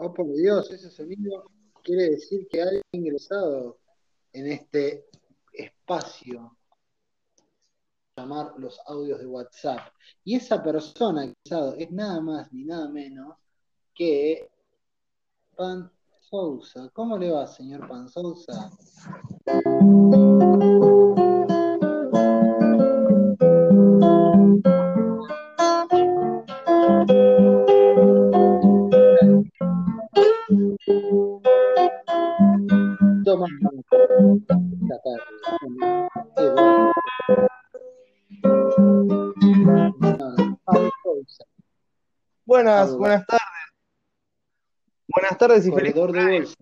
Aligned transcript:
Oh, 0.00 0.14
por 0.14 0.32
Dios, 0.32 0.70
ese 0.70 0.90
sonido 0.90 1.50
quiere 1.82 2.10
decir 2.10 2.46
que 2.48 2.62
alguien 2.62 2.82
ha 2.92 2.96
ingresado 2.96 3.80
en 4.32 4.46
este 4.46 5.06
espacio 5.52 6.56
llamar 8.16 8.54
los 8.58 8.78
audios 8.86 9.18
de 9.18 9.26
WhatsApp. 9.26 9.92
Y 10.22 10.36
esa 10.36 10.62
persona 10.62 11.22
ha 11.22 11.24
ingresado 11.24 11.74
es 11.74 11.90
nada 11.90 12.20
más 12.20 12.52
ni 12.52 12.64
nada 12.64 12.88
menos 12.88 13.36
que 13.92 14.48
Pan 15.56 15.90
Sousa. 16.20 16.88
¿Cómo 16.92 17.18
le 17.18 17.32
va, 17.32 17.48
señor 17.48 17.88
Pan 17.88 18.08
Buenas, 42.48 42.96
buenas 42.96 43.26
tardes. 43.26 43.42
Buenas 45.06 45.36
tardes 45.36 45.66
y 45.66 45.70
feliz 45.70 45.92
cumpleaños. 45.92 46.56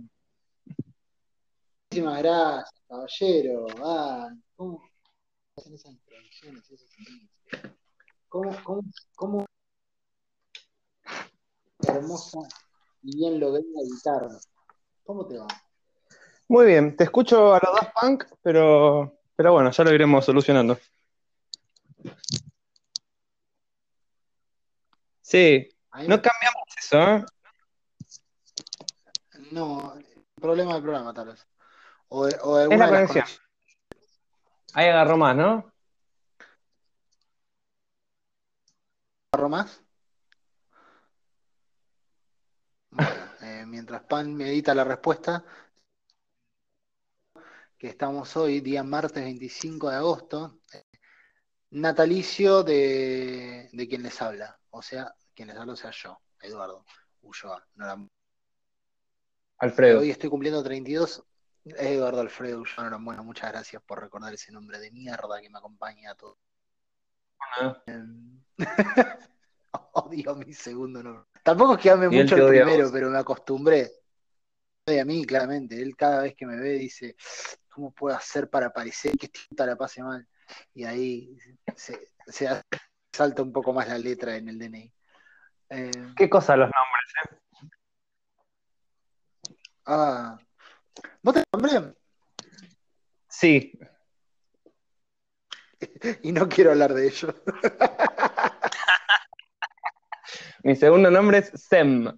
Muchísimas 1.84 2.18
gracias, 2.18 2.82
caballero. 2.88 3.66
Ah, 3.84 4.28
¿cómo 4.56 4.82
hacen 5.56 5.74
esas 5.74 5.92
introducciones? 5.92 6.64
¿Cómo, 8.28 8.56
cómo, 8.64 8.82
cómo 9.14 9.46
hermosa 11.87 12.40
y 13.04 13.18
bien 13.18 13.38
lograda 13.38 13.64
guitarra? 13.84 14.38
¿Cómo 15.04 15.24
te 15.29 15.38
va? 15.38 15.46
Muy 16.48 16.66
bien, 16.66 16.96
te 16.96 17.04
escucho 17.04 17.54
a 17.54 17.60
los 17.64 17.73
Daft 17.73 17.92
Punk, 18.01 18.24
pero, 18.42 19.20
pero 19.37 19.52
bueno, 19.52 19.70
ya 19.70 19.84
lo 19.84 19.95
iremos 19.95 20.24
solucionando. 20.24 20.76
Sí, 25.20 25.68
No 26.04 26.16
me- 26.16 26.22
cambiamos 26.22 26.62
eso, 26.78 27.02
¿eh? 27.02 27.24
no, 29.52 29.94
problema 30.40 30.74
del 30.74 30.82
programa 30.82 31.14
tal 31.14 31.28
vez. 31.28 31.46
O 32.08 32.20
o 32.24 32.26
Es 32.26 32.62
alguna 32.64 32.86
la 32.86 33.00
las. 33.00 33.40
Ahí 34.74 34.88
agarró 34.88 35.16
más, 35.16 35.36
¿no? 35.36 35.72
¿Agarro 39.32 39.48
más? 39.48 39.82
Bueno, 42.90 43.10
eh, 43.42 43.64
mientras 43.66 44.02
Pan 44.04 44.34
medita 44.34 44.74
la 44.74 44.84
respuesta, 44.84 45.44
que 47.78 47.88
estamos 47.88 48.36
hoy, 48.36 48.60
día 48.60 48.82
martes 48.82 49.22
25 49.22 49.90
de 49.90 49.96
agosto, 49.96 50.60
eh, 50.72 50.84
natalicio 51.70 52.62
de, 52.62 53.68
de 53.72 53.88
quien 53.88 54.02
les 54.02 54.20
habla. 54.22 54.58
O 54.70 54.80
sea, 54.82 55.14
quien 55.37 55.48
les 55.48 55.56
habla 55.56 55.74
o 55.74 55.76
sea 55.76 55.92
yo, 55.92 56.18
Eduardo 56.40 56.84
Ulloa. 57.23 57.65
No 57.74 58.10
Alfredo. 59.59 60.01
Hoy 60.01 60.10
estoy 60.10 60.29
cumpliendo 60.29 60.62
32. 60.62 61.23
Eduardo 61.65 62.20
Alfredo 62.20 62.60
Ulloa, 62.60 62.98
bueno, 63.01 63.23
muchas 63.23 63.52
gracias 63.52 63.82
por 63.82 64.00
recordar 64.00 64.32
ese 64.34 64.50
nombre 64.50 64.78
de 64.78 64.91
mierda 64.91 65.41
que 65.41 65.50
me 65.50 65.59
acompaña 65.59 66.12
a 66.12 66.14
todo. 66.14 66.38
Ah, 67.38 67.82
Odio 69.92 70.34
mi 70.37 70.53
segundo 70.53 71.03
nombre. 71.03 71.25
Tampoco 71.42 71.75
es 71.75 71.81
que 71.81 71.91
ame 71.91 72.09
mucho 72.09 72.37
el 72.37 72.48
primero, 72.48 72.91
pero 72.91 73.10
me 73.10 73.19
acostumbré. 73.19 73.91
Odia 74.87 75.03
a 75.03 75.04
mí, 75.04 75.25
claramente. 75.25 75.81
Él 75.81 75.97
cada 75.97 76.22
vez 76.22 76.34
que 76.34 76.47
me 76.47 76.56
ve 76.56 76.72
dice, 76.72 77.16
¿cómo 77.69 77.92
puedo 77.92 78.16
hacer 78.16 78.48
para 78.48 78.72
parecer 78.72 79.16
que 79.18 79.30
esta 79.50 79.66
la 79.66 79.76
pase 79.76 80.03
mal? 80.03 80.26
Y 80.74 80.84
ahí 80.84 81.36
se, 81.74 82.10
salta 83.12 83.42
un 83.42 83.53
poco 83.53 83.72
más 83.72 83.88
la 83.88 83.98
letra 83.98 84.36
en 84.36 84.48
el 84.48 84.58
DNI. 84.58 84.92
Eh, 85.71 85.91
¿Qué 86.16 86.31
cosa 86.31 86.56
los 86.56 86.71
nombres? 86.71 87.41
ah, 89.87 90.38
¿vos 91.22 91.34
te 91.34 91.43
nombré? 91.53 91.94
Sí, 93.28 93.72
Y 96.22 96.32
no 96.32 96.49
quiero 96.49 96.71
hablar 96.71 96.94
de 96.94 97.09
ello. 97.09 97.34
mi 100.62 100.77
segundo 100.77 101.10
nombre 101.10 101.38
es 101.38 101.50
Sem. 101.54 102.15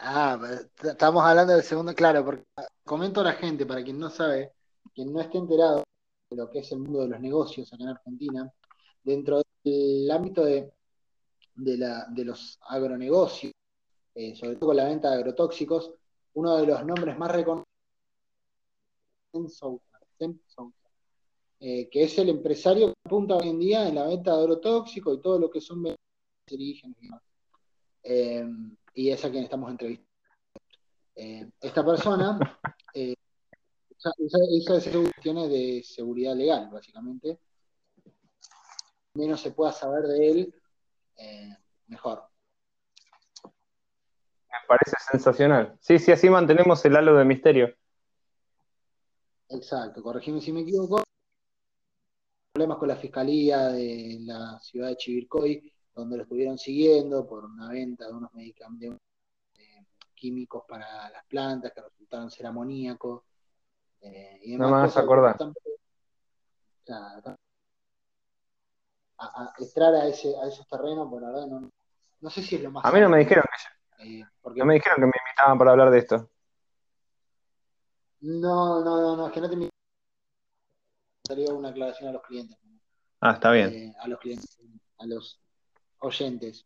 Ah, 0.00 0.38
estamos 0.84 1.24
hablando 1.24 1.54
del 1.54 1.64
segundo, 1.64 1.92
claro, 1.94 2.24
porque 2.24 2.44
comento 2.84 3.20
a 3.20 3.24
la 3.24 3.32
gente, 3.32 3.66
para 3.66 3.82
quien 3.82 3.98
no 3.98 4.10
sabe, 4.10 4.52
quien 4.94 5.12
no 5.12 5.20
esté 5.20 5.38
enterado 5.38 5.82
de 6.30 6.36
lo 6.36 6.48
que 6.50 6.60
es 6.60 6.70
el 6.70 6.78
mundo 6.78 7.00
de 7.00 7.08
los 7.08 7.20
negocios 7.20 7.72
acá 7.72 7.82
en 7.82 7.88
Argentina, 7.90 8.52
dentro 9.08 9.42
del 9.64 10.10
ámbito 10.10 10.44
de, 10.44 10.70
de, 11.54 11.78
la, 11.78 12.06
de 12.10 12.24
los 12.24 12.58
agronegocios, 12.68 13.52
eh, 14.14 14.34
sobre 14.36 14.56
todo 14.56 14.68
con 14.68 14.76
la 14.76 14.84
venta 14.84 15.10
de 15.10 15.16
agrotóxicos, 15.16 15.92
uno 16.34 16.56
de 16.56 16.66
los 16.66 16.84
nombres 16.84 17.16
más 17.18 17.30
reconocidos 17.32 17.66
eh, 21.60 21.88
que 21.90 22.04
es 22.04 22.18
el 22.18 22.28
empresario 22.28 22.88
que 22.88 22.94
apunta 23.04 23.36
hoy 23.36 23.48
en 23.48 23.58
día 23.58 23.88
en 23.88 23.94
la 23.96 24.06
venta 24.06 24.34
de 24.34 24.40
agrotóxicos 24.42 25.18
y 25.18 25.22
todo 25.22 25.38
lo 25.38 25.50
que 25.50 25.60
son 25.60 25.84
cancerígenos 26.46 26.96
y 27.00 27.04
demás. 27.06 27.22
Eh, 28.02 28.46
y 28.94 29.10
es 29.10 29.24
a 29.24 29.30
quien 29.30 29.44
estamos 29.44 29.70
entrevistando. 29.70 30.08
Eh, 31.16 31.50
esta 31.60 31.84
persona 31.84 32.38
eh, 32.94 33.14
usa, 33.96 34.12
usa- 34.18 34.38
usa 34.50 34.78
esas 34.78 34.96
cuestiones 34.96 35.50
de 35.50 35.82
seguridad 35.84 36.36
legal, 36.36 36.68
básicamente. 36.72 37.38
Menos 39.18 39.40
se 39.40 39.50
pueda 39.50 39.72
saber 39.72 40.04
de 40.04 40.30
él, 40.30 40.54
eh, 41.16 41.56
mejor. 41.88 42.22
Me 43.42 44.58
parece 44.68 44.96
sensacional. 45.10 45.76
Sí, 45.80 45.98
sí, 45.98 46.12
así 46.12 46.30
mantenemos 46.30 46.84
el 46.84 46.94
halo 46.94 47.16
de 47.16 47.24
misterio. 47.24 47.74
Exacto, 49.48 50.04
corregime 50.04 50.40
si 50.40 50.52
me 50.52 50.60
equivoco. 50.60 51.02
Problemas 52.52 52.78
con 52.78 52.86
la 52.86 52.94
fiscalía 52.96 53.68
de 53.70 54.18
la 54.20 54.60
ciudad 54.60 54.88
de 54.88 54.96
Chivilcoy, 54.96 55.72
donde 55.96 56.16
lo 56.18 56.22
estuvieron 56.22 56.56
siguiendo 56.56 57.26
por 57.26 57.44
una 57.44 57.70
venta 57.70 58.06
de 58.06 58.12
unos 58.12 58.32
medicamentos 58.34 59.00
eh, 59.54 59.84
químicos 60.14 60.62
para 60.68 61.10
las 61.10 61.24
plantas 61.24 61.72
que 61.72 61.82
resultaron 61.82 62.30
ser 62.30 62.46
amoníacos. 62.46 63.24
eh, 64.00 64.38
y 64.44 64.56
No 64.56 64.68
me 64.68 64.76
hagas 64.76 64.90
cosas. 64.92 65.02
acordar. 65.02 65.36
Claro, 66.84 67.36
a, 69.18 69.24
a 69.44 69.52
entrar 69.58 69.94
a, 69.94 70.06
ese, 70.08 70.34
a 70.36 70.46
esos 70.46 70.66
terrenos, 70.68 71.08
por 71.08 71.20
la 71.22 71.28
verdad, 71.28 71.46
no, 71.46 71.70
no 72.20 72.30
sé 72.30 72.42
si 72.42 72.56
es 72.56 72.62
lo 72.62 72.70
más 72.70 72.84
A 72.84 72.92
mí 72.92 73.00
no 73.00 73.08
me 73.08 73.18
dijeron 73.18 73.44
que 73.98 74.20
eh, 74.20 74.24
porque 74.40 74.60
no 74.60 74.66
me 74.66 74.74
dijeron 74.74 74.96
que 74.96 75.06
me 75.06 75.12
invitaban 75.26 75.58
para 75.58 75.70
hablar 75.72 75.90
de 75.90 75.98
esto. 75.98 76.30
no, 78.20 78.82
no, 78.84 79.00
no, 79.00 79.16
no, 79.16 79.26
es 79.28 79.32
que 79.32 79.40
no 79.40 79.50
te 79.50 79.56
me 79.56 79.68
daría 81.28 81.52
una 81.52 81.68
aclaración 81.68 82.08
a 82.08 82.12
los 82.12 82.22
clientes, 82.22 82.56
Ah, 83.20 83.32
está 83.32 83.50
bien. 83.52 83.68
eh, 83.70 83.94
a 84.00 84.08
los 84.08 84.18
clientes, 84.20 84.58
a 84.98 85.06
los 85.06 85.40
oyentes. 85.98 86.64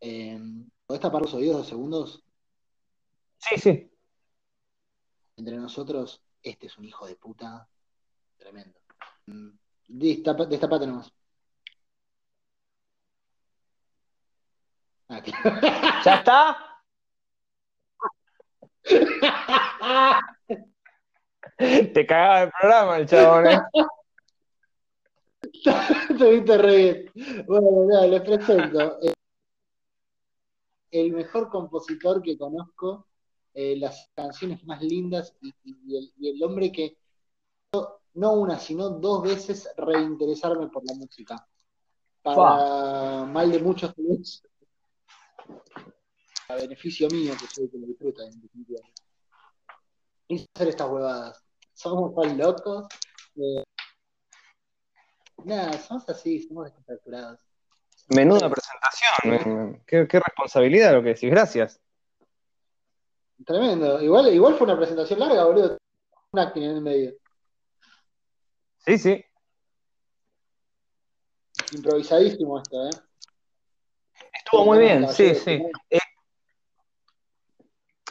Eh, 0.00 0.38
¿Podés 0.86 1.00
tapar 1.02 1.22
los 1.22 1.34
oídos 1.34 1.56
dos 1.58 1.68
segundos? 1.68 2.22
Sí, 3.38 3.56
sí. 3.58 3.90
Entre 5.36 5.56
nosotros, 5.56 6.22
este 6.42 6.66
es 6.66 6.78
un 6.78 6.84
hijo 6.84 7.06
de 7.06 7.16
puta 7.16 7.68
tremendo. 8.36 8.78
Mm, 9.26 9.50
Destapa, 9.88 10.44
destapate 10.46 10.86
nomás. 10.86 11.10
Ah, 11.10 11.14
claro. 14.76 14.97
¿Ya 15.08 16.14
está? 16.14 16.56
Te 21.56 22.06
cagaba 22.06 22.42
el 22.42 22.52
programa 22.60 22.96
el 22.98 23.06
chabón, 23.06 23.46
¿eh? 23.46 23.60
Te 26.18 26.30
viste 26.30 26.58
re 26.58 26.76
bien. 26.76 27.46
Bueno, 27.46 27.86
nada, 27.86 28.06
les 28.06 28.20
presento. 28.20 29.00
Eh, 29.02 29.14
El 30.90 31.12
mejor 31.12 31.48
compositor 31.48 32.22
que 32.22 32.36
conozco, 32.38 33.06
eh, 33.54 33.76
las 33.76 34.10
canciones 34.14 34.64
más 34.64 34.82
lindas 34.82 35.34
y, 35.40 35.54
y 35.64 35.96
el, 35.96 36.12
y 36.18 36.30
el 36.30 36.42
hombre 36.42 36.70
que 36.70 36.98
no 38.14 38.32
una, 38.32 38.58
sino 38.58 38.90
dos 38.90 39.22
veces 39.22 39.68
reinteresarme 39.76 40.68
por 40.68 40.84
la 40.84 40.94
música. 40.94 41.46
Para 42.22 43.24
mal 43.24 43.50
de 43.50 43.60
muchos 43.60 43.94
a 46.48 46.54
beneficio 46.54 47.08
mío, 47.08 47.34
que 47.38 47.46
soy 47.46 47.64
el 47.64 47.70
que 47.70 47.78
lo 47.78 47.86
disfruta 47.86 48.24
en 48.24 48.40
definitiva. 48.40 48.80
Y 50.28 50.46
hacer 50.54 50.68
estas 50.68 50.90
huevadas. 50.90 51.44
Somos 51.74 52.14
tan 52.14 52.38
locos. 52.38 52.86
eh, 53.36 53.62
nada, 55.44 55.72
somos 55.74 56.08
así, 56.08 56.42
somos 56.42 56.64
descontracturados. 56.64 57.40
Menuda 58.08 58.50
presentación, 58.50 59.82
qué, 59.86 60.06
responsabilidad 60.18 60.94
lo 60.94 61.02
que 61.02 61.10
decís, 61.10 61.30
gracias. 61.30 61.80
Tremendo, 63.44 64.02
igual, 64.02 64.32
igual 64.32 64.54
fue 64.54 64.64
una 64.66 64.76
presentación 64.76 65.20
larga, 65.20 65.44
boludo. 65.44 65.76
Un 66.32 66.40
acting 66.40 66.62
en 66.62 66.70
el 66.70 66.80
medio. 66.80 67.14
Sí, 68.78 68.98
sí. 68.98 69.24
Improvisadísimo 71.72 72.60
esto, 72.60 72.86
¿eh? 72.86 72.90
Estuvo 74.32 74.64
muy 74.64 74.78
bien, 74.78 75.06
sí, 75.08 75.34
sí. 75.34 75.62
Eh, 75.90 75.98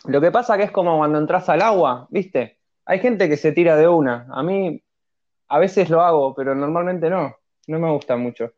lo 0.07 0.21
que 0.21 0.31
pasa 0.31 0.57
que 0.57 0.63
es 0.63 0.71
como 0.71 0.97
cuando 0.97 1.17
entras 1.17 1.49
al 1.49 1.61
agua, 1.61 2.07
¿viste? 2.09 2.59
Hay 2.85 2.99
gente 2.99 3.27
que 3.27 3.37
se 3.37 3.51
tira 3.51 3.75
de 3.75 3.87
una. 3.87 4.27
A 4.31 4.41
mí 4.43 4.81
a 5.49 5.59
veces 5.59 5.89
lo 5.89 6.01
hago, 6.01 6.33
pero 6.33 6.55
normalmente 6.55 7.09
no. 7.09 7.35
No 7.67 7.79
me 7.79 7.91
gusta 7.91 8.15
mucho. 8.15 8.53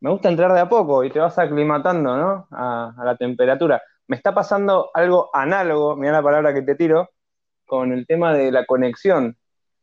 Me 0.00 0.10
gusta 0.10 0.28
entrar 0.28 0.52
de 0.52 0.60
a 0.60 0.68
poco 0.68 1.04
y 1.04 1.10
te 1.10 1.18
vas 1.18 1.38
aclimatando, 1.38 2.16
¿no? 2.16 2.48
A, 2.50 2.94
la 3.04 3.16
temperatura. 3.16 3.82
Me 4.08 4.16
está 4.16 4.34
pasando 4.34 4.90
algo 4.94 5.30
análogo, 5.32 5.96
mira 5.96 6.12
la 6.12 6.22
palabra 6.22 6.54
que 6.54 6.62
te 6.62 6.74
tiro, 6.74 7.10
con 7.66 7.92
el 7.92 8.06
tema 8.06 8.34
de 8.34 8.50
la 8.50 8.66
conexión. 8.66 9.36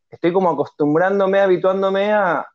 Estoy 0.09 0.33
como 0.33 0.49
acostumbrándome, 0.49 1.39
habituándome 1.39 2.11
a, 2.13 2.45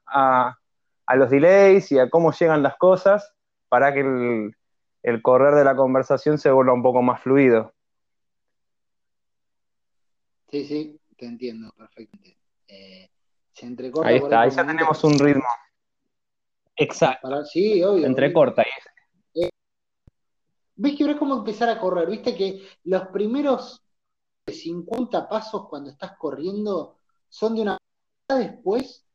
a 1.06 1.16
los 1.16 1.30
delays 1.30 1.90
y 1.92 1.98
a 1.98 2.10
cómo 2.10 2.32
llegan 2.32 2.62
las 2.62 2.76
cosas 2.76 3.32
para 3.68 3.92
que 3.94 4.00
el, 4.00 4.54
el 5.02 5.22
correr 5.22 5.54
de 5.54 5.64
la 5.64 5.76
conversación 5.76 6.38
se 6.38 6.50
vuelva 6.50 6.72
un 6.72 6.82
poco 6.82 7.00
más 7.00 7.22
fluido. 7.22 7.72
Sí, 10.50 10.64
sí, 10.64 11.00
te 11.16 11.26
entiendo 11.26 11.72
perfectamente. 11.76 12.38
Eh, 12.69 13.10
se 13.52 13.66
entrecorta. 13.66 14.08
Ahí 14.08 14.16
está, 14.16 14.43
ahí 14.43 14.50
ya 14.50 14.66
tenemos 14.66 15.04
un 15.04 15.19
ritmo. 15.19 15.48
Exacto. 16.76 17.44
sí, 17.44 17.82
obvio. 17.82 18.06
entrecorta. 18.06 18.62
Eh, 19.34 19.48
¿Ves 20.76 20.96
que 20.96 21.04
ahora 21.04 21.14
es 21.14 21.19
como 21.19 21.37
empezar 21.37 21.69
a 21.69 21.81
correr? 21.81 22.08
¿Viste 22.08 22.37
que 22.37 22.62
los 22.84 23.08
primeros 23.08 23.82
50 24.46 25.28
pasos 25.28 25.69
cuando 25.69 25.90
estás 25.90 26.16
corriendo 26.16 26.99
son 27.28 27.54
de 27.54 27.62
una... 27.62 27.78
Después, 28.28 29.06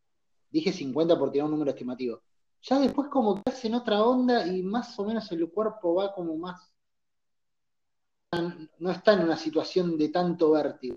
dije 0.50 0.72
50 0.72 1.18
por 1.19 1.31
tirar 1.31 1.45
un 1.45 1.51
número 1.51 1.72
estimativo, 1.72 2.22
ya 2.62 2.80
después 2.80 3.10
como 3.10 3.36
que 3.36 3.51
hacen 3.51 3.75
otra 3.75 4.04
onda 4.04 4.48
y 4.48 4.63
más 4.63 4.98
o 5.00 5.06
menos 5.06 5.31
el 5.31 5.50
cuerpo 5.51 5.95
va 5.95 6.13
como 6.13 6.36
más... 6.38 6.72
No 8.80 8.92
está 8.92 9.13
en 9.13 9.24
una 9.24 9.36
situación 9.36 9.98
de 9.98 10.10
tanto 10.10 10.51
vértigo. 10.51 10.95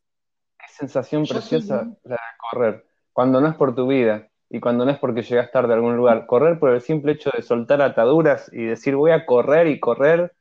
Qué 0.67 0.73
sensación 0.73 1.27
preciosa 1.27 1.87
la 2.05 2.15
de 2.15 2.19
correr, 2.51 2.87
cuando 3.13 3.41
no 3.41 3.49
es 3.49 3.55
por 3.55 3.75
tu 3.75 3.87
vida 3.87 4.29
y 4.49 4.61
cuando 4.61 4.85
no 4.85 4.91
es 4.91 4.99
porque 4.99 5.23
llegas 5.23 5.51
tarde 5.51 5.73
a 5.73 5.77
algún 5.77 5.97
lugar. 5.97 6.27
Correr 6.27 6.59
por 6.59 6.71
el 6.71 6.81
simple 6.81 7.13
hecho 7.13 7.31
de 7.35 7.43
soltar 7.43 7.83
ataduras 7.83 8.51
y 8.53 8.65
decir 8.65 8.95
voy 8.95 9.11
a 9.11 9.27
correr 9.27 9.67
y 9.67 9.81
correr. 9.81 10.33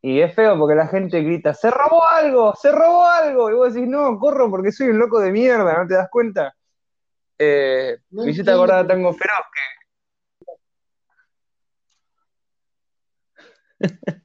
Y 0.00 0.20
es 0.20 0.34
feo 0.34 0.58
porque 0.58 0.74
la 0.74 0.86
gente 0.86 1.22
grita, 1.22 1.54
se 1.54 1.70
robó 1.70 2.06
algo, 2.06 2.54
se 2.56 2.72
robó 2.72 3.04
algo. 3.04 3.50
Y 3.50 3.54
vos 3.54 3.72
decís, 3.72 3.88
no, 3.88 4.18
corro 4.18 4.50
porque 4.50 4.72
soy 4.72 4.88
un 4.88 4.98
loco 4.98 5.20
de 5.20 5.32
mierda, 5.32 5.78
¿no 5.78 5.86
te 5.86 5.94
das 5.94 6.10
cuenta? 6.10 6.54
Eh, 7.38 7.98
no 8.10 8.24
me 8.24 8.32
acordar 8.32 8.86
Tango 8.86 9.12
Feroz, 9.12 9.46
que 9.52 9.74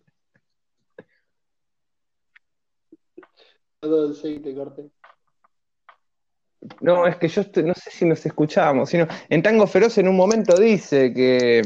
No, 6.81 7.05
es 7.07 7.17
que 7.17 7.27
yo 7.27 7.43
no 7.63 7.73
sé 7.73 7.91
si 7.91 8.05
nos 8.05 8.25
escuchábamos, 8.25 8.89
sino 8.89 9.07
en 9.29 9.43
Tango 9.43 9.67
Feroz 9.67 9.97
en 9.97 10.07
un 10.07 10.15
momento 10.15 10.57
dice 10.57 11.13
que 11.13 11.61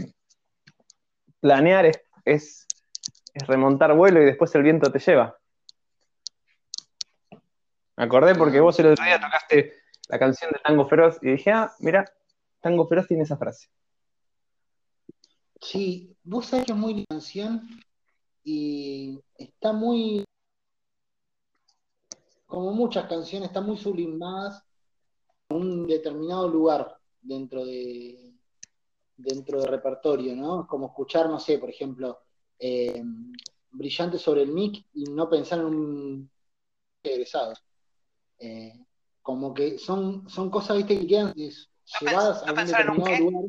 planear 1.40 1.92
es, 2.26 2.68
remontar 3.48 3.96
vuelo 3.96 4.22
y 4.22 4.26
después 4.26 4.54
el 4.56 4.64
viento 4.64 4.92
te 4.92 5.00
lleva. 5.00 5.38
Me 7.96 8.06
acordé 8.06 8.34
porque 8.36 8.60
vos 8.60 8.80
el 8.80 8.88
otro 8.88 9.06
día 9.06 9.20
tocaste 9.20 9.74
la 10.10 10.18
canción 10.18 10.52
de 10.52 10.60
Tango 10.60 10.88
Feroz 10.88 11.18
y 11.22 11.32
dije, 11.32 11.52
ah, 11.52 11.72
mira, 11.80 12.06
Tango 12.60 12.88
Feroz 12.88 13.08
tiene 13.08 13.24
esa 13.24 13.38
frase. 13.38 13.68
Sí, 15.62 16.16
vos 16.24 16.48
sabés 16.48 16.66
que 16.66 16.72
es 16.72 16.78
muy 16.78 17.06
canción 17.06 17.68
y 18.44 19.22
está 19.38 19.74
muy, 19.74 20.26
como 22.46 22.74
muchas 22.74 23.08
canciones, 23.08 23.50
está 23.50 23.62
muy 23.62 23.78
sublimadas 23.78 24.64
un 25.50 25.88
determinado 25.88 26.48
lugar 26.48 26.98
dentro 27.22 27.66
de 27.66 28.34
dentro 29.16 29.60
del 29.60 29.70
repertorio, 29.70 30.36
¿no? 30.36 30.68
Como 30.68 30.88
escuchar, 30.88 31.30
no 31.30 31.40
sé, 31.40 31.58
por 31.58 31.70
ejemplo, 31.70 32.20
eh, 32.60 33.02
Brillante 33.72 34.18
sobre 34.18 34.44
el 34.44 34.50
mic 34.52 34.86
y 34.94 35.06
no 35.06 35.30
pensar 35.30 35.60
en 35.60 35.66
un 35.66 36.32
egresado. 37.02 37.54
Eh, 38.40 38.86
como 39.22 39.54
que 39.54 39.78
son, 39.78 40.30
son 40.30 40.50
cosas, 40.50 40.78
viste, 40.78 41.00
que 41.00 41.08
quedan 41.08 41.34
llevadas 41.34 42.44
a 42.44 42.52
un 42.52 42.66
determinado 42.66 43.18
lugar. 43.18 43.46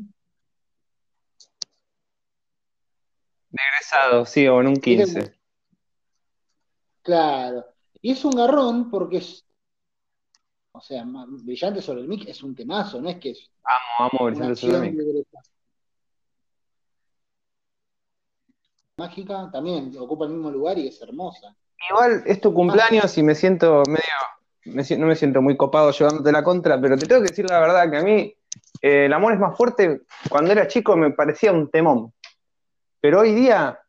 egresado, 3.51 4.25
sí, 4.25 4.47
o 4.47 4.61
en 4.61 4.67
un 4.67 4.77
15. 4.77 5.35
Claro. 7.01 7.65
Y 8.01 8.11
es 8.11 8.25
un 8.25 8.31
garrón 8.31 8.89
porque 8.89 9.17
es. 9.17 9.45
O 10.75 10.81
sea, 10.81 11.05
Brillante 11.05 11.81
sobre 11.81 12.01
el 12.01 12.07
mic 12.07 12.27
es 12.27 12.43
un 12.43 12.53
temazo, 12.53 13.01
no 13.01 13.09
es 13.09 13.17
que 13.17 13.31
es. 13.31 13.49
Amo, 13.63 14.09
amo 14.11 14.25
Brillante 14.25 14.55
sobre 14.57 14.87
el 14.89 14.93
mic. 14.93 15.25
Mágica 18.97 19.49
también 19.51 19.93
ocupa 19.97 20.25
el 20.25 20.31
mismo 20.31 20.51
lugar 20.51 20.77
y 20.77 20.87
es 20.87 21.01
hermosa. 21.01 21.55
Igual 21.89 22.23
es 22.25 22.41
tu 22.41 22.53
cumpleaños 22.53 23.17
y 23.17 23.23
me 23.23 23.35
siento 23.35 23.83
medio. 23.87 24.97
no 24.97 25.07
me 25.07 25.15
siento 25.15 25.41
muy 25.41 25.55
copado 25.55 25.91
llevándote 25.91 26.31
la 26.31 26.43
contra, 26.43 26.79
pero 26.79 26.97
te 26.97 27.05
tengo 27.05 27.21
que 27.21 27.29
decir 27.29 27.49
la 27.49 27.59
verdad 27.59 27.89
que 27.89 27.97
a 27.97 28.03
mí 28.03 28.35
eh, 28.81 29.05
el 29.05 29.13
amor 29.13 29.33
es 29.33 29.39
más 29.39 29.55
fuerte. 29.57 30.01
Cuando 30.29 30.51
era 30.51 30.67
chico 30.67 30.97
me 30.97 31.11
parecía 31.11 31.53
un 31.53 31.69
temón. 31.69 32.13
Pero 32.99 33.21
hoy 33.21 33.33
día, 33.33 33.79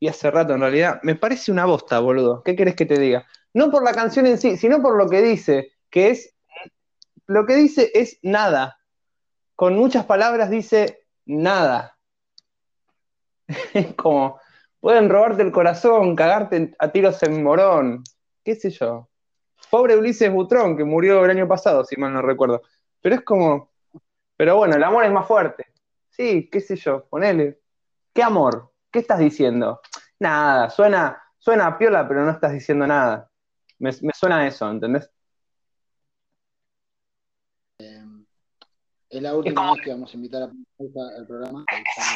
y 0.00 0.08
hace 0.08 0.30
rato 0.30 0.54
en 0.54 0.60
realidad, 0.60 1.00
me 1.02 1.14
parece 1.14 1.52
una 1.52 1.66
bosta, 1.66 2.00
boludo. 2.00 2.42
¿Qué 2.42 2.56
querés 2.56 2.74
que 2.74 2.86
te 2.86 2.98
diga? 2.98 3.26
No 3.54 3.70
por 3.70 3.84
la 3.84 3.92
canción 3.92 4.26
en 4.26 4.38
sí, 4.38 4.56
sino 4.56 4.80
por 4.80 4.96
lo 4.96 5.08
que 5.08 5.22
dice, 5.22 5.72
que 5.92 6.10
es. 6.10 6.34
Lo 7.28 7.46
que 7.46 7.54
dice 7.54 7.92
es 7.94 8.18
nada. 8.22 8.78
Con 9.54 9.76
muchas 9.76 10.04
palabras 10.06 10.50
dice 10.50 11.06
nada. 11.24 11.96
Es 13.72 13.94
como. 13.96 14.40
Pueden 14.80 15.08
robarte 15.08 15.42
el 15.42 15.52
corazón, 15.52 16.16
cagarte 16.16 16.74
a 16.80 16.90
tiros 16.90 17.22
en 17.22 17.44
morón. 17.44 18.02
¿Qué 18.42 18.56
sé 18.56 18.70
yo? 18.70 19.08
Pobre 19.70 19.96
Ulises 19.96 20.32
Butrón, 20.32 20.76
que 20.76 20.82
murió 20.82 21.24
el 21.24 21.30
año 21.30 21.46
pasado, 21.46 21.84
si 21.84 21.96
mal 21.96 22.12
no 22.12 22.20
recuerdo. 22.20 22.62
Pero 23.00 23.14
es 23.14 23.20
como. 23.22 23.70
Pero 24.36 24.56
bueno, 24.56 24.74
el 24.74 24.82
amor 24.82 25.04
es 25.04 25.12
más 25.12 25.28
fuerte. 25.28 25.66
Sí, 26.10 26.48
qué 26.50 26.60
sé 26.60 26.76
yo, 26.76 27.06
ponele. 27.08 27.60
¿Qué 28.12 28.22
amor? 28.22 28.72
¿Qué 28.90 28.98
estás 28.98 29.18
diciendo? 29.20 29.80
Nada, 30.18 30.68
suena, 30.70 31.22
suena 31.38 31.66
a 31.68 31.78
piola, 31.78 32.06
pero 32.08 32.24
no 32.24 32.32
estás 32.32 32.52
diciendo 32.52 32.86
nada. 32.86 33.30
Me, 33.78 33.92
suena 33.92 34.46
eso, 34.46 34.70
¿entendés? 34.70 35.10
Eh, 37.78 38.04
es 39.12 39.20
la 39.22 39.36
última 39.36 39.72
vez 39.72 39.82
que 39.82 39.90
vamos 39.90 40.10
a 40.10 40.16
invitar 40.16 40.42
al 40.42 41.26
programa. 41.26 41.64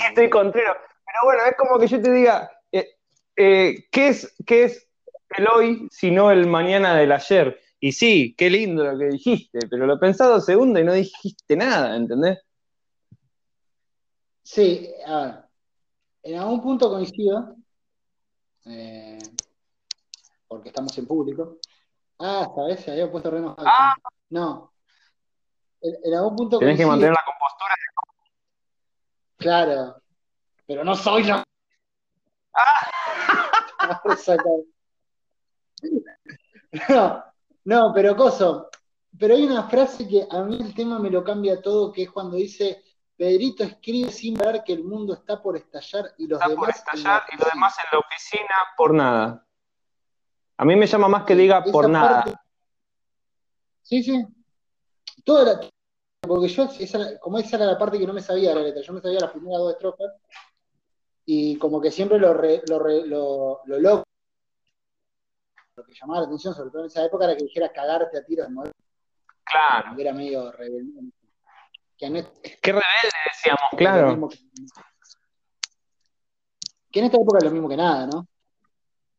estoy 0.08 0.30
contento. 0.30 0.72
Pero 1.04 1.18
bueno, 1.24 1.42
es 1.48 1.56
como 1.56 1.78
que 1.78 1.86
yo 1.86 2.00
te 2.00 2.10
diga, 2.10 2.50
eh, 2.72 2.96
eh, 3.36 3.84
¿qué, 3.92 4.08
es, 4.08 4.34
¿qué 4.46 4.64
es 4.64 4.88
el 5.36 5.46
hoy 5.46 5.88
si 5.90 6.10
no 6.10 6.30
el 6.30 6.46
mañana 6.46 6.96
del 6.96 7.12
ayer? 7.12 7.60
Y 7.78 7.92
sí, 7.92 8.34
qué 8.36 8.48
lindo 8.48 8.82
lo 8.82 8.98
que 8.98 9.08
dijiste, 9.08 9.58
pero 9.68 9.86
lo 9.86 10.00
pensado 10.00 10.40
segundo 10.40 10.80
y 10.80 10.84
no 10.84 10.94
dijiste 10.94 11.54
nada, 11.54 11.94
¿entendés? 11.94 12.38
Sí, 14.42 14.90
a 15.06 15.20
ver, 15.20 15.34
en 16.22 16.38
algún 16.38 16.62
punto 16.62 16.88
coincido, 16.88 17.56
eh, 18.64 19.18
porque 20.48 20.70
estamos 20.70 20.96
en 20.96 21.06
público. 21.06 21.58
Ah, 22.18 22.50
¿sabes? 22.54 22.80
Se 22.80 22.92
había 22.92 23.10
puesto 23.10 23.30
re 23.30 23.42
ah. 23.44 23.94
No. 24.30 24.72
En, 26.04 26.14
algún 26.14 26.36
punto 26.36 26.58
Tienes 26.58 26.76
que 26.76 26.86
mantener 26.86 27.12
la 27.12 27.24
compostura. 27.24 27.74
Claro. 29.36 29.96
Pero 30.66 30.84
no 30.84 30.94
soy 30.94 31.24
yo. 31.24 31.42
Ah. 32.54 32.90
no, 36.88 37.24
no, 37.64 37.92
pero 37.94 38.16
coso. 38.16 38.70
Pero 39.18 39.34
hay 39.34 39.44
una 39.44 39.68
frase 39.68 40.08
que 40.08 40.26
a 40.30 40.42
mí 40.42 40.58
el 40.60 40.74
tema 40.74 40.98
me 40.98 41.10
lo 41.10 41.22
cambia 41.22 41.62
todo, 41.62 41.92
que 41.92 42.04
es 42.04 42.10
cuando 42.10 42.36
dice 42.36 42.82
Pedrito 43.16 43.64
escribe 43.64 44.10
sin 44.10 44.34
ver 44.34 44.62
que 44.62 44.74
el 44.74 44.84
mundo 44.84 45.14
está 45.14 45.40
por 45.40 45.56
estallar 45.56 46.12
y 46.18 46.26
los 46.26 46.38
demás. 46.38 46.56
Por 46.56 46.70
estallar 46.70 47.22
y 47.32 47.38
los 47.38 47.50
demás 47.50 47.76
en 47.78 47.84
la 47.92 47.98
oficina 47.98 48.54
por 48.76 48.92
nada. 48.92 49.46
A 50.58 50.64
mí 50.64 50.76
me 50.76 50.86
llama 50.86 51.08
más 51.08 51.24
que 51.24 51.34
diga 51.34 51.64
por 51.64 51.88
nada. 51.88 52.24
Sí, 53.82 54.02
sí. 54.02 54.26
Toda 55.24 55.44
la... 55.44 55.60
Porque 56.26 56.48
yo, 56.48 56.68
como 57.20 57.38
esa 57.38 57.56
era 57.56 57.66
la 57.66 57.78
parte 57.78 57.98
que 57.98 58.06
no 58.06 58.12
me 58.12 58.22
sabía 58.22 58.54
la 58.54 58.62
letra, 58.62 58.82
yo 58.82 58.92
me 58.92 59.00
sabía 59.00 59.20
las 59.20 59.30
primeras 59.30 59.60
dos 59.60 59.72
estrofas. 59.72 60.12
y 61.24 61.58
como 61.58 61.80
que 61.80 61.90
siempre 61.90 62.18
lo, 62.18 62.34
lo, 62.34 63.60
lo, 63.66 63.78
loco, 63.78 64.04
lo 65.76 65.84
que 65.84 65.94
llamaba 65.94 66.20
la 66.20 66.26
atención, 66.26 66.54
sobre 66.54 66.70
todo 66.70 66.82
en 66.82 66.86
esa 66.86 67.04
época, 67.04 67.24
era 67.24 67.36
que 67.36 67.44
dijera 67.44 67.72
cagarte 67.72 68.18
a 68.18 68.24
tiros 68.24 68.48
de 68.48 68.72
Claro. 69.44 69.94
Que 69.94 70.02
era 70.02 70.12
medio 70.12 70.50
rebelde. 70.52 71.02
Que 71.96 72.08
Qué 72.60 72.72
rebelde 72.72 73.16
decíamos, 73.26 73.70
claro. 73.76 74.28
Que, 76.90 77.00
en 77.00 77.06
esta 77.06 77.18
época 77.18 77.38
es 77.38 77.44
lo 77.44 77.50
mismo 77.50 77.68
que 77.68 77.76
nada, 77.76 78.06
¿no? 78.06 78.26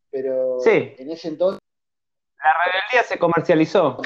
Pero 0.10 0.58
en 0.66 1.12
ese 1.12 1.28
entonces. 1.30 1.60
La 2.44 2.54
rebeldía 2.66 3.04
se 3.04 3.20
comercializó. 3.20 3.98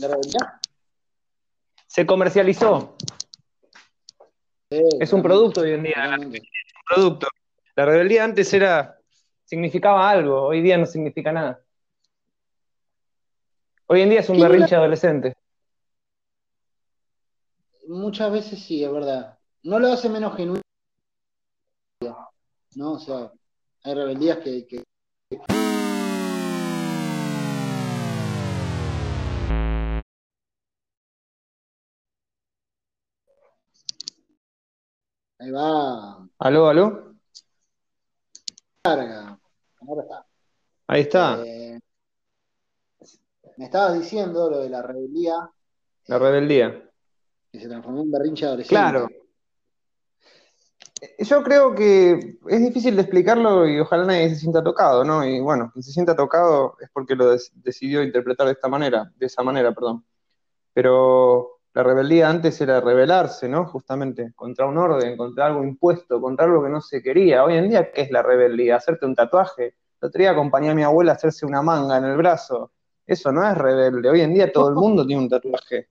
¿La 0.00 0.08
rebeldía? 0.08 0.60
Se 1.86 2.06
comercializó. 2.06 2.96
es 4.70 5.12
un 5.12 5.22
producto 5.22 5.60
hoy 5.60 5.72
en 5.72 5.82
día. 5.82 6.14
Es 6.14 6.24
un 6.24 6.40
producto. 6.88 7.28
La 7.76 7.84
rebeldía 7.84 8.24
antes 8.24 8.52
era 8.54 8.98
significaba 9.44 10.08
algo, 10.08 10.42
hoy 10.42 10.62
día 10.62 10.78
no 10.78 10.86
significa 10.86 11.32
nada. 11.32 11.62
Hoy 13.86 14.02
en 14.02 14.10
día 14.10 14.20
es 14.20 14.28
un 14.28 14.40
berrinche 14.40 14.76
adolescente. 14.76 15.34
Muchas 17.88 18.30
veces 18.30 18.62
sí, 18.62 18.84
es 18.84 18.92
verdad. 18.92 19.38
No 19.64 19.80
lo 19.80 19.88
hace 19.88 20.08
menos 20.08 20.36
genuino. 20.36 20.62
¿No? 22.76 22.92
O 22.92 22.98
sea, 23.00 23.32
hay 23.82 23.94
rebeldías 23.94 24.38
que, 24.38 24.66
que... 24.66 24.84
Ahí 35.40 35.50
va. 35.50 36.28
¿Aló, 36.38 36.68
aló? 36.68 37.14
Carga. 38.82 39.40
Ahora 39.80 40.02
está. 40.02 40.26
Ahí 40.86 41.00
está. 41.00 41.42
Eh, 41.46 41.80
me 43.56 43.64
estabas 43.64 43.98
diciendo 43.98 44.50
lo 44.50 44.58
de 44.58 44.68
la 44.68 44.82
rebeldía. 44.82 45.50
La 46.08 46.18
rebeldía. 46.18 46.90
Que 47.50 47.58
se 47.58 47.68
transformó 47.68 48.02
en 48.02 48.10
berrinche 48.10 48.44
adolescente. 48.44 48.74
Claro. 48.74 49.08
Yo 51.18 51.42
creo 51.42 51.74
que 51.74 52.38
es 52.46 52.60
difícil 52.60 52.94
de 52.96 53.02
explicarlo 53.02 53.66
y 53.66 53.80
ojalá 53.80 54.04
nadie 54.04 54.28
se 54.28 54.36
sienta 54.36 54.62
tocado, 54.62 55.04
¿no? 55.04 55.24
Y 55.24 55.40
bueno, 55.40 55.70
quien 55.72 55.82
se 55.82 55.92
sienta 55.92 56.14
tocado 56.14 56.76
es 56.80 56.90
porque 56.92 57.16
lo 57.16 57.34
decidió 57.54 58.02
interpretar 58.02 58.46
de 58.46 58.52
esta 58.52 58.68
manera, 58.68 59.10
de 59.16 59.24
esa 59.24 59.42
manera, 59.42 59.72
perdón. 59.72 60.04
Pero 60.74 61.59
la 61.72 61.82
rebeldía 61.84 62.28
antes 62.28 62.60
era 62.60 62.80
rebelarse, 62.80 63.48
¿no? 63.48 63.66
Justamente, 63.66 64.32
contra 64.34 64.66
un 64.66 64.76
orden, 64.76 65.16
contra 65.16 65.46
algo 65.46 65.62
impuesto, 65.62 66.20
contra 66.20 66.46
algo 66.46 66.64
que 66.64 66.68
no 66.68 66.80
se 66.80 67.02
quería. 67.02 67.44
Hoy 67.44 67.56
en 67.56 67.68
día, 67.68 67.92
¿qué 67.92 68.02
es 68.02 68.10
la 68.10 68.22
rebeldía? 68.22 68.76
Hacerte 68.76 69.06
un 69.06 69.14
tatuaje. 69.14 69.74
El 70.00 70.08
otro 70.08 70.18
día 70.18 70.30
a 70.30 70.74
mi 70.74 70.82
abuela 70.82 71.12
a 71.12 71.14
hacerse 71.14 71.46
una 71.46 71.62
manga 71.62 71.98
en 71.98 72.04
el 72.04 72.16
brazo. 72.16 72.72
Eso 73.06 73.30
no 73.30 73.48
es 73.48 73.56
rebelde. 73.56 74.08
Hoy 74.08 74.20
en 74.20 74.34
día 74.34 74.52
todo 74.52 74.68
el 74.68 74.74
mundo 74.74 75.06
tiene 75.06 75.22
un 75.22 75.28
tatuaje. 75.28 75.88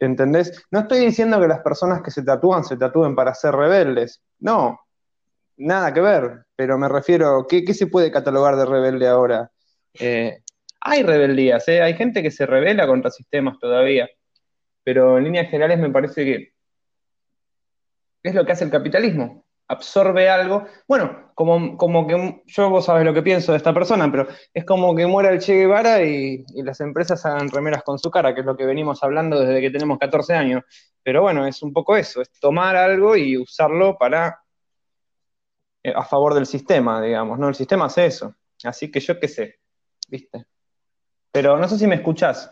¿Entendés? 0.00 0.66
No 0.70 0.80
estoy 0.80 1.00
diciendo 1.00 1.40
que 1.40 1.48
las 1.48 1.60
personas 1.60 2.02
que 2.02 2.10
se 2.10 2.22
tatúan 2.22 2.64
se 2.64 2.76
tatúen 2.76 3.14
para 3.14 3.32
ser 3.34 3.54
rebeldes. 3.54 4.22
No, 4.40 4.80
nada 5.56 5.92
que 5.92 6.00
ver. 6.00 6.46
Pero 6.56 6.78
me 6.78 6.88
refiero, 6.88 7.46
¿qué, 7.48 7.64
qué 7.64 7.74
se 7.74 7.86
puede 7.86 8.10
catalogar 8.10 8.56
de 8.56 8.66
rebelde 8.66 9.06
ahora? 9.06 9.50
Eh, 9.94 10.42
hay 10.80 11.02
rebeldías, 11.02 11.66
¿eh? 11.68 11.82
hay 11.82 11.94
gente 11.94 12.22
que 12.22 12.30
se 12.30 12.46
rebela 12.46 12.86
contra 12.86 13.10
sistemas 13.10 13.58
todavía. 13.58 14.08
Pero 14.86 15.18
en 15.18 15.24
líneas 15.24 15.50
generales 15.50 15.80
me 15.80 15.90
parece 15.90 16.24
que 16.24 16.52
es 18.22 18.34
lo 18.34 18.46
que 18.46 18.52
hace 18.52 18.64
el 18.64 18.70
capitalismo 18.70 19.46
absorbe 19.68 20.28
algo. 20.28 20.66
Bueno, 20.86 21.32
como, 21.34 21.76
como 21.76 22.06
que 22.06 22.42
yo 22.46 22.70
vos 22.70 22.84
sabes 22.84 23.04
lo 23.04 23.14
que 23.14 23.22
pienso 23.22 23.52
de 23.52 23.58
esta 23.58 23.74
persona, 23.74 24.10
pero 24.10 24.26
es 24.52 24.64
como 24.64 24.94
que 24.94 25.06
muera 25.06 25.30
el 25.30 25.40
Che 25.40 25.54
Guevara 25.54 26.02
y, 26.02 26.44
las 26.62 26.80
empresas 26.80 27.24
hagan 27.26 27.50
remeras 27.50 27.82
con 27.82 27.98
su 27.98 28.10
cara, 28.10 28.34
que 28.34 28.40
es 28.40 28.46
lo 28.46 28.56
que 28.56 28.66
venimos 28.66 29.02
hablando 29.02 29.40
desde 29.40 29.60
que 29.60 29.70
tenemos 29.70 29.98
14 29.98 30.34
años. 30.34 30.64
Pero 31.02 31.22
bueno, 31.22 31.46
es 31.46 31.62
un 31.62 31.72
poco 31.72 31.96
eso, 31.96 32.22
es 32.22 32.30
tomar 32.40 32.76
algo 32.76 33.16
y 33.16 33.36
usarlo 33.36 33.96
para 33.98 34.40
eh, 35.82 35.92
a 35.94 36.04
favor 36.04 36.34
del 36.34 36.46
sistema, 36.46 37.00
digamos, 37.02 37.38
¿no? 37.38 37.48
El 37.48 37.54
sistema 37.54 37.86
hace 37.86 38.06
eso. 38.06 38.34
Así 38.64 38.90
que 38.90 39.00
yo 39.00 39.18
qué 39.20 39.28
sé, 39.28 39.60
¿viste? 40.08 40.46
Pero 41.30 41.58
no 41.58 41.68
sé 41.68 41.78
si 41.78 41.86
me 41.86 41.96
escuchás. 41.96 42.48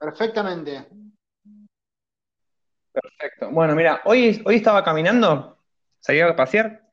Perfectamente. 0.00 0.86
Perfecto. 2.90 3.50
Bueno, 3.50 3.74
mira, 3.74 4.00
hoy, 4.04 4.42
hoy 4.46 4.56
estaba 4.56 4.82
caminando, 4.82 5.58
salí 6.00 6.20
a 6.20 6.34
pasear 6.34 6.88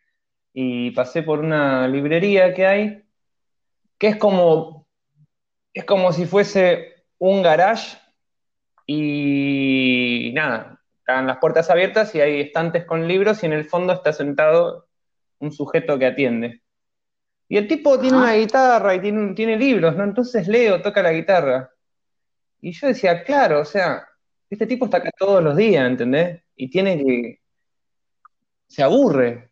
y 0.54 0.92
pasé 0.92 1.24
por 1.24 1.40
una 1.40 1.88
librería 1.88 2.54
que 2.54 2.68
hay, 2.68 3.04
que 3.98 4.10
es 4.10 4.18
como, 4.18 4.88
es 5.74 5.86
como 5.86 6.12
si 6.12 6.26
fuese 6.26 7.06
un 7.18 7.42
garage 7.42 7.98
y 8.86 10.32
nada, 10.36 10.82
están 11.00 11.28
las 11.28 11.38
puertas 11.38 11.70
abiertas 11.70 12.14
y 12.14 12.20
hay 12.20 12.42
estantes 12.42 12.84
con 12.84 13.08
libros 13.08 13.42
y 13.42 13.46
en 13.46 13.54
el 13.54 13.64
fondo 13.64 13.94
está 13.94 14.12
sentado 14.12 14.90
un 15.40 15.54
sujeto 15.54 15.98
que 15.98 16.08
atiende. 16.08 16.62
Y 17.48 17.56
el 17.56 17.68
tipo 17.70 17.98
tiene 18.00 18.18
una 18.18 18.34
guitarra 18.34 18.94
y 18.96 19.00
tiene, 19.00 19.34
tiene 19.34 19.58
libros, 19.58 19.96
¿no? 19.96 20.04
Entonces 20.04 20.48
Leo 20.50 20.82
toca 20.82 21.02
la 21.02 21.14
guitarra. 21.14 21.72
Y 22.62 22.72
yo 22.72 22.88
decía, 22.88 23.24
claro, 23.24 23.62
o 23.62 23.66
sea, 23.66 24.08
este 24.50 24.66
tipo 24.66 24.86
está 24.86 24.98
acá 24.98 25.12
todos 25.18 25.44
los 25.44 25.56
días, 25.56 25.86
¿entendés? 25.88 26.42
Y 26.56 26.70
tiene 26.70 26.98
que. 26.98 27.42
Se 28.68 28.84
aburre. 28.84 29.52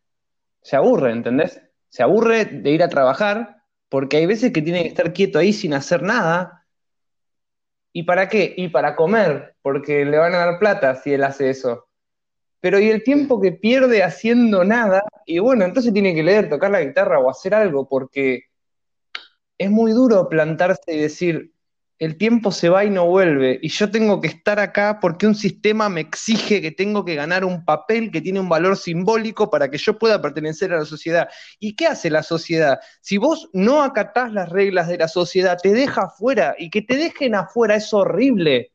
Se 0.61 0.75
aburre, 0.75 1.11
¿entendés? 1.11 1.61
Se 1.89 2.03
aburre 2.03 2.45
de 2.45 2.71
ir 2.71 2.83
a 2.83 2.89
trabajar 2.89 3.63
porque 3.89 4.17
hay 4.17 4.25
veces 4.25 4.51
que 4.51 4.61
tiene 4.61 4.81
que 4.81 4.89
estar 4.89 5.13
quieto 5.13 5.39
ahí 5.39 5.53
sin 5.53 5.73
hacer 5.73 6.01
nada. 6.01 6.65
¿Y 7.93 8.03
para 8.03 8.27
qué? 8.27 8.53
Y 8.57 8.69
para 8.69 8.95
comer, 8.95 9.55
porque 9.61 10.03
le 10.03 10.17
van 10.17 10.33
a 10.33 10.39
dar 10.39 10.59
plata 10.59 10.95
si 10.95 11.13
él 11.13 11.23
hace 11.23 11.49
eso. 11.49 11.87
Pero 12.59 12.79
y 12.79 12.89
el 12.89 13.03
tiempo 13.03 13.39
que 13.39 13.53
pierde 13.53 14.03
haciendo 14.03 14.65
nada, 14.65 15.03
y 15.25 15.39
bueno, 15.39 15.63
entonces 15.65 15.93
tiene 15.93 16.13
que 16.13 16.23
leer, 16.23 16.49
tocar 16.49 16.71
la 16.71 16.81
guitarra 16.81 17.19
o 17.19 17.29
hacer 17.29 17.53
algo, 17.53 17.87
porque 17.87 18.45
es 19.57 19.71
muy 19.71 19.93
duro 19.93 20.27
plantarse 20.27 20.93
y 20.93 20.99
decir, 20.99 21.53
el 21.97 22.17
tiempo 22.17 22.51
se 22.51 22.67
va 22.67 22.83
y 22.83 22.89
no 22.89 23.05
vuelve, 23.07 23.57
y 23.61 23.69
yo 23.69 23.89
tengo 23.89 24.19
que 24.19 24.27
estar 24.27 24.59
acá 24.59 24.99
porque 25.01 25.27
un 25.27 25.35
sistema 25.35 25.87
me 25.87 26.01
exige 26.01 26.61
que 26.61 26.71
tengo 26.71 27.05
que 27.05 27.15
ganar 27.15 27.45
un 27.45 27.63
papel 27.63 28.11
que 28.11 28.19
tiene 28.19 28.41
un 28.41 28.49
valor 28.49 28.75
simbólico 28.75 29.49
para 29.49 29.71
que 29.71 29.77
yo 29.77 29.97
pueda 29.97 30.21
pertenecer 30.21 30.73
a 30.73 30.79
la 30.79 30.85
sociedad. 30.85 31.29
¿Y 31.57 31.75
qué 31.75 31.87
hace 31.87 32.09
la 32.09 32.21
sociedad? 32.21 32.79
Si 32.99 33.17
vos 33.17 33.49
no 33.53 33.81
acatás 33.81 34.33
las 34.33 34.49
reglas 34.49 34.89
de 34.89 34.97
la 34.97 35.07
sociedad, 35.07 35.57
te 35.61 35.71
deja 35.71 36.03
afuera, 36.03 36.55
y 36.57 36.69
que 36.69 36.81
te 36.81 36.97
dejen 36.97 37.33
afuera 37.33 37.75
es 37.75 37.93
horrible, 37.93 38.73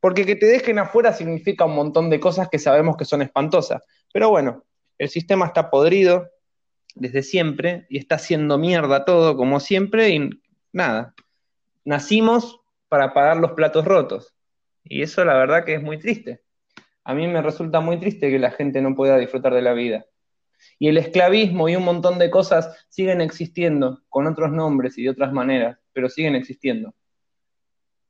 porque 0.00 0.26
que 0.26 0.36
te 0.36 0.46
dejen 0.46 0.80
afuera 0.80 1.12
significa 1.12 1.64
un 1.64 1.76
montón 1.76 2.10
de 2.10 2.18
cosas 2.18 2.48
que 2.48 2.58
sabemos 2.58 2.96
que 2.96 3.04
son 3.04 3.22
espantosas. 3.22 3.82
Pero 4.12 4.30
bueno, 4.30 4.64
el 4.98 5.08
sistema 5.08 5.46
está 5.46 5.70
podrido 5.70 6.28
desde 6.96 7.22
siempre 7.22 7.86
y 7.88 7.98
está 7.98 8.16
haciendo 8.16 8.58
mierda 8.58 9.04
todo 9.04 9.36
como 9.36 9.60
siempre 9.60 10.10
y 10.10 10.30
nada, 10.72 11.14
nacimos 11.86 12.60
para 12.88 13.14
pagar 13.14 13.38
los 13.38 13.52
platos 13.52 13.86
rotos. 13.86 14.34
Y 14.84 15.02
eso 15.02 15.24
la 15.24 15.34
verdad 15.34 15.64
que 15.64 15.74
es 15.74 15.82
muy 15.82 15.98
triste. 15.98 16.42
A 17.04 17.14
mí 17.14 17.26
me 17.28 17.40
resulta 17.40 17.80
muy 17.80 17.98
triste 17.98 18.30
que 18.30 18.38
la 18.38 18.50
gente 18.50 18.82
no 18.82 18.94
pueda 18.94 19.16
disfrutar 19.16 19.54
de 19.54 19.62
la 19.62 19.72
vida. 19.72 20.04
Y 20.78 20.88
el 20.88 20.98
esclavismo 20.98 21.68
y 21.68 21.76
un 21.76 21.84
montón 21.84 22.18
de 22.18 22.30
cosas 22.30 22.86
siguen 22.88 23.20
existiendo 23.20 24.02
con 24.08 24.26
otros 24.26 24.50
nombres 24.50 24.98
y 24.98 25.04
de 25.04 25.10
otras 25.10 25.32
maneras, 25.32 25.78
pero 25.92 26.08
siguen 26.08 26.34
existiendo. 26.34 26.94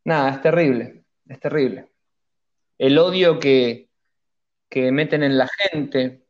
Nada, 0.04 0.30
es 0.30 0.40
terrible, 0.40 1.04
es 1.28 1.38
terrible. 1.38 1.88
El 2.78 2.99
odio 2.99 3.38
que, 3.38 3.90
que 4.68 4.92
meten 4.92 5.23
en 5.23 5.37
la 5.37 5.49
gente, 5.49 6.26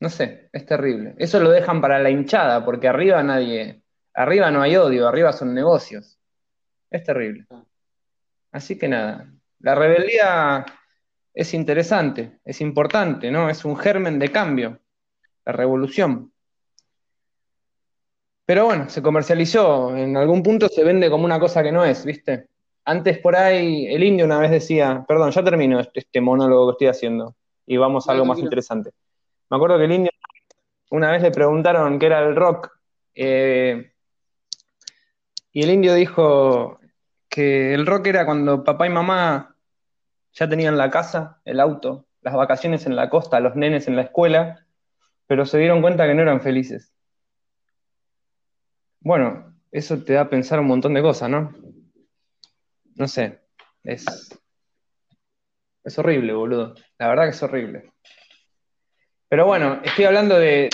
no 0.00 0.08
sé, 0.08 0.48
es 0.52 0.64
terrible. 0.64 1.14
Eso 1.18 1.40
lo 1.40 1.50
dejan 1.50 1.80
para 1.80 1.98
la 1.98 2.10
hinchada, 2.10 2.64
porque 2.64 2.88
arriba 2.88 3.22
nadie, 3.22 3.82
Arriba 4.18 4.50
no 4.50 4.60
hay 4.60 4.74
odio, 4.74 5.06
arriba 5.06 5.32
son 5.32 5.54
negocios. 5.54 6.18
Es 6.90 7.04
terrible. 7.04 7.46
Así 8.50 8.76
que 8.76 8.88
nada, 8.88 9.32
la 9.60 9.76
rebeldía 9.76 10.66
es 11.32 11.54
interesante, 11.54 12.40
es 12.44 12.60
importante, 12.60 13.30
¿no? 13.30 13.48
Es 13.48 13.64
un 13.64 13.76
germen 13.76 14.18
de 14.18 14.32
cambio, 14.32 14.80
la 15.44 15.52
revolución. 15.52 16.32
Pero 18.44 18.64
bueno, 18.64 18.88
se 18.88 19.02
comercializó, 19.02 19.96
en 19.96 20.16
algún 20.16 20.42
punto 20.42 20.68
se 20.68 20.82
vende 20.82 21.08
como 21.10 21.24
una 21.24 21.38
cosa 21.38 21.62
que 21.62 21.70
no 21.70 21.84
es, 21.84 22.04
¿viste? 22.04 22.48
Antes 22.86 23.18
por 23.18 23.36
ahí, 23.36 23.86
el 23.86 24.02
indio 24.02 24.24
una 24.24 24.40
vez 24.40 24.50
decía, 24.50 25.04
perdón, 25.06 25.30
ya 25.30 25.44
termino 25.44 25.78
este, 25.78 26.00
este 26.00 26.20
monólogo 26.20 26.66
que 26.66 26.72
estoy 26.72 26.86
haciendo 26.88 27.36
y 27.66 27.76
vamos 27.76 28.08
a 28.08 28.12
algo 28.12 28.24
más 28.24 28.40
interesante. 28.40 28.90
Me 29.48 29.56
acuerdo 29.56 29.78
que 29.78 29.84
el 29.84 29.92
indio 29.92 30.10
una 30.90 31.12
vez 31.12 31.22
le 31.22 31.30
preguntaron 31.30 32.00
qué 32.00 32.06
era 32.06 32.18
el 32.18 32.34
rock. 32.34 32.76
Eh, 33.14 33.92
y 35.52 35.62
el 35.62 35.70
indio 35.70 35.94
dijo 35.94 36.78
que 37.28 37.74
el 37.74 37.86
rock 37.86 38.08
era 38.08 38.26
cuando 38.26 38.64
papá 38.64 38.86
y 38.86 38.90
mamá 38.90 39.56
ya 40.32 40.48
tenían 40.48 40.78
la 40.78 40.90
casa, 40.90 41.40
el 41.44 41.60
auto, 41.60 42.06
las 42.20 42.34
vacaciones 42.34 42.86
en 42.86 42.96
la 42.96 43.10
costa, 43.10 43.40
los 43.40 43.56
nenes 43.56 43.88
en 43.88 43.96
la 43.96 44.02
escuela, 44.02 44.66
pero 45.26 45.46
se 45.46 45.58
dieron 45.58 45.80
cuenta 45.80 46.06
que 46.06 46.14
no 46.14 46.22
eran 46.22 46.40
felices. 46.40 46.92
Bueno, 49.00 49.54
eso 49.70 50.02
te 50.02 50.14
da 50.14 50.22
a 50.22 50.30
pensar 50.30 50.60
un 50.60 50.66
montón 50.66 50.94
de 50.94 51.02
cosas, 51.02 51.30
¿no? 51.30 51.54
No 52.96 53.06
sé, 53.06 53.40
es, 53.84 54.04
es 55.84 55.98
horrible, 55.98 56.32
boludo. 56.32 56.74
La 56.98 57.08
verdad 57.08 57.24
que 57.24 57.30
es 57.30 57.42
horrible. 57.42 57.92
Pero 59.28 59.46
bueno, 59.46 59.80
estoy 59.84 60.06
hablando 60.06 60.38
de, 60.38 60.70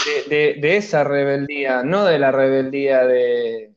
esa 0.63 1.05
rebeldía, 1.05 1.83
no 1.83 2.05
de 2.05 2.19
la 2.19 2.31
rebeldía 2.31 3.05
de, 3.05 3.74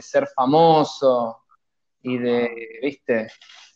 ser 0.00 0.26
famoso 0.28 1.44
y 2.02 2.18
de, 2.18 2.78
viste, 2.82 3.28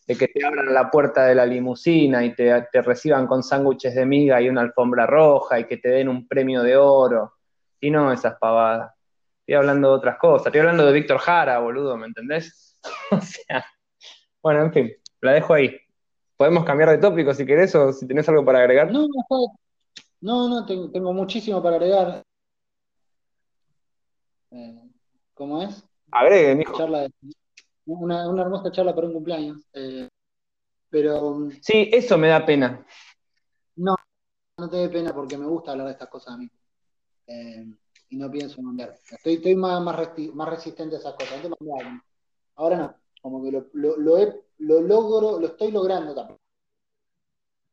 de 0.07 0.15
que 0.15 0.27
te 0.27 0.45
abran 0.45 0.73
la 0.73 0.89
puerta 0.89 1.25
de 1.25 1.35
la 1.35 1.45
limusina 1.45 2.23
y 2.23 2.33
te, 2.35 2.63
reciban 2.81 3.27
con 3.27 3.43
sándwiches 3.43 3.95
de 3.95 4.05
miga 4.05 4.41
y 4.41 4.49
una 4.49 4.61
alfombra 4.61 5.05
roja 5.05 5.59
y 5.59 5.65
que 5.65 5.77
te 5.77 5.89
den 5.89 6.09
un 6.09 6.27
premio 6.27 6.61
de 6.63 6.77
oro. 6.77 7.33
Y 7.79 7.89
no 7.91 8.11
esas 8.11 8.37
pavadas. 8.37 8.93
Estoy 9.39 9.55
hablando 9.55 9.89
de 9.89 9.95
otras 9.95 10.17
cosas. 10.17 10.47
Estoy 10.47 10.61
hablando 10.61 10.85
de 10.85 10.93
Víctor 10.93 11.17
Jara, 11.17 11.59
boludo, 11.59 11.97
¿me 11.97 12.07
entendés? 12.07 12.79
o 13.11 13.21
sea, 13.21 13.65
bueno, 14.41 14.63
en 14.63 14.73
fin, 14.73 14.91
la 15.21 15.33
dejo 15.33 15.53
ahí. 15.53 15.75
Podemos 16.37 16.65
cambiar 16.65 16.89
de 16.89 16.97
tópico 16.97 17.33
si 17.33 17.45
querés 17.45 17.73
o 17.75 17.93
si 17.93 18.07
tenés 18.07 18.27
algo 18.29 18.43
para 18.43 18.59
agregar. 18.59 18.91
No, 18.91 19.07
no, 20.21 20.49
no, 20.49 20.65
tengo, 20.65 21.13
muchísimo 21.13 21.61
para 21.61 21.77
agregar. 21.77 22.23
Eh, 24.51 24.84
¿Cómo 25.35 25.61
es? 25.61 25.83
Agregue, 26.11 26.55
mijo. 26.55 26.73
una, 27.85 28.27
una, 28.27 28.41
hermosa 28.41 28.71
charla 28.71 28.95
para 28.95 29.07
un 29.07 29.13
cumpleaños. 29.13 29.61
Eh, 29.73 30.07
pero. 30.89 31.49
Sí, 31.61 31.89
eso 31.93 32.17
me 32.17 32.29
da 32.29 32.43
pena. 32.43 32.83
No, 33.75 33.95
no 34.57 34.69
te 34.69 34.77
dé 34.77 34.89
pena 34.89 35.13
porque 35.13 35.37
me 35.37 35.45
gusta 35.45 35.71
hablar 35.71 35.87
de 35.87 35.93
estas 35.93 36.09
cosas 36.09 36.33
a 36.33 36.37
mí. 36.37 36.49
Eh, 37.27 37.65
y 38.09 38.17
no 38.17 38.31
pienso 38.31 38.55
cambiar. 38.55 38.97
Estoy, 39.11 39.35
estoy 39.35 39.55
más, 39.55 39.81
más, 39.81 40.49
resistente 40.49 40.95
a 40.95 40.99
esas 40.99 41.13
cosas. 41.13 41.43
Ahora 42.55 42.77
no, 42.77 42.95
como 43.21 43.43
que 43.43 43.51
lo, 43.51 43.67
lo, 43.73 43.97
lo 44.57 44.81
logro, 44.81 45.39
lo 45.39 45.47
estoy 45.47 45.71
logrando 45.71 46.15
también. 46.15 46.39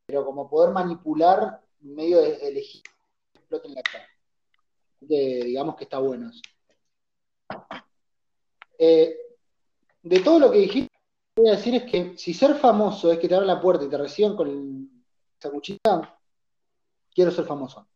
Pero 0.05 0.25
como 0.27 0.51
poder 0.51 0.75
manipular 0.75 1.63
medio 1.81 2.21
de 2.21 2.49
elegir 2.49 2.83
exploten 3.53 3.75
la 3.75 3.83
cara. 3.83 4.09
digamos 5.01 5.77
que 5.77 5.85
está 5.85 5.99
bueno 5.99 6.31
eso. 6.31 6.41
Eh, 8.79 9.17
de 10.03 10.21
todo 10.21 10.39
lo 10.39 10.51
que 10.51 10.59
dijiste, 10.59 10.93
voy 11.37 11.49
a 11.49 11.57
decir 11.57 11.75
es 11.75 11.85
que 11.85 12.17
si 12.19 12.35
ser 12.35 12.55
famoso 12.57 13.13
es 13.13 13.19
que 13.19 13.29
te 13.29 13.35
abran 13.35 13.47
la 13.47 13.61
puerta 13.61 13.85
y 13.85 13.89
te 13.89 13.97
reciban 13.97 14.37
con 14.37 15.05
esa 15.39 15.51
cuchilla, 15.51 16.19
quiero 17.15 17.31
ser 17.31 17.45
famoso. 17.45 17.87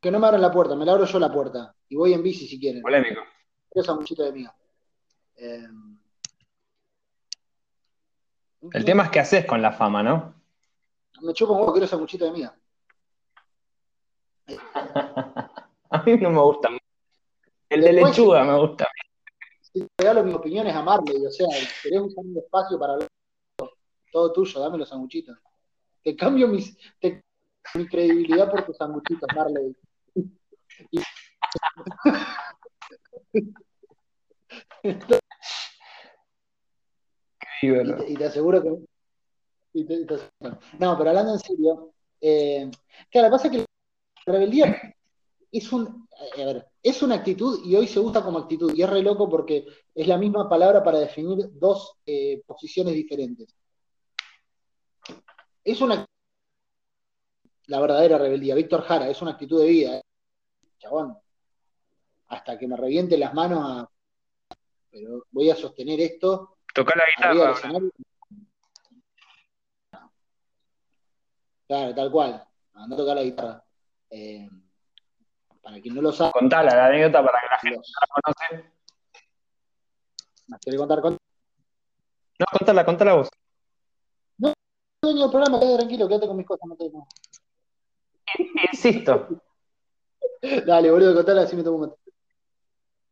Que 0.00 0.10
no 0.10 0.18
me 0.18 0.26
abran 0.26 0.42
la 0.42 0.50
puerta, 0.50 0.74
me 0.74 0.84
la 0.84 0.92
abro 0.92 1.04
yo 1.04 1.18
la 1.18 1.32
puerta. 1.32 1.74
Y 1.88 1.96
voy 1.96 2.12
en 2.12 2.22
bici 2.22 2.46
si 2.46 2.58
quieren. 2.58 2.82
Polémico. 2.82 3.22
Quiero 3.70 3.86
sanguchito 3.86 4.24
de 4.24 4.32
miga. 4.32 4.54
Eh, 5.36 5.68
el 8.72 8.84
tema 8.84 9.04
es 9.04 9.10
qué 9.10 9.20
haces 9.20 9.44
con 9.44 9.60
la 9.60 9.72
fama, 9.72 10.02
¿no? 10.02 10.34
Me 11.22 11.32
chupo 11.32 11.52
un 11.52 11.60
huevo, 11.60 11.72
quiero 11.72 12.26
de 12.26 12.32
miga. 12.32 12.56
a 15.92 16.02
mí 16.02 16.16
no 16.16 16.30
me 16.30 16.40
gusta. 16.40 16.70
El 17.68 17.80
de 17.82 17.92
lechuga 17.92 18.44
me 18.44 18.58
gusta. 18.58 18.88
Si 19.60 19.86
regalo 19.98 20.24
mis 20.24 20.34
opiniones 20.34 20.74
a 20.74 20.82
Marley, 20.82 21.24
o 21.24 21.30
sea, 21.30 21.46
querés 21.82 22.00
usar 22.00 22.24
un 22.24 22.36
espacio 22.36 22.78
para 22.78 22.94
hablar 22.94 23.08
todo 24.10 24.32
tuyo, 24.32 24.60
dame 24.60 24.78
los 24.78 24.88
sanguchitos. 24.88 25.38
Te 26.02 26.16
cambio 26.16 26.48
mis, 26.48 26.76
mi 27.74 27.86
credibilidad 27.86 28.50
por 28.50 28.64
tus 28.64 28.76
sanguchitos, 28.76 29.28
Marley. 29.34 29.76
y, 30.88 31.00
te, 38.16 38.24
aseguro 38.24 38.62
que. 38.62 38.68
no, 40.78 40.98
pero 40.98 41.10
hablando 41.10 41.32
en 41.34 41.38
serio, 41.38 41.94
eh, 42.20 42.70
claro, 43.10 43.30
pasa 43.30 43.48
es 43.48 43.52
que 43.52 43.58
la 44.26 44.32
rebeldía 44.32 44.94
es 45.52 45.72
un. 45.72 46.08
A 46.12 46.44
ver, 46.44 46.66
es 46.82 47.02
una 47.02 47.16
actitud 47.16 47.60
y 47.64 47.76
hoy 47.76 47.86
se 47.86 48.00
usa 48.00 48.22
como 48.22 48.38
actitud, 48.38 48.74
y 48.74 48.82
es 48.82 48.90
re 48.90 49.02
loco 49.02 49.28
porque 49.28 49.66
es 49.94 50.06
la 50.06 50.18
misma 50.18 50.48
palabra 50.48 50.82
para 50.82 50.98
definir 50.98 51.50
dos 51.52 51.98
eh, 52.06 52.42
posiciones 52.46 52.94
diferentes. 52.94 53.54
Es 55.62 55.80
una. 55.80 56.06
La 57.66 57.80
verdadera 57.80 58.18
rebeldía. 58.18 58.54
Víctor 58.54 58.82
Jara, 58.82 59.08
es 59.08 59.20
una 59.22 59.32
actitud 59.32 59.60
de 59.60 59.68
vida. 59.68 59.98
Eh. 59.98 60.02
Chabón. 60.78 61.16
Hasta 62.28 62.58
que 62.58 62.66
me 62.66 62.76
reviente 62.76 63.16
las 63.18 63.34
manos 63.34 63.60
a. 63.62 63.88
Pero 64.90 65.26
voy 65.30 65.48
a 65.48 65.56
sostener 65.56 66.00
esto 66.00 66.56
Toca 66.72 66.94
la 66.96 67.04
guitarra. 67.34 67.90
Claro, 71.66 71.94
tal 71.94 72.10
cual. 72.10 72.48
No 72.88 72.96
tocar 72.96 73.16
la 73.16 73.22
guitarra. 73.22 73.64
Eh, 74.10 74.48
para 75.62 75.80
quien 75.80 75.94
no 75.94 76.02
lo 76.02 76.12
sabe. 76.12 76.32
Contala 76.32 76.74
la 76.74 76.86
anécdota 76.86 77.24
para 77.24 77.40
que 77.40 77.46
la 77.46 77.58
gente 77.58 77.80
la 78.00 78.06
conoce. 78.22 78.72
¿Me 80.48 80.58
quiere 80.58 80.78
contar 80.78 81.00
con? 81.00 81.12
No, 81.12 82.46
contala, 82.58 82.84
contala 82.84 83.14
vos. 83.14 83.28
No, 84.38 84.52
dueño 85.00 85.22
del 85.22 85.30
programa, 85.30 85.60
quédate 85.60 85.78
tranquilo, 85.78 86.08
quédate 86.08 86.26
con 86.26 86.36
mis 86.36 86.46
cosas, 86.46 86.68
no 86.68 86.76
te 86.76 86.90
Insisto. 88.72 89.28
Dale, 90.66 90.90
boludo, 90.90 91.14
contala 91.14 91.42
así 91.42 91.54
me 91.54 91.62
tomo 91.62 91.78
un 91.78 91.94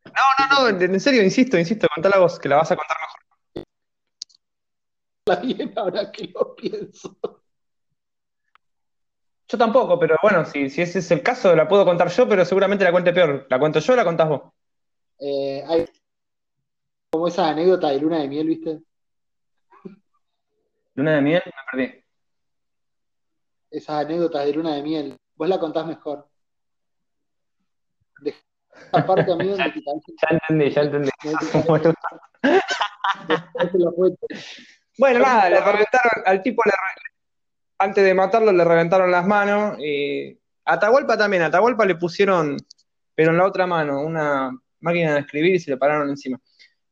No, 0.04 0.22
no, 0.38 0.70
no, 0.70 0.84
en 0.84 1.00
serio, 1.00 1.22
insisto, 1.22 1.56
insisto, 1.56 1.86
contala 1.94 2.18
vos, 2.18 2.38
que 2.38 2.48
la 2.48 2.56
vas 2.56 2.72
a 2.72 2.76
contar 2.76 2.96
mejor 2.98 3.20
bien 5.42 5.72
ahora 5.76 6.10
que 6.10 6.26
lo 6.34 6.54
pienso. 6.56 7.16
Yo 9.50 9.58
tampoco, 9.58 9.98
pero 9.98 10.16
bueno, 10.22 10.44
si, 10.44 10.70
si 10.70 10.80
ese 10.82 11.00
es 11.00 11.10
el 11.10 11.24
caso, 11.24 11.56
la 11.56 11.66
puedo 11.66 11.84
contar 11.84 12.08
yo, 12.08 12.28
pero 12.28 12.44
seguramente 12.44 12.84
la 12.84 12.92
cuente 12.92 13.12
peor. 13.12 13.48
¿La 13.50 13.58
cuento 13.58 13.80
yo 13.80 13.94
o 13.94 13.96
la 13.96 14.04
contás 14.04 14.28
vos? 14.28 14.42
Eh, 15.18 15.64
hay 15.66 15.86
como 17.10 17.26
esa 17.26 17.48
anécdota 17.48 17.88
de 17.88 17.98
luna 17.98 18.20
de 18.20 18.28
miel, 18.28 18.46
¿viste? 18.46 18.80
¿Luna 20.94 21.16
de 21.16 21.20
miel? 21.20 21.42
Me 21.44 21.52
perdí. 21.72 22.04
Esas 23.72 24.04
anécdotas 24.04 24.46
de 24.46 24.52
luna 24.52 24.76
de 24.76 24.82
miel. 24.82 25.16
Vos 25.34 25.48
la 25.48 25.58
contás 25.58 25.84
mejor. 25.84 26.28
Aparte, 28.92 29.32
amigo, 29.32 29.56
ya, 29.56 29.66
ya 29.66 30.28
entendí, 30.30 30.70
ya 30.70 30.82
entendí. 30.82 31.10
Bueno, 34.98 35.20
nada, 35.20 35.48
le 35.48 35.60
reventaron, 35.60 36.22
al 36.26 36.42
tipo 36.42 36.62
le, 36.66 36.72
antes 37.80 38.04
de 38.04 38.14
matarlo 38.14 38.52
le 38.52 38.64
reventaron 38.64 39.10
las 39.10 39.26
manos. 39.26 39.78
Y 39.80 40.38
a 40.64 40.74
Atahualpa 40.74 41.16
también, 41.16 41.42
Atahualpa 41.42 41.84
le 41.84 41.96
pusieron, 41.96 42.56
pero 43.14 43.30
en 43.30 43.38
la 43.38 43.46
otra 43.46 43.66
mano, 43.66 44.02
una 44.02 44.50
máquina 44.80 45.14
de 45.14 45.20
escribir 45.20 45.54
y 45.56 45.60
se 45.60 45.70
le 45.70 45.76
pararon 45.76 46.08
encima. 46.08 46.38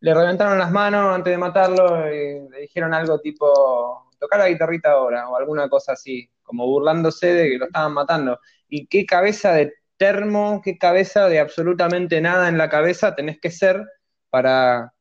Le 0.01 0.15
reventaron 0.15 0.59
las 0.59 0.71
manos 0.71 1.15
antes 1.15 1.31
de 1.31 1.39
matarlo 1.39 2.13
y 2.13 2.49
le 2.51 2.61
dijeron 2.61 2.95
algo 2.95 3.21
tipo, 3.21 4.11
tocar 4.19 4.41
la 4.41 4.49
guitarrita 4.49 4.93
ahora, 4.93 5.29
o 5.29 5.37
alguna 5.37 5.69
cosa 5.69 5.93
así, 5.93 6.31
como 6.43 6.67
burlándose 6.67 7.35
de 7.35 7.51
que 7.51 7.59
lo 7.59 7.67
estaban 7.67 7.93
matando. 7.95 8.41
Y 8.69 8.87
qué 8.87 9.07
cabeza 9.07 9.53
de 9.53 9.75
termo, 9.97 10.61
qué 10.65 10.79
cabeza 10.79 11.29
de 11.29 11.41
absolutamente 11.41 12.21
nada 12.21 12.49
en 12.49 12.59
la 12.59 12.69
cabeza 12.69 13.15
tenés 13.15 13.41
que 13.41 13.51
ser 13.51 13.85
para 14.31 14.93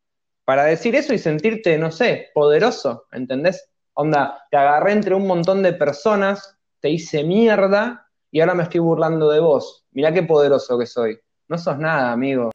para 0.47 0.63
decir 0.63 0.95
eso 0.95 1.13
y 1.13 1.17
sentirte, 1.19 1.77
no 1.77 1.91
sé, 1.91 2.29
poderoso, 2.33 3.05
¿entendés? 3.11 3.69
Onda, 3.99 4.45
te 4.51 4.57
agarré 4.57 4.91
entre 4.91 5.15
un 5.15 5.25
montón 5.25 5.63
de 5.63 5.73
personas, 5.73 6.55
te 6.79 6.87
hice 6.87 7.23
mierda 7.23 8.07
y 8.29 8.41
ahora 8.41 8.53
me 8.53 8.61
estoy 8.61 8.79
burlando 8.79 9.27
de 9.31 9.39
vos. 9.39 9.87
Mirá 9.89 10.13
qué 10.13 10.21
poderoso 10.21 10.77
que 10.77 10.85
soy. 10.85 11.19
No 11.47 11.57
sos 11.57 11.79
nada, 11.79 12.11
amigo. 12.11 12.51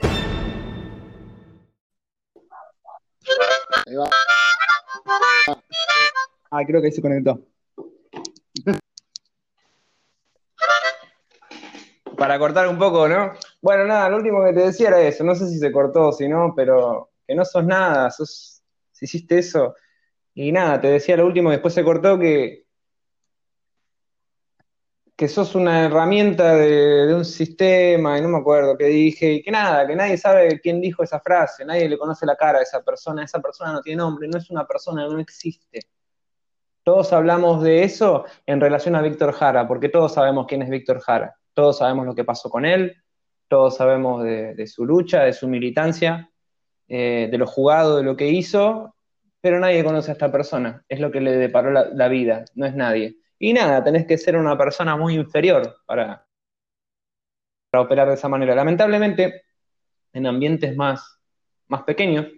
Ah, 6.53 6.61
creo 6.65 6.81
que 6.81 6.87
ahí 6.87 6.93
se 6.93 7.03
conectó. 7.03 7.41
Para 12.17 12.39
cortar 12.39 12.69
un 12.69 12.79
poco, 12.79 13.09
¿no? 13.09 13.33
Bueno, 13.61 13.85
nada, 13.87 14.09
lo 14.11 14.19
último 14.19 14.45
que 14.45 14.53
te 14.53 14.61
decía 14.67 14.91
era 14.91 15.01
eso. 15.01 15.25
No 15.25 15.35
sé 15.35 15.49
si 15.49 15.59
se 15.59 15.73
cortó 15.73 16.11
o 16.11 16.13
si 16.13 16.29
no, 16.29 16.53
pero 16.55 17.11
que 17.27 17.35
no 17.35 17.45
sos 17.45 17.65
nada, 17.65 18.13
sos, 18.13 18.63
si 18.93 19.07
hiciste 19.07 19.41
eso. 19.41 19.75
Y 20.35 20.53
nada, 20.53 20.81
te 20.81 20.89
decía 20.89 21.17
lo 21.17 21.27
último, 21.27 21.51
después 21.51 21.75
se 21.75 21.85
cortó 21.85 22.19
que, 22.19 22.65
que 25.17 25.29
sos 25.29 25.55
una 25.55 25.85
herramienta 25.85 26.57
de, 26.57 27.15
un 27.15 27.25
sistema, 27.25 28.19
y 28.19 28.23
no 28.23 28.29
me 28.29 28.39
acuerdo 28.39 28.77
qué 28.77 28.87
dije, 28.87 29.35
y 29.35 29.43
que 29.43 29.51
nada, 29.51 29.87
que 29.87 29.95
nadie 29.95 30.17
sabe 30.17 30.59
quién 30.61 30.81
dijo 30.81 31.03
esa 31.03 31.21
frase, 31.21 31.65
nadie 31.65 31.89
le 31.89 31.99
conoce 31.99 32.25
la 32.27 32.37
cara 32.37 32.59
a 32.59 32.63
esa 32.63 32.83
persona, 32.83 33.25
esa 33.25 33.41
persona 33.41 33.73
no 33.73 33.83
tiene 33.83 33.99
nombre, 33.99 34.27
no 34.27 34.39
es 34.39 34.51
una 34.51 34.67
persona, 34.67 35.07
no 35.07 35.19
existe. 35.19 35.81
Todos 36.83 37.13
hablamos 37.13 37.63
de 37.63 37.85
eso 37.85 38.25
en 38.47 38.61
relación 38.61 38.97
a 38.97 39.03
Víctor 39.03 39.33
Jara, 39.33 39.69
porque 39.69 39.89
todos 39.89 40.15
sabemos 40.15 40.47
quién 40.49 40.63
es 40.63 40.71
Víctor 40.71 41.01
Jara, 41.01 41.37
todos 41.55 41.79
sabemos 41.79 42.07
lo 42.07 42.15
que 42.15 42.25
pasó 42.25 42.51
con 42.51 42.65
él, 42.65 42.97
todos 43.47 43.77
sabemos 43.77 44.25
de, 44.25 44.67
su 44.67 44.85
lucha, 44.87 45.25
de 45.25 45.35
su 45.35 45.47
militancia, 45.47 46.31
eh, 46.89 47.29
de 47.31 47.39
lo 47.39 47.47
jugado, 47.47 47.99
de 47.99 48.03
lo 48.03 48.17
que 48.17 48.29
hizo, 48.29 48.97
pero 49.43 49.59
nadie 49.59 49.85
conoce 49.85 50.13
a 50.13 50.15
esta 50.15 50.31
persona, 50.31 50.85
es 50.89 51.01
lo 51.01 51.11
que 51.11 51.21
le 51.21 51.33
deparó 51.33 51.73
la 51.73 52.09
vida, 52.09 52.45
no 52.55 52.65
es 52.65 52.75
nadie. 52.75 53.17
Y 53.41 53.53
nada, 53.53 53.83
tenés 53.83 54.07
que 54.07 54.17
ser 54.17 54.37
una 54.37 54.57
persona 54.57 54.97
muy 54.97 55.15
inferior 55.15 55.79
para, 55.85 56.25
para 57.69 57.83
operar 57.83 58.07
de 58.07 58.15
esa 58.15 58.29
manera. 58.29 58.55
Lamentablemente, 58.55 59.43
en 60.13 60.27
ambientes 60.29 60.77
más, 60.77 61.19
más 61.67 61.83
pequeños, 61.83 62.29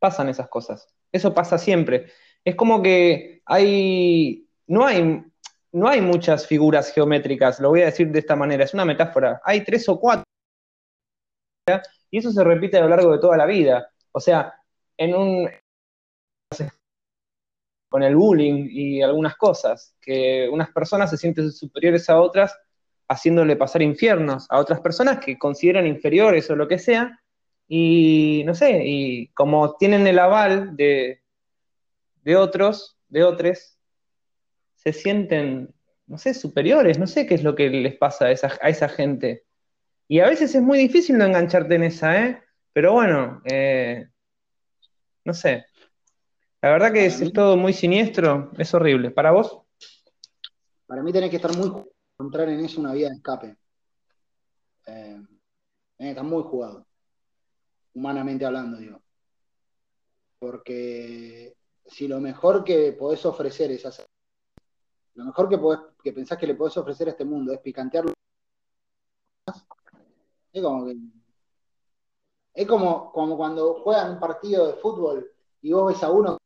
pasan 0.00 0.28
esas 0.30 0.48
cosas. 0.48 0.92
Eso 1.12 1.32
pasa 1.32 1.58
siempre. 1.58 2.10
Es 2.44 2.56
como 2.56 2.82
que 2.82 3.40
hay, 3.46 4.48
no 4.66 4.84
hay, 4.84 5.22
no 5.70 5.88
hay 5.88 6.00
muchas 6.00 6.48
figuras 6.48 6.92
geométricas, 6.92 7.60
lo 7.60 7.68
voy 7.68 7.82
a 7.82 7.86
decir 7.86 8.10
de 8.10 8.18
esta 8.18 8.34
manera, 8.34 8.64
es 8.64 8.74
una 8.74 8.84
metáfora. 8.84 9.40
Hay 9.44 9.62
tres 9.62 9.88
o 9.88 10.00
cuatro. 10.00 10.24
Y 12.10 12.18
eso 12.18 12.32
se 12.32 12.42
repite 12.42 12.78
a 12.78 12.80
lo 12.80 12.88
largo 12.88 13.12
de 13.12 13.20
toda 13.20 13.36
la 13.36 13.46
vida. 13.46 13.92
O 14.10 14.18
sea, 14.18 14.52
en 14.96 15.14
un 15.14 15.48
con 17.88 18.02
el 18.02 18.16
bullying 18.16 18.68
y 18.70 19.02
algunas 19.02 19.36
cosas, 19.36 19.94
que 20.00 20.48
unas 20.50 20.70
personas 20.70 21.10
se 21.10 21.18
sienten 21.18 21.52
superiores 21.52 22.08
a 22.08 22.20
otras 22.20 22.56
haciéndole 23.08 23.56
pasar 23.56 23.82
infiernos 23.82 24.46
a 24.48 24.58
otras 24.58 24.80
personas 24.80 25.18
que 25.18 25.38
consideran 25.38 25.86
inferiores 25.86 26.48
o 26.50 26.56
lo 26.56 26.66
que 26.66 26.78
sea, 26.78 27.20
y 27.68 28.42
no 28.46 28.54
sé, 28.54 28.82
y 28.84 29.28
como 29.28 29.76
tienen 29.76 30.06
el 30.06 30.18
aval 30.18 30.76
de, 30.76 31.22
de 32.22 32.36
otros, 32.36 32.98
de 33.08 33.24
otros, 33.24 33.78
se 34.76 34.92
sienten, 34.92 35.72
no 36.06 36.18
sé, 36.18 36.34
superiores, 36.34 36.98
no 36.98 37.06
sé 37.06 37.26
qué 37.26 37.34
es 37.34 37.42
lo 37.42 37.54
que 37.54 37.70
les 37.70 37.96
pasa 37.96 38.26
a 38.26 38.30
esa, 38.32 38.58
a 38.60 38.68
esa 38.68 38.88
gente. 38.88 39.44
Y 40.08 40.20
a 40.20 40.28
veces 40.28 40.54
es 40.54 40.62
muy 40.62 40.78
difícil 40.78 41.16
no 41.16 41.24
engancharte 41.24 41.74
en 41.74 41.84
esa, 41.84 42.26
¿eh? 42.26 42.42
Pero 42.72 42.92
bueno, 42.92 43.40
eh, 43.44 44.08
no 45.24 45.34
sé, 45.34 45.66
la 46.62 46.70
verdad 46.70 46.92
que 46.92 47.06
es, 47.06 47.32
todo 47.32 47.56
muy 47.56 47.72
siniestro, 47.72 48.52
es 48.56 48.72
horrible. 48.72 49.10
¿Para 49.10 49.32
vos? 49.32 49.62
Para 50.86 51.02
mí 51.02 51.12
tenés 51.12 51.30
que 51.30 51.36
estar 51.36 51.56
muy 51.56 51.84
encontrar 52.14 52.48
en 52.48 52.64
eso 52.64 52.80
una 52.80 52.92
vía 52.92 53.08
de 53.08 53.16
escape. 53.16 53.56
Eh, 54.86 55.20
tenés 55.96 55.98
que 55.98 56.08
estar 56.10 56.24
muy 56.24 56.44
jugado, 56.44 56.86
humanamente 57.94 58.46
hablando, 58.46 58.78
digo. 58.78 59.02
Porque 60.38 61.56
si 61.84 62.06
lo 62.06 62.20
mejor 62.20 62.62
que 62.62 62.92
podés 62.92 63.26
ofrecer 63.26 63.72
es 63.72 63.84
hacer, 63.84 64.06
lo 65.14 65.24
mejor 65.24 65.48
que, 65.48 65.58
que 66.04 66.12
pensás 66.12 66.38
que 66.38 66.46
le 66.46 66.54
podés 66.54 66.76
ofrecer 66.76 67.08
a 67.08 67.10
este 67.10 67.24
mundo 67.24 67.52
es 67.52 67.58
picantearlo, 67.58 68.12
es 70.52 70.62
como 70.62 70.86
que 70.86 70.96
es 72.54 72.66
como, 72.66 73.10
como 73.12 73.36
cuando 73.36 73.74
juegan 73.82 74.12
un 74.12 74.20
partido 74.20 74.66
de 74.66 74.74
fútbol 74.74 75.28
y 75.62 75.72
vos 75.72 75.92
ves 75.92 76.02
a 76.02 76.10
uno 76.10 76.36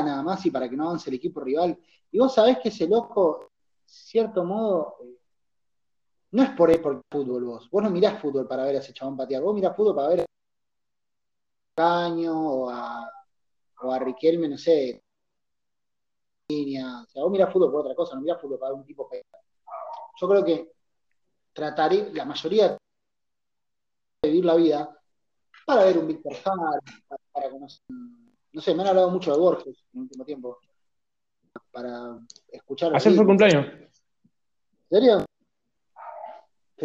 nada 0.00 0.22
más 0.22 0.44
y 0.46 0.50
para 0.50 0.68
que 0.68 0.76
no 0.76 0.84
avance 0.86 1.10
el 1.10 1.16
equipo 1.16 1.40
rival. 1.40 1.78
Y 2.10 2.18
vos 2.18 2.34
sabés 2.34 2.58
que 2.58 2.70
ese 2.70 2.88
loco, 2.88 3.50
cierto 3.84 4.44
modo, 4.44 4.96
eh, 5.02 5.18
no 6.30 6.42
es 6.42 6.50
por 6.50 6.70
él 6.70 6.80
por 6.80 7.02
fútbol 7.10 7.44
vos. 7.44 7.68
Vos 7.70 7.82
no 7.82 7.90
mirás 7.90 8.20
fútbol 8.20 8.46
para 8.48 8.64
ver 8.64 8.76
a 8.76 8.78
ese 8.78 8.94
chabón 8.94 9.16
patear. 9.16 9.42
Vos 9.42 9.54
mirás 9.54 9.76
fútbol 9.76 9.94
para 9.94 10.08
ver 10.08 10.20
a 10.20 10.24
Caño 11.74 12.34
o 12.34 12.70
a, 12.70 13.10
o 13.82 13.92
a 13.92 13.98
Riquelme, 13.98 14.48
no 14.48 14.56
sé. 14.56 15.02
O 16.48 16.54
sea, 17.08 17.22
vos 17.22 17.30
mirás 17.30 17.52
fútbol 17.52 17.70
por 17.70 17.80
otra 17.80 17.94
cosa, 17.94 18.14
no 18.14 18.20
mirás 18.22 18.40
fútbol 18.40 18.58
para 18.58 18.74
un 18.74 18.84
tipo 18.84 19.08
Yo 20.20 20.28
creo 20.28 20.44
que 20.44 20.72
trataré, 21.52 22.12
la 22.12 22.26
mayoría 22.26 22.68
de 22.68 22.78
vivir 24.22 24.44
la 24.44 24.54
vida 24.54 24.98
para 25.66 25.84
ver 25.84 25.98
un 25.98 26.08
Víctor 26.08 26.34
Jara, 26.34 26.78
para 27.32 27.50
conocer 27.50 27.82
no 28.52 28.60
sé, 28.60 28.74
me 28.74 28.82
han 28.82 28.88
hablado 28.88 29.10
mucho 29.10 29.32
de 29.32 29.38
Borges 29.38 29.84
en 29.94 30.00
el 30.00 30.02
último 30.02 30.24
tiempo. 30.24 30.58
Para 31.70 32.18
escuchar. 32.48 32.94
Ayer 32.94 33.12
fue 33.12 33.22
el 33.22 33.26
cumpleaños. 33.26 33.66
¿En 33.66 34.98
serio? 34.98 35.24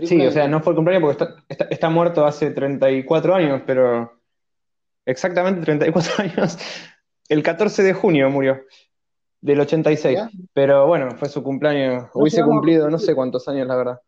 sí, 0.04 0.26
o 0.26 0.32
sea, 0.32 0.48
no 0.48 0.62
fue 0.62 0.72
el 0.72 0.76
cumpleaños 0.76 1.16
porque 1.18 1.66
está, 1.70 1.90
muerto 1.90 2.26
hace 2.26 2.52
34 2.52 3.36
años, 3.36 3.62
pero 3.66 4.22
exactamente 5.06 5.62
34 5.62 6.14
años. 6.24 6.58
El 7.28 7.44
14 7.44 7.84
de 7.84 7.94
junio 7.94 8.30
murió, 8.30 8.62
del 9.42 9.60
86. 9.60 10.20
Pero 10.54 10.88
bueno, 10.88 11.18
fue 11.18 11.28
su 11.28 11.44
cumpleaños. 11.44 12.10
Hubiese 12.14 12.44
cumplido 12.44 12.90
no 12.90 13.00
sé 13.00 13.16
cuántos 13.16 13.48
años, 13.48 13.68
la 13.68 13.76
verdad. 13.76 14.02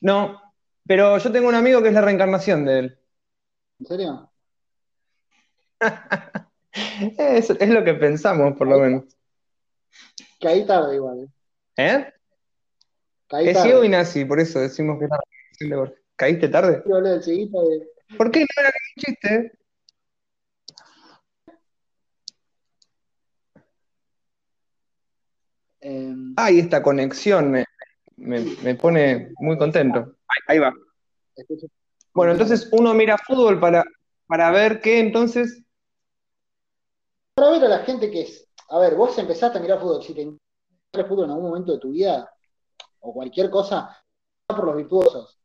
No, 0.00 0.40
pero 0.86 1.16
yo 1.18 1.32
tengo 1.32 1.48
un 1.48 1.54
amigo 1.54 1.80
que 1.80 1.88
es 1.88 1.94
la 1.94 2.00
reencarnación 2.00 2.64
de 2.66 2.78
él. 2.78 2.98
¿En 3.78 3.86
serio? 3.86 4.31
es, 7.18 7.50
es, 7.50 7.68
lo 7.68 7.84
que 7.84 7.94
pensamos, 7.94 8.56
por 8.56 8.68
lo 8.68 8.78
menos. 8.78 9.04
Caí 10.40 10.66
tarde 10.66 10.96
igual. 10.96 11.28
¿Eh? 11.76 11.86
¿Eh? 11.86 12.12
Caí 13.28 13.48
es 13.48 13.62
ciego 13.62 13.84
y 13.84 13.88
nazi, 13.88 14.24
por 14.24 14.40
eso 14.40 14.60
decimos 14.60 14.98
que 14.98 15.06
la 15.66 15.92
¿Caíste 16.16 16.48
tarde? 16.48 16.82
¿Por 18.16 18.30
qué 18.30 18.40
no 18.40 18.46
era 18.56 18.68
un 18.68 19.02
chiste? 19.02 19.52
Eh, 25.80 26.14
Ay, 26.36 26.60
esta 26.60 26.82
conexión 26.82 27.50
me, 27.50 27.64
me, 28.16 28.74
pone 28.76 29.32
muy 29.40 29.58
contento. 29.58 30.16
Ahí, 30.46 30.58
va. 30.58 30.72
Bueno, 32.14 32.32
entonces 32.32 32.68
uno 32.72 32.94
mira 32.94 33.18
fútbol 33.18 33.58
para, 33.58 33.84
para 34.26 34.50
ver 34.50 34.80
qué 34.80 35.00
entonces 35.00 35.61
para 37.34 37.50
ver 37.50 37.64
a 37.64 37.68
la 37.68 37.78
gente 37.80 38.10
que 38.10 38.22
es. 38.22 38.48
A 38.68 38.78
ver, 38.78 38.94
vos 38.94 39.16
empezaste 39.18 39.58
a 39.58 39.60
mirar 39.60 39.80
fútbol. 39.80 40.02
Si 40.02 40.14
te 40.14 40.22
el 40.22 41.06
fútbol 41.06 41.24
en 41.24 41.30
algún 41.30 41.48
momento 41.48 41.72
de 41.72 41.78
tu 41.78 41.90
vida, 41.90 42.30
o 43.00 43.12
cualquier 43.12 43.50
cosa, 43.50 43.96
por 44.46 44.64
los 44.64 44.76
virtuosos. 44.76 45.38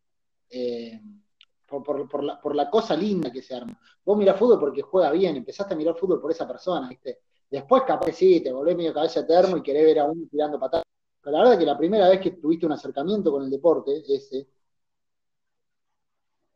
Eh, 0.50 1.02
por, 1.66 2.56
la, 2.56 2.70
cosa 2.70 2.96
linda 2.96 3.32
que 3.32 3.42
se 3.42 3.56
arma. 3.56 3.78
Vos 4.06 4.18
mirás 4.18 4.38
fútbol 4.40 4.60
porque 4.60 4.82
juega 4.82 5.12
bien, 5.12 5.36
empezaste 5.36 5.74
a 5.74 5.78
mirar 5.78 5.96
fútbol 5.98 6.22
por 6.22 6.32
esa 6.32 6.48
persona, 6.48 6.88
¿viste? 6.88 7.20
Después 7.50 7.84
capaz 7.84 8.14
sí, 8.14 8.42
te 8.42 8.52
volvés 8.52 8.76
medio 8.76 8.94
cabeza 8.94 9.22
eterno 9.22 9.58
y 9.58 9.64
querés 9.64 9.86
ver 9.86 10.00
a 10.00 10.06
uno 10.06 10.28
tirando 10.30 10.60
patadas. 10.60 10.86
Pero 11.22 11.32
la 11.34 11.40
verdad 11.40 11.54
es 11.56 11.60
que 11.60 11.66
la 11.66 11.78
primera 11.78 12.10
vez 12.10 12.22
que 12.22 12.32
tuviste 12.32 12.66
un 12.66 12.72
acercamiento 12.72 13.32
con 13.32 13.44
el 13.44 13.50
deporte, 13.50 14.04
ese, 14.08 14.48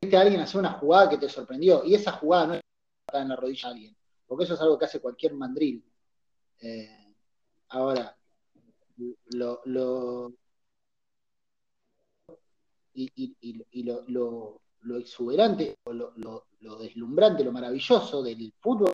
viste 0.02 0.18
a 0.18 0.22
alguien 0.22 0.42
hacer 0.42 0.60
una 0.60 0.74
jugada 0.74 1.10
que 1.10 1.18
te 1.18 1.30
sorprendió, 1.30 1.84
y 1.84 1.96
esa 1.96 2.14
jugada 2.14 2.48
no 2.48 2.54
es 2.56 2.62
en 3.14 3.28
la 3.28 3.36
rodilla 3.36 3.68
a 3.68 3.72
alguien 3.72 3.96
porque 4.32 4.46
eso 4.46 4.54
es 4.54 4.62
algo 4.62 4.80
que 4.80 4.86
hace 4.86 5.02
cualquier 5.02 5.34
mandril. 5.34 5.84
Eh, 6.62 7.14
ahora, 7.68 8.18
lo, 9.26 9.62
y, 12.94 13.36
lo, 13.84 14.62
exuberante, 14.98 15.76
o 15.84 15.92
lo, 15.92 16.78
deslumbrante, 16.80 17.44
lo 17.44 17.52
maravilloso 17.52 18.24
del 18.24 18.54
fútbol 18.62 18.94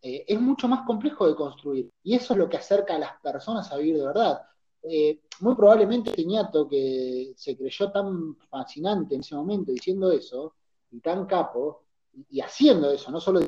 eh, 0.00 0.24
es 0.26 0.40
mucho 0.40 0.66
más 0.66 0.86
complejo 0.86 1.28
de 1.28 1.36
construir. 1.36 1.90
Y 2.04 2.14
eso 2.14 2.32
es 2.32 2.38
lo 2.38 2.48
que 2.48 2.56
acerca 2.56 2.96
a 2.96 2.98
las 2.98 3.20
personas 3.20 3.70
a 3.70 3.76
vivir 3.76 3.98
de 3.98 4.06
verdad. 4.06 4.40
Eh, 4.82 5.20
muy 5.40 5.54
probablemente 5.54 6.12
Teñato, 6.12 6.66
que 6.66 7.34
se 7.36 7.54
creyó 7.54 7.92
tan 7.92 8.34
fascinante 8.48 9.14
en 9.14 9.20
ese 9.20 9.34
momento 9.34 9.72
diciendo 9.72 10.10
eso, 10.10 10.54
y 10.90 11.00
tan 11.00 11.26
capo, 11.26 11.87
y 12.28 12.40
haciendo 12.40 12.90
eso, 12.90 13.10
no 13.10 13.20
solo 13.20 13.40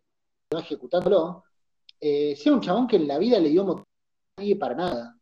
ejecutándolo, 0.58 1.44
eh, 2.00 2.34
sea 2.36 2.52
un 2.52 2.60
chabón 2.60 2.86
que 2.86 2.96
en 2.96 3.06
la 3.06 3.18
vida 3.18 3.38
le 3.38 3.50
dio 3.50 3.64
motivo 3.64 3.86
a 4.36 4.40
nadie 4.40 4.56
para 4.56 4.74
nada. 4.74 5.16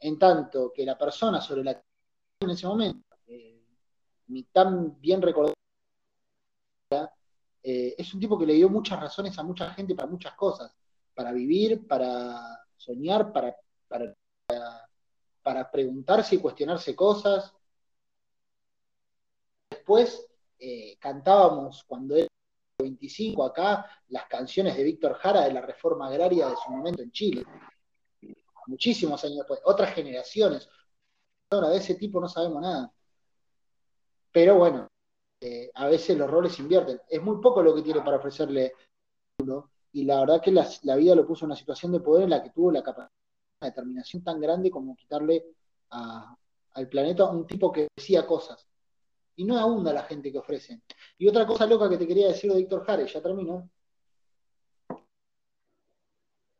En 0.00 0.18
tanto 0.18 0.72
que 0.72 0.84
la 0.84 0.96
persona 0.96 1.40
sobre 1.40 1.64
la 1.64 1.74
que 1.74 1.82
en 2.40 2.50
ese 2.50 2.66
momento, 2.66 3.16
eh, 3.26 3.62
ni 4.28 4.44
tan 4.44 4.98
bien 5.00 5.20
recordada, 5.20 5.54
eh, 7.62 7.94
es 7.98 8.14
un 8.14 8.20
tipo 8.20 8.38
que 8.38 8.46
le 8.46 8.54
dio 8.54 8.68
muchas 8.68 8.98
razones 9.00 9.38
a 9.38 9.42
mucha 9.42 9.70
gente 9.74 9.94
para 9.94 10.08
muchas 10.08 10.34
cosas, 10.34 10.74
para 11.14 11.32
vivir, 11.32 11.86
para 11.86 12.64
soñar, 12.76 13.32
para, 13.32 13.54
para, 13.88 14.14
para 15.42 15.70
preguntarse 15.70 16.36
y 16.36 16.38
cuestionarse 16.38 16.94
cosas. 16.94 17.52
Después 19.68 20.24
cantábamos 21.00 21.84
cuando 21.86 22.16
él 22.16 22.28
25 22.78 23.44
acá 23.44 23.86
las 24.08 24.26
canciones 24.26 24.76
de 24.76 24.84
Víctor 24.84 25.14
Jara 25.14 25.42
de 25.42 25.52
la 25.52 25.60
reforma 25.60 26.06
agraria 26.06 26.48
de 26.48 26.56
su 26.56 26.70
momento 26.70 27.02
en 27.02 27.10
Chile. 27.10 27.44
muchísimos 28.66 29.24
años 29.24 29.38
después, 29.38 29.60
otras 29.64 29.94
generaciones. 29.94 30.68
Ahora, 31.50 31.70
de 31.70 31.78
ese 31.78 31.94
tipo 31.94 32.20
no 32.20 32.28
sabemos 32.28 32.60
nada. 32.62 32.92
Pero 34.30 34.56
bueno, 34.56 34.88
eh, 35.40 35.70
a 35.74 35.86
veces 35.86 36.16
los 36.18 36.30
roles 36.30 36.58
invierten. 36.58 37.00
Es 37.08 37.22
muy 37.22 37.40
poco 37.40 37.62
lo 37.62 37.74
que 37.74 37.82
tiene 37.82 38.02
para 38.02 38.18
ofrecerle 38.18 38.72
y 39.92 40.04
la 40.04 40.20
verdad 40.20 40.42
que 40.42 40.52
la, 40.52 40.96
vida 40.96 41.14
lo 41.14 41.26
puso 41.26 41.44
en 41.44 41.50
una 41.50 41.56
situación 41.56 41.92
de 41.92 42.00
poder 42.00 42.24
en 42.24 42.30
la 42.30 42.42
que 42.42 42.50
tuvo 42.50 42.70
la 42.70 42.82
capacidad, 42.82 43.10
de 43.60 43.68
determinación 43.68 44.22
tan 44.22 44.40
grande 44.40 44.70
como 44.70 44.94
quitarle 44.96 45.44
al 45.90 46.88
planeta 46.88 47.30
un 47.30 47.46
tipo 47.46 47.72
que 47.72 47.88
decía 47.96 48.26
cosas. 48.26 48.67
Y 49.38 49.44
no 49.44 49.56
abunda 49.56 49.92
la 49.92 50.02
gente 50.02 50.32
que 50.32 50.38
ofrece. 50.38 50.82
Y 51.16 51.28
otra 51.28 51.46
cosa 51.46 51.64
loca 51.64 51.88
que 51.88 51.96
te 51.96 52.08
quería 52.08 52.26
decir 52.26 52.50
de 52.50 52.58
Víctor 52.58 52.84
Jara, 52.84 53.06
ya 53.06 53.22
termino. 53.22 53.70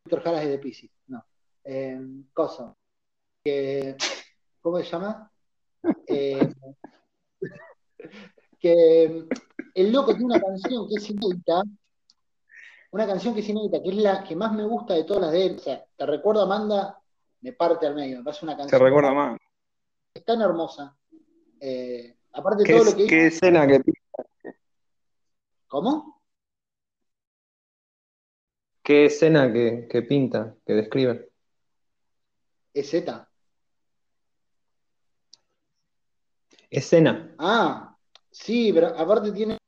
Víctor 0.04 0.22
Jara 0.22 0.44
es 0.44 0.48
de 0.48 0.58
Pisces, 0.60 0.90
no. 1.08 1.26
Eh, 1.64 2.00
cosa. 2.32 2.76
¿Cómo 4.60 4.78
se 4.78 4.84
llama? 4.84 5.28
Eh, 6.06 6.54
que 8.60 9.24
el 9.74 9.92
loco 9.92 10.12
tiene 10.12 10.26
una 10.26 10.40
canción 10.40 10.88
que 10.88 10.94
es 10.94 11.10
inédita, 11.10 11.62
una 12.92 13.08
canción 13.08 13.34
que 13.34 13.40
es 13.40 13.48
inédita, 13.48 13.82
que 13.82 13.88
es 13.88 13.96
la 13.96 14.22
que 14.22 14.36
más 14.36 14.52
me 14.52 14.62
gusta 14.62 14.94
de 14.94 15.02
todas 15.02 15.22
las 15.22 15.32
de 15.32 15.46
él. 15.46 15.56
O 15.56 15.58
sea, 15.58 15.84
te 15.96 16.06
recuerdo 16.06 16.42
Amanda, 16.42 17.02
me 17.40 17.54
parte 17.54 17.88
al 17.88 17.96
medio, 17.96 18.18
me 18.18 18.24
parece 18.24 18.44
una 18.44 18.56
canción. 18.56 18.78
Te 18.78 18.84
recuerda 18.84 19.12
más. 19.12 19.36
Es 20.14 20.24
tan 20.24 20.40
hermosa. 20.40 20.96
Eh, 21.58 22.17
aparte 22.38 22.64
de 22.64 22.72
todo 22.72 22.84
lo 22.84 22.96
que 22.96 23.06
¿Qué 23.06 23.26
escena 23.26 23.66
que 23.66 23.80
¿Cómo? 25.66 26.22
¿Qué 28.82 29.06
escena 29.06 29.52
que, 29.52 29.86
que 29.90 30.02
pinta, 30.02 30.56
que 30.64 30.72
describe? 30.72 31.30
Es 32.72 32.90
Z. 32.90 33.28
Escena. 36.70 37.34
Ah, 37.38 37.88
Sí, 38.30 38.72
pero 38.72 38.88
aparte 38.88 39.32
tiene 39.32 39.58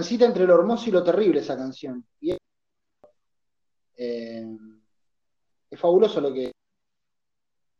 cita 0.00 0.26
entre 0.26 0.46
lo 0.46 0.54
hermoso 0.54 0.88
y 0.88 0.92
lo 0.92 1.02
terrible 1.02 1.40
esa 1.40 1.56
canción. 1.56 2.06
Y 2.20 2.32
es, 2.32 2.38
eh, 3.96 4.46
fabuloso 5.72 6.20
lo 6.20 6.32
que, 6.32 6.52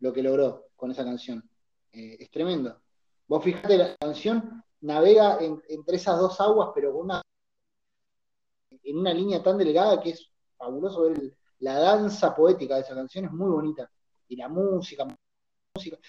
lo 0.00 0.12
que 0.12 0.22
logró 0.22 0.68
con 0.74 0.90
esa 0.90 1.04
canción. 1.04 1.48
Eh, 1.92 2.16
es 2.18 2.30
tremendo. 2.30 2.82
Vos 3.28 3.42
fijate, 3.42 3.76
la 3.76 3.96
canción 3.96 4.62
navega 4.80 5.38
entre 5.40 5.96
esas 5.96 6.18
dos 6.18 6.40
aguas, 6.40 6.70
pero 6.74 6.92
con 6.92 7.06
una, 7.06 7.22
en 8.70 8.98
una 8.98 9.12
línea 9.12 9.42
tan 9.42 9.58
delgada 9.58 10.00
que 10.00 10.10
es 10.10 10.30
fabuloso 10.56 11.02
ver 11.02 11.36
la 11.58 11.78
danza 11.78 12.34
poética 12.34 12.76
de 12.76 12.82
esa 12.82 12.94
canción, 12.94 13.24
es 13.24 13.32
muy 13.32 13.50
bonita. 13.50 13.90
Y 14.28 14.36
la 14.36 14.48
música, 14.48 15.06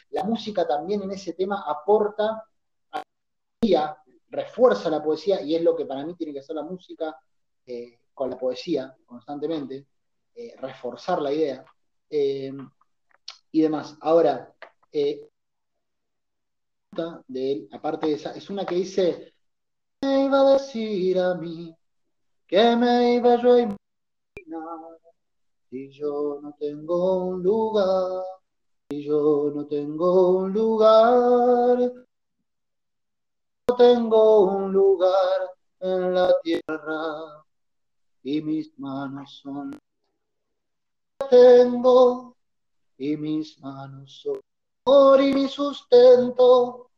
la 0.09 0.23
música 0.23 0.67
también 0.67 1.03
en 1.03 1.11
ese 1.11 1.33
tema 1.33 1.63
aporta 1.67 2.43
refuerza 4.29 4.89
la 4.89 5.03
poesía 5.03 5.41
y 5.41 5.55
es 5.55 5.61
lo 5.61 5.75
que 5.75 5.85
para 5.85 6.05
mí 6.05 6.15
tiene 6.15 6.33
que 6.33 6.39
hacer 6.39 6.55
la 6.55 6.63
música 6.63 7.17
eh, 7.65 7.99
con 8.13 8.29
la 8.29 8.37
poesía 8.37 8.95
constantemente, 9.05 9.85
eh, 10.35 10.55
reforzar 10.59 11.21
la 11.21 11.33
idea 11.33 11.65
eh, 12.09 12.51
y 13.51 13.61
demás. 13.61 13.97
Ahora, 14.01 14.53
de 17.27 17.51
él, 17.51 17.69
aparte 17.71 18.07
de 18.07 18.13
esa, 18.13 18.31
es 18.31 18.49
una 18.49 18.65
que 18.65 18.75
dice, 18.75 19.33
me 20.01 20.25
iba 20.25 20.41
a 20.41 20.53
decir 20.53 21.19
a 21.19 21.35
mí 21.35 21.75
que 22.47 22.75
me 22.75 23.15
iba 23.15 23.41
yo 23.41 23.53
a 23.53 23.59
imaginar 23.59 24.97
si 25.69 25.89
yo 25.91 26.39
no 26.41 26.55
tengo 26.59 27.25
un 27.25 27.43
lugar, 27.43 28.23
si 28.89 29.03
yo 29.03 29.51
no 29.53 29.65
tengo 29.67 30.37
un 30.37 30.53
lugar. 30.53 31.91
Tengo 33.77 34.45
un 34.45 34.71
lugar 34.71 35.51
en 35.81 36.13
la 36.13 36.33
tierra 36.41 37.43
y 38.23 38.41
mis 38.41 38.79
manos 38.79 39.39
son 39.43 39.77
tengo 41.29 42.35
y 42.97 43.17
mis 43.17 43.59
manos 43.59 44.21
son 44.23 44.39
y 45.19 45.33
mi 45.33 45.49
sustento 45.49 46.91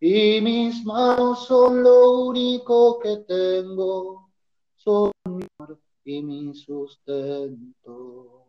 y 0.00 0.40
mis 0.40 0.84
manos 0.84 1.46
son 1.46 1.84
lo 1.84 2.22
único 2.22 2.98
que 2.98 3.18
tengo 3.18 4.32
son 4.74 5.12
mi 5.26 5.46
amor 5.56 5.78
y 6.04 6.22
mi 6.24 6.52
sustento 6.56 8.46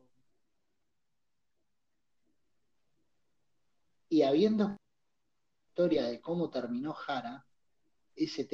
y 4.10 4.24
habiendo 4.24 4.76
historia 5.70 6.08
de 6.08 6.20
cómo 6.20 6.50
terminó 6.50 6.92
Jara 6.94 7.46
ese 8.16 8.48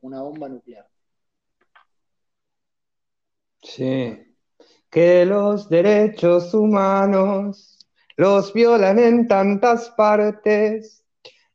una 0.00 0.22
bomba 0.22 0.48
nuclear. 0.48 0.88
Sí. 3.62 4.36
Que 4.90 5.24
los 5.24 5.68
derechos 5.68 6.52
humanos 6.52 7.73
los 8.16 8.52
violan 8.52 8.98
en 8.98 9.28
tantas 9.28 9.90
partes, 9.90 11.04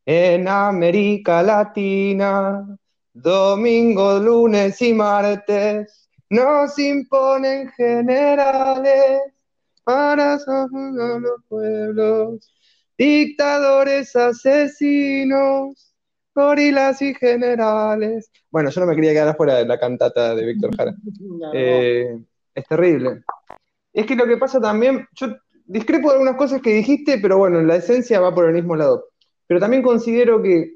en 0.05 0.47
América 0.47 1.43
Latina, 1.43 2.65
domingo, 3.13 4.19
lunes 4.19 4.81
y 4.81 4.93
martes, 4.93 6.09
nos 6.29 6.77
imponen 6.79 7.69
generales 7.71 9.21
para 9.83 10.37
salvar 10.39 11.21
los 11.21 11.43
pueblos, 11.47 12.53
dictadores 12.97 14.15
asesinos 14.15 15.89
gorilas 16.39 17.01
y 17.01 17.13
generales. 17.13 18.31
Bueno, 18.49 18.69
yo 18.69 18.81
no 18.81 18.87
me 18.87 18.95
quería 18.95 19.11
quedar 19.11 19.29
afuera 19.29 19.55
de 19.55 19.65
la 19.65 19.79
cantata 19.79 20.35
de 20.35 20.45
Víctor 20.45 20.75
Jara. 20.75 20.95
Eh, 21.53 22.19
es 22.53 22.65
terrible. 22.67 23.23
Es 23.93 24.05
que 24.05 24.15
lo 24.15 24.25
que 24.27 24.37
pasa 24.37 24.59
también, 24.59 25.07
yo 25.13 25.27
discrepo 25.69 26.09
de 26.09 26.13
algunas 26.15 26.35
cosas 26.35 26.61
que 26.61 26.73
dijiste, 26.73 27.19
pero 27.19 27.37
bueno, 27.37 27.61
la 27.61 27.75
esencia 27.75 28.19
va 28.19 28.33
por 28.33 28.45
el 28.45 28.55
mismo 28.55 28.75
lado. 28.75 29.09
Pero 29.45 29.59
también 29.59 29.83
considero 29.83 30.41
que 30.41 30.73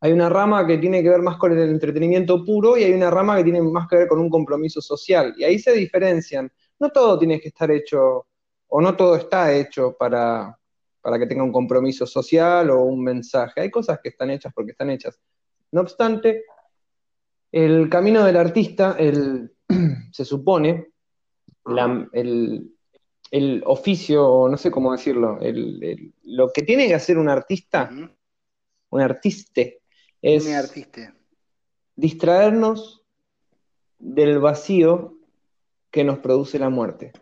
hay 0.00 0.12
una 0.12 0.28
rama 0.30 0.66
que 0.66 0.78
tiene 0.78 1.02
que 1.02 1.10
ver 1.10 1.20
más 1.20 1.36
con 1.36 1.52
el 1.52 1.68
entretenimiento 1.68 2.42
puro 2.44 2.76
y 2.76 2.84
hay 2.84 2.92
una 2.94 3.10
rama 3.10 3.36
que 3.36 3.44
tiene 3.44 3.60
más 3.60 3.86
que 3.86 3.96
ver 3.96 4.08
con 4.08 4.18
un 4.18 4.30
compromiso 4.30 4.80
social. 4.80 5.34
Y 5.36 5.44
ahí 5.44 5.58
se 5.58 5.72
diferencian. 5.72 6.50
No 6.78 6.90
todo 6.90 7.18
tiene 7.18 7.38
que 7.38 7.48
estar 7.48 7.70
hecho, 7.70 8.26
o 8.68 8.80
no 8.80 8.96
todo 8.96 9.16
está 9.16 9.52
hecho 9.54 9.94
para, 9.98 10.58
para 11.02 11.18
que 11.18 11.26
tenga 11.26 11.44
un 11.44 11.52
compromiso 11.52 12.06
social 12.06 12.70
o 12.70 12.82
un 12.82 13.04
mensaje. 13.04 13.60
Hay 13.60 13.70
cosas 13.70 14.00
que 14.02 14.08
están 14.08 14.30
hechas 14.30 14.52
porque 14.54 14.72
están 14.72 14.90
hechas. 14.90 15.20
No 15.72 15.82
obstante, 15.82 16.44
el 17.52 17.90
camino 17.90 18.24
del 18.24 18.36
artista, 18.38 18.96
se 20.12 20.24
supone, 20.24 20.92
el, 22.12 22.75
oficio, 23.64 24.48
no 24.48 24.56
sé 24.56 24.70
cómo 24.70 24.92
decirlo, 24.92 25.38
lo 26.24 26.52
que 26.52 26.62
tiene 26.62 26.86
que 26.86 26.94
hacer 26.94 27.18
un 27.18 27.28
artista, 27.28 27.90
un 28.90 29.00
artiste, 29.00 29.80
es 30.22 30.46
distraernos 31.96 33.02
del 33.98 34.38
vacío 34.38 35.18
que 35.90 36.04
nos 36.04 36.18
produce 36.18 36.58
la 36.58 36.68
muerte. 36.68 37.12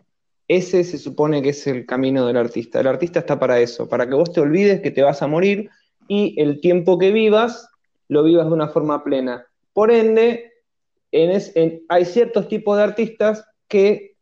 Ese 0.47 0.83
se 0.83 0.97
supone 0.97 1.41
que 1.41 1.49
es 1.49 1.65
el 1.65 1.85
camino 1.85 2.27
del 2.27 2.37
artista. 2.37 2.79
El 2.79 2.87
artista 2.87 3.19
está 3.19 3.39
para 3.39 3.59
eso, 3.59 3.89
para 3.89 4.07
que 4.07 4.13
vos 4.15 4.31
te 4.31 4.41
olvides 4.41 4.81
que 4.81 4.91
te 4.91 5.01
vas 5.01 5.21
a 5.21 5.27
morir 5.27 5.69
y 6.07 6.39
el 6.39 6.61
tiempo 6.61 6.99
que 6.99 7.11
vivas 7.11 7.67
lo 8.09 8.23
vivas 8.23 8.45
de 8.45 8.53
una 8.53 8.67
forma 8.67 9.03
plena. 9.03 9.47
Por 9.73 9.91
ende, 9.91 10.53
hay 11.11 12.05
ciertos 12.05 12.47
tipos 12.47 12.77
de 12.77 12.83
artistas 12.83 13.43
que 13.67 14.14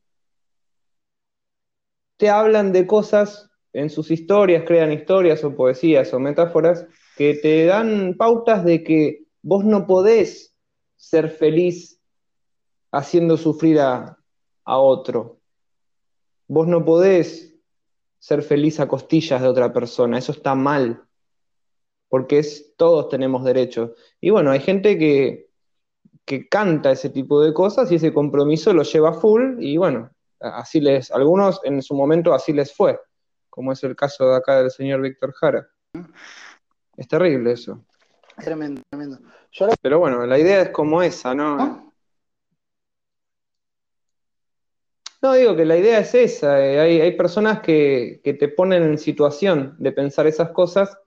te 2.23 2.29
hablan 2.29 2.71
de 2.71 2.87
cosas 2.87 3.51
en 3.73 3.89
sus 3.89 4.09
historias, 4.09 4.63
crean 4.65 4.93
historias 4.93 5.43
o 5.43 5.53
poesías 5.53 6.13
o 6.13 6.21
metáforas 6.21 6.87
que 7.17 7.33
te 7.33 7.65
dan 7.65 8.15
pautas 8.17 8.63
de 8.63 8.81
que 8.81 9.25
vos 9.41 9.65
no 9.65 9.85
podés 9.85 10.55
ser 10.95 11.27
feliz 11.29 11.99
haciendo 12.93 13.35
sufrir 13.35 13.77
a 13.81 14.17
otro. 14.63 15.41
Vos 16.47 16.65
no 16.65 16.85
podés 16.85 17.57
ser 18.19 18.41
feliz 18.41 18.79
a 18.79 18.87
costillas 18.87 19.41
de 19.41 19.49
otra 19.49 19.73
persona, 19.73 20.17
eso 20.17 20.31
está 20.31 20.55
mal, 20.55 21.03
porque 22.07 22.39
es, 22.39 22.73
todos 22.77 23.09
tenemos 23.09 23.43
derechos. 23.43 23.91
Y 24.21 24.29
bueno, 24.29 24.51
hay 24.51 24.61
gente 24.61 24.97
que, 24.97 25.49
que 26.23 26.47
canta 26.47 26.89
ese 26.89 27.09
tipo 27.09 27.41
de 27.41 27.53
cosas 27.53 27.91
y 27.91 27.95
ese 27.95 28.13
compromiso 28.13 28.73
lo 28.73 28.83
lleva 28.83 29.11
full 29.11 29.61
y 29.61 29.75
bueno, 29.75 30.09
así 30.43 30.79
les, 30.81 31.11
algunos 31.11 31.59
en 31.63 31.81
su 31.81 31.95
momento 31.95 32.33
así 32.33 32.53
les 32.53 32.75
fue, 32.75 32.99
como 33.49 33.71
es 33.71 33.83
el 33.83 33.95
caso 33.95 34.29
de 34.29 34.35
acá 34.37 34.61
del 34.61 34.71
señor 34.71 35.01
Víctor 35.01 35.33
Jara. 35.33 35.67
Es 36.97 37.07
terrible 37.07 37.51
eso. 37.53 37.83
Tremendo, 38.37 38.81
tremendo. 38.89 39.19
Pero 39.81 39.99
bueno, 39.99 40.25
la 40.25 40.37
idea 40.39 40.61
es 40.61 40.69
como 40.69 41.01
esa, 41.01 41.33
¿no? 41.35 41.91
No, 45.21 45.33
digo 45.33 45.55
que 45.55 45.65
la 45.65 45.77
idea 45.77 45.99
es 45.99 46.13
esa. 46.15 46.59
eh, 46.65 46.79
Hay, 46.79 47.01
hay 47.01 47.15
personas 47.15 47.61
que, 47.61 48.19
que 48.23 48.33
te 48.33 48.49
ponen 48.49 48.83
en 48.83 48.97
situación 48.97 49.75
de 49.79 49.91
pensar 49.91 50.27
esas 50.27 50.49
cosas 50.49 50.97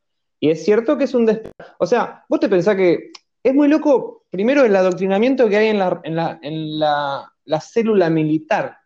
y 0.40 0.50
es 0.50 0.64
cierto 0.64 0.96
que 0.96 1.04
es 1.04 1.14
un... 1.14 1.26
des- 1.26 1.42
O 1.78 1.86
sea, 1.86 2.24
vos 2.28 2.40
te 2.40 2.48
pensás 2.48 2.76
que 2.76 3.10
es 3.42 3.54
muy 3.54 3.68
loco, 3.68 4.24
primero, 4.30 4.64
el 4.64 4.74
adoctrinamiento 4.74 5.48
que 5.48 5.56
hay 5.58 5.68
en 5.68 5.78
la, 5.78 6.00
en 6.04 6.16
la, 6.16 6.38
en 6.42 6.78
la, 6.78 7.32
la 7.44 7.60
célula 7.60 8.08
militar. 8.08 8.78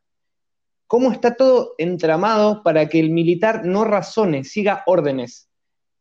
Cómo 0.91 1.13
está 1.13 1.37
todo 1.37 1.77
entramado 1.79 2.65
para 2.65 2.89
que 2.89 2.99
el 2.99 3.11
militar 3.11 3.65
no 3.65 3.85
razone, 3.85 4.43
siga 4.43 4.83
órdenes, 4.87 5.49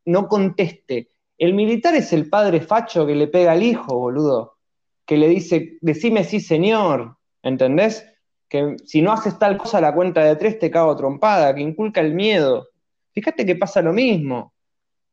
no 0.03 0.27
conteste. 0.27 1.11
El 1.37 1.53
militar 1.53 1.93
es 1.93 2.11
el 2.11 2.27
padre 2.27 2.59
facho 2.59 3.05
que 3.05 3.13
le 3.13 3.27
pega 3.27 3.51
al 3.51 3.61
hijo, 3.61 3.99
boludo, 3.99 4.57
que 5.05 5.17
le 5.17 5.27
dice, 5.27 5.77
decime 5.81 6.23
sí, 6.23 6.39
señor, 6.39 7.17
¿entendés? 7.43 8.03
Que 8.47 8.77
si 8.83 9.03
no 9.03 9.13
haces 9.13 9.37
tal 9.37 9.59
cosa 9.59 9.77
a 9.77 9.81
la 9.81 9.93
cuenta 9.93 10.23
de 10.23 10.35
tres 10.37 10.57
te 10.57 10.71
cago 10.71 10.95
trompada, 10.95 11.53
que 11.53 11.61
inculca 11.61 12.01
el 12.01 12.15
miedo. 12.15 12.69
Fíjate 13.11 13.45
que 13.45 13.57
pasa 13.57 13.83
lo 13.83 13.93
mismo. 13.93 14.55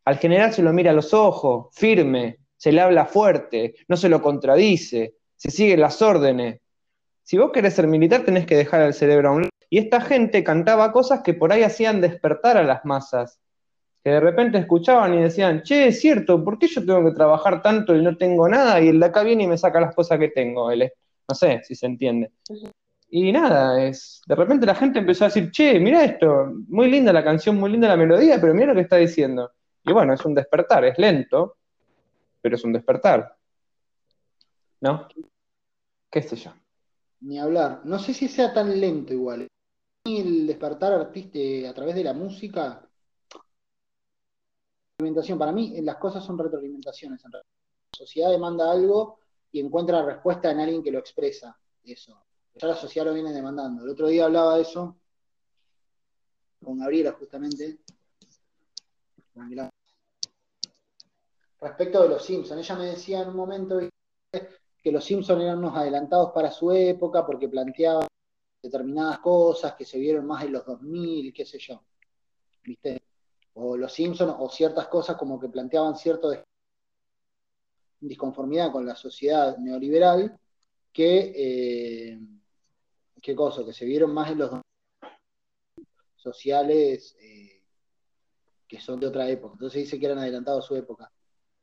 Al 0.06 0.16
general 0.16 0.54
se 0.54 0.62
lo 0.62 0.72
mira 0.72 0.92
a 0.92 0.94
los 0.94 1.12
ojos, 1.12 1.66
firme, 1.74 2.38
se 2.56 2.72
le 2.72 2.80
habla 2.80 3.04
fuerte, 3.04 3.74
no 3.88 3.98
se 3.98 4.08
lo 4.08 4.22
contradice, 4.22 5.16
se 5.34 5.50
siguen 5.50 5.82
las 5.82 6.00
órdenes. 6.00 6.62
Si 7.24 7.36
vos 7.36 7.52
querés 7.52 7.74
ser 7.74 7.86
militar, 7.86 8.24
tenés 8.24 8.46
que 8.46 8.56
dejar 8.56 8.80
el 8.80 8.94
cerebro 8.94 9.28
a 9.28 9.32
un 9.32 9.42
lado. 9.42 9.55
Y 9.68 9.79
esta 9.79 10.00
gente 10.00 10.44
cantaba 10.44 10.92
cosas 10.92 11.22
que 11.22 11.35
por 11.35 11.52
ahí 11.52 11.62
hacían 11.62 12.00
despertar 12.00 12.57
a 12.57 12.62
las 12.62 12.85
masas. 12.85 13.40
Que 14.05 14.11
de 14.11 14.20
repente 14.20 14.59
escuchaban 14.59 15.14
y 15.14 15.22
decían, 15.22 15.62
che, 15.62 15.88
es 15.88 16.00
cierto, 16.00 16.44
¿por 16.44 16.59
qué 16.59 16.68
yo 16.68 16.85
tengo 16.85 17.05
que 17.05 17.14
trabajar 17.16 17.62
tanto 17.62 17.94
y 17.94 18.02
no 18.02 18.16
tengo 18.16 18.48
nada? 18.48 18.81
Y 18.81 18.88
el 18.88 19.00
de 19.00 19.07
acá 19.07 19.22
viene 19.24 19.44
y 19.44 19.48
me 19.48 19.59
saca 19.59 19.81
las 19.81 19.94
cosas 19.94 20.18
que 20.18 20.29
tengo. 20.29 20.70
El- 20.70 20.92
no 21.29 21.35
sé 21.35 21.61
si 21.64 21.74
se 21.74 21.87
entiende. 21.87 22.31
Y 23.09 23.33
nada, 23.33 23.85
es, 23.85 24.22
de 24.26 24.35
repente 24.35 24.66
la 24.66 24.74
gente 24.74 24.98
empezó 25.00 25.24
a 25.24 25.29
decir, 25.29 25.50
che, 25.50 25.79
mira 25.81 26.05
esto, 26.05 26.52
muy 26.68 26.90
linda 26.90 27.12
la 27.12 27.24
canción, 27.24 27.57
muy 27.57 27.70
linda 27.70 27.88
la 27.88 27.96
melodía, 27.96 28.40
pero 28.40 28.55
mira 28.55 28.68
lo 28.68 28.74
que 28.74 28.81
está 28.83 28.96
diciendo. 28.96 29.52
Y 29.85 29.92
bueno, 29.92 30.12
es 30.12 30.24
un 30.24 30.35
despertar, 30.35 30.85
es 30.85 30.98
lento, 30.98 31.57
pero 32.40 32.57
es 32.57 32.64
un 32.64 32.72
despertar. 32.72 33.37
¿No? 34.81 35.09
¿Qué 36.11 36.22
sé 36.22 36.37
yo? 36.37 36.52
Ni 37.20 37.38
hablar. 37.38 37.81
No 37.85 37.98
sé 37.98 38.12
si 38.12 38.29
sea 38.29 38.52
tan 38.52 38.81
lento 38.81 39.12
igual. 39.12 39.46
El 40.06 40.46
despertar 40.46 40.92
artista 40.92 41.68
a 41.68 41.74
través 41.74 41.96
de 41.96 42.04
la 42.04 42.12
música. 42.14 42.88
Para 45.36 45.52
mí, 45.52 45.80
las 45.82 45.96
cosas 45.96 46.24
son 46.24 46.38
retroalimentaciones. 46.38 47.24
en. 47.24 47.32
La 47.32 47.42
sociedad 47.90 48.30
demanda 48.30 48.70
algo 48.70 49.18
y 49.50 49.58
encuentra 49.58 50.04
respuesta 50.04 50.50
en 50.52 50.60
alguien 50.60 50.82
que 50.82 50.92
lo 50.92 51.00
expresa. 51.00 51.58
Eso. 51.82 52.22
Ya 52.54 52.68
la 52.68 52.76
sociedad 52.76 53.06
lo 53.06 53.14
viene 53.14 53.32
demandando. 53.32 53.82
El 53.82 53.90
otro 53.90 54.06
día 54.06 54.26
hablaba 54.26 54.56
de 54.56 54.62
eso 54.62 54.96
con 56.64 56.78
Gabriela, 56.78 57.12
justamente. 57.12 57.80
Respecto 61.60 62.02
de 62.02 62.08
los 62.08 62.24
Simpsons. 62.24 62.60
Ella 62.60 62.76
me 62.76 62.86
decía 62.86 63.22
en 63.22 63.28
un 63.30 63.36
momento 63.36 63.80
que 64.30 64.92
los 64.92 65.04
Simpsons 65.04 65.42
eran 65.42 65.58
unos 65.58 65.76
adelantados 65.76 66.30
para 66.32 66.52
su 66.52 66.70
época 66.70 67.26
porque 67.26 67.48
planteaban 67.48 68.06
determinadas 68.66 69.18
cosas 69.20 69.74
que 69.74 69.85
se 69.85 69.98
vieron 69.98 70.26
más 70.26 70.44
en 70.44 70.52
los 70.52 70.64
2000, 70.64 71.33
qué 71.33 71.44
sé 71.44 71.59
yo. 71.59 71.83
¿Viste? 72.62 73.02
O 73.55 73.76
los 73.76 73.92
Simpsons 73.92 74.35
o 74.38 74.48
ciertas 74.48 74.88
cosas 74.88 75.16
como 75.16 75.38
que 75.38 75.48
planteaban 75.48 75.96
cierto 75.96 76.33
disconformidad 78.00 78.70
con 78.70 78.85
la 78.85 78.94
sociedad 78.94 79.57
neoliberal 79.59 80.38
que, 80.92 81.33
eh, 81.35 82.20
qué 83.22 83.35
cosa, 83.35 83.64
que 83.64 83.72
se 83.72 83.85
vieron 83.85 84.12
más 84.12 84.31
en 84.31 84.38
los 84.38 84.50
2000 84.50 85.88
sociales 86.16 87.16
eh, 87.20 87.62
que 88.66 88.81
son 88.81 89.00
de 89.00 89.07
otra 89.07 89.29
época. 89.29 89.55
Entonces 89.55 89.85
dice 89.85 89.98
que 89.98 90.07
eran 90.07 90.18
adelantados 90.18 90.64
a 90.64 90.68
su 90.68 90.76
época. 90.76 91.11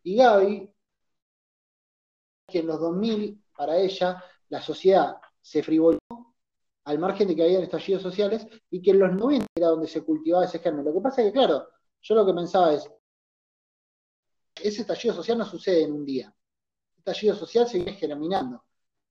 Y 0.04 0.16
Gaby 0.16 0.74
que 2.48 2.60
en 2.60 2.68
los 2.68 2.80
2000, 2.80 3.44
para 3.56 3.78
ella, 3.78 4.24
la 4.50 4.62
sociedad 4.62 5.18
se 5.42 5.64
frivoló 5.64 6.00
al 6.86 7.00
margen 7.00 7.28
de 7.28 7.36
que 7.36 7.44
habían 7.44 7.64
estallidos 7.64 8.02
sociales 8.02 8.46
y 8.70 8.82
que 8.82 8.92
en 8.92 9.00
los 9.00 9.14
90 9.14 9.48
era 9.56 9.68
donde 9.68 9.88
se 9.88 10.04
cultivaba 10.04 10.46
ese 10.46 10.60
germen. 10.60 10.86
Lo 10.86 10.94
que 10.94 11.02
pasa 11.02 11.22
es 11.22 11.28
que, 11.28 11.34
claro, 11.34 11.68
yo 12.02 12.16
lo 12.16 12.26
que 12.26 12.34
pensaba 12.34 12.74
es, 12.74 12.90
ese 14.62 14.82
estallido 14.82 15.16
social 15.16 15.38
no 15.38 15.46
sucede 15.46 15.84
en 15.84 15.94
un 15.94 16.06
día. 16.06 16.34
El 16.94 17.00
estallido 17.00 17.36
social 17.36 17.68
se 17.68 17.78
viene 17.78 17.94
germinando. 17.94 18.64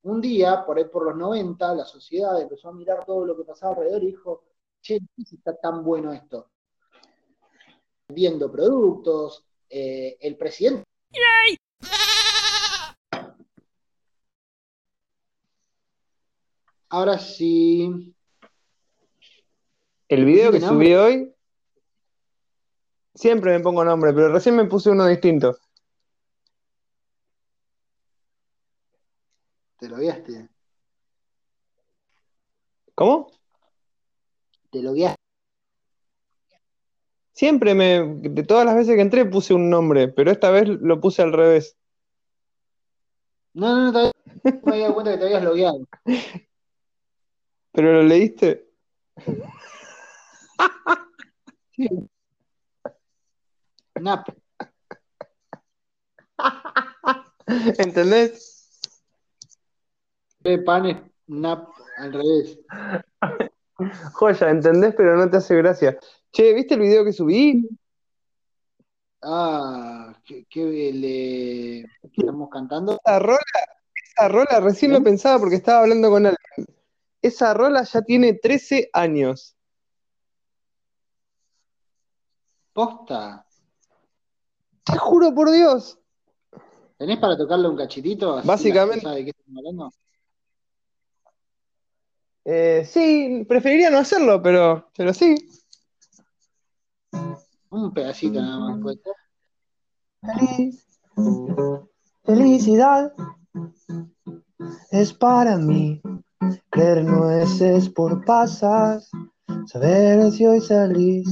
Un 0.03 0.21
día, 0.21 0.65
por 0.65 0.79
ahí 0.79 0.85
por 0.85 1.05
los 1.05 1.17
90, 1.17 1.75
la 1.75 1.85
sociedad 1.85 2.41
empezó 2.41 2.69
a 2.69 2.73
mirar 2.73 3.05
todo 3.05 3.25
lo 3.25 3.37
que 3.37 3.45
pasaba 3.45 3.75
alrededor 3.75 4.03
y 4.03 4.07
dijo, 4.09 4.45
che, 4.81 4.99
si 5.25 5.37
está 5.37 5.57
tan 5.57 5.83
bueno 5.85 6.13
esto. 6.13 6.51
Vendiendo 8.09 8.51
productos, 8.51 9.45
eh, 9.69 10.19
el 10.21 10.37
presidente 10.37 10.85
Ahora 16.93 17.19
sí. 17.19 18.15
El 20.11 20.27
video 20.27 20.51
¿Tiene 20.51 20.61
que 20.61 20.67
nombre? 20.67 20.87
subí 20.89 20.95
hoy, 20.95 21.35
siempre 23.15 23.57
me 23.57 23.61
pongo 23.61 23.83
nombre, 23.83 24.13
pero 24.13 24.31
recién 24.31 24.57
me 24.57 24.67
puse 24.67 24.91
uno 24.91 25.07
distinto. 25.07 25.57
¿Te 29.79 29.89
lo 29.89 29.97
guiaste? 29.97 30.51
¿Cómo? 32.95 33.31
¿Te 34.71 34.83
lo 34.83 34.93
guiaste? 34.93 35.17
Siempre 37.33 37.75
me, 37.75 38.19
de 38.21 38.43
todas 38.43 38.67
las 38.67 38.77
veces 38.77 38.97
que 38.97 39.01
entré 39.01 39.25
puse 39.25 39.55
un 39.55 39.71
nombre, 39.71 40.09
pero 40.09 40.31
esta 40.31 40.51
vez 40.51 40.69
lo 40.69 41.01
puse 41.01 41.23
al 41.23 41.33
revés. 41.33 41.75
No, 43.55 43.75
no, 43.75 43.93
no, 43.93 43.93
todavía 43.93 44.13
no 44.45 44.61
me 44.67 44.73
había 44.73 44.83
dado 44.83 44.95
cuenta 44.95 45.13
que 45.13 45.19
te 45.19 45.25
habías 45.25 45.43
logueado. 45.43 45.87
¿Pero 47.73 47.93
lo 47.95 48.03
leíste? 48.03 48.69
Sí. 51.75 51.89
Nap. 54.01 54.29
¿Entendés? 57.79 58.81
P. 60.43 60.59
Panes, 60.59 60.99
Nap, 61.29 61.69
al 61.99 62.13
revés. 62.13 62.59
Joya, 64.13 64.51
¿entendés? 64.51 64.95
Pero 64.97 65.17
no 65.17 65.31
te 65.31 65.39
hace 65.39 65.57
gracia. 65.57 65.99
Che, 66.31 66.53
¿viste 66.53 66.75
el 66.75 66.81
video 66.81 67.05
que 67.05 67.13
subí? 67.13 67.69
Ah, 69.23 70.15
que, 70.25 70.45
que 70.47 70.93
le 70.93 71.81
estamos 72.03 72.51
cantando. 72.51 72.99
Esa 73.05 73.19
rola, 73.19 73.39
esa 73.95 74.29
rola 74.29 74.61
recién 74.61 74.91
¿Eh? 74.93 74.95
lo 74.95 75.05
pensaba 75.05 75.39
porque 75.39 75.57
estaba 75.57 75.81
hablando 75.83 76.11
con 76.11 76.27
alguien. 76.27 76.67
Esa 77.23 77.55
rola 77.55 77.85
ya 77.85 78.03
tiene 78.03 78.35
13 78.35 78.91
años. 78.93 79.57
Posta. 82.73 83.47
Te 84.85 84.99
juro 84.99 85.35
por 85.35 85.51
Dios. 85.51 85.99
¿Tenés 86.99 87.19
para 87.19 87.37
tocarle 87.37 87.69
un 87.69 87.77
cachitito? 87.77 88.37
Así 88.39 88.49
Básicamente- 88.49 89.09
de 89.09 89.25
qué 89.25 89.31
estamos 89.31 89.59
hablando. 89.59 89.91
Eh, 92.45 92.85
sí, 92.85 93.45
preferiría 93.49 93.89
no 93.91 93.99
hacerlo, 93.99 94.43
pero, 94.43 94.91
pero 94.97 95.15
sí. 95.15 95.49
Un 97.71 97.95
pedacito 97.95 98.41
nada 98.41 98.59
más. 98.59 98.81
puede 98.81 98.97
ser. 98.99 99.13
Feliz, 100.23 100.87
felicidad 102.25 103.13
es 104.91 105.13
para 105.13 105.57
mí. 105.57 106.01
Creer 106.71 107.05
nueces 107.05 107.89
por 107.89 108.25
pasas, 108.25 109.11
saber 109.67 110.31
si 110.33 110.47
hoy 110.47 110.61
salís. 110.61 111.29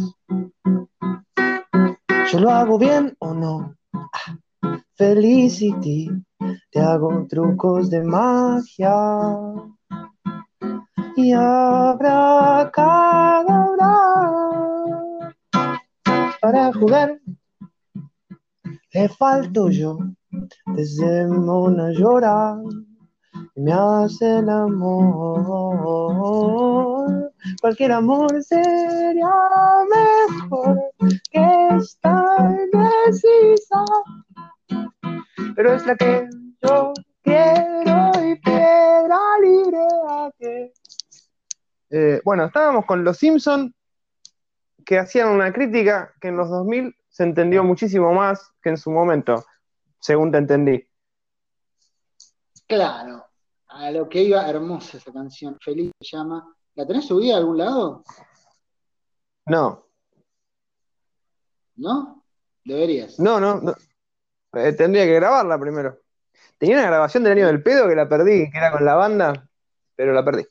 Yo 2.32 2.38
lo 2.38 2.50
hago 2.50 2.78
bien 2.78 3.16
o 3.18 3.34
no. 3.34 3.74
Felicity, 4.94 6.10
te 6.70 6.80
hago 6.80 7.26
trucos 7.28 7.90
de 7.90 8.02
magia. 8.02 8.94
Y 11.16 11.32
habrá 11.32 12.70
cadabra 12.72 13.90
para 16.40 16.72
jugar. 16.72 17.20
Le 18.92 19.08
falto 19.08 19.70
yo, 19.70 19.98
desde 20.66 21.26
mona 21.26 21.90
llora 21.92 22.56
y 22.64 22.89
me 23.56 23.72
hace 23.72 24.38
el 24.38 24.48
amor. 24.48 25.80
Cualquier 27.60 27.92
amor 27.92 28.42
sería 28.42 29.30
mejor 29.90 30.78
que 31.30 31.68
esta 31.76 32.24
indecisa, 32.72 33.84
pero 35.54 35.74
es 35.74 35.86
la 35.86 35.94
que 35.96 36.28
yo 36.62 36.92
quiero 37.22 38.10
y 38.24 38.36
piedra 38.40 39.18
libre 39.42 39.78
a 40.08 40.30
que 40.38 40.72
Eh, 41.92 42.20
bueno, 42.24 42.44
estábamos 42.44 42.86
con 42.86 43.02
los 43.02 43.18
Simpson 43.18 43.74
que 44.86 44.98
hacían 44.98 45.28
una 45.28 45.52
crítica 45.52 46.14
que 46.20 46.28
en 46.28 46.36
los 46.36 46.48
2000 46.48 46.94
se 47.08 47.24
entendió 47.24 47.64
muchísimo 47.64 48.12
más 48.12 48.52
que 48.62 48.70
en 48.70 48.76
su 48.76 48.92
momento, 48.92 49.44
según 49.98 50.30
te 50.30 50.38
entendí. 50.38 50.86
Claro, 52.68 53.29
a 53.70 53.90
lo 53.90 54.08
que 54.08 54.22
iba, 54.22 54.48
hermosa 54.48 54.98
esa 54.98 55.12
canción, 55.12 55.56
Feliz 55.60 55.92
se 56.00 56.16
llama. 56.16 56.54
¿La 56.74 56.86
tenés 56.86 57.06
subida 57.06 57.34
a 57.34 57.38
algún 57.38 57.58
lado? 57.58 58.04
No. 59.46 59.86
¿No? 61.76 62.24
Deberías. 62.64 63.18
No, 63.18 63.40
no, 63.40 63.60
no. 63.60 63.74
Eh, 64.54 64.72
tendría 64.72 65.04
que 65.04 65.14
grabarla 65.14 65.58
primero. 65.58 66.00
Tenía 66.58 66.76
una 66.76 66.86
grabación 66.86 67.22
del 67.22 67.38
año 67.38 67.46
del 67.46 67.62
pedo 67.62 67.88
que 67.88 67.94
la 67.94 68.08
perdí, 68.08 68.50
que 68.50 68.58
era 68.58 68.72
con 68.72 68.84
la 68.84 68.94
banda, 68.94 69.48
pero 69.94 70.12
la 70.12 70.24
perdí. 70.24 70.44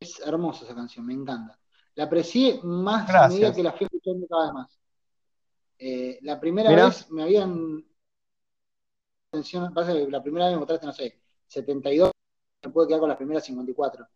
Es 0.00 0.20
hermosa 0.24 0.64
esa 0.64 0.74
canción, 0.74 1.06
me 1.06 1.14
encanta. 1.14 1.58
La 1.94 2.04
aprecié 2.04 2.60
más 2.62 3.08
a 3.10 3.28
medida 3.28 3.52
que 3.52 3.62
la 3.62 3.72
fui 3.72 3.84
escuchando 3.84 4.26
cada 4.26 4.44
vez 4.44 4.54
más. 4.54 4.80
Eh, 5.78 6.18
la 6.22 6.40
primera 6.40 6.70
vez 6.70 7.10
me 7.10 7.24
habían. 7.24 7.84
Pasa 9.74 9.92
que 9.92 10.08
la 10.08 10.22
primera 10.22 10.46
vez 10.46 10.54
me 10.54 10.58
mostraste, 10.60 10.86
no 10.86 10.92
sé, 10.92 11.21
72, 11.52 12.10
me 12.64 12.70
puedo 12.70 12.88
quedar 12.88 13.00
con 13.00 13.10
las 13.10 13.18
primeras 13.18 13.44
54. 13.44 14.08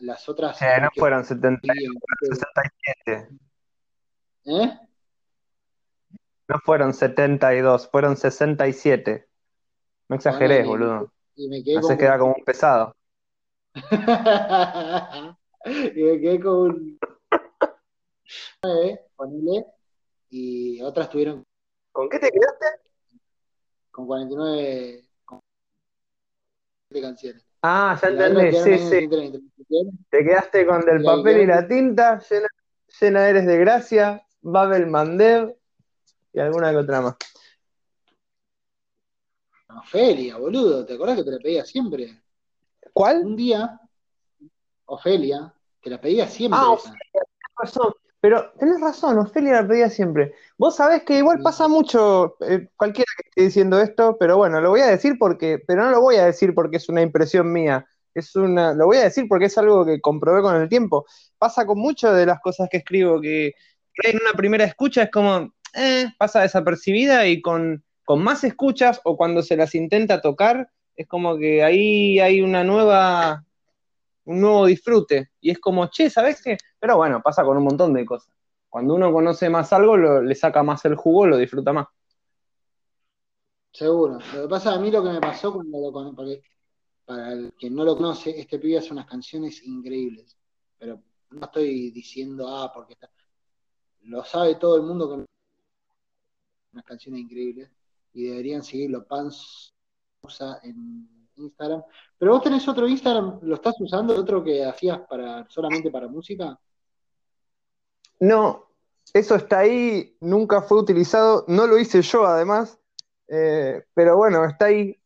las 0.00 0.28
otras. 0.28 0.60
Eh, 0.62 0.80
no 0.80 0.88
fueron 0.96 1.24
72, 1.24 1.94
67. 2.20 3.28
¿Eh? 4.46 4.78
No 6.48 6.58
fueron 6.64 6.94
72, 6.94 7.88
fueron 7.88 8.16
67. 8.16 9.28
No 10.08 10.16
exageré, 10.16 10.64
boludo. 10.64 11.12
Y 11.34 11.48
me 11.48 11.62
quedé 11.62 11.80
no 11.80 11.98
queda 11.98 12.18
como 12.18 12.34
un 12.34 12.44
pesado. 12.44 12.96
y 15.66 16.02
me 16.02 16.20
quedé 16.20 16.40
con 16.40 16.54
un 16.54 16.98
9, 18.62 19.00
ponele, 19.14 19.66
y 20.30 20.80
otras 20.80 21.10
tuvieron. 21.10 21.44
¿Con 21.92 22.08
qué 22.08 22.18
te 22.18 22.30
quedaste? 22.30 22.66
Con 23.90 24.06
49 24.06 25.06
canciones. 26.90 27.44
Ah, 27.62 27.98
ya 28.00 28.08
entendí, 28.08 28.52
sí, 28.52 28.78
sí. 28.78 29.08
Te 30.08 30.24
quedaste 30.24 30.66
con 30.66 30.80
del 30.82 31.02
papel 31.02 31.42
y 31.42 31.46
la 31.46 31.66
tinta, 31.66 32.20
llena, 32.30 32.48
llena 33.00 33.28
eres 33.28 33.46
de 33.46 33.58
gracia, 33.58 34.26
Babel 34.40 34.86
Mandev 34.86 35.56
y 36.32 36.38
alguna 36.38 36.70
que 36.70 36.76
otra 36.76 37.00
más. 37.00 37.16
Ofelia, 39.68 40.36
boludo, 40.36 40.86
¿te 40.86 40.94
acordás 40.94 41.16
que 41.16 41.24
te 41.24 41.30
la 41.32 41.38
pedía 41.38 41.64
siempre? 41.64 42.22
¿Cuál? 42.92 43.24
Un 43.24 43.36
día, 43.36 43.80
Ofelia, 44.86 45.52
te 45.82 45.90
la 45.90 46.00
pedía 46.00 46.28
siempre. 46.28 46.58
Ah, 46.60 46.70
Ofelia, 46.70 47.22
razón. 47.58 47.92
Pero 48.26 48.50
tenés 48.58 48.80
razón, 48.80 49.18
Ofelia 49.18 49.52
la 49.52 49.68
pedía 49.68 49.88
siempre. 49.88 50.34
Vos 50.58 50.74
sabés 50.74 51.04
que 51.04 51.18
igual 51.18 51.38
pasa 51.44 51.68
mucho, 51.68 52.34
eh, 52.40 52.66
cualquiera 52.76 53.06
que 53.16 53.28
esté 53.28 53.42
diciendo 53.42 53.80
esto, 53.80 54.16
pero 54.18 54.36
bueno, 54.36 54.60
lo 54.60 54.70
voy 54.70 54.80
a 54.80 54.88
decir 54.88 55.14
porque, 55.16 55.60
pero 55.64 55.84
no 55.84 55.90
lo 55.92 56.00
voy 56.00 56.16
a 56.16 56.26
decir 56.26 56.52
porque 56.52 56.78
es 56.78 56.88
una 56.88 57.02
impresión 57.02 57.52
mía. 57.52 57.86
Es 58.14 58.34
una, 58.34 58.74
lo 58.74 58.86
voy 58.86 58.96
a 58.96 59.04
decir 59.04 59.26
porque 59.28 59.44
es 59.44 59.56
algo 59.58 59.86
que 59.86 60.00
comprobé 60.00 60.42
con 60.42 60.56
el 60.60 60.68
tiempo. 60.68 61.06
Pasa 61.38 61.64
con 61.66 61.78
muchas 61.78 62.16
de 62.16 62.26
las 62.26 62.40
cosas 62.40 62.68
que 62.68 62.78
escribo 62.78 63.20
que 63.20 63.54
en 64.02 64.16
una 64.20 64.32
primera 64.32 64.64
escucha 64.64 65.04
es 65.04 65.10
como, 65.12 65.54
eh, 65.76 66.06
pasa 66.18 66.40
desapercibida 66.40 67.28
y 67.28 67.40
con, 67.40 67.84
con 68.04 68.24
más 68.24 68.42
escuchas 68.42 69.00
o 69.04 69.16
cuando 69.16 69.40
se 69.40 69.56
las 69.56 69.72
intenta 69.76 70.20
tocar, 70.20 70.68
es 70.96 71.06
como 71.06 71.38
que 71.38 71.62
ahí 71.62 72.18
hay 72.18 72.42
una 72.42 72.64
nueva, 72.64 73.44
un 74.26 74.40
nuevo 74.40 74.66
disfrute. 74.66 75.30
Y 75.40 75.50
es 75.50 75.58
como, 75.58 75.86
che, 75.88 76.10
¿sabes 76.10 76.42
qué? 76.42 76.56
Pero 76.78 76.96
bueno, 76.96 77.22
pasa 77.22 77.44
con 77.44 77.56
un 77.56 77.64
montón 77.64 77.92
de 77.94 78.04
cosas. 78.04 78.32
Cuando 78.68 78.94
uno 78.94 79.12
conoce 79.12 79.48
más 79.48 79.72
algo, 79.72 79.96
le 79.96 80.34
saca 80.34 80.62
más 80.62 80.84
el 80.84 80.96
jugo, 80.96 81.26
lo 81.26 81.36
disfruta 81.38 81.72
más. 81.72 81.86
Seguro. 83.72 84.18
Lo 84.34 84.42
que 84.42 84.48
pasa 84.48 84.74
a 84.74 84.78
mí, 84.78 84.90
lo 84.90 85.02
que 85.02 85.10
me 85.10 85.20
pasó 85.20 85.52
cuando 85.52 85.78
lo 85.78 85.92
conocí, 85.92 86.42
para 87.04 87.32
el 87.32 87.54
que 87.58 87.70
no 87.70 87.84
lo 87.84 87.96
conoce, 87.96 88.38
este 88.38 88.58
pibe 88.58 88.78
hace 88.78 88.92
unas 88.92 89.06
canciones 89.06 89.62
increíbles. 89.64 90.36
Pero 90.78 91.02
no 91.30 91.44
estoy 91.44 91.90
diciendo, 91.90 92.48
ah, 92.48 92.70
porque 92.74 92.94
está. 92.94 93.10
Lo 94.02 94.24
sabe 94.24 94.56
todo 94.56 94.76
el 94.76 94.82
mundo 94.82 95.08
que 95.08 95.24
unas 96.72 96.84
canciones 96.84 97.20
increíbles 97.20 97.70
y 98.12 98.24
deberían 98.24 98.62
seguirlo. 98.62 99.06
Pans 99.06 99.74
usa 100.22 100.60
en 100.62 101.15
Instagram. 101.36 101.82
Pero 102.18 102.32
vos 102.32 102.42
tenés 102.42 102.66
otro 102.68 102.88
Instagram, 102.88 103.40
¿lo 103.42 103.54
estás 103.54 103.74
usando? 103.80 104.14
¿Otro 104.14 104.42
que 104.42 104.64
hacías 104.64 105.00
para 105.08 105.46
solamente 105.48 105.90
para 105.90 106.08
música? 106.08 106.58
No, 108.20 108.66
eso 109.12 109.34
está 109.34 109.60
ahí, 109.60 110.16
nunca 110.20 110.62
fue 110.62 110.78
utilizado, 110.78 111.44
no 111.48 111.66
lo 111.66 111.78
hice 111.78 112.02
yo 112.02 112.26
además, 112.26 112.78
eh, 113.28 113.84
pero 113.94 114.16
bueno, 114.16 114.44
está 114.44 114.66
ahí, 114.66 115.00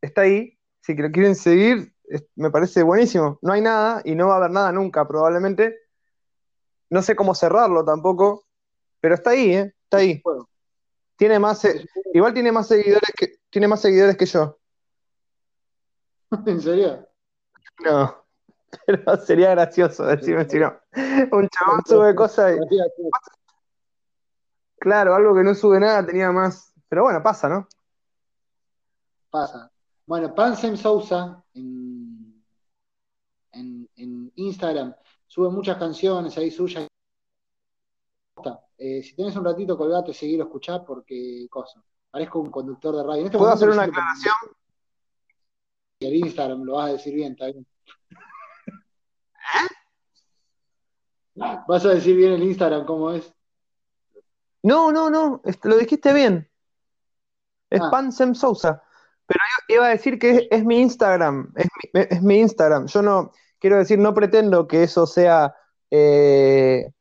está 0.00 0.22
ahí. 0.22 0.58
Si 0.80 0.94
lo 0.94 1.10
quieren 1.10 1.34
seguir, 1.34 1.94
me 2.36 2.50
parece 2.50 2.82
buenísimo. 2.82 3.38
No 3.42 3.52
hay 3.52 3.60
nada 3.60 4.02
y 4.04 4.14
no 4.14 4.28
va 4.28 4.34
a 4.34 4.36
haber 4.38 4.50
nada 4.50 4.72
nunca, 4.72 5.06
probablemente. 5.06 5.78
No 6.90 7.02
sé 7.02 7.16
cómo 7.16 7.34
cerrarlo 7.34 7.84
tampoco, 7.84 8.44
pero 9.00 9.14
está 9.14 9.30
ahí, 9.30 9.54
¿eh? 9.54 9.74
Está 9.84 9.98
ahí. 9.98 10.22
Tiene 11.16 11.38
más, 11.38 11.64
eh, 11.64 11.84
igual 12.12 12.34
tiene 12.34 12.52
más 12.52 12.68
seguidores 12.68 13.10
que, 13.16 13.36
tiene 13.50 13.68
más 13.68 13.80
seguidores 13.80 14.16
que 14.16 14.26
yo. 14.26 14.58
¿En 16.46 16.60
serio? 16.60 17.08
No, 17.84 18.24
pero 18.86 19.16
sería 19.18 19.50
gracioso 19.50 20.04
decirme 20.04 20.48
si 20.48 20.58
no. 20.58 20.74
Un 21.32 21.48
chabón 21.48 21.82
sube 21.86 22.14
cosas 22.14 22.56
y... 22.56 22.78
Claro, 24.78 25.14
algo 25.14 25.34
que 25.34 25.42
no 25.42 25.54
sube 25.54 25.80
nada 25.80 26.04
tenía 26.04 26.30
más. 26.30 26.72
Pero 26.88 27.04
bueno, 27.04 27.22
pasa, 27.22 27.48
¿no? 27.48 27.66
Pasa. 29.30 29.70
Bueno, 30.06 30.34
Pansem 30.34 30.76
Sousa 30.76 31.42
en, 31.54 32.44
en, 33.52 33.88
en 33.96 34.32
Instagram 34.36 34.94
sube 35.26 35.48
muchas 35.50 35.78
canciones 35.78 36.36
ahí 36.36 36.50
suyas 36.50 36.86
eh, 38.76 39.02
si 39.02 39.14
tienes 39.14 39.36
un 39.36 39.44
ratito, 39.44 39.78
colgate, 39.78 40.12
seguilo, 40.12 40.44
escuchar 40.44 40.84
porque 40.84 41.46
cosa. 41.48 41.82
Parezco 42.10 42.40
un 42.40 42.50
conductor 42.50 42.96
de 42.96 43.02
radio. 43.02 43.24
Este 43.24 43.38
¿Puedo 43.38 43.52
hacer 43.52 43.70
una 43.70 43.84
aclaración? 43.84 44.34
El 46.04 46.16
Instagram 46.16 46.62
lo 46.64 46.74
vas 46.74 46.90
a 46.90 46.92
decir 46.92 47.14
bien, 47.14 47.32
está 47.32 47.46
bien. 47.46 47.66
¿Eh? 49.54 49.68
¿Vas 51.34 51.84
a 51.84 51.88
decir 51.88 52.16
bien 52.16 52.32
el 52.32 52.42
Instagram 52.42 52.86
cómo 52.86 53.10
es? 53.10 53.32
No, 54.62 54.92
no, 54.92 55.10
no, 55.10 55.42
lo 55.64 55.76
dijiste 55.76 56.12
bien. 56.12 56.48
Es 57.70 57.80
ah. 57.80 57.90
Pansem 57.90 58.34
Sousa. 58.34 58.82
Pero 59.26 59.40
yo 59.68 59.74
iba 59.76 59.86
a 59.86 59.90
decir 59.90 60.18
que 60.18 60.48
es, 60.50 60.64
mi 60.64 60.80
Instagram. 60.80 61.52
Es 61.56 61.68
mi, 61.92 62.00
es 62.00 62.22
mi, 62.22 62.38
Instagram. 62.38 62.86
Yo 62.86 63.02
no, 63.02 63.32
quiero 63.58 63.78
decir, 63.78 63.98
no 63.98 64.14
pretendo 64.14 64.68
que 64.68 64.84
eso 64.84 65.06
sea 65.06 65.54
eh, 65.90 66.92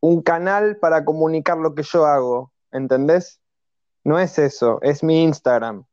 un 0.00 0.22
canal 0.22 0.76
para 0.78 1.04
comunicar 1.04 1.58
lo 1.58 1.74
que 1.74 1.82
yo 1.82 2.06
hago, 2.06 2.52
¿entendés? 2.70 3.40
No 4.04 4.18
es 4.18 4.38
eso, 4.38 4.78
es 4.82 5.02
mi 5.02 5.22
Instagram. 5.22 5.84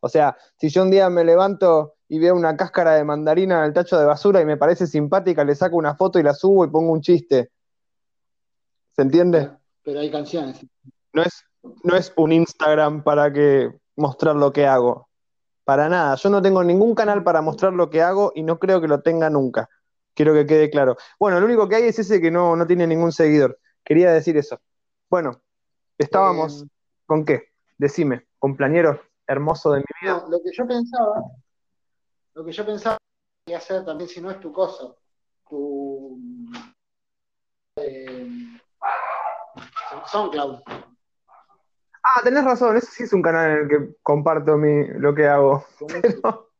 O 0.00 0.08
sea, 0.08 0.36
si 0.58 0.68
yo 0.68 0.82
un 0.82 0.90
día 0.90 1.08
me 1.08 1.24
levanto 1.24 1.94
y 2.14 2.18
veo 2.20 2.36
una 2.36 2.56
cáscara 2.56 2.94
de 2.94 3.02
mandarina 3.02 3.58
en 3.58 3.64
el 3.64 3.72
tacho 3.72 3.98
de 3.98 4.06
basura 4.06 4.40
y 4.40 4.44
me 4.44 4.56
parece 4.56 4.86
simpática, 4.86 5.42
le 5.42 5.56
saco 5.56 5.76
una 5.76 5.96
foto 5.96 6.20
y 6.20 6.22
la 6.22 6.32
subo 6.32 6.64
y 6.64 6.70
pongo 6.70 6.92
un 6.92 7.00
chiste. 7.00 7.50
¿Se 8.94 9.02
entiende? 9.02 9.50
Pero 9.82 9.98
hay 9.98 10.12
canciones. 10.12 10.64
No 11.12 11.24
es, 11.24 11.44
no 11.82 11.96
es 11.96 12.12
un 12.14 12.30
Instagram 12.30 13.02
para 13.02 13.32
que 13.32 13.68
mostrar 13.96 14.36
lo 14.36 14.52
que 14.52 14.64
hago. 14.64 15.08
Para 15.64 15.88
nada. 15.88 16.14
Yo 16.14 16.30
no 16.30 16.40
tengo 16.40 16.62
ningún 16.62 16.94
canal 16.94 17.24
para 17.24 17.42
mostrar 17.42 17.72
lo 17.72 17.90
que 17.90 18.00
hago 18.00 18.30
y 18.36 18.44
no 18.44 18.60
creo 18.60 18.80
que 18.80 18.86
lo 18.86 19.00
tenga 19.00 19.28
nunca. 19.28 19.68
Quiero 20.14 20.34
que 20.34 20.46
quede 20.46 20.70
claro. 20.70 20.96
Bueno, 21.18 21.40
lo 21.40 21.46
único 21.46 21.68
que 21.68 21.74
hay 21.74 21.84
es 21.84 21.98
ese 21.98 22.20
que 22.20 22.30
no, 22.30 22.54
no 22.54 22.64
tiene 22.64 22.86
ningún 22.86 23.10
seguidor. 23.10 23.58
Quería 23.84 24.12
decir 24.12 24.36
eso. 24.36 24.60
Bueno, 25.10 25.42
estábamos 25.98 26.62
eh, 26.62 26.66
con 27.06 27.24
qué? 27.24 27.48
Decime, 27.76 28.28
compañero 28.38 29.00
hermoso 29.26 29.72
de 29.72 29.78
mi 29.78 29.84
vida. 30.02 30.24
lo 30.28 30.38
que 30.42 30.50
yo 30.52 30.66
pensaba, 30.66 31.22
lo 32.34 32.44
que 32.44 32.52
yo 32.52 32.66
pensaba 32.66 32.98
que 33.46 33.54
hacer 33.54 33.84
también 33.84 34.08
si 34.08 34.20
no 34.20 34.30
es 34.30 34.40
tu 34.40 34.52
cosa, 34.52 34.94
tu 35.48 36.18
eh, 37.76 38.28
SoundCloud. 40.06 40.62
Ah, 42.02 42.20
tenés 42.22 42.44
razón, 42.44 42.76
ese 42.76 42.86
sí 42.86 43.02
es 43.04 43.12
un 43.12 43.22
canal 43.22 43.50
en 43.50 43.58
el 43.58 43.68
que 43.68 43.96
comparto 44.02 44.56
mi, 44.56 44.86
lo 44.98 45.14
que 45.14 45.26
hago. 45.26 45.64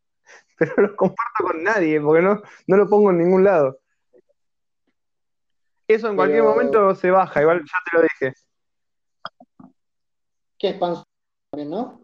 Pero, 0.56 0.76
pero 0.76 0.86
lo 0.86 0.94
comparto 0.94 1.42
con 1.42 1.64
nadie, 1.64 2.00
porque 2.00 2.22
no, 2.22 2.40
no 2.68 2.76
lo 2.76 2.88
pongo 2.88 3.10
en 3.10 3.18
ningún 3.18 3.42
lado. 3.42 3.80
Eso 5.88 6.08
en 6.08 6.14
cualquier 6.14 6.44
momento 6.44 6.94
se 6.94 7.10
baja, 7.10 7.42
igual 7.42 7.60
ya 7.60 7.78
te 7.90 7.96
lo 7.96 8.02
dije. 8.02 8.34
¿Qué 10.56 10.68
es 10.68 10.78
también, 10.78 11.70
no? 11.70 12.03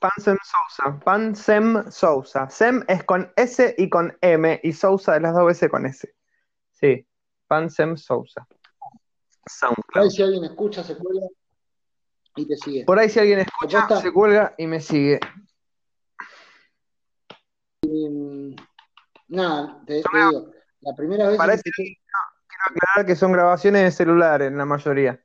Pansem 0.00 0.38
Sousa. 0.42 0.98
Pansem 1.04 1.90
Sousa. 1.90 2.48
Sem 2.48 2.82
es 2.88 3.04
con 3.04 3.30
S 3.36 3.74
y 3.76 3.90
con 3.90 4.16
M 4.22 4.60
y 4.62 4.72
Sousa 4.72 5.12
de 5.12 5.20
las 5.20 5.34
dos 5.34 5.46
veces 5.46 5.70
con 5.70 5.84
S. 5.84 6.12
Sí, 6.72 7.06
Pansem 7.46 7.96
Sousa. 7.98 8.46
Por 9.92 10.02
ahí 10.02 10.10
si 10.10 10.22
alguien 10.22 10.44
escucha, 10.44 10.82
se 10.82 10.96
cuelga 10.96 11.26
y 12.36 12.48
te 12.48 12.56
sigue. 12.56 12.84
Por 12.84 12.98
ahí 12.98 13.10
si 13.10 13.18
alguien 13.18 13.40
escucha, 13.40 14.00
se 14.00 14.12
cuelga 14.12 14.54
y 14.56 14.66
me 14.66 14.80
sigue. 14.80 15.20
Mm, 17.82 18.54
nada, 19.28 19.82
te, 19.86 19.94
digo, 19.94 20.52
la 20.80 20.94
primera 20.94 21.28
vez... 21.28 21.36
Parece 21.36 21.64
que... 21.64 21.72
quiero 21.84 22.64
aclarar 22.66 23.06
que 23.06 23.16
son 23.16 23.32
grabaciones 23.32 23.82
de 23.82 23.90
celular 23.90 24.40
en 24.42 24.56
la 24.56 24.64
mayoría. 24.64 25.22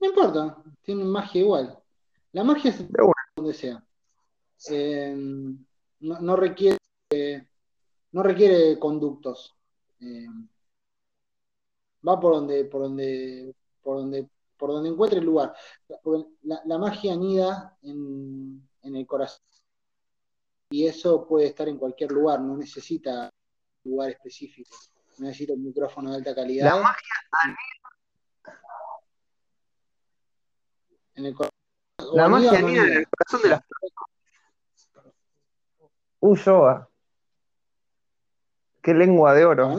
No 0.00 0.08
importa, 0.08 0.56
tienen 0.82 1.08
magia 1.08 1.40
igual. 1.40 1.81
La 2.32 2.44
magia 2.44 2.70
es 2.70 2.84
donde 3.36 3.54
sea. 3.54 3.84
Eh, 4.70 5.14
no, 6.00 6.36
requiere 6.36 6.78
no 8.12 8.22
requiere 8.22 8.78
conductos. 8.78 9.54
Eh, 10.00 10.26
va 12.06 12.20
por 12.20 12.34
donde, 12.34 12.64
por 12.64 12.82
donde, 12.82 13.54
por 13.82 13.98
donde, 13.98 14.28
por 14.56 14.70
donde 14.70 14.90
encuentre 14.90 15.18
el 15.18 15.24
lugar. 15.24 15.54
La, 16.42 16.78
magia 16.78 17.12
anida 17.14 17.76
en, 17.82 18.68
en, 18.82 18.96
el 18.96 19.06
corazón. 19.06 19.44
Y 20.70 20.86
eso 20.86 21.26
puede 21.26 21.46
estar 21.46 21.68
en 21.68 21.78
cualquier 21.78 22.12
lugar, 22.12 22.40
no 22.40 22.56
necesita 22.56 23.30
un 23.84 23.90
lugar 23.92 24.10
específico. 24.10 24.74
No 25.18 25.26
necesita 25.26 25.52
un 25.52 25.64
micrófono 25.64 26.10
de 26.10 26.16
alta 26.16 26.34
calidad. 26.34 26.76
La 26.76 26.82
magia 26.82 27.14
anida. 27.42 27.58
En 31.14 31.26
el 31.26 31.34
corazón 31.34 31.61
la 32.14 32.28
magia 32.28 32.58
anida 32.58 32.82
en 32.84 32.92
el 32.98 33.06
corazón 33.08 33.42
de 33.42 33.48
las 33.48 33.62
personas. 33.62 34.02
Yoga. 36.44 36.88
Qué 38.82 38.94
lengua 38.94 39.34
de 39.34 39.44
oro. 39.44 39.76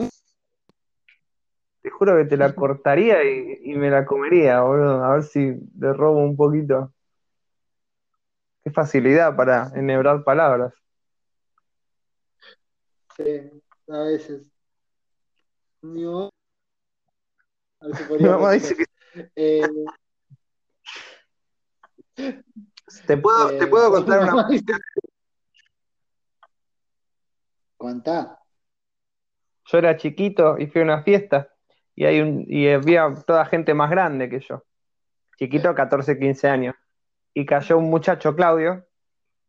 Te 1.82 1.90
juro 1.90 2.16
que 2.16 2.24
te 2.24 2.36
la 2.36 2.54
cortaría 2.54 3.22
y, 3.24 3.74
me 3.74 3.90
la 3.90 4.06
comería, 4.06 4.60
boludo. 4.62 5.04
A 5.04 5.14
ver 5.14 5.22
si 5.24 5.54
le 5.78 5.92
robo 5.92 6.20
un 6.20 6.36
poquito. 6.36 6.92
Qué 8.62 8.70
facilidad 8.70 9.36
para 9.36 9.70
enhebrar 9.74 10.24
palabras. 10.24 10.72
Sí, 13.16 13.62
a 13.88 13.98
veces. 13.98 14.42
Mi 15.82 16.04
mamá, 18.20 18.52
dice 18.52 18.74
que. 18.74 18.84
Eh, 19.36 19.68
te 22.14 23.16
puedo, 23.16 23.58
te 23.58 23.66
puedo 23.66 23.88
eh, 23.88 23.92
contar 23.92 24.32
una. 24.32 24.48
¿Cuánta? 27.76 28.40
Yo 29.66 29.78
era 29.78 29.96
chiquito 29.96 30.58
y 30.58 30.66
fui 30.66 30.80
a 30.82 30.84
una 30.84 31.02
fiesta 31.02 31.48
y, 31.94 32.04
hay 32.04 32.20
un, 32.20 32.44
y 32.46 32.68
había 32.68 33.12
toda 33.26 33.46
gente 33.46 33.74
más 33.74 33.90
grande 33.90 34.28
que 34.28 34.40
yo. 34.40 34.64
Chiquito, 35.38 35.74
14, 35.74 36.18
15 36.18 36.48
años. 36.48 36.74
Y 37.32 37.46
cayó 37.46 37.78
un 37.78 37.90
muchacho, 37.90 38.34
Claudio, 38.36 38.86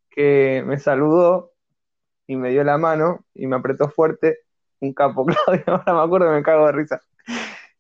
que 0.10 0.64
me 0.66 0.80
saludó 0.80 1.54
y 2.28 2.36
me 2.36 2.50
dio 2.50 2.64
la 2.64 2.78
mano 2.78 3.26
y 3.34 3.48
me 3.48 3.56
apretó 3.56 3.90
fuerte. 3.90 4.40
Un 4.80 4.94
capo, 4.94 5.26
Claudio, 5.46 5.64
ahora 5.68 5.94
me 5.94 6.02
acuerdo 6.02 6.32
me 6.32 6.44
cago 6.44 6.66
de 6.68 6.72
risa. 6.72 7.02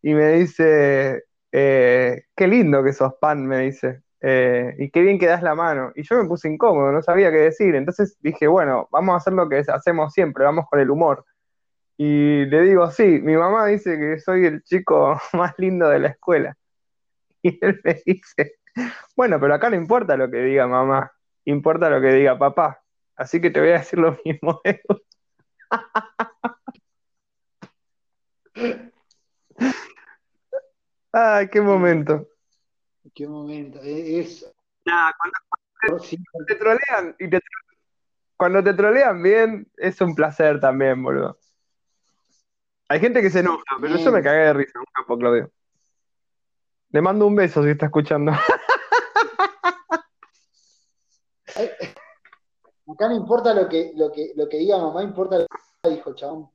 Y 0.01 0.13
me 0.13 0.33
dice, 0.33 1.25
eh, 1.51 2.25
qué 2.36 2.47
lindo 2.47 2.83
que 2.83 2.93
sos 2.93 3.13
pan, 3.19 3.45
me 3.45 3.59
dice. 3.59 4.05
Eh, 4.22 4.76
y 4.80 4.89
qué 4.89 5.01
bien 5.01 5.20
que 5.20 5.28
das 5.28 5.43
la 5.43 5.55
mano. 5.55 5.91
Y 5.95 6.03
yo 6.03 6.22
me 6.22 6.28
puse 6.28 6.49
incómodo, 6.49 6.91
no 6.91 7.01
sabía 7.01 7.32
qué 7.32 7.38
decir. 7.38 7.76
Entonces 7.76 8.18
dije, 8.22 8.47
bueno, 8.47 8.88
vamos 8.91 9.13
a 9.13 9.18
hacer 9.18 9.34
lo 9.34 9.49
que 9.49 9.63
hacemos 9.68 10.13
siempre, 10.13 10.43
vamos 10.45 10.66
con 10.70 10.80
el 10.80 10.89
humor. 10.89 11.26
Y 11.97 12.45
le 12.45 12.61
digo, 12.61 12.89
sí, 12.91 13.20
mi 13.22 13.36
mamá 13.38 13.68
dice 13.68 13.97
que 13.99 14.20
soy 14.20 14.45
el 14.45 14.63
chico 14.63 15.20
más 15.34 15.53
lindo 15.57 15.89
de 15.89 15.99
la 15.99 16.09
escuela. 16.09 16.57
Y 17.41 17.57
él 17.66 17.80
me 17.84 18.01
dice, 18.05 18.55
bueno, 19.16 19.39
pero 19.39 19.53
acá 19.55 19.70
no 19.70 19.76
importa 19.76 20.18
lo 20.18 20.30
que 20.32 20.38
diga 20.38 20.68
mamá, 20.68 21.11
importa 21.45 21.89
lo 21.89 22.01
que 22.01 22.13
diga 22.13 22.38
papá. 22.38 22.82
Así 23.16 23.41
que 23.41 23.49
te 23.51 23.59
voy 23.61 23.70
a 23.70 23.80
decir 23.80 23.99
lo 23.99 24.18
mismo. 24.26 24.61
Ay, 31.13 31.47
qué 31.49 31.61
momento 31.61 32.28
qué 33.16 33.28
momento. 33.28 33.80
E-, 33.82 34.20
es. 34.20 34.45
cuando, 34.84 36.03
te, 36.45 36.55
trolean 36.55 37.16
y 37.18 37.30
te, 37.30 37.39
cuando 38.38 38.63
te 38.63 38.74
trolean 38.74 39.24
bien, 39.24 39.72
es 39.78 39.99
un 40.01 40.13
placer 40.13 40.59
también, 40.59 41.01
boludo. 41.01 41.39
Hay 42.88 42.99
gente 42.99 43.22
que 43.22 43.32
se 43.32 43.39
enoja, 43.39 43.63
pero 43.82 43.97
yo 43.97 44.11
me 44.11 44.22
cagué 44.22 44.43
de 44.45 44.53
risa, 44.53 44.78
un 44.78 44.86
capo, 44.93 45.18
Claudio. 45.18 45.51
Le 46.89 47.01
mando 47.01 47.26
un 47.26 47.36
beso 47.36 47.63
si 47.63 47.70
está 47.70 47.88
escuchando. 47.88 48.32
Acá 52.88 53.09
no 53.09 53.16
importa 53.16 53.53
lo 53.53 53.68
que, 53.68 53.91
lo 53.95 54.11
que, 54.11 54.34
lo 54.36 54.47
que 54.47 54.57
diga 54.57 54.78
mamá, 54.78 55.01
importa 55.01 55.39
lo 55.39 55.47
que 55.82 55.89
dijo 55.89 56.13
chabón. 56.13 56.51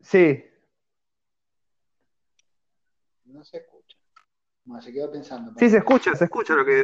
Sí. 0.00 0.44
No 3.24 3.44
se 3.44 3.58
escucha 3.58 3.75
se 4.80 4.92
quedó 4.92 5.10
pensando. 5.10 5.52
Sí, 5.58 5.70
se 5.70 5.78
escucha, 5.78 6.14
se 6.14 6.24
escucha 6.24 6.54
lo 6.54 6.64
que 6.64 6.82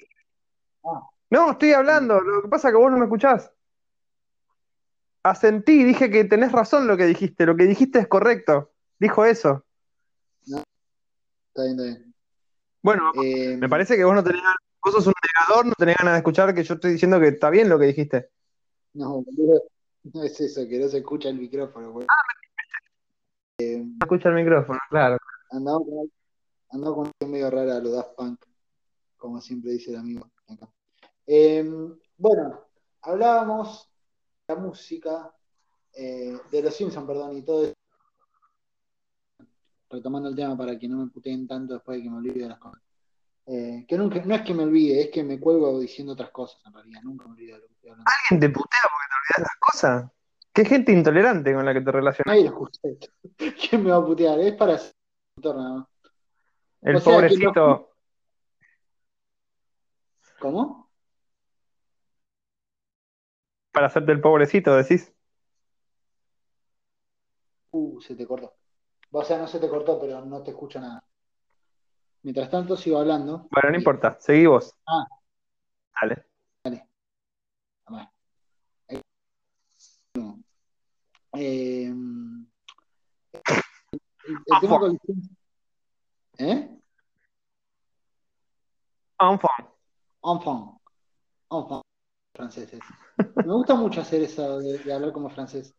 ah. 0.85 1.09
No, 1.31 1.53
estoy 1.53 1.73
hablando, 1.73 2.21
lo 2.21 2.43
que 2.43 2.49
pasa 2.49 2.69
es 2.69 2.75
que 2.75 2.79
vos 2.79 2.91
no 2.91 2.99
me 2.99 3.05
escuchás. 3.05 3.51
Asentí, 5.23 5.85
dije 5.85 6.11
que 6.11 6.25
tenés 6.25 6.53
razón 6.53 6.87
lo 6.87 6.97
que 6.97 7.07
dijiste, 7.07 7.47
lo 7.47 7.57
que 7.57 7.65
dijiste 7.65 8.01
es 8.01 8.09
correcto. 8.09 8.73
Dijo 8.99 9.25
eso. 9.25 9.65
No. 10.47 10.59
Está 11.49 11.63
bien, 11.65 11.79
está 11.79 11.83
bien. 11.85 12.15
Bueno, 12.83 13.13
eh, 13.23 13.57
me 13.57 13.69
parece 13.69 13.97
que 13.97 14.05
vos 14.05 14.15
no 14.15 14.25
tenés 14.25 14.43
vos 14.85 14.93
sos 14.93 15.07
un 15.07 15.15
negador, 15.39 15.67
no 15.67 15.75
tenés 15.75 15.97
ganas 15.97 16.15
de 16.15 16.19
escuchar 16.19 16.55
que 16.55 16.65
yo 16.65 16.75
estoy 16.75 16.93
diciendo 16.93 17.21
que 17.21 17.29
está 17.29 17.51
bien 17.51 17.69
lo 17.69 17.79
que 17.79 17.87
dijiste. 17.87 18.31
No, 18.95 19.25
no 20.13 20.23
es 20.25 20.41
eso, 20.41 20.69
que 20.69 20.79
no 20.79 20.89
se 20.89 20.99
escucha 20.99 21.29
el 21.29 21.39
micrófono. 21.39 22.01
Ah, 22.09 22.15
eh, 23.59 23.79
no 23.79 23.99
escucha 24.01 24.29
el 24.29 24.35
micrófono, 24.35 24.79
claro. 24.91 25.19
Andamos 25.51 25.83
con 25.85 26.11
Ando 26.73 26.95
con 26.95 27.11
un 27.21 27.31
medio 27.31 27.51
rara 27.51 27.79
lo 27.79 27.91
Daft 27.91 28.15
Punk, 28.17 28.45
como 29.17 29.41
siempre 29.41 29.73
dice 29.73 29.91
el 29.91 29.99
amigo 29.99 30.27
em, 31.27 31.95
bueno, 32.17 32.61
hablábamos 33.03 33.91
de 34.49 34.55
la 34.55 34.61
música, 34.61 35.35
eh, 35.95 36.39
de 36.51 36.63
los 36.63 36.75
Simpsons, 36.75 37.07
perdón, 37.07 37.37
y 37.37 37.43
todo 37.43 37.65
eso. 37.65 37.75
Retomando 39.91 40.31
el 40.31 40.37
tema 40.37 40.57
para 40.57 40.79
que 40.79 40.89
no 40.89 40.97
me 40.97 41.11
puteen 41.11 41.47
tanto 41.47 41.75
después 41.75 41.99
de 41.99 42.05
que 42.05 42.11
me 42.11 42.17
olvide 42.17 42.43
de 42.43 42.49
las 42.49 42.59
cosas. 42.59 42.81
Eh, 43.47 43.85
que 43.87 43.99
nunca, 43.99 44.25
no 44.25 44.35
es 44.35 44.43
que 44.43 44.55
me 44.55 44.63
olvide, 44.63 45.03
es 45.03 45.11
que 45.11 45.23
me 45.23 45.39
cuelgo 45.39 45.79
diciendo 45.79 46.15
otras 46.15 46.31
cosas 46.31 46.61
en 46.65 46.73
realidad, 46.73 47.03
nunca 47.03 47.27
me 47.27 47.33
olvido 47.33 47.57
de 47.57 47.63
lo 47.63 47.67
que 47.69 47.75
estoy 47.75 47.91
hablando. 47.91 48.11
¿Alguien 48.31 48.41
te 48.41 48.49
putea 48.49 48.81
porque 48.83 49.09
te 49.09 49.15
olvidas 49.15 49.53
las 49.53 49.59
cosas? 49.61 50.11
¿Qué 50.55 50.65
gente 50.65 50.93
intolerante 50.93 51.53
con 51.53 51.67
la 51.67 51.75
que 51.75 51.81
te 51.83 51.93
relacionas? 51.93 52.37
¿Quién 53.37 53.85
me 53.85 53.91
va 53.91 53.97
a 53.97 54.07
putear? 54.07 54.39
Es 54.41 54.55
para 54.55 54.75
hacer 54.75 54.95
nada 55.37 55.75
más. 55.75 55.92
El 56.83 57.01
pobrecito. 57.01 57.91
¿Cómo? 60.41 60.91
Para 63.73 63.87
hacerte 63.87 64.13
el 64.13 64.21
pobrecito, 64.21 64.77
decís. 64.77 65.15
Uh, 67.71 68.01
se 68.01 68.15
te 68.17 68.27
cortó. 68.27 68.55
O 69.13 69.25
sea, 69.25 69.39
no 69.39 69.47
se 69.47 69.61
te 69.61 69.69
cortó, 69.69 70.01
pero 70.01 70.25
no 70.25 70.43
te 70.43 70.51
escucho 70.51 70.81
nada. 70.81 71.05
Mientras 72.23 72.51
tanto, 72.51 72.77
sigo 72.77 72.99
hablando. 72.99 73.49
Bueno, 73.51 73.71
no 73.71 73.77
importa, 73.77 74.19
seguí 74.21 74.47
vos. 74.47 74.75
Ah. 74.87 75.07
Dale. 76.01 76.27
Dale. 76.65 76.89
Eh, 81.35 81.87
el, 81.87 82.47
tema 84.61 84.79
con 84.79 84.99
¿Eh? 86.39 86.69
Enfant. 89.21 89.69
Enfant. 90.23 90.81
Enfant. 91.51 91.83
Franceses. 92.35 92.81
Me 93.37 93.53
gusta 93.53 93.75
mucho 93.75 94.01
hacer 94.01 94.23
eso 94.23 94.59
de, 94.61 94.93
hablar 94.93 95.13
como 95.13 95.29
francés. 95.29 95.75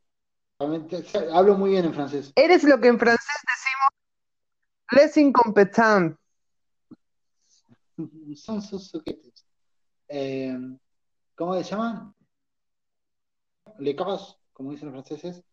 hablo 0.59 1.57
muy 1.57 1.71
bien 1.71 1.85
en 1.85 1.93
francés. 1.93 2.31
Eres 2.35 2.63
lo 2.63 2.79
que 2.79 2.87
en 2.87 2.99
francés 2.99 3.35
decimos 3.41 4.03
les 4.93 5.17
incompetents. 5.17 6.17
Son 8.35 8.61
sus 8.61 8.87
soquetes. 8.87 9.45
Eh, 10.07 10.57
¿Cómo 11.35 11.55
se 11.55 11.63
llaman? 11.63 12.13
Le 13.79 13.95
cos, 13.95 14.39
como 14.51 14.71
dicen 14.71 14.91
los 14.91 14.93
franceses. 14.93 15.43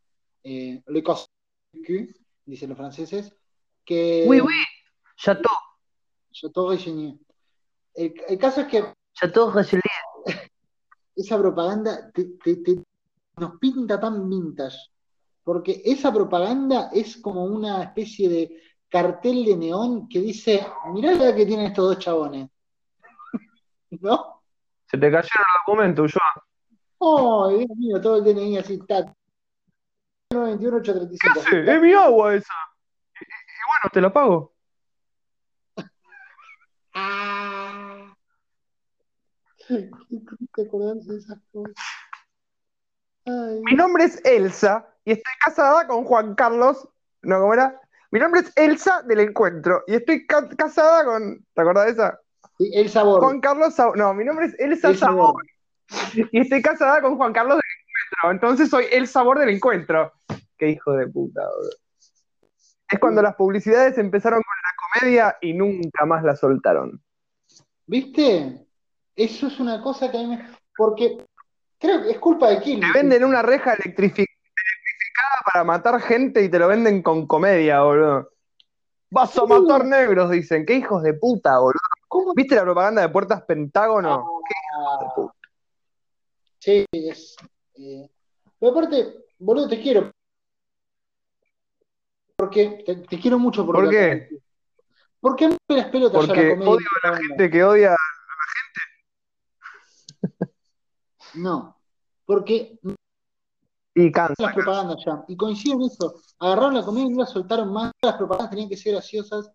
Eh, 0.42 0.82
le 0.86 1.02
cos, 1.02 1.30
dicen 2.44 2.68
los 2.68 2.78
franceses. 2.78 3.34
Que, 3.84 4.24
oui, 4.28 4.40
oui. 4.40 4.54
Chateau. 5.22 5.52
Chateau 6.32 6.70
Reginier. 6.70 7.14
El, 7.94 8.14
el 8.28 8.38
caso 8.38 8.62
es 8.62 8.68
que 8.68 8.94
Ya 9.20 9.32
todo 9.32 9.52
gasolina. 9.52 9.82
esa 11.14 11.38
propaganda 11.38 12.10
te- 12.12 12.36
te- 12.42 12.56
te- 12.56 12.82
nos 13.36 13.58
pinta 13.58 13.98
tan 14.00 14.28
vintage, 14.30 14.78
porque 15.44 15.82
esa 15.84 16.12
propaganda 16.12 16.88
es 16.92 17.16
como 17.18 17.44
una 17.44 17.82
especie 17.82 18.28
de 18.28 18.62
cartel 18.88 19.44
de 19.44 19.56
neón 19.56 20.08
que 20.08 20.20
dice, 20.20 20.66
mirá 20.92 21.12
la 21.12 21.24
edad 21.24 21.36
que 21.36 21.46
tienen 21.46 21.66
estos 21.66 21.88
dos 21.94 21.98
chabones, 21.98 22.48
¿no? 23.90 24.42
Se 24.86 24.96
te 24.98 25.10
cayeron 25.10 25.22
los 25.22 25.66
documentos, 25.66 26.12
yo. 26.12 26.20
¡Oh, 26.98 27.48
Dios 27.48 27.68
mío! 27.76 28.00
Todo 28.00 28.16
el 28.16 28.24
DNI 28.24 28.58
así, 28.58 28.74
está. 28.74 29.14
921 30.32 30.76
835. 30.78 31.40
Sí, 31.40 31.56
es 31.70 31.80
mi 31.82 31.92
agua 31.92 32.34
esa. 32.34 32.52
Y, 33.20 33.24
y- 33.24 33.26
y 33.26 33.62
bueno, 33.68 33.90
te 33.92 34.00
la 34.00 34.12
pago. 34.12 34.52
Ah. 36.94 38.14
¿Qué 39.68 39.90
te 40.54 40.62
acordás 40.62 41.06
de 41.06 41.16
esas 41.18 41.38
cosas? 41.52 41.74
Ay, 43.26 43.60
Mi 43.64 43.74
nombre 43.74 44.04
es 44.04 44.20
Elsa 44.24 44.86
y 45.04 45.12
estoy 45.12 45.32
casada 45.44 45.86
con 45.86 46.04
Juan 46.04 46.34
Carlos. 46.34 46.88
No, 47.22 47.38
¿cómo 47.40 47.54
era? 47.54 47.80
Mi 48.10 48.18
nombre 48.18 48.40
es 48.40 48.52
Elsa 48.56 49.02
del 49.02 49.20
Encuentro 49.20 49.84
y 49.86 49.94
estoy 49.94 50.26
ca- 50.26 50.48
casada 50.48 51.04
con. 51.04 51.46
¿Te 51.54 51.60
acordás 51.60 51.86
de 51.86 51.92
esa? 51.92 52.20
sí, 52.58 52.70
el 52.74 52.88
sabor. 52.88 53.20
Juan 53.20 53.40
Carlos 53.40 53.74
Sabor. 53.74 53.96
No, 53.96 54.12
mi 54.14 54.24
nombre 54.24 54.46
es 54.46 54.58
Elsa 54.58 54.88
el 54.88 54.98
Sabor 54.98 55.34
sabor. 55.88 56.26
y 56.32 56.40
estoy 56.40 56.60
casada 56.62 57.00
con 57.02 57.16
Juan 57.16 57.32
Carlos 57.32 57.56
del 57.56 57.62
Encuentro. 57.62 58.30
Entonces 58.32 58.68
soy 58.70 58.86
el 58.90 59.06
sabor 59.06 59.38
del 59.38 59.50
encuentro. 59.50 60.12
Qué 60.58 60.70
hijo 60.70 60.92
de 60.92 61.06
puta, 61.06 61.40
boludo. 61.48 61.70
Es 62.90 62.98
cuando 62.98 63.22
las 63.22 63.36
publicidades 63.36 63.96
empezaron 63.98 64.40
con 64.42 64.54
comedia 64.92 65.36
y 65.40 65.52
nunca 65.52 66.04
más 66.04 66.22
la 66.24 66.36
soltaron. 66.36 67.02
¿Viste? 67.86 68.66
Eso 69.16 69.48
es 69.48 69.58
una 69.60 69.82
cosa 69.82 70.10
que 70.10 70.18
a 70.18 70.20
mí 70.20 70.26
me... 70.28 70.48
Porque 70.76 71.24
creo 71.78 72.02
que 72.02 72.10
es 72.12 72.18
culpa 72.18 72.48
de 72.50 72.60
quién. 72.60 72.80
Te 72.80 72.92
venden 72.92 73.24
una 73.24 73.42
reja 73.42 73.72
electrifi- 73.74 74.26
electrificada 74.26 75.40
para 75.44 75.64
matar 75.64 76.00
gente 76.00 76.42
y 76.42 76.48
te 76.48 76.58
lo 76.58 76.68
venden 76.68 77.02
con 77.02 77.26
comedia, 77.26 77.82
boludo. 77.82 78.30
Vas 79.10 79.36
a 79.36 79.44
matar 79.44 79.84
negros, 79.84 80.30
dicen. 80.30 80.64
Qué 80.64 80.74
hijos 80.74 81.02
de 81.02 81.14
puta, 81.14 81.58
boludo. 81.58 81.80
¿Cómo? 82.08 82.32
¿Viste 82.34 82.54
la 82.54 82.62
propaganda 82.62 83.02
de 83.02 83.08
Puertas 83.08 83.42
Pentágono? 83.42 84.42
Ah, 84.72 85.24
sí, 86.58 86.86
es... 86.92 87.36
eh, 87.76 88.08
Pero 88.58 88.72
aparte, 88.72 89.14
boludo, 89.38 89.68
te 89.68 89.80
quiero. 89.80 90.10
Porque 92.36 92.82
te, 92.86 92.96
te 92.96 93.18
quiero 93.18 93.38
mucho 93.38 93.66
por 93.66 93.74
¿Por 93.74 93.90
qué? 93.90 93.96
de. 93.96 94.40
¿Por 95.20 95.36
qué 95.36 95.48
me 95.48 95.76
las 95.76 95.86
pelotas 95.86 96.20
ya 96.26 96.26
la 96.26 96.34
Porque 96.34 96.50
comedia? 96.50 96.70
odio 96.70 96.86
a 97.02 97.10
la 97.10 97.16
gente 97.18 97.50
que 97.50 97.64
odia. 97.64 97.96
No, 101.34 101.76
porque 102.24 102.78
Y 103.94 104.10
cansa. 104.10 104.34
las 104.38 104.54
propagandas 104.54 104.96
ya. 105.04 105.24
Y 105.28 105.36
coincido 105.36 105.76
en 105.76 105.82
eso. 105.82 106.20
Agarraron 106.38 106.74
la 106.74 106.84
comedia 106.84 107.10
y 107.10 107.14
la 107.14 107.26
soltaron 107.26 107.72
más. 107.72 107.92
Las 108.02 108.16
propagandas 108.16 108.50
tenían 108.50 108.68
que 108.68 108.76
ser 108.76 108.94
graciosas. 108.94 109.50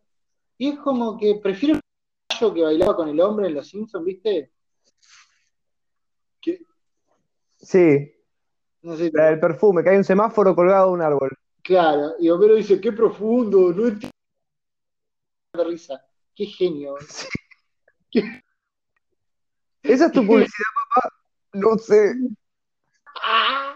Y 0.57 0.69
es 0.69 0.79
como 0.79 1.17
que 1.17 1.39
prefiero 1.41 1.75
el 1.75 2.53
que 2.53 2.63
bailaba 2.63 2.95
con 2.95 3.09
el 3.09 3.19
hombre 3.19 3.47
en 3.47 3.55
Los 3.55 3.67
Simpsons, 3.69 4.05
¿viste? 4.05 4.51
Sí, 7.57 8.13
no 8.83 8.95
sé, 8.95 9.09
la 9.11 9.25
del 9.27 9.39
perfume, 9.39 9.83
que 9.83 9.89
hay 9.89 9.97
un 9.97 10.03
semáforo 10.03 10.53
colgado 10.55 10.87
de 10.89 10.93
un 10.93 11.01
árbol. 11.01 11.35
claro. 11.63 12.11
Y 12.19 12.29
Homero 12.29 12.53
dice, 12.53 12.79
qué 12.79 12.91
profundo, 12.91 13.71
no 13.73 13.87
entiendo 13.87 14.14
de 15.55 15.63
risa. 15.63 16.05
Qué 16.35 16.45
genio. 16.45 16.95
¿Esa 19.83 20.05
es 20.07 20.11
tu 20.11 20.25
publicidad, 20.27 20.71
papá? 20.93 21.09
No 21.53 21.77
sé. 21.77 22.15
¡Ah! 23.21 23.75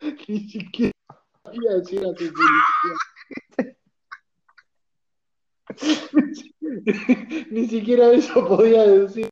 Ni 0.28 0.48
siquiera 0.48 0.92
a 1.46 1.74
decir 1.74 2.00
a 2.00 2.14
tu 2.14 2.24
publicidad. 2.32 2.96
Ni 7.50 7.68
siquiera 7.68 8.12
eso 8.12 8.46
podía 8.46 8.82
decir. 8.82 9.28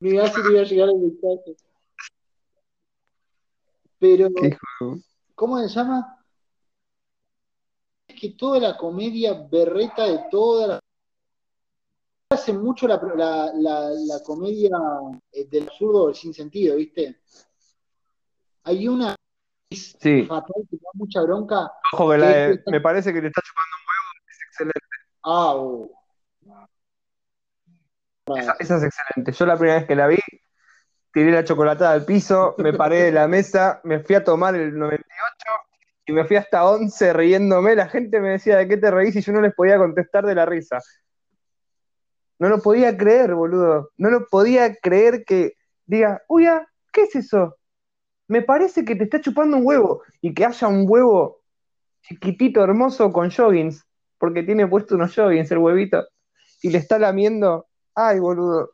Ni 0.00 0.18
así 0.18 0.40
iba 0.50 0.60
a 0.60 0.64
llegar 0.64 0.88
el 0.90 0.98
mensaje. 0.98 1.56
Pero, 3.98 4.28
¿cómo 5.34 5.58
se 5.60 5.68
llama? 5.68 6.13
Es 8.14 8.20
que 8.20 8.30
toda 8.30 8.60
la 8.60 8.76
comedia 8.76 9.32
berreta 9.50 10.04
de 10.06 10.20
toda 10.30 10.66
la. 10.68 10.80
Hace 12.30 12.52
mucho 12.52 12.86
la, 12.86 12.96
la, 13.16 13.50
la, 13.54 13.90
la 13.90 14.22
comedia 14.24 14.70
eh, 15.32 15.46
del 15.46 15.64
absurdo 15.68 16.06
del 16.06 16.14
sin 16.14 16.32
sentido, 16.32 16.76
¿viste? 16.76 17.20
Hay 18.64 18.86
una 18.88 19.14
que 19.68 19.76
es 19.76 19.96
Sí. 20.00 20.24
fatal 20.26 20.62
que 20.70 20.76
da 20.76 20.90
mucha 20.94 21.22
bronca. 21.22 21.72
Ojo 21.92 22.10
que 22.10 22.18
la 22.18 22.26
Sí, 22.28 22.34
de- 22.34 22.52
sí, 22.54 22.58
sí. 22.64 22.70
me 22.70 22.80
parece 22.80 23.12
que 23.12 23.20
le 23.20 23.28
está 23.28 23.40
chupando 23.42 23.76
un 23.76 23.84
huevo. 23.88 24.10
Es 24.28 24.38
excelente. 24.48 24.96
Ah. 28.26 28.36
Esa, 28.36 28.56
esa 28.58 28.76
es 28.76 28.82
excelente. 28.84 29.32
Yo 29.32 29.46
la 29.46 29.56
primera 29.56 29.78
vez 29.78 29.86
que 29.86 29.94
la 29.96 30.06
vi, 30.06 30.18
tiré 31.12 31.30
la 31.32 31.44
chocolatada 31.44 31.92
al 31.92 32.04
piso, 32.04 32.54
me 32.58 32.72
paré 32.72 33.02
de 33.02 33.12
la 33.12 33.28
mesa, 33.28 33.80
me 33.84 34.00
fui 34.00 34.14
a 34.14 34.24
tomar 34.24 34.54
el 34.54 34.76
98 34.78 35.04
y 36.06 36.12
me 36.12 36.24
fui 36.24 36.36
hasta 36.36 36.64
11 36.68 37.12
riéndome. 37.12 37.74
La 37.74 37.88
gente 37.88 38.20
me 38.20 38.30
decía, 38.30 38.56
¿de 38.58 38.68
qué 38.68 38.76
te 38.76 38.90
reís? 38.90 39.16
Y 39.16 39.20
yo 39.22 39.32
no 39.32 39.40
les 39.40 39.54
podía 39.54 39.78
contestar 39.78 40.24
de 40.26 40.34
la 40.34 40.46
risa. 40.46 40.78
No 42.38 42.48
lo 42.48 42.60
podía 42.60 42.96
creer, 42.96 43.34
boludo. 43.34 43.90
No 43.96 44.10
lo 44.10 44.26
podía 44.26 44.74
creer 44.76 45.24
que 45.24 45.52
diga, 45.86 46.22
uy, 46.28 46.46
ah, 46.46 46.66
¿qué 46.92 47.02
es 47.02 47.16
eso? 47.16 47.56
Me 48.28 48.42
parece 48.42 48.84
que 48.84 48.96
te 48.96 49.04
está 49.04 49.20
chupando 49.20 49.56
un 49.56 49.66
huevo 49.66 50.02
y 50.20 50.34
que 50.34 50.44
haya 50.44 50.68
un 50.68 50.84
huevo 50.88 51.40
chiquitito, 52.02 52.62
hermoso, 52.62 53.12
con 53.12 53.30
joggings, 53.30 53.84
porque 54.18 54.42
tiene 54.42 54.66
puesto 54.66 54.94
unos 54.96 55.14
joggings 55.14 55.50
el 55.50 55.58
huevito 55.58 56.04
y 56.62 56.70
le 56.70 56.78
está 56.78 56.98
lamiendo. 56.98 57.66
Ay, 57.94 58.18
boludo. 58.18 58.72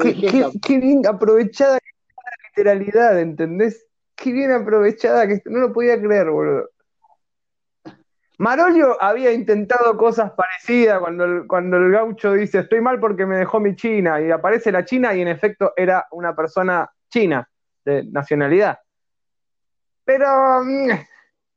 Qué, 0.00 0.14
qué- 0.30 0.44
qué 0.62 0.78
bien 0.78 1.06
aprovechada 1.06 1.74
la 1.74 2.48
literalidad, 2.48 3.20
¿entendés? 3.20 3.86
Qué 4.16 4.32
bien 4.32 4.52
aprovechada 4.52 5.26
que. 5.26 5.42
No 5.46 5.60
lo 5.60 5.72
podía 5.72 6.00
creer, 6.00 6.30
boludo. 6.30 6.70
Marolio 8.38 9.00
había 9.00 9.32
intentado 9.32 9.96
cosas 9.96 10.32
parecidas 10.32 10.98
cuando 10.98 11.24
el, 11.24 11.46
cuando 11.46 11.76
el 11.76 11.92
gaucho 11.92 12.32
dice 12.32 12.60
estoy 12.60 12.80
mal 12.80 12.98
porque 12.98 13.26
me 13.26 13.36
dejó 13.36 13.60
mi 13.60 13.76
china 13.76 14.20
y 14.20 14.30
aparece 14.30 14.72
la 14.72 14.84
china 14.84 15.14
y 15.14 15.20
en 15.20 15.28
efecto 15.28 15.72
era 15.76 16.08
una 16.10 16.34
persona 16.34 16.90
china 17.08 17.48
de 17.84 18.04
nacionalidad. 18.04 18.78
Pero, 20.04 20.64
mm, 20.64 20.90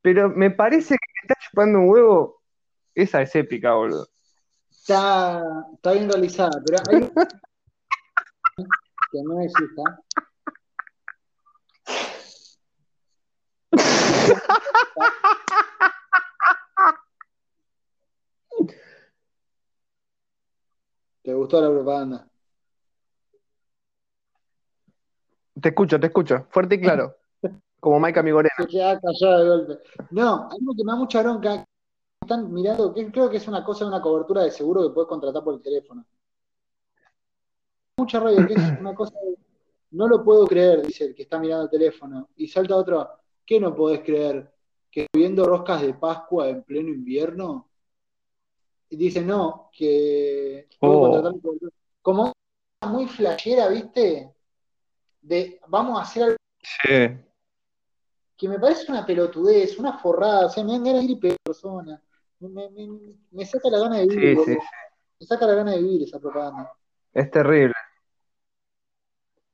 pero 0.01 0.29
me 0.29 0.51
parece 0.51 0.95
que 0.95 1.11
está 1.23 1.35
chupando 1.49 1.79
un 1.79 1.89
huevo. 1.89 2.41
Esa 2.93 3.21
es 3.21 3.35
épica, 3.35 3.73
boludo. 3.73 4.07
Está, 4.69 5.43
está 5.73 5.91
bien 5.93 6.09
realizada, 6.09 6.61
pero 6.65 6.79
hay 6.89 7.09
que 9.11 9.23
no 9.23 9.41
es 9.41 9.51
esta. 9.61 9.99
¿Te 21.21 21.33
gustó 21.33 21.59
la 21.59 21.69
propaganda? 21.69 22.27
Te 25.61 25.69
escucho, 25.69 25.99
te 25.99 26.07
escucho. 26.07 26.47
Fuerte 26.49 26.75
y 26.75 26.81
claro. 26.81 27.17
Como 27.79 27.99
Maika 27.99 28.23
Migorena. 28.23 28.53
Se 28.59 28.67
queda 28.67 28.99
callado 28.99 29.43
de 29.43 29.49
golpe. 29.49 29.83
No, 30.11 30.49
uno 30.57 30.73
que 30.75 30.83
me 30.83 30.91
da 30.91 30.97
mucha 30.97 31.21
bronca. 31.21 31.65
Están 32.21 32.51
mirando, 32.53 32.93
que 32.93 33.11
creo 33.11 33.29
que 33.29 33.37
es 33.37 33.47
una 33.47 33.63
cosa 33.63 33.85
de 33.85 33.89
una 33.89 34.01
cobertura 34.01 34.43
de 34.43 34.51
seguro 34.51 34.83
que 34.83 34.93
puedes 34.93 35.07
contratar 35.09 35.43
por 35.43 35.55
el 35.55 35.61
teléfono. 35.61 36.05
Mucha 37.97 38.19
rabia, 38.19 38.45
que 38.47 38.53
es 38.53 38.79
una 38.79 38.93
cosa 38.93 39.13
de, 39.19 39.37
no 39.91 40.07
lo 40.07 40.23
puedo 40.23 40.45
creer, 40.47 40.81
dice 40.81 41.05
el 41.05 41.15
que 41.15 41.23
está 41.23 41.39
mirando 41.39 41.65
el 41.65 41.69
teléfono. 41.69 42.29
Y 42.35 42.47
salta 42.47 42.75
otro, 42.75 43.16
¿qué 43.47 43.59
no 43.59 43.73
podés 43.73 44.01
creer? 44.01 44.53
¿Que 44.91 45.07
viendo 45.13 45.45
roscas 45.45 45.81
de 45.81 45.93
Pascua 45.93 46.49
en 46.49 46.61
pleno 46.63 46.89
invierno? 46.89 47.69
Y 48.89 48.97
dice, 48.97 49.21
no, 49.21 49.69
que 49.73 50.67
Oh. 50.79 51.33
Como 52.01 52.31
muy 52.87 53.07
flashera, 53.07 53.67
¿viste? 53.69 54.33
De 55.21 55.59
vamos 55.67 55.99
a 55.99 56.03
hacer 56.03 56.23
algo 56.23 56.35
Sí. 56.61 57.23
que 58.37 58.47
me 58.47 58.59
parece 58.59 58.91
una 58.91 59.05
pelotudez, 59.05 59.77
una 59.79 59.97
forrada, 59.97 60.45
o 60.45 60.49
sea, 60.49 60.63
me 60.63 60.73
dan 60.73 60.83
ganas 60.83 61.07
de 61.07 61.11
ir 61.13 61.37
persona. 61.43 62.01
Me, 62.39 62.69
me- 62.69 62.87
me- 63.31 63.45
saca 63.45 63.69
la 63.69 63.79
gana 63.79 63.97
de 63.97 64.07
vivir, 64.07 64.37
Sí, 64.37 64.53
sí, 64.53 64.57
Me 65.19 65.25
saca 65.25 65.47
la 65.47 65.55
gana 65.55 65.71
de 65.71 65.81
vivir 65.81 66.03
esa 66.03 66.19
propaganda. 66.19 66.71
Es 67.13 67.31
terrible. 67.31 67.73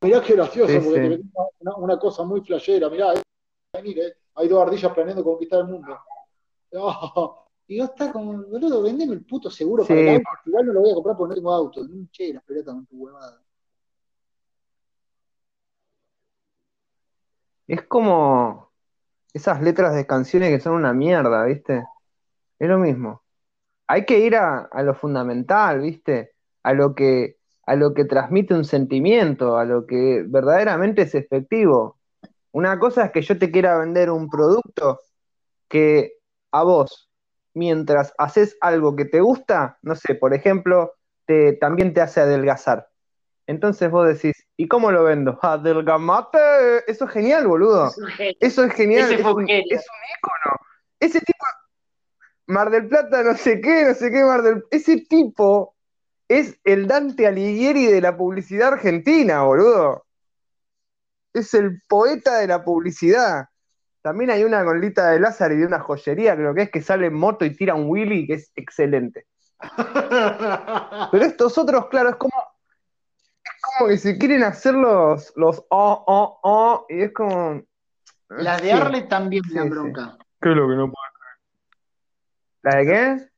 Mirá 0.02 0.22
qué 0.22 0.34
gracioso, 0.34 0.74
Sí, 0.74 0.80
porque 0.84 1.00
te 1.00 1.22
una, 1.62 1.76
una 1.78 2.00
cosa 2.00 2.24
muy 2.24 2.42
flashera, 2.42 2.90
mirá, 2.90 3.14
eh, 3.14 3.22
venir, 3.74 4.00
eh, 4.00 4.14
hay 4.36 4.48
dos 4.48 4.62
ardillas 4.62 4.94
planeando 4.94 5.24
conquistar 5.24 5.60
el 5.62 5.68
mundo. 5.68 5.98
Y 7.66 7.78
yo 7.78 7.86
está 7.86 8.12
como, 8.12 8.44
boludo, 8.44 8.82
vendeme 8.84 9.14
el 9.14 9.24
puto 9.24 9.50
seguro 9.50 9.86
Sí, 9.86 9.94
para 9.94 10.02
el 10.02 10.18
auto. 10.18 10.30
Igual 10.46 10.66
no 10.66 10.74
lo 10.74 10.82
voy 10.82 10.92
a 10.92 10.96
comprar 10.96 11.16
porque 11.16 11.30
no 11.30 11.36
tengo 11.36 11.54
auto. 11.54 11.82
No 11.88 12.08
che, 12.12 12.34
las 12.34 12.44
pelotas 12.44 12.76
con 12.76 12.86
tu 12.88 12.98
huevada. 12.98 13.42
Es 17.66 17.84
como 17.84 18.70
esas 19.34 19.62
letras 19.62 19.96
de 19.96 20.06
canciones 20.06 20.50
que 20.50 20.60
son 20.60 20.74
una 20.74 20.92
mierda, 20.92 21.46
¿viste? 21.46 21.86
Es 22.60 22.68
lo 22.68 22.78
mismo. 22.80 23.24
Hay 23.88 24.06
que 24.06 24.20
ir 24.20 24.36
a, 24.36 24.64
a 24.70 24.84
lo 24.84 24.94
fundamental, 24.94 25.80
¿viste? 25.80 26.34
A 26.64 26.74
lo 26.74 26.94
que, 26.94 27.38
a 27.66 27.78
lo 27.78 27.94
que 27.94 28.04
transmite 28.04 28.54
un 28.54 28.66
sentimiento, 28.66 29.56
a 29.56 29.64
lo 29.64 29.86
que 29.88 30.26
verdaderamente 30.28 31.04
es 31.04 31.16
efectivo. 31.16 31.98
Una 32.54 32.78
cosa 32.78 33.06
es 33.06 33.12
que 33.12 33.22
yo 33.22 33.38
te 33.38 33.52
quiera 33.52 33.80
vender 33.80 34.12
un 34.12 34.30
producto 34.30 35.00
que 35.68 36.14
a 36.52 36.64
vos, 36.64 37.10
mientras 37.56 38.14
haces 38.18 38.58
algo 38.62 38.96
que 38.96 39.06
te 39.06 39.22
gusta, 39.22 39.80
no 39.82 39.96
sé, 39.96 40.14
por 40.14 40.36
ejemplo, 40.36 40.94
te, 41.26 41.54
también 41.54 41.94
te 41.94 42.02
hace 42.02 42.22
adelgazar. 42.22 42.88
Entonces 43.48 43.90
vos 43.90 44.08
decís, 44.08 44.46
¿y 44.56 44.68
cómo 44.68 44.92
lo 44.92 45.04
vendo? 45.04 45.40
¡Adelgamate! 45.42 46.38
Eso 46.88 47.06
es 47.06 47.12
genial, 47.12 47.48
boludo. 47.48 47.92
Eso 48.40 48.64
es 48.64 48.74
genial. 48.74 49.12
Ese 49.12 49.22
es, 49.22 49.26
un, 49.26 49.50
es 49.50 49.60
un 49.60 50.04
ícono. 50.18 50.60
Ese 51.00 51.20
tipo, 51.22 51.46
Mar 52.46 52.70
del 52.70 52.88
Plata, 52.88 53.24
no 53.24 53.36
sé 53.36 53.62
qué, 53.62 53.86
no 53.86 53.96
sé 53.96 54.12
qué, 54.12 54.24
Mar 54.24 54.44
del 54.44 54.64
Ese 54.70 54.98
tipo 55.10 55.76
es 56.28 56.60
el 56.64 56.88
Dante 56.88 57.26
Alighieri 57.26 57.88
de 57.88 58.00
la 58.00 58.16
publicidad 58.16 58.74
argentina, 58.74 59.42
boludo. 59.42 60.03
Es 61.34 61.54
el 61.54 61.82
poeta 61.88 62.38
de 62.38 62.48
la 62.48 62.64
publicidad. 62.64 63.48
También 64.02 64.32
hay 64.32 64.44
una 64.44 64.64
con 64.66 64.82
Lita 64.82 65.12
de 65.12 65.20
Lázaro 65.20 65.54
y 65.54 65.58
de 65.58 65.66
una 65.66 65.80
joyería, 65.80 66.36
creo 66.36 66.54
que 66.54 66.64
es 66.64 66.72
que 66.72 66.82
sale 66.82 67.08
en 67.08 67.14
moto 67.14 67.46
y 67.46 67.56
tira 67.56 67.74
un 67.74 67.90
Willy, 67.90 68.28
que 68.28 68.34
es 68.34 68.52
excelente. 68.56 69.28
Pero 71.12 71.26
estos 71.26 71.58
otros, 71.58 71.88
claro, 71.88 72.10
es 72.10 72.16
como, 72.18 72.34
es 73.44 73.62
como 73.62 73.90
que 73.90 73.98
se 73.98 74.18
quieren 74.18 74.44
hacer 74.44 74.74
los, 74.74 75.32
los 75.38 75.64
oh, 75.70 76.04
oh, 76.06 76.40
oh, 76.44 76.86
y 76.90 77.04
es 77.04 77.14
como. 77.14 77.64
Las 78.30 78.62
de 78.62 78.68
Sí. 78.68 78.74
Arle 78.74 79.04
también 79.04 79.44
me 79.48 79.54
dan 79.54 79.64
Sí, 79.64 79.70
bronca. 79.70 80.18
¿Qué 80.42 80.50
es 80.50 80.56
lo 80.56 80.68
que 80.68 80.76
no 80.76 80.92
puedo 80.92 81.14
¿La 82.64 82.76
de 82.78 82.86
qué? 82.86 83.30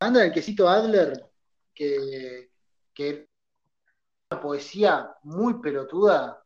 La 0.00 0.06
banda 0.06 0.20
del 0.20 0.32
quesito 0.32 0.68
Adler, 0.68 1.24
que, 1.72 2.50
que 2.92 3.28
poesía 4.40 5.14
muy 5.22 5.60
pelotuda 5.60 6.42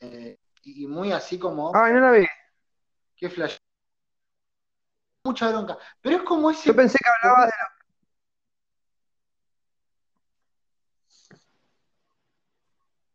eh, 0.00 0.38
y 0.62 0.86
muy 0.86 1.12
así 1.12 1.38
como, 1.38 1.72
Ay, 1.74 1.92
no 1.92 2.00
la 2.00 2.10
vi. 2.12 2.26
qué 3.16 3.30
flash. 3.30 3.56
Mucha 5.24 5.48
bronca. 5.50 5.78
Pero 6.00 6.16
es 6.18 6.22
como 6.22 6.50
ese. 6.50 6.68
Yo 6.68 6.76
pensé 6.76 6.98
que 7.02 7.10
hablabas 7.26 7.46
de 7.46 7.52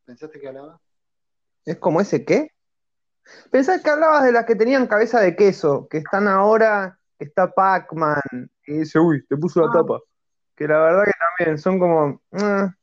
¿Pensaste 0.05 0.39
que 0.39 0.47
hablaba? 0.47 0.79
¿Es 1.65 1.77
como 1.77 2.01
ese 2.01 2.25
qué? 2.25 2.49
Pensás 3.51 3.81
que 3.81 3.89
hablabas 3.89 4.23
de 4.23 4.31
las 4.31 4.45
que 4.45 4.55
tenían 4.55 4.87
cabeza 4.87 5.21
de 5.21 5.35
queso, 5.35 5.87
que 5.89 5.99
están 5.99 6.27
ahora, 6.27 6.99
que 7.17 7.25
está 7.25 7.51
Pac-Man, 7.51 8.19
y 8.65 8.79
dice, 8.79 8.99
uy, 8.99 9.25
te 9.27 9.37
puso 9.37 9.61
la 9.61 9.67
Ah. 9.67 9.71
tapa. 9.73 9.99
Que 10.55 10.67
la 10.67 10.79
verdad 10.79 11.03
que 11.05 11.11
también 11.37 11.57
son 11.57 11.79
como. 11.79 12.21
"Ah". 12.33 12.73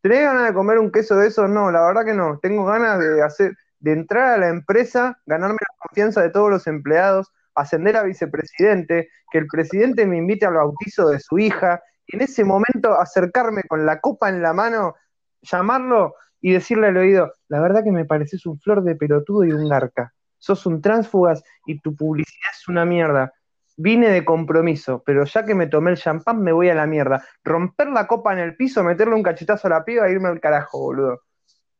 ¿Tenés 0.00 0.22
ganas 0.22 0.46
de 0.48 0.54
comer 0.54 0.78
un 0.78 0.92
queso 0.92 1.16
de 1.16 1.28
esos? 1.28 1.50
No, 1.50 1.70
la 1.70 1.84
verdad 1.86 2.04
que 2.04 2.14
no. 2.14 2.38
Tengo 2.40 2.64
ganas 2.64 2.98
de 2.98 3.22
hacer, 3.22 3.56
de 3.80 3.92
entrar 3.92 4.34
a 4.34 4.38
la 4.38 4.48
empresa, 4.48 5.18
ganarme 5.26 5.58
la 5.60 5.76
confianza 5.78 6.22
de 6.22 6.30
todos 6.30 6.50
los 6.50 6.66
empleados, 6.66 7.32
ascender 7.54 7.96
a 7.96 8.04
vicepresidente, 8.04 9.08
que 9.30 9.38
el 9.38 9.46
presidente 9.46 10.06
me 10.06 10.16
invite 10.18 10.46
al 10.46 10.54
bautizo 10.54 11.08
de 11.08 11.18
su 11.20 11.38
hija, 11.38 11.82
y 12.06 12.16
en 12.16 12.22
ese 12.22 12.44
momento 12.44 12.98
acercarme 12.98 13.62
con 13.64 13.84
la 13.84 14.00
copa 14.00 14.28
en 14.28 14.42
la 14.42 14.52
mano, 14.52 14.94
llamarlo 15.42 16.14
y 16.40 16.52
decirle 16.52 16.88
al 16.88 16.96
oído, 16.96 17.32
la 17.48 17.60
verdad 17.60 17.82
que 17.84 17.92
me 17.92 18.04
pareces 18.04 18.46
un 18.46 18.58
flor 18.60 18.82
de 18.82 18.94
pelotudo 18.94 19.44
y 19.44 19.52
un 19.52 19.68
garca. 19.68 20.14
Sos 20.38 20.66
un 20.66 20.80
tránsfugas 20.80 21.42
y 21.66 21.80
tu 21.80 21.94
publicidad 21.96 22.52
es 22.52 22.68
una 22.68 22.84
mierda. 22.84 23.32
Vine 23.80 24.10
de 24.10 24.24
compromiso, 24.24 25.04
pero 25.06 25.24
ya 25.24 25.44
que 25.44 25.54
me 25.54 25.68
tomé 25.68 25.92
el 25.92 25.96
champán 25.96 26.42
me 26.42 26.50
voy 26.50 26.68
a 26.68 26.74
la 26.74 26.86
mierda. 26.86 27.24
Romper 27.44 27.88
la 27.88 28.08
copa 28.08 28.32
en 28.32 28.40
el 28.40 28.56
piso, 28.56 28.82
meterle 28.82 29.14
un 29.14 29.22
cachetazo 29.22 29.68
a 29.68 29.70
la 29.70 29.84
piba 29.84 30.08
e 30.08 30.12
irme 30.12 30.28
al 30.28 30.40
carajo, 30.40 30.80
boludo. 30.80 31.22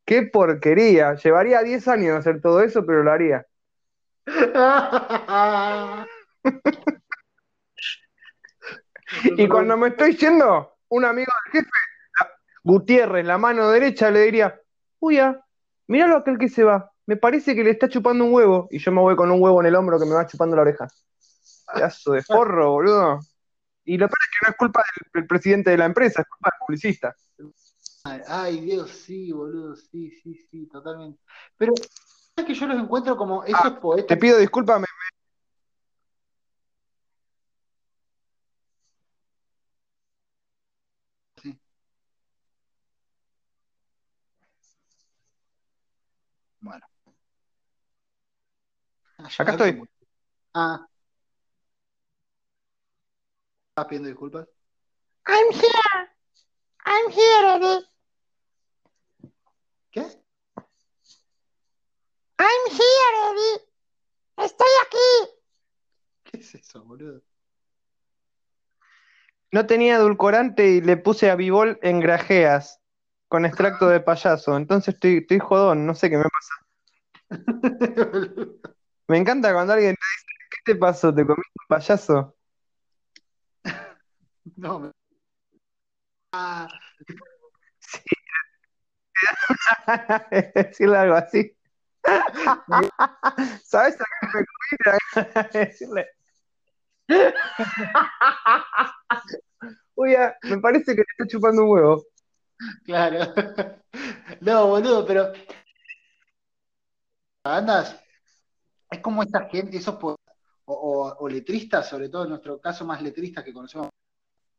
Qué 0.04 0.22
porquería. 0.22 1.14
Llevaría 1.16 1.60
10 1.62 1.88
años 1.88 2.18
hacer 2.18 2.40
todo 2.40 2.62
eso, 2.62 2.86
pero 2.86 3.02
lo 3.02 3.10
haría. 3.10 3.44
Y 9.36 9.48
cuando 9.48 9.76
me 9.76 9.88
estoy 9.88 10.16
yendo, 10.16 10.76
un 10.88 11.04
amigo 11.04 11.32
del 11.44 11.52
jefe, 11.62 11.70
Gutiérrez, 12.62 13.26
la 13.26 13.38
mano 13.38 13.70
derecha, 13.70 14.10
le 14.10 14.20
diría, 14.20 14.60
uy, 15.00 15.18
ah, 15.18 15.44
miralo 15.86 16.16
aquel 16.18 16.38
que 16.38 16.48
se 16.48 16.62
va. 16.62 16.92
Me 17.06 17.16
parece 17.16 17.54
que 17.54 17.64
le 17.64 17.70
está 17.70 17.88
chupando 17.88 18.24
un 18.24 18.32
huevo. 18.32 18.68
Y 18.70 18.78
yo 18.78 18.92
me 18.92 19.00
voy 19.00 19.16
con 19.16 19.30
un 19.30 19.42
huevo 19.42 19.60
en 19.60 19.66
el 19.66 19.74
hombro 19.74 19.98
que 19.98 20.04
me 20.04 20.14
va 20.14 20.26
chupando 20.26 20.54
la 20.54 20.62
oreja. 20.62 20.86
Pedazo 21.74 22.12
de 22.12 22.22
forro, 22.22 22.72
boludo. 22.72 23.20
Y 23.84 23.96
lo 23.96 24.06
peor 24.06 24.18
es 24.20 24.28
que 24.30 24.46
no 24.46 24.50
es 24.50 24.56
culpa 24.56 24.82
del, 25.12 25.20
del 25.22 25.26
presidente 25.28 25.70
de 25.70 25.78
la 25.78 25.86
empresa, 25.86 26.22
es 26.22 26.28
culpa 26.28 26.50
del 26.52 26.66
publicista. 26.66 27.14
Ay, 28.26 28.60
Dios, 28.60 28.90
sí, 28.90 29.32
boludo, 29.32 29.76
sí, 29.76 30.10
sí, 30.22 30.34
sí, 30.50 30.66
totalmente. 30.66 31.20
Pero 31.56 31.74
es 32.36 32.44
que 32.44 32.54
yo 32.54 32.66
los 32.66 32.78
encuentro 32.80 33.16
como 33.16 33.44
esos 33.44 33.60
Ah, 33.62 33.74
Te 33.74 33.80
poetas. 33.80 34.18
pido 34.18 34.38
disculpas, 34.38 34.80
me-. 34.80 34.86
Bueno. 46.60 46.84
Acá 49.38 49.52
estoy. 49.52 49.82
Ah, 50.54 50.86
¿estás 53.78 53.88
pidiendo 53.88 54.08
disculpas? 54.08 54.48
I'm 55.28 55.52
here. 55.52 56.08
I'm 56.84 57.10
here, 57.12 57.54
Eddie. 57.54 57.86
¿Qué? 59.92 60.00
I'm 62.38 62.62
here, 62.70 63.14
Eddie. 63.30 63.62
Estoy 64.38 64.68
aquí. 64.86 65.30
¿Qué 66.24 66.38
es 66.38 66.54
eso, 66.54 66.84
boludo? 66.84 67.22
no 69.50 69.66
tenía 69.66 69.96
edulcorante 69.96 70.68
y 70.68 70.82
le 70.82 70.98
puse 70.98 71.30
a 71.30 71.34
Bibol 71.34 71.78
en 71.80 72.00
grajeas 72.00 72.82
con 73.28 73.46
extracto 73.46 73.88
de 73.88 74.00
payaso. 74.00 74.58
Entonces 74.58 74.94
estoy, 74.94 75.18
estoy 75.18 75.38
jodón, 75.38 75.86
no 75.86 75.94
sé 75.94 76.10
qué 76.10 76.18
me 76.18 76.24
pasa. 76.24 76.54
Me 79.08 79.16
encanta 79.16 79.54
cuando 79.54 79.72
alguien 79.72 79.94
te 79.94 80.00
dice, 80.00 80.26
¿qué 80.50 80.72
te 80.74 80.78
pasó? 80.78 81.14
¿Te 81.14 81.24
comiste 81.24 81.52
un 81.54 81.66
payaso? 81.66 82.37
No, 84.56 84.78
me- 84.78 84.90
Ah, 86.32 86.68
Decirle 90.54 90.96
algo 90.96 91.14
así. 91.14 91.56
¿Sabes 93.64 93.96
a 94.00 94.04
qué 94.20 94.44
me? 95.52 95.60
Decirle. 95.60 96.06
Uy, 99.94 100.14
me 100.44 100.58
parece 100.58 100.94
que 100.94 101.02
te 101.02 101.10
está 101.12 101.26
chupando 101.26 101.64
un 101.64 101.70
huevo. 101.70 102.04
claro. 102.84 103.32
No, 104.40 104.66
boludo, 104.68 105.06
pero 105.06 105.32
bandas, 107.44 107.98
es 108.90 109.00
como 109.00 109.22
esta 109.22 109.48
gente, 109.48 109.76
esos 109.78 109.96
o, 110.02 110.16
o- 110.66 111.16
o 111.18 111.28
letristas, 111.28 111.88
sobre 111.88 112.08
todo 112.08 112.24
en 112.24 112.30
nuestro 112.30 112.60
caso 112.60 112.84
más 112.84 113.00
letristas 113.02 113.42
que 113.44 113.52
conocemos, 113.54 113.88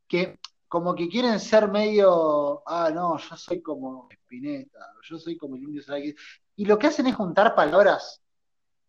que 0.10 0.40
como 0.68 0.94
que 0.94 1.08
quieren 1.08 1.40
ser 1.40 1.70
medio, 1.70 2.62
ah, 2.68 2.92
no, 2.94 3.18
yo 3.18 3.38
soy 3.38 3.62
como 3.62 4.08
Spinetta, 4.12 4.80
yo 5.04 5.18
soy 5.18 5.38
como 5.38 5.56
el 5.56 5.64
Indio 5.64 5.82
Solari, 5.82 6.16
y 6.58 6.66
lo 6.66 6.78
que 6.78 6.88
hacen 6.88 7.08
es 7.08 7.16
juntar 7.16 7.56
palabras, 7.56 8.22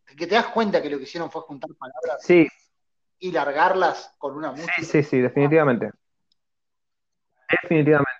que 0.04 0.26
te 0.26 0.34
das 0.34 0.48
cuenta 0.48 0.82
que 0.82 0.90
lo 0.90 0.98
que 0.98 1.04
hicieron 1.04 1.30
fue 1.30 1.42
juntar 1.42 1.70
palabras 1.78 2.22
Sí, 2.22 2.48
y 3.18 3.30
largarlas 3.30 4.14
con 4.18 4.36
una 4.36 4.54
sí, 4.54 4.62
música. 4.62 4.82
sí, 4.82 5.02
sí, 5.02 5.20
definitivamente. 5.20 5.92
Definitivamente. 7.62 8.10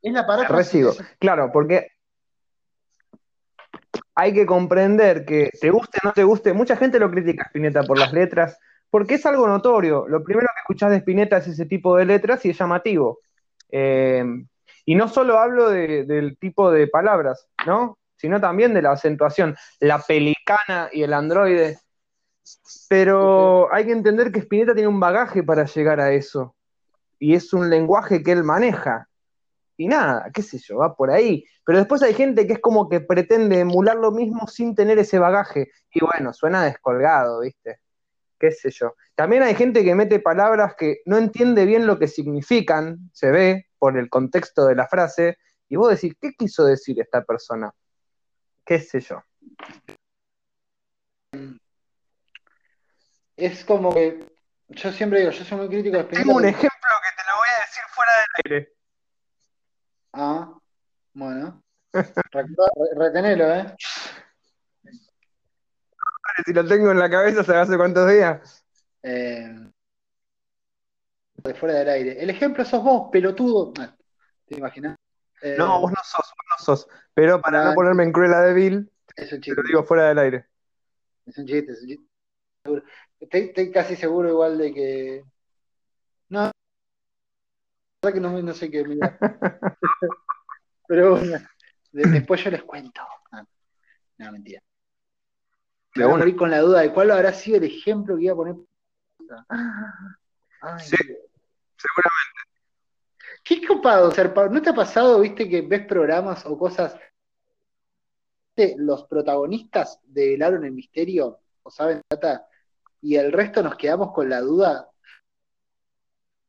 Es 0.00 0.12
la 0.12 0.26
paráfrasis 0.26 0.86
recibo. 0.86 1.08
Claro, 1.18 1.50
porque 1.52 1.88
hay 4.14 4.32
que 4.32 4.46
comprender 4.46 5.24
que 5.24 5.50
te 5.60 5.70
guste 5.70 5.98
o 6.02 6.06
no 6.08 6.12
te 6.12 6.24
guste, 6.24 6.52
mucha 6.52 6.76
gente 6.76 6.98
lo 6.98 7.10
critica 7.10 7.44
a 7.44 7.46
Spinetta 7.46 7.82
por 7.84 7.98
las 7.98 8.12
letras, 8.12 8.58
porque 8.92 9.14
es 9.14 9.24
algo 9.24 9.48
notorio. 9.48 10.06
Lo 10.06 10.22
primero 10.22 10.48
que 10.54 10.60
escuchás 10.60 10.90
de 10.90 10.98
Spinetta 10.98 11.38
es 11.38 11.46
ese 11.48 11.64
tipo 11.64 11.96
de 11.96 12.04
letras 12.04 12.44
y 12.44 12.50
es 12.50 12.58
llamativo. 12.58 13.20
Eh, 13.70 14.22
y 14.84 14.94
no 14.94 15.08
solo 15.08 15.38
hablo 15.38 15.70
de- 15.70 16.04
del 16.04 16.36
tipo 16.36 16.70
de 16.70 16.88
palabras, 16.88 17.48
¿no? 17.66 17.96
Sino 18.16 18.38
también 18.38 18.74
de 18.74 18.82
la 18.82 18.92
acentuación. 18.92 19.56
La 19.80 19.98
pelicana 19.98 20.90
y 20.92 21.04
el 21.04 21.14
androide. 21.14 21.78
Pero 22.90 23.72
hay 23.72 23.86
que 23.86 23.92
entender 23.92 24.30
que 24.30 24.40
Spinetta 24.40 24.74
tiene 24.74 24.88
un 24.88 25.00
bagaje 25.00 25.42
para 25.42 25.64
llegar 25.64 25.98
a 25.98 26.12
eso. 26.12 26.54
Y 27.18 27.34
es 27.34 27.54
un 27.54 27.70
lenguaje 27.70 28.22
que 28.22 28.32
él 28.32 28.44
maneja. 28.44 29.08
Y 29.78 29.88
nada, 29.88 30.30
qué 30.34 30.42
sé 30.42 30.58
yo, 30.58 30.76
va 30.76 30.94
por 30.94 31.10
ahí. 31.10 31.46
Pero 31.64 31.78
después 31.78 32.02
hay 32.02 32.12
gente 32.12 32.46
que 32.46 32.52
es 32.52 32.60
como 32.60 32.90
que 32.90 33.00
pretende 33.00 33.60
emular 33.60 33.96
lo 33.96 34.10
mismo 34.10 34.46
sin 34.48 34.74
tener 34.74 34.98
ese 34.98 35.18
bagaje. 35.18 35.70
Y 35.94 36.04
bueno, 36.04 36.34
suena 36.34 36.62
descolgado, 36.62 37.40
¿viste? 37.40 37.78
Qué 38.42 38.50
sé 38.50 38.72
yo. 38.72 38.96
También 39.14 39.44
hay 39.44 39.54
gente 39.54 39.84
que 39.84 39.94
mete 39.94 40.18
palabras 40.18 40.74
que 40.76 40.96
no 41.06 41.16
entiende 41.16 41.64
bien 41.64 41.86
lo 41.86 42.00
que 42.00 42.08
significan, 42.08 43.08
se 43.12 43.30
ve 43.30 43.68
por 43.78 43.96
el 43.96 44.10
contexto 44.10 44.66
de 44.66 44.74
la 44.74 44.88
frase, 44.88 45.38
y 45.68 45.76
vos 45.76 45.90
decís, 45.90 46.16
¿qué 46.20 46.32
quiso 46.32 46.64
decir 46.64 47.00
esta 47.00 47.22
persona? 47.22 47.72
¿Qué 48.64 48.80
sé 48.80 48.98
yo? 48.98 49.22
Es 53.36 53.64
como 53.64 53.94
que 53.94 54.26
yo 54.70 54.90
siempre 54.90 55.20
digo, 55.20 55.30
yo 55.30 55.44
soy 55.44 55.58
muy 55.58 55.68
crítico 55.68 55.98
de 55.98 56.04
Tengo 56.04 56.34
un 56.34 56.44
ejemplo 56.44 56.68
que 56.68 57.22
te 57.22 57.30
lo 57.30 57.36
voy 57.36 57.48
a 57.48 57.60
decir 57.60 57.82
fuera 57.90 58.12
del 58.12 58.26
aire. 58.44 58.72
Ah, 60.14 60.52
bueno. 61.14 61.62
retenelo, 62.96 63.54
¿eh? 63.54 63.76
Si 66.46 66.52
lo 66.52 66.66
tengo 66.66 66.90
en 66.90 66.98
la 66.98 67.10
cabeza, 67.10 67.44
¿se 67.44 67.54
hace 67.54 67.76
cuántos 67.76 68.10
días? 68.10 68.64
Eh, 69.02 69.70
de 71.36 71.54
fuera 71.54 71.74
del 71.74 71.88
aire. 71.88 72.22
El 72.22 72.30
ejemplo 72.30 72.64
sos 72.64 72.82
vos, 72.82 73.08
pelotudo. 73.10 73.72
Ah, 73.78 73.94
¿Te 74.46 74.56
imaginas? 74.56 74.96
Eh, 75.42 75.56
no, 75.58 75.80
vos 75.80 75.90
no 75.90 76.00
sos, 76.04 76.24
vos 76.24 76.46
no 76.50 76.64
sos. 76.64 76.88
Pero 77.14 77.40
para 77.40 77.64
no 77.64 77.74
ponerme 77.74 78.04
en 78.04 78.12
cruela 78.12 78.40
de 78.40 78.54
Bill, 78.54 78.90
es 79.16 79.32
un 79.32 79.40
te 79.40 79.54
lo 79.54 79.62
digo 79.62 79.84
fuera 79.84 80.08
del 80.08 80.18
aire. 80.18 80.46
Es 81.26 81.36
un 81.38 81.46
chiste, 81.46 81.72
es 81.72 81.82
un 81.82 81.88
chiste. 81.88 82.06
Estoy, 83.20 83.72
casi 83.72 83.96
seguro 83.96 84.28
igual 84.28 84.58
de 84.58 84.72
que. 84.72 85.24
No. 86.28 86.50
que 88.02 88.20
no, 88.20 88.40
no 88.40 88.54
sé 88.54 88.70
qué 88.70 88.84
mirar. 88.84 89.18
Pero 90.86 91.16
bueno, 91.16 91.38
después 91.92 92.42
yo 92.44 92.50
les 92.50 92.62
cuento. 92.62 93.00
Ah, 93.32 93.44
no, 94.18 94.32
mentira. 94.32 94.60
Me 95.94 96.04
voy 96.04 96.14
a 96.14 96.18
morir 96.18 96.36
con 96.36 96.50
la 96.50 96.60
duda 96.60 96.80
de 96.80 96.92
cuál 96.92 97.10
habrá 97.10 97.32
sido 97.32 97.58
el 97.58 97.64
ejemplo 97.64 98.16
que 98.16 98.24
iba 98.24 98.32
a 98.32 98.36
poner. 98.36 98.54
sí, 100.78 100.96
seguramente. 101.76 102.42
Qué 103.44 103.66
copado 103.66 104.10
ser 104.12 104.32
¿No 104.50 104.62
te 104.62 104.70
ha 104.70 104.74
pasado, 104.74 105.20
viste, 105.20 105.48
que 105.48 105.62
ves 105.62 105.86
programas 105.86 106.46
o 106.46 106.56
cosas 106.56 106.96
los 108.76 109.04
protagonistas 109.04 110.00
de 110.04 110.34
El 110.34 110.42
en 110.42 110.64
el 110.64 110.72
Misterio, 110.72 111.40
o 111.62 111.70
saben, 111.70 112.02
trata, 112.08 112.46
y 113.00 113.16
el 113.16 113.32
resto 113.32 113.62
nos 113.62 113.76
quedamos 113.76 114.12
con 114.12 114.28
la 114.28 114.40
duda 114.40 114.88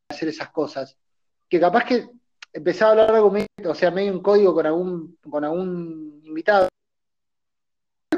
de 0.10 0.16
hacer 0.16 0.30
esas 0.30 0.50
cosas. 0.50 0.98
Que 1.50 1.60
capaz 1.60 1.86
que 1.86 2.10
empezaba 2.52 2.90
a 2.90 2.92
hablar 2.92 3.16
algo, 3.16 3.34
o 3.66 3.76
sea, 3.76 3.92
medio 3.92 4.14
un 4.14 4.22
código 4.22 4.54
con 4.54 4.66
algún, 4.66 5.18
con 5.30 5.44
algún 5.44 6.22
invitado. 6.24 6.68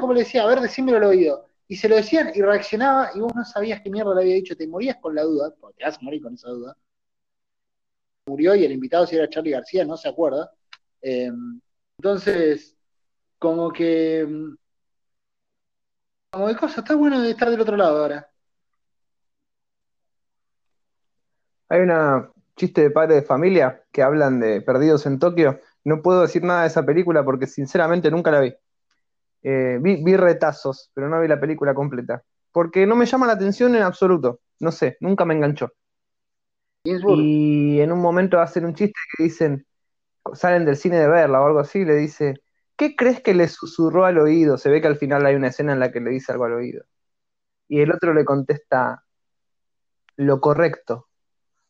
Como 0.00 0.12
le 0.12 0.20
decía, 0.20 0.42
a 0.42 0.46
ver, 0.46 0.60
decímelo 0.60 0.98
al 0.98 1.04
oído. 1.04 1.48
Y 1.68 1.76
se 1.76 1.88
lo 1.88 1.96
decían 1.96 2.30
y 2.34 2.40
reaccionaba 2.42 3.10
y 3.14 3.20
vos 3.20 3.34
no 3.34 3.44
sabías 3.44 3.80
qué 3.82 3.90
mierda 3.90 4.14
le 4.14 4.22
había 4.22 4.34
dicho, 4.34 4.56
te 4.56 4.68
morías 4.68 4.96
con 5.00 5.14
la 5.14 5.22
duda, 5.22 5.52
porque 5.60 5.78
te 5.78 5.84
vas 5.84 5.98
a 5.98 6.02
morir 6.02 6.22
con 6.22 6.34
esa 6.34 6.50
duda. 6.50 6.76
Murió 8.26 8.54
y 8.54 8.64
el 8.64 8.72
invitado 8.72 9.06
si 9.06 9.16
era 9.16 9.28
Charlie 9.28 9.52
García, 9.52 9.84
no 9.84 9.96
se 9.96 10.08
acuerda. 10.08 10.50
Eh, 11.02 11.30
entonces, 11.98 12.76
como 13.38 13.72
que 13.72 14.26
como 16.36 16.48
de 16.48 16.56
cosas, 16.56 16.78
está 16.78 16.94
bueno 16.94 17.22
de 17.22 17.30
estar 17.30 17.48
del 17.48 17.62
otro 17.62 17.78
lado 17.78 17.96
ahora. 17.96 18.30
Hay 21.70 21.80
una 21.80 22.30
chiste 22.56 22.82
de 22.82 22.90
padre 22.90 23.14
de 23.14 23.22
familia 23.22 23.82
que 23.90 24.02
hablan 24.02 24.40
de 24.40 24.60
Perdidos 24.60 25.06
en 25.06 25.18
Tokio. 25.18 25.60
No 25.82 26.02
puedo 26.02 26.20
decir 26.22 26.42
nada 26.42 26.62
de 26.62 26.66
esa 26.66 26.84
película 26.84 27.24
porque 27.24 27.46
sinceramente 27.46 28.10
nunca 28.10 28.30
la 28.30 28.40
vi. 28.40 28.54
Eh, 29.48 29.78
vi, 29.80 30.16
retazos, 30.16 30.90
pero 30.92 31.08
no 31.08 31.20
vi 31.20 31.28
la 31.28 31.38
película 31.38 31.72
completa. 31.72 32.20
Porque 32.50 32.84
no 32.84 32.96
me 32.96 33.06
llama 33.06 33.28
la 33.28 33.34
atención 33.34 33.76
en 33.76 33.82
absoluto. 33.82 34.40
No 34.58 34.72
sé, 34.72 34.96
nunca 34.98 35.24
me 35.24 35.34
enganchó. 35.34 35.72
Y 36.82 37.80
en 37.80 37.92
un 37.92 38.00
momento 38.00 38.40
hacen 38.40 38.64
un 38.64 38.74
chiste 38.74 38.98
que 39.16 39.22
dicen, 39.22 39.64
salen 40.34 40.64
del 40.64 40.76
cine 40.76 40.98
de 40.98 41.08
verla 41.08 41.40
o 41.40 41.46
algo 41.46 41.60
así, 41.60 41.84
le 41.84 41.94
dice, 41.94 42.34
¿qué 42.76 42.96
crees 42.96 43.20
que 43.22 43.34
le 43.34 43.46
susurró 43.46 44.04
al 44.04 44.18
oído? 44.18 44.58
Se 44.58 44.68
ve 44.68 44.80
que 44.80 44.88
al 44.88 44.96
final 44.96 45.24
hay 45.24 45.36
una 45.36 45.48
escena 45.48 45.74
en 45.74 45.80
la 45.80 45.92
que 45.92 46.00
le 46.00 46.10
dice 46.10 46.32
algo 46.32 46.46
al 46.46 46.54
oído. 46.54 46.84
Y 47.68 47.82
el 47.82 47.92
otro 47.92 48.14
le 48.14 48.24
contesta, 48.24 49.04
lo 50.16 50.40
correcto. 50.40 51.06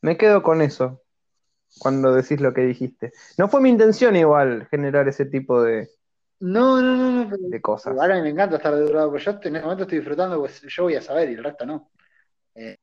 Me 0.01 0.17
quedo 0.17 0.43
con 0.43 0.63
eso 0.63 1.03
cuando 1.79 2.15
decís 2.15 2.41
lo 2.41 2.55
que 2.55 2.63
dijiste. 2.63 3.13
No 3.37 3.49
fue 3.49 3.61
mi 3.61 3.69
intención 3.69 4.17
igual 4.17 4.67
generar 4.71 5.09
ese 5.09 5.27
tipo 5.27 5.63
de, 5.63 5.91
no, 6.41 6.83
no, 6.83 6.97
no, 6.97 7.25
no 7.25 7.37
de 7.49 7.61
cosas. 7.61 7.99
Ahora 7.99 8.21
me 8.21 8.29
encanta 8.29 8.57
estar 8.57 8.75
de 8.75 8.93
lado, 8.93 9.11
porque 9.11 9.25
yo 9.25 9.31
en 9.31 9.37
este 9.37 9.51
momento 9.51 9.83
estoy 9.83 9.99
disfrutando, 9.99 10.39
pues 10.39 10.61
yo 10.63 10.83
voy 10.85 10.95
a 10.95 11.03
saber 11.03 11.31
y 11.31 11.35
el 11.35 11.45
resto 11.45 11.67
no. 11.67 11.91
Eh, 12.55 12.77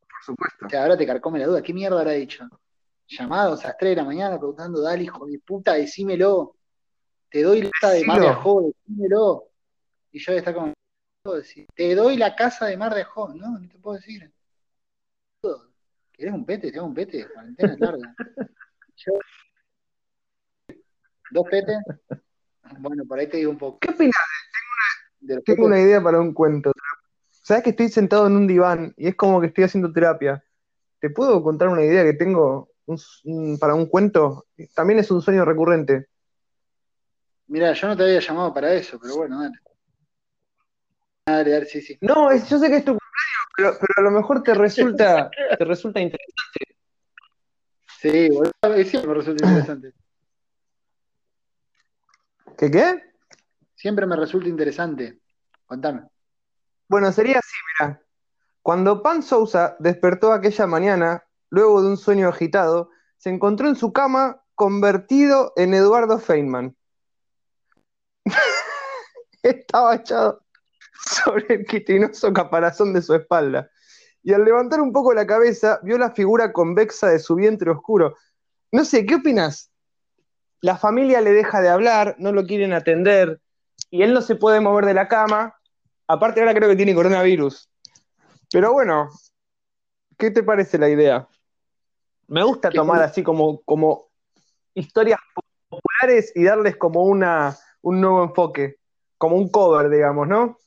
Por 0.00 0.24
supuesto. 0.24 0.66
O 0.66 0.68
sea, 0.68 0.82
ahora 0.82 0.96
te 0.96 1.06
carcome 1.06 1.38
la 1.38 1.46
duda, 1.46 1.62
¿qué 1.62 1.72
mierda 1.74 1.98
habrá 1.98 2.12
dicho? 2.12 2.48
Llamados 3.06 3.64
a 3.64 3.68
las 3.68 3.76
3 3.76 3.90
de 3.90 3.96
la 3.96 4.04
mañana 4.04 4.38
preguntando, 4.38 4.80
dale, 4.80 5.04
hijo 5.04 5.26
de 5.26 5.38
puta, 5.38 5.74
decímelo. 5.74 6.56
Te 7.30 7.42
doy 7.42 7.62
la 7.62 7.70
casa 7.80 7.94
de 7.94 8.04
Mar 8.04 8.20
de 8.20 8.28
Ajó, 8.28 8.62
decímelo. 8.62 9.44
Y 10.12 10.18
yo 10.18 10.32
está 10.32 10.54
como, 10.54 10.72
te 11.74 11.94
doy 11.94 12.16
la 12.16 12.34
casa 12.34 12.66
de 12.66 12.76
Mar 12.76 12.94
de 12.94 13.02
Ajó, 13.02 13.32
no, 13.34 13.58
no 13.58 13.68
te 13.68 13.78
puedo 13.78 13.96
decir. 13.96 14.32
¿Querés 16.12 16.34
un 16.34 16.44
pete? 16.44 16.70
Tengo 16.70 16.86
un 16.86 16.94
pete, 16.94 17.26
cuarentena 17.32 17.76
larga. 17.78 18.14
Yo, 18.96 19.12
¿Dos 21.30 21.46
petes? 21.48 21.78
Bueno, 22.78 23.04
por 23.04 23.18
ahí 23.18 23.26
te 23.26 23.38
digo 23.38 23.50
un 23.50 23.58
poco. 23.58 23.78
¿Qué 23.80 23.90
opinas? 23.90 24.14
Tengo, 25.20 25.34
una, 25.34 25.42
tengo 25.42 25.66
una 25.66 25.80
idea 25.80 26.02
para 26.02 26.20
un 26.20 26.32
cuento. 26.32 26.72
Sabes 27.30 27.64
que 27.64 27.70
estoy 27.70 27.88
sentado 27.88 28.26
en 28.26 28.36
un 28.36 28.46
diván 28.46 28.94
y 28.96 29.08
es 29.08 29.16
como 29.16 29.40
que 29.40 29.48
estoy 29.48 29.64
haciendo 29.64 29.92
terapia. 29.92 30.44
¿Te 31.00 31.10
puedo 31.10 31.42
contar 31.42 31.68
una 31.68 31.82
idea 31.82 32.04
que 32.04 32.12
tengo 32.12 32.70
para 33.58 33.74
un 33.74 33.86
cuento? 33.86 34.46
También 34.74 35.00
es 35.00 35.10
un 35.10 35.22
sueño 35.22 35.44
recurrente. 35.44 36.06
Mira, 37.48 37.72
yo 37.72 37.88
no 37.88 37.96
te 37.96 38.04
había 38.04 38.20
llamado 38.20 38.54
para 38.54 38.72
eso, 38.74 38.98
pero 39.00 39.16
bueno, 39.16 39.40
dale. 39.40 39.58
Dale, 41.26 41.50
dale, 41.50 41.66
sí, 41.66 41.80
sí. 41.80 41.98
No, 42.00 42.32
yo 42.32 42.58
sé 42.58 42.68
que 42.68 42.76
es 42.76 42.84
tu 42.84 42.92
cumpleaños, 42.92 43.78
pero, 43.80 43.94
a 43.96 44.00
lo 44.02 44.10
mejor 44.10 44.42
te 44.42 44.54
resulta, 44.54 45.30
te 45.58 45.64
resulta 45.64 46.00
interesante. 46.00 46.76
Sí, 48.00 48.28
siempre 48.84 49.08
me 49.08 49.14
resulta 49.14 49.44
interesante. 49.44 49.92
¿Qué 52.60 52.70
qué? 52.70 53.02
Siempre 53.74 54.04
me 54.04 54.16
resulta 54.16 54.46
interesante. 54.46 55.18
Contame. 55.64 56.02
Bueno, 56.88 57.10
sería 57.10 57.38
así, 57.38 57.56
mira. 57.80 58.02
Cuando 58.60 59.02
Pan 59.02 59.22
Sousa 59.22 59.76
despertó 59.78 60.30
aquella 60.30 60.66
mañana, 60.66 61.24
luego 61.48 61.80
de 61.80 61.88
un 61.88 61.96
sueño 61.96 62.28
agitado, 62.28 62.90
se 63.16 63.30
encontró 63.30 63.66
en 63.66 63.76
su 63.76 63.94
cama 63.94 64.42
convertido 64.54 65.54
en 65.56 65.72
Eduardo 65.72 66.18
Feynman. 66.18 66.76
Estaba 69.42 69.94
echado 69.94 70.44
sobre 71.06 71.54
el 71.54 71.64
quitinoso 71.64 72.30
caparazón 72.34 72.92
de 72.92 73.00
su 73.00 73.14
espalda. 73.14 73.70
Y 74.22 74.34
al 74.34 74.44
levantar 74.44 74.82
un 74.82 74.92
poco 74.92 75.14
la 75.14 75.26
cabeza, 75.26 75.80
vio 75.82 75.96
la 75.96 76.10
figura 76.10 76.52
convexa 76.52 77.08
de 77.08 77.20
su 77.20 77.36
vientre 77.36 77.70
oscuro. 77.70 78.18
No 78.70 78.84
sé, 78.84 79.06
¿qué 79.06 79.14
opinas? 79.14 79.70
La 80.60 80.76
familia 80.76 81.20
le 81.20 81.32
deja 81.32 81.60
de 81.60 81.68
hablar, 81.68 82.16
no 82.18 82.32
lo 82.32 82.44
quieren 82.46 82.72
atender, 82.72 83.40
y 83.90 84.02
él 84.02 84.12
no 84.12 84.22
se 84.22 84.36
puede 84.36 84.60
mover 84.60 84.84
de 84.84 84.94
la 84.94 85.08
cama. 85.08 85.56
Aparte, 86.06 86.40
ahora 86.40 86.54
creo 86.54 86.68
que 86.68 86.76
tiene 86.76 86.94
coronavirus. 86.94 87.68
Pero 88.52 88.72
bueno, 88.72 89.08
¿qué 90.18 90.30
te 90.30 90.42
parece 90.42 90.78
la 90.78 90.88
idea? 90.88 91.28
Me 92.26 92.44
gusta 92.44 92.70
tomar 92.70 93.02
así 93.02 93.22
como, 93.22 93.60
como 93.62 94.10
historias 94.74 95.20
populares 95.68 96.32
y 96.34 96.44
darles 96.44 96.76
como 96.76 97.04
una, 97.04 97.56
un 97.82 98.00
nuevo 98.00 98.22
enfoque, 98.22 98.76
como 99.18 99.36
un 99.36 99.48
cover, 99.50 99.88
digamos, 99.88 100.28
¿no? 100.28 100.58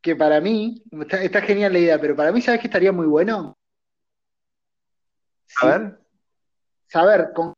Que 0.00 0.14
para 0.14 0.40
mí, 0.40 0.82
está, 1.20 1.42
genial 1.42 1.72
la 1.72 1.78
idea, 1.80 2.00
pero 2.00 2.14
para 2.14 2.32
mí, 2.32 2.40
¿sabes 2.40 2.60
qué 2.60 2.66
estaría 2.68 2.92
muy 2.92 3.06
bueno? 3.06 3.58
A 5.60 5.66
ver. 5.66 5.98
Saber 6.86 7.32
con 7.34 7.52
qué 7.52 7.57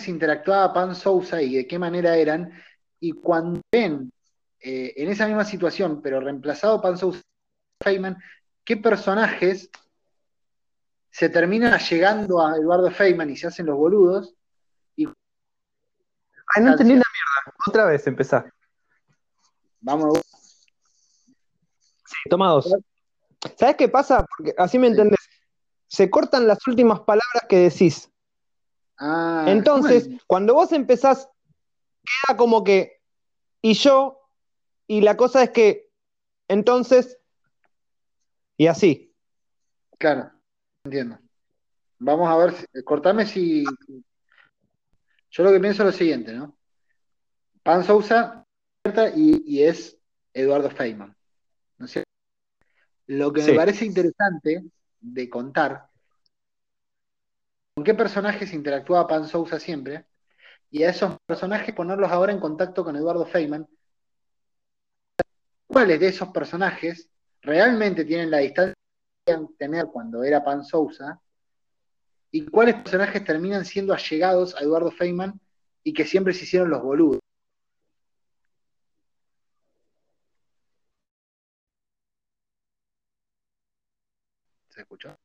se 0.00 0.10
interactuaba 0.10 0.72
Pan 0.72 0.94
Sousa 0.94 1.42
y 1.42 1.56
de 1.56 1.66
qué 1.66 1.78
manera 1.78 2.16
eran, 2.16 2.52
y 2.98 3.12
cuando 3.12 3.60
ven 3.70 4.10
eh, 4.60 4.94
en 4.96 5.10
esa 5.10 5.26
misma 5.26 5.44
situación, 5.44 6.00
pero 6.02 6.20
reemplazado 6.20 6.80
Pan 6.80 6.96
Sousa 6.96 7.20
Feynman, 7.82 8.16
qué 8.64 8.76
personajes 8.76 9.70
se 11.10 11.28
terminan 11.28 11.78
llegando 11.78 12.44
a 12.44 12.56
Eduardo 12.56 12.90
Feynman 12.90 13.30
y 13.30 13.36
se 13.36 13.48
hacen 13.48 13.66
los 13.66 13.76
boludos, 13.76 14.34
Ay, 16.54 16.64
no 16.64 16.72
entendí 16.72 16.92
una 16.92 17.04
mierda. 17.12 17.56
Otra 17.66 17.86
vez 17.86 18.06
empezar. 18.06 18.52
Vamos. 19.80 20.20
Toma 22.28 22.50
dos. 22.50 22.70
¿Sabes 23.56 23.76
qué 23.76 23.88
pasa? 23.88 24.26
Porque 24.36 24.54
así 24.58 24.78
me 24.78 24.88
entendés. 24.88 25.18
Se 25.86 26.10
cortan 26.10 26.46
las 26.46 26.66
últimas 26.66 27.00
palabras 27.00 27.44
que 27.48 27.70
decís. 27.70 28.11
Ah, 29.04 29.44
Entonces, 29.48 30.04
bueno, 30.06 30.20
cuando 30.28 30.54
vos 30.54 30.70
empezás, 30.70 31.28
queda 32.04 32.36
como 32.36 32.62
que, 32.62 33.00
y 33.60 33.74
yo, 33.74 34.20
y 34.86 35.00
la 35.00 35.16
cosa 35.16 35.42
es 35.42 35.50
que, 35.50 35.90
entonces, 36.48 37.18
y 38.56 38.68
así. 38.68 39.12
claro, 39.98 40.30
entiendo. 40.84 41.18
Vamos 41.98 42.28
a 42.28 42.36
ver, 42.36 42.52
si- 42.52 42.82
cortame 42.84 43.26
si... 43.26 43.64
Yo 45.30 45.42
lo 45.42 45.52
que 45.52 45.60
pienso 45.60 45.82
es 45.82 45.86
lo 45.86 45.92
siguiente, 45.92 46.32
¿no? 46.32 46.56
Pan 47.64 47.82
Sousa 47.84 48.44
y, 49.16 49.42
y 49.46 49.62
es 49.64 49.98
Eduardo 50.34 50.70
Feynman, 50.70 51.16
¿no 51.78 51.86
es 51.86 51.92
cierto? 51.92 52.10
Lo 53.06 53.32
que 53.32 53.42
Sí. 53.42 53.50
me 53.50 53.56
parece 53.56 53.84
interesante 53.86 54.64
de 55.00 55.30
contar, 55.30 55.88
con 57.74 57.84
qué 57.84 57.94
personajes 57.94 58.52
interactuaba 58.52 59.06
Pan 59.08 59.26
Sousa 59.26 59.58
siempre, 59.58 60.06
y 60.70 60.82
a 60.84 60.90
esos 60.90 61.16
personajes 61.26 61.74
ponerlos 61.74 62.10
ahora 62.10 62.32
en 62.32 62.40
contacto 62.40 62.84
con 62.84 62.96
Eduardo 62.96 63.26
Feynman, 63.26 63.66
cuáles 65.66 66.00
de 66.00 66.08
esos 66.08 66.28
personajes 66.28 67.08
realmente 67.40 68.04
tienen 68.04 68.30
la 68.30 68.38
distancia 68.38 68.74
que 69.24 69.32
debían 69.32 69.56
tener 69.56 69.86
cuando 69.86 70.22
era 70.24 70.44
Pan 70.44 70.64
Sousa, 70.64 71.20
y 72.30 72.46
cuáles 72.46 72.76
personajes 72.76 73.24
terminan 73.24 73.64
siendo 73.64 73.92
allegados 73.92 74.54
a 74.56 74.60
Eduardo 74.60 74.90
Feynman 74.90 75.38
y 75.84 75.92
que 75.92 76.04
siempre 76.06 76.32
se 76.34 76.44
hicieron 76.44 76.70
los 76.70 76.82
boludos. 76.82 77.20
¿Se 84.70 84.80
escuchó? 84.80 85.16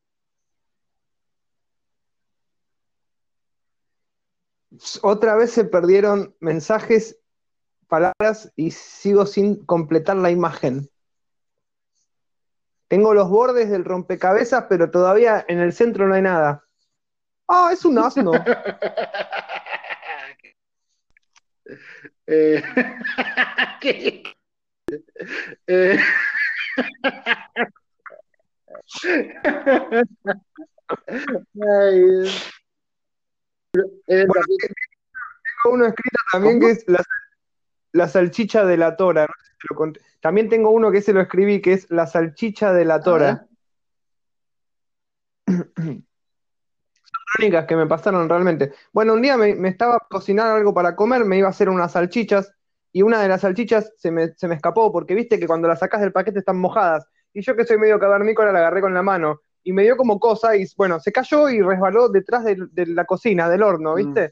Otra 5.01 5.35
vez 5.35 5.51
se 5.51 5.65
perdieron 5.65 6.35
mensajes, 6.39 7.19
palabras, 7.87 8.51
y 8.55 8.71
sigo 8.71 9.25
sin 9.25 9.65
completar 9.65 10.17
la 10.17 10.31
imagen. 10.31 10.89
Tengo 12.87 13.13
los 13.13 13.29
bordes 13.29 13.69
del 13.69 13.85
rompecabezas, 13.85 14.65
pero 14.69 14.91
todavía 14.91 15.45
en 15.47 15.59
el 15.59 15.73
centro 15.73 16.07
no 16.07 16.15
hay 16.15 16.21
nada. 16.21 16.63
Ah, 17.47 17.71
es 17.73 17.85
un 17.85 17.97
asno. 17.97 18.31
Eh, 22.29 22.61
eh, 25.67 25.97
Bueno, 34.07 34.33
tengo 35.63 35.75
uno 35.75 35.85
escrito 35.85 36.17
también 36.31 36.59
que 36.59 36.71
es 36.71 36.83
la, 36.87 37.03
la 37.93 38.07
salchicha 38.07 38.65
de 38.65 38.77
la 38.77 38.95
tora. 38.95 39.21
no 39.23 39.33
sé 39.43 39.51
si 39.59 39.67
lo 39.69 39.75
conté. 39.75 40.01
También 40.21 40.49
tengo 40.49 40.71
uno 40.71 40.91
que 40.91 41.01
se 41.01 41.13
lo 41.13 41.21
escribí, 41.21 41.61
que 41.61 41.73
es 41.73 41.89
la 41.89 42.07
salchicha 42.07 42.73
de 42.73 42.85
la 42.85 43.01
tora. 43.01 43.47
Crónicas 47.33 47.65
que 47.65 47.75
me 47.75 47.87
pasaron 47.87 48.27
realmente. 48.27 48.73
Bueno, 48.91 49.13
un 49.13 49.21
día 49.21 49.37
me, 49.37 49.55
me 49.55 49.69
estaba 49.69 49.99
cocinando 50.09 50.55
algo 50.55 50.73
para 50.73 50.95
comer, 50.95 51.25
me 51.25 51.37
iba 51.37 51.47
a 51.47 51.51
hacer 51.51 51.69
unas 51.69 51.91
salchichas 51.91 52.53
y 52.91 53.01
una 53.01 53.21
de 53.21 53.27
las 53.27 53.41
salchichas 53.41 53.93
se 53.97 54.11
me, 54.11 54.33
se 54.35 54.47
me 54.47 54.55
escapó 54.55 54.91
porque 54.91 55.13
viste 55.13 55.39
que 55.39 55.47
cuando 55.47 55.67
las 55.67 55.79
sacas 55.79 56.01
del 56.01 56.11
paquete 56.11 56.39
están 56.39 56.57
mojadas. 56.59 57.05
Y 57.33 57.41
yo 57.41 57.55
que 57.55 57.65
soy 57.65 57.77
medio 57.77 57.99
cavernícola 57.99 58.51
la 58.51 58.59
agarré 58.59 58.81
con 58.81 58.93
la 58.93 59.03
mano 59.03 59.41
y 59.67 59.73
me 59.73 59.83
dio 59.83 59.97
como 59.97 60.17
cosa 60.17 60.55
y 60.55 60.65
bueno, 60.77 60.97
se 61.01 61.11
cayó 61.11 61.49
y 61.49 61.61
resbaló 61.61 62.07
detrás 62.07 62.45
de, 62.45 62.55
de 62.71 62.85
la 62.85 63.03
cocina, 63.03 63.49
del 63.49 63.63
horno, 63.63 63.95
¿viste? 63.95 64.31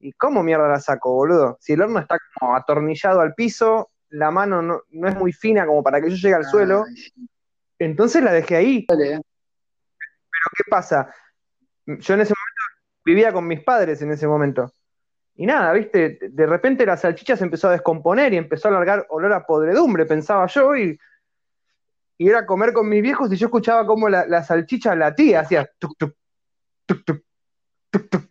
¿Y 0.00 0.10
cómo 0.14 0.42
mierda 0.42 0.66
la 0.66 0.80
saco, 0.80 1.14
boludo? 1.14 1.58
Si 1.60 1.74
el 1.74 1.82
horno 1.82 2.00
está 2.00 2.18
como 2.34 2.56
atornillado 2.56 3.20
al 3.20 3.34
piso, 3.34 3.92
la 4.08 4.32
mano 4.32 4.60
no, 4.60 4.80
no 4.90 5.08
es 5.08 5.16
muy 5.16 5.32
fina 5.32 5.64
como 5.64 5.84
para 5.84 6.00
que 6.00 6.10
yo 6.10 6.16
llegue 6.16 6.34
al 6.34 6.44
suelo, 6.44 6.82
Ay, 6.88 7.28
entonces 7.78 8.20
la 8.20 8.32
dejé 8.32 8.56
ahí. 8.56 8.84
dale, 8.88 9.14
eh. 9.14 9.20
¿Qué 10.56 10.64
pasa? 10.68 11.14
Yo 11.86 12.14
en 12.14 12.22
ese 12.22 12.34
momento 12.34 12.82
vivía 13.04 13.32
con 13.32 13.46
mis 13.46 13.62
padres 13.62 14.02
en 14.02 14.10
ese 14.10 14.26
momento. 14.26 14.74
Y 15.36 15.46
nada, 15.46 15.72
viste, 15.72 16.18
de 16.20 16.46
repente 16.46 16.84
la 16.84 16.96
salchicha 16.96 17.36
se 17.36 17.44
empezó 17.44 17.68
a 17.68 17.72
descomponer 17.72 18.32
y 18.32 18.38
empezó 18.38 18.66
a 18.66 18.72
largar 18.72 19.06
olor 19.08 19.34
a 19.34 19.46
podredumbre, 19.46 20.04
pensaba 20.04 20.48
yo, 20.48 20.76
y, 20.76 20.98
y 22.22 22.28
era 22.28 22.46
comer 22.46 22.72
con 22.72 22.88
mis 22.88 23.02
viejos 23.02 23.32
y 23.32 23.36
yo 23.36 23.46
escuchaba 23.48 23.84
como 23.84 24.08
la, 24.08 24.26
la 24.26 24.44
salchicha 24.44 24.94
latía, 24.94 25.40
hacía 25.40 25.68
tuc, 25.76 25.96
tuc, 25.98 26.14
tuc, 26.86 27.04
tuc, 27.04 27.24
tuc, 27.90 28.08
tuc. 28.10 28.22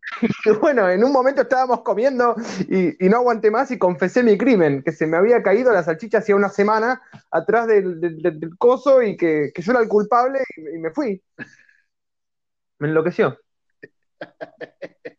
Y 0.46 0.50
bueno, 0.52 0.88
en 0.88 1.04
un 1.04 1.12
momento 1.12 1.42
estábamos 1.42 1.82
comiendo 1.82 2.34
y, 2.70 2.96
no 3.08 3.18
aguanté 3.18 3.50
más 3.50 3.70
y 3.70 3.78
confesé 3.78 4.22
mi 4.22 4.38
crimen, 4.38 4.82
que 4.82 4.92
se 4.92 5.06
me 5.06 5.18
había 5.18 5.42
caído 5.42 5.72
la 5.72 5.82
salchicha 5.82 6.18
hacía 6.18 6.36
una 6.36 6.48
semana 6.48 7.02
atrás 7.30 7.66
del, 7.66 8.50
coso 8.56 9.02
y 9.02 9.14
que, 9.18 9.52
yo 9.54 9.72
era 9.72 9.82
el 9.82 9.88
culpable 9.88 10.38
y, 10.56 10.78
me 10.78 10.90
fui. 10.90 11.22
Me 12.78 12.88
enloqueció. 12.88 13.38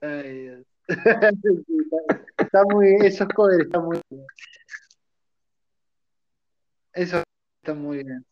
Ay, 0.00 0.42
Dios. 0.42 0.66
Está 2.38 2.62
muy, 2.64 2.94
esos 3.04 3.28
covers 3.28 3.64
están 3.64 3.84
muy 3.84 4.00
bien. 4.08 4.24
Eso 6.92 7.22
está 7.62 7.74
muy 7.74 8.02
bien. 8.04 8.24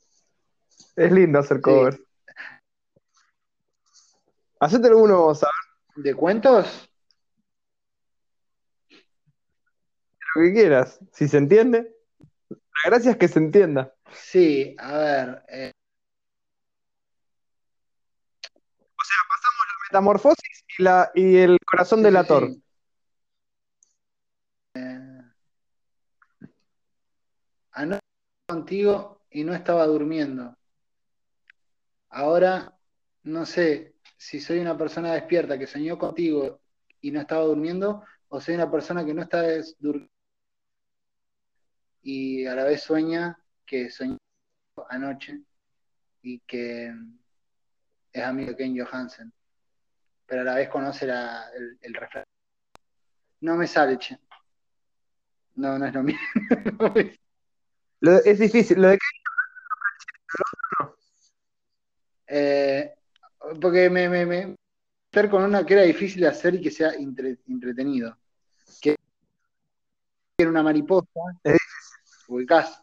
Es 0.96 1.12
lindo 1.12 1.38
hacer 1.38 1.58
Sí. 1.58 1.62
covers. 1.62 2.00
Hacételo 4.60 4.98
uno 4.98 5.22
vos, 5.22 5.42
a 5.44 5.46
ver, 5.46 6.04
¿De 6.04 6.14
cuentos? 6.14 6.88
lo 10.34 10.42
que 10.42 10.52
quieras. 10.52 11.00
Si 11.12 11.26
se 11.28 11.38
entiende. 11.38 11.96
La 12.50 12.90
gracia 12.90 13.12
es 13.12 13.16
que 13.16 13.28
se 13.28 13.38
entienda. 13.38 13.94
Sí, 14.12 14.76
a 14.78 14.96
ver. 14.98 15.42
eh, 15.48 15.72
Metamorfosis 19.90 20.64
y, 20.78 20.82
la, 20.82 21.10
y 21.14 21.36
el 21.38 21.56
corazón 21.64 22.00
sí, 22.00 22.04
del 22.04 22.14
sí, 22.14 22.18
ator. 22.20 22.48
sí. 22.48 22.62
Eh, 24.74 25.22
anoche 27.72 28.00
contigo 28.58 29.20
y 29.30 29.44
no 29.44 29.54
estaba 29.54 29.86
durmiendo. 29.86 30.56
Ahora 32.10 32.74
no 33.22 33.46
sé 33.46 33.94
si 34.16 34.40
soy 34.40 34.58
una 34.58 34.76
persona 34.76 35.12
despierta 35.12 35.58
que 35.58 35.66
soñó 35.66 35.96
contigo 35.98 36.60
y 37.00 37.10
no 37.12 37.20
estaba 37.20 37.44
durmiendo, 37.44 38.02
o 38.28 38.40
soy 38.40 38.54
una 38.56 38.70
persona 38.70 39.04
que 39.04 39.14
no 39.14 39.22
está 39.22 39.42
des- 39.42 39.76
dur- 39.78 40.08
y 42.02 42.46
a 42.46 42.54
la 42.54 42.64
vez 42.64 42.82
sueña 42.82 43.38
que 43.64 43.90
soñó 43.90 44.16
anoche 44.88 45.40
y 46.22 46.40
que 46.40 46.92
es 48.12 48.24
amigo 48.24 48.56
Ken 48.56 48.76
Johansen, 48.76 49.32
pero 50.26 50.40
a 50.40 50.44
la 50.44 50.54
vez 50.56 50.68
conoce 50.68 51.06
la- 51.06 51.48
el, 51.54 51.78
el 51.80 51.94
refrán. 51.94 52.24
No 53.40 53.56
me 53.56 53.66
sale. 53.68 53.98
No, 55.54 55.78
no 55.78 55.86
es 55.86 55.94
lo 55.94 56.02
mismo. 56.02 56.20
Lo- 58.00 58.22
es 58.24 58.38
difícil. 58.38 58.80
Lo 58.80 58.88
de 58.88 58.98
que 58.98 59.04
Eh, 62.30 62.94
porque 63.60 63.88
me, 63.88 64.08
me, 64.08 64.26
me- 64.26 64.54
estar 65.10 65.30
con 65.30 65.42
una 65.42 65.64
que 65.64 65.72
era 65.74 65.82
difícil 65.82 66.20
de 66.20 66.28
hacer 66.28 66.54
y 66.56 66.60
que 66.60 66.70
sea 66.70 66.90
entre- 66.90 67.38
entretenido. 67.46 68.18
Que 68.82 68.96
era 70.38 70.50
una 70.50 70.62
mariposa, 70.62 71.08
Es 71.42 71.56
ubicás. 72.28 72.82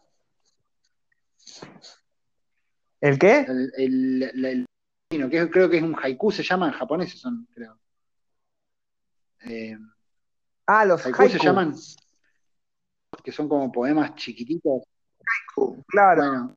¿El 3.00 3.18
qué? 3.18 3.40
El, 3.40 3.72
el, 3.76 4.22
el- 4.22 4.66
el- 5.10 5.30
que 5.30 5.48
creo 5.50 5.70
que 5.70 5.76
es 5.76 5.82
un 5.84 5.94
haiku, 5.94 6.32
se 6.32 6.42
llama 6.42 6.66
en 6.66 6.72
japonés, 6.72 7.16
son, 7.18 7.46
creo. 7.54 7.78
Eh, 9.42 9.78
Ah, 10.66 10.84
los 10.84 11.06
haiku 11.06 11.28
se 11.28 11.34
haiku. 11.34 11.44
llaman, 11.44 11.74
que 13.22 13.30
son 13.30 13.48
como 13.48 13.70
poemas 13.70 14.16
chiquititos. 14.16 14.82
Claro. 15.86 16.22
Bueno, 16.22 16.56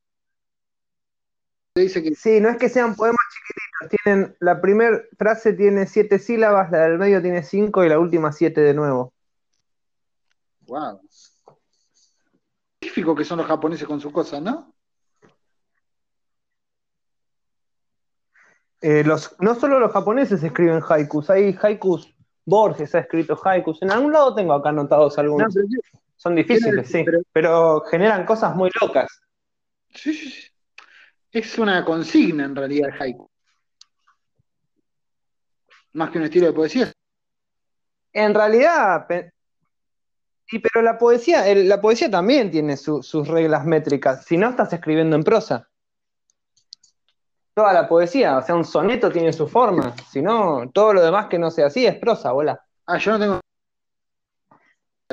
dice 1.75 2.03
que 2.03 2.13
Sí, 2.15 2.39
no 2.41 2.49
es 2.49 2.57
que 2.57 2.69
sean 2.69 2.95
poemas 2.95 3.17
chiquititos. 3.33 4.03
Tienen, 4.03 4.35
la 4.39 4.59
primera 4.59 5.01
frase 5.17 5.53
tiene 5.53 5.87
siete 5.87 6.19
sílabas, 6.19 6.69
la 6.71 6.79
del 6.79 6.97
medio 6.97 7.21
tiene 7.21 7.43
cinco 7.43 7.83
y 7.83 7.89
la 7.89 7.99
última 7.99 8.31
siete 8.31 8.61
de 8.61 8.73
nuevo. 8.73 9.13
Wow. 10.67 10.99
Científico 12.81 13.15
que 13.15 13.23
son 13.23 13.37
los 13.37 13.47
japoneses 13.47 13.87
con 13.87 13.99
sus 14.01 14.11
cosas, 14.11 14.41
¿no? 14.41 14.73
Eh, 18.81 19.03
los, 19.03 19.35
no 19.39 19.55
solo 19.55 19.79
los 19.79 19.91
japoneses 19.91 20.41
escriben 20.41 20.81
haikus, 20.87 21.29
hay 21.29 21.57
haikus, 21.61 22.15
Borges 22.45 22.95
ha 22.95 22.99
escrito 22.99 23.37
haikus. 23.43 23.81
En 23.81 23.91
algún 23.91 24.13
lado 24.13 24.33
tengo 24.35 24.53
acá 24.53 24.69
anotados 24.69 25.17
No, 25.17 25.21
algunos. 25.21 25.53
pero 25.53 25.67
yo, 25.67 25.79
Son 26.19 26.35
difíciles, 26.35 26.89
sí, 26.89 27.03
Pero- 27.05 27.21
pero 27.31 27.81
generan 27.89 28.25
cosas 28.25 28.53
muy 28.53 28.69
locas. 28.81 29.07
Sí, 29.95 30.13
sí, 30.13 30.29
sí. 30.29 30.47
Es 31.31 31.57
una 31.57 31.85
consigna 31.85 32.43
en 32.43 32.55
realidad 32.57 32.89
el 32.93 33.01
haiku. 33.01 33.29
Más 35.93 36.09
que 36.11 36.17
un 36.17 36.25
estilo 36.25 36.47
de 36.47 36.53
poesía. 36.53 36.91
En 38.11 38.33
realidad, 38.33 39.07
y 40.51 40.59
pero 40.59 40.81
la 40.81 40.97
poesía, 40.97 41.47
el- 41.47 41.69
la 41.69 41.79
poesía 41.79 42.11
también 42.11 42.51
tiene 42.51 42.75
su- 42.75 43.01
sus 43.01 43.25
reglas 43.27 43.65
métricas. 43.65 44.25
Si 44.25 44.35
no, 44.35 44.49
estás 44.49 44.73
escribiendo 44.73 45.15
en 45.15 45.23
prosa. 45.23 45.69
Toda 47.53 47.71
la 47.71 47.87
poesía, 47.87 48.37
o 48.37 48.41
sea, 48.41 48.55
un 48.55 48.65
soneto 48.65 49.09
tiene 49.09 49.31
su 49.31 49.47
forma. 49.47 49.95
Si 50.11 50.21
no, 50.21 50.69
todo 50.73 50.93
lo 50.93 51.01
demás 51.01 51.27
que 51.27 51.39
no 51.39 51.49
sea 51.49 51.67
así 51.67 51.85
es 51.85 51.95
prosa, 51.97 52.33
bola. 52.33 52.61
Ah, 52.87 52.97
yo 52.97 53.11
no 53.11 53.19
tengo. 53.19 53.39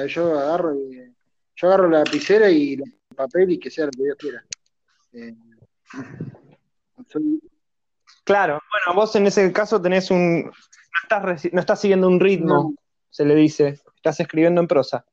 Yo 0.05 0.39
agarro 0.39 0.75
y- 0.75 1.15
yo 1.57 1.69
agarro 1.69 1.89
la 1.89 2.01
lapicera 2.01 2.51
y 2.51 2.75
el 2.75 2.99
papel 3.17 3.53
y 3.53 3.59
que 3.59 3.71
sea 3.71 3.87
lo 3.87 3.91
que 3.93 4.03
Dios 4.03 4.17
quiera. 4.19 4.45
Eh, 5.15 5.35
soy- 7.09 7.41
Claro, 8.25 8.61
bueno, 8.71 9.01
vos 9.01 9.15
en 9.17 9.27
ese 9.27 9.51
caso 9.53 9.81
tenés 9.81 10.11
un. 10.11 10.45
No 10.45 10.51
estás, 11.03 11.53
no 11.53 11.61
estás 11.61 11.81
siguiendo 11.81 12.09
un 12.09 12.21
ritmo, 12.21 12.55
No. 12.55 12.75
se 13.09 13.25
le 13.25 13.35
dice. 13.35 13.81
Estás 13.97 14.21
escribiendo 14.21 14.61
en 14.61 14.69
prosa. 14.69 15.05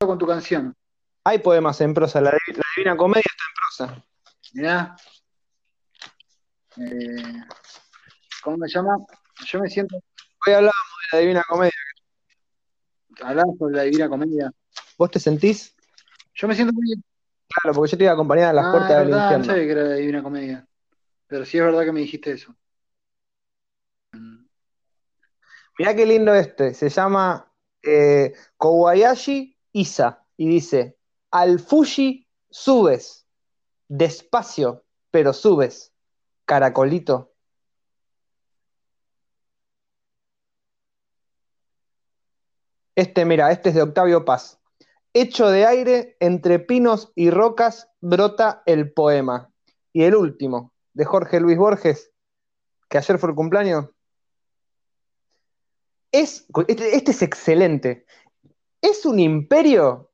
con 0.00 0.18
tu 0.18 0.26
canción. 0.26 0.74
Hay 1.22 1.38
poemas 1.38 1.80
en 1.80 1.94
prosa, 1.94 2.20
la, 2.20 2.32
Divi- 2.32 2.56
la 2.56 2.62
Divina 2.76 2.96
Comedia 2.96 3.22
está 3.24 3.44
en 3.44 3.54
prosa. 3.94 4.04
Mirá. 4.54 4.96
Eh, 6.78 7.40
¿cómo 8.42 8.56
se 8.66 8.74
llama? 8.74 8.96
Yo 9.46 9.60
me 9.60 9.68
siento. 9.70 9.94
Hoy 10.44 10.54
hablábamos 10.54 10.92
de 11.12 11.16
la 11.16 11.20
Divina 11.20 11.42
Comedia. 11.48 11.70
Hablando 13.24 13.54
sobre 13.58 13.76
la 13.76 13.82
divina 13.82 14.08
comedia. 14.08 14.52
¿Vos 14.98 15.10
te 15.10 15.18
sentís? 15.20 15.74
Yo 16.34 16.48
me 16.48 16.54
siento 16.54 16.72
muy. 16.72 16.94
Claro, 17.48 17.74
porque 17.74 17.92
yo 17.92 17.98
te 17.98 18.04
iba 18.04 18.12
a 18.12 18.14
acompañar 18.14 18.50
a 18.50 18.52
las 18.54 18.64
Ah, 18.66 18.70
puertas 18.72 18.98
del 18.98 19.08
verdad, 19.08 19.18
no 19.18 19.22
infierno. 19.24 19.44
sabía 19.44 19.64
que 19.64 19.70
era 19.72 19.82
la 19.84 19.94
divina 19.96 20.22
comedia. 20.22 20.66
Pero 21.26 21.44
sí 21.44 21.58
es 21.58 21.64
verdad 21.64 21.84
que 21.84 21.92
me 21.92 22.00
dijiste 22.00 22.32
eso. 22.32 22.54
Mirá 25.78 25.94
qué 25.94 26.06
lindo 26.06 26.34
este. 26.34 26.74
Se 26.74 26.88
llama 26.88 27.50
eh, 27.82 28.34
Kobayashi 28.56 29.56
Isa. 29.72 30.24
Y 30.36 30.48
dice: 30.48 30.98
Al 31.30 31.58
Fuji 31.60 32.26
subes. 32.50 33.26
Despacio, 33.88 34.84
pero 35.10 35.32
subes. 35.32 35.92
Caracolito. 36.44 37.31
Este, 42.94 43.24
mira, 43.24 43.50
este 43.50 43.70
es 43.70 43.74
de 43.74 43.82
Octavio 43.82 44.24
Paz. 44.24 44.60
Hecho 45.14 45.50
de 45.50 45.66
aire, 45.66 46.16
entre 46.20 46.58
pinos 46.58 47.12
y 47.14 47.30
rocas, 47.30 47.88
brota 48.00 48.62
el 48.66 48.92
poema. 48.92 49.50
Y 49.92 50.04
el 50.04 50.14
último, 50.14 50.72
de 50.94 51.04
Jorge 51.04 51.40
Luis 51.40 51.58
Borges, 51.58 52.12
que 52.88 52.98
ayer 52.98 53.18
fue 53.18 53.30
el 53.30 53.34
cumpleaños. 53.34 53.90
Es, 56.10 56.46
este, 56.68 56.96
este 56.96 57.10
es 57.10 57.22
excelente. 57.22 58.06
¿Es 58.80 59.06
un 59.06 59.20
imperio 59.20 60.10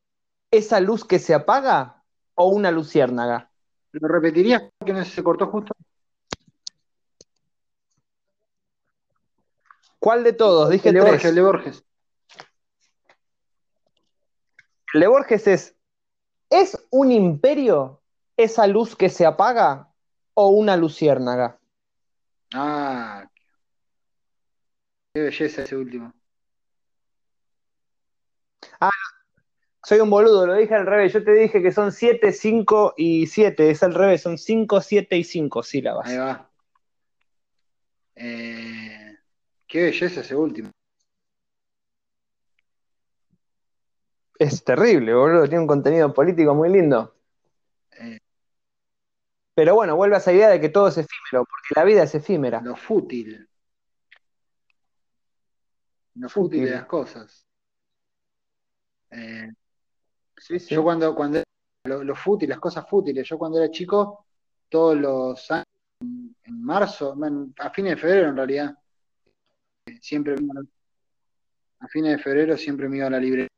esa 0.50 0.80
luz 0.80 1.04
que 1.04 1.18
se 1.18 1.34
apaga 1.34 2.04
o 2.34 2.48
una 2.48 2.70
luciérnaga? 2.70 3.50
¿Lo 3.92 4.08
repetirías 4.08 4.62
no 4.86 5.04
se 5.04 5.22
cortó 5.24 5.46
justo? 5.46 5.74
¿Cuál 9.98 10.22
de 10.22 10.32
todos? 10.32 10.70
Dije 10.70 10.90
el 10.90 10.94
de 10.94 11.00
tres. 11.00 11.12
Borges, 11.12 11.28
el 11.28 11.34
de 11.34 11.42
Borges. 11.42 11.87
El 14.94 15.00
de 15.00 15.06
Borges 15.06 15.46
es, 15.46 15.76
¿es 16.50 16.78
un 16.90 17.12
imperio 17.12 18.02
esa 18.36 18.66
luz 18.66 18.96
que 18.96 19.08
se 19.08 19.26
apaga 19.26 19.92
o 20.34 20.48
una 20.48 20.76
luciérnaga? 20.76 21.58
Ah, 22.54 23.28
qué 25.12 25.20
belleza 25.20 25.62
ese 25.62 25.76
último. 25.76 26.12
Soy 29.88 30.00
un 30.00 30.10
boludo, 30.10 30.46
lo 30.46 30.54
dije 30.54 30.74
al 30.74 30.84
revés. 30.84 31.14
Yo 31.14 31.24
te 31.24 31.32
dije 31.32 31.62
que 31.62 31.72
son 31.72 31.92
7, 31.92 32.32
5 32.32 32.92
y 32.96 33.26
7. 33.26 33.70
Es 33.70 33.82
al 33.82 33.94
revés, 33.94 34.20
son 34.20 34.36
5, 34.36 34.82
7 34.82 35.16
y 35.16 35.24
5 35.24 35.62
sílabas. 35.62 36.06
Ahí 36.06 36.18
va. 36.18 36.50
Eh, 38.14 39.16
qué 39.66 39.84
belleza 39.84 40.20
ese 40.20 40.36
último. 40.36 40.70
Es 44.38 44.62
terrible, 44.64 45.14
boludo. 45.14 45.42
Tiene 45.44 45.60
un 45.60 45.66
contenido 45.66 46.12
político 46.12 46.54
muy 46.54 46.68
lindo. 46.68 47.14
Eh, 47.98 48.18
Pero 49.54 49.74
bueno, 49.74 49.96
vuelve 49.96 50.14
a 50.16 50.18
esa 50.18 50.32
idea 50.32 50.48
de 50.48 50.60
que 50.60 50.68
todo 50.68 50.88
es 50.88 50.98
efímero, 50.98 51.44
porque 51.44 51.74
la 51.74 51.84
vida 51.84 52.02
es 52.04 52.14
efímera. 52.14 52.60
lo 52.60 52.76
fútil. 52.76 53.48
Lo 56.14 56.28
fútil, 56.28 56.60
Fútil. 56.60 56.64
de 56.64 56.70
las 56.76 56.86
cosas. 56.86 57.46
Eh, 59.10 59.50
Sí, 60.40 60.60
sí. 60.60 60.72
Yo 60.72 60.84
cuando, 60.84 61.16
cuando 61.16 61.42
lo, 61.84 62.04
lo 62.04 62.14
fútil, 62.14 62.48
las 62.48 62.60
cosas 62.60 62.88
fútiles, 62.88 63.28
yo 63.28 63.36
cuando 63.36 63.58
era 63.58 63.68
chico, 63.72 64.24
todos 64.68 64.96
los 64.96 65.50
años, 65.50 65.66
en, 66.00 66.32
en 66.44 66.62
marzo, 66.62 67.16
a 67.58 67.70
fines 67.70 67.96
de 67.96 68.00
febrero 68.00 68.28
en 68.28 68.36
realidad, 68.36 68.78
eh, 69.86 69.98
siempre 70.00 70.36
me 70.36 70.42
iba 70.44 70.52
a 70.60 70.62
la- 70.62 70.68
a 71.80 71.88
fines 71.88 72.16
de 72.16 72.22
febrero 72.22 72.56
siempre 72.56 72.88
me 72.88 72.98
iba 72.98 73.08
a 73.08 73.10
la 73.10 73.18
librería 73.18 73.48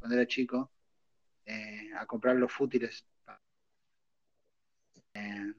cuando 0.00 0.16
era 0.16 0.26
chico 0.26 0.70
eh, 1.44 1.90
a 1.96 2.06
comprar 2.06 2.36
los 2.36 2.50
fútiles. 2.52 3.04
Eh, 5.14 5.52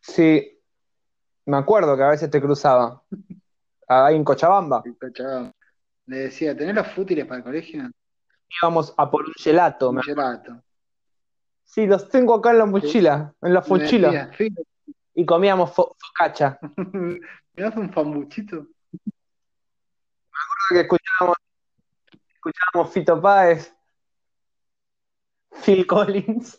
Sí, 0.00 0.60
me 1.46 1.56
acuerdo 1.56 1.96
que 1.96 2.02
a 2.02 2.08
veces 2.08 2.28
te 2.28 2.40
cruzaba. 2.40 3.02
Ahí 3.86 4.16
en 4.16 4.24
Cochabamba. 4.24 4.82
Le 6.06 6.16
decía, 6.16 6.56
¿tenés 6.56 6.74
los 6.74 6.88
fútiles 6.88 7.24
para 7.24 7.38
el 7.38 7.44
colegio? 7.44 7.88
Íbamos 8.60 8.92
a 8.96 9.08
por 9.08 9.24
un 9.24 9.32
gelato. 9.38 9.90
Un 9.90 9.96
me- 9.96 10.02
gelato. 10.02 10.60
Sí, 11.62 11.86
los 11.86 12.08
tengo 12.08 12.34
acá 12.34 12.50
en 12.50 12.58
la 12.58 12.66
mochila, 12.66 13.32
en 13.40 13.54
la 13.54 13.60
me 13.60 13.68
mochila. 13.68 14.08
decía, 14.08 14.30
"Fíjate, 14.36 14.62
Y 15.14 15.24
comíamos 15.24 15.70
fo- 15.70 15.94
focacha. 15.98 16.58
¿me 17.54 17.62
das 17.62 17.76
un 17.76 17.92
fambuchito? 17.92 18.66
que 20.70 20.80
escuchábamos, 20.80 21.36
escuchábamos 22.46 22.92
Fito 22.92 23.20
Páez, 23.20 23.72
Phil 25.64 25.86
Collins. 25.86 26.58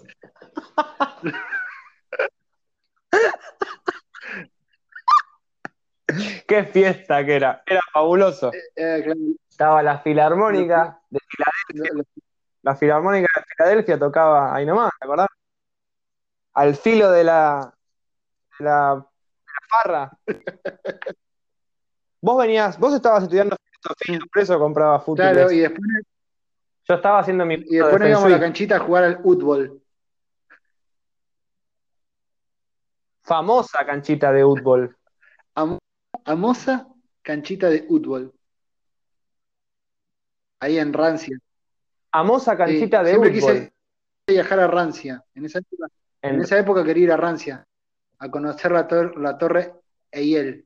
Qué 6.48 6.64
fiesta 6.66 7.26
que 7.26 7.36
era, 7.36 7.64
era 7.66 7.82
fabuloso. 7.92 8.52
Eh, 8.76 9.02
claro, 9.04 9.20
Estaba 9.50 9.84
la 9.84 10.00
Filarmónica 10.00 11.00
de 11.10 11.20
lo- 11.94 12.04
la 12.62 12.76
Filarmónica 12.76 13.28
de 13.36 13.44
Filadelfia 13.56 14.00
tocaba 14.00 14.56
ahí 14.56 14.66
nomás, 14.66 14.92
¿te 15.00 15.06
acordás? 15.06 15.28
Al 16.54 16.76
filo 16.76 17.12
de 17.12 17.24
la, 17.24 17.74
de 18.60 18.66
la, 18.66 18.96
de 18.96 19.54
la 19.54 19.68
farra. 19.70 20.12
Vos 22.22 22.38
venías, 22.38 22.80
vos 22.80 22.94
estabas 22.94 23.24
estudiando 23.24 23.58
filosofía, 23.84 24.20
por 24.32 24.42
eso 24.42 24.60
compraba 24.60 25.00
fútbol. 25.00 25.16
claro, 25.16 25.52
y 25.52 25.60
después, 25.60 25.88
Yo 26.88 26.96
estaba 26.96 27.20
haciendo 27.20 27.46
mi 27.46 27.56
y 27.56 27.78
después 27.78 28.00
nos 28.00 28.10
íbamos 28.10 28.26
a 28.26 28.30
la 28.30 28.40
canchita 28.40 28.76
a 28.76 28.80
jugar 28.80 29.04
al 29.04 29.22
fútbol. 29.22 29.80
famosa 33.24 33.86
canchita 33.86 34.32
de 34.32 34.44
fútbol. 34.44 34.98
Famosa 36.26 36.88
canchita 37.22 37.70
de 37.70 37.84
fútbol. 37.84 38.34
Ahí 40.60 40.78
en 40.78 40.94
Rancia. 40.94 41.38
Famosa 42.12 42.58
canchita 42.58 43.00
Sí, 43.00 43.04
de 43.06 43.10
siempre 43.12 43.34
fútbol. 43.40 43.54
quise 43.54 43.74
viajar 44.28 44.60
a 44.60 44.68
Rancia. 44.68 45.24
En 45.36 45.46
esa 45.46 45.60
época, 45.60 45.88
en 46.22 46.36
En- 46.36 46.42
esa 46.42 46.60
época 46.60 46.84
quería 46.84 47.04
ir 47.06 47.12
a 47.12 47.18
Rancia 47.18 47.66
a 48.20 48.30
conocer 48.30 48.72
la, 48.72 48.88
tor- 48.88 49.16
la 49.18 49.38
torre 49.38 49.74
Eiffel. 50.12 50.66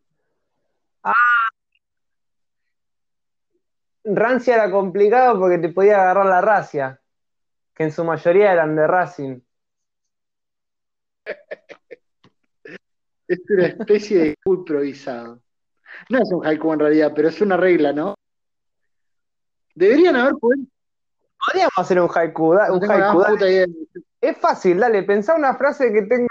Rancia 4.10 4.56
era 4.56 4.72
complicado 4.72 5.40
porque 5.40 5.58
te 5.58 5.70
podía 5.70 6.02
agarrar 6.02 6.26
la 6.28 6.42
racia, 6.42 7.02
que 7.74 7.84
en 7.84 7.92
su 7.92 8.04
mayoría 8.04 8.54
eran 8.54 8.76
de 8.76 8.88
Racing. 8.88 9.40
Es 13.30 13.40
una 13.50 13.66
especie 13.68 14.18
de 14.20 14.36
improvisado. 14.46 15.42
No 16.10 16.20
es 16.20 16.32
un 16.32 16.46
haiku 16.48 16.72
en 16.72 16.80
realidad, 16.80 17.12
pero 17.14 17.28
es 17.28 17.42
una 17.42 17.58
regla, 17.58 17.92
¿no? 17.92 18.16
Deberían 19.76 20.16
haber 20.16 20.36
poemas. 20.40 20.68
Podríamos 21.46 21.74
hacer 21.78 22.00
un 22.00 22.10
haiku, 22.14 22.54
da- 22.54 22.72
un 22.72 22.90
haiku, 22.90 23.20
dale. 23.20 23.68
Es 24.22 24.38
fácil, 24.38 24.80
dale, 24.80 25.04
pensá 25.04 25.36
una 25.36 25.56
frase 25.56 25.92
que 25.92 26.04
tenga. 26.04 26.28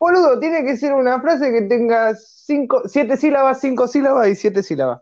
Boludo, 0.00 0.40
tiene 0.40 0.64
que 0.64 0.76
ser 0.76 0.92
una 0.94 1.20
frase 1.20 1.52
que 1.52 1.62
tenga 1.62 2.12
cinco, 2.16 2.82
siete 2.88 3.16
sílabas, 3.16 3.60
cinco 3.60 3.86
sílabas 3.86 4.26
y 4.28 4.34
siete 4.34 4.64
sílabas. 4.64 5.00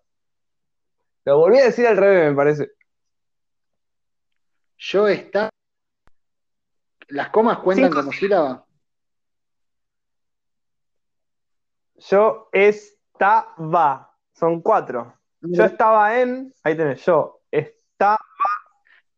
Lo 1.27 1.39
volví 1.39 1.59
a 1.59 1.65
decir 1.65 1.85
al 1.89 1.97
revés, 1.97 2.31
me 2.31 2.36
parece. 2.36 2.70
Yo 4.78 5.09
estaba. 5.09 5.51
¿Las 7.09 7.31
comas 7.31 7.59
cuentan 7.59 7.86
Cinco 7.86 8.01
como 8.01 8.12
sílaba? 8.12 8.65
Yo 11.97 12.48
estaba. 12.53 14.16
Son 14.35 14.61
cuatro. 14.61 15.19
Yo 15.40 15.65
estaba 15.65 16.20
en. 16.20 16.55
Ahí 16.62 16.77
tenés, 16.77 17.05
yo 17.05 17.40
estaba. 17.51 18.19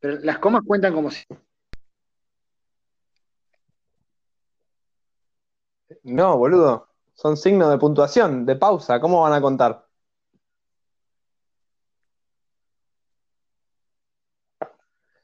Pero 0.01 0.19
las 0.23 0.39
comas 0.39 0.63
cuentan 0.67 0.95
como 0.95 1.11
sílaba. 1.11 1.43
No, 6.05 6.39
boludo. 6.39 6.89
Son 7.13 7.37
signos 7.37 7.69
de 7.69 7.77
puntuación, 7.77 8.47
de 8.47 8.57
pausa. 8.57 8.99
¿Cómo 8.99 9.21
van 9.21 9.35
a 9.35 9.43
contar? 9.43 9.88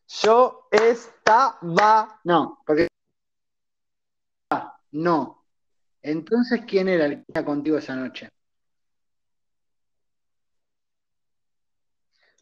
Yo 0.09 0.69
estaba. 0.71 2.21
No, 2.25 2.63
porque. 2.67 2.89
Ah, 4.51 4.79
no. 4.93 5.45
Entonces, 6.03 6.63
¿quién 6.67 6.89
era 6.89 7.07
el 7.07 7.17
que 7.17 7.25
estaba 7.29 7.47
contigo 7.47 7.79
esa 7.79 7.97
noche? 7.97 8.29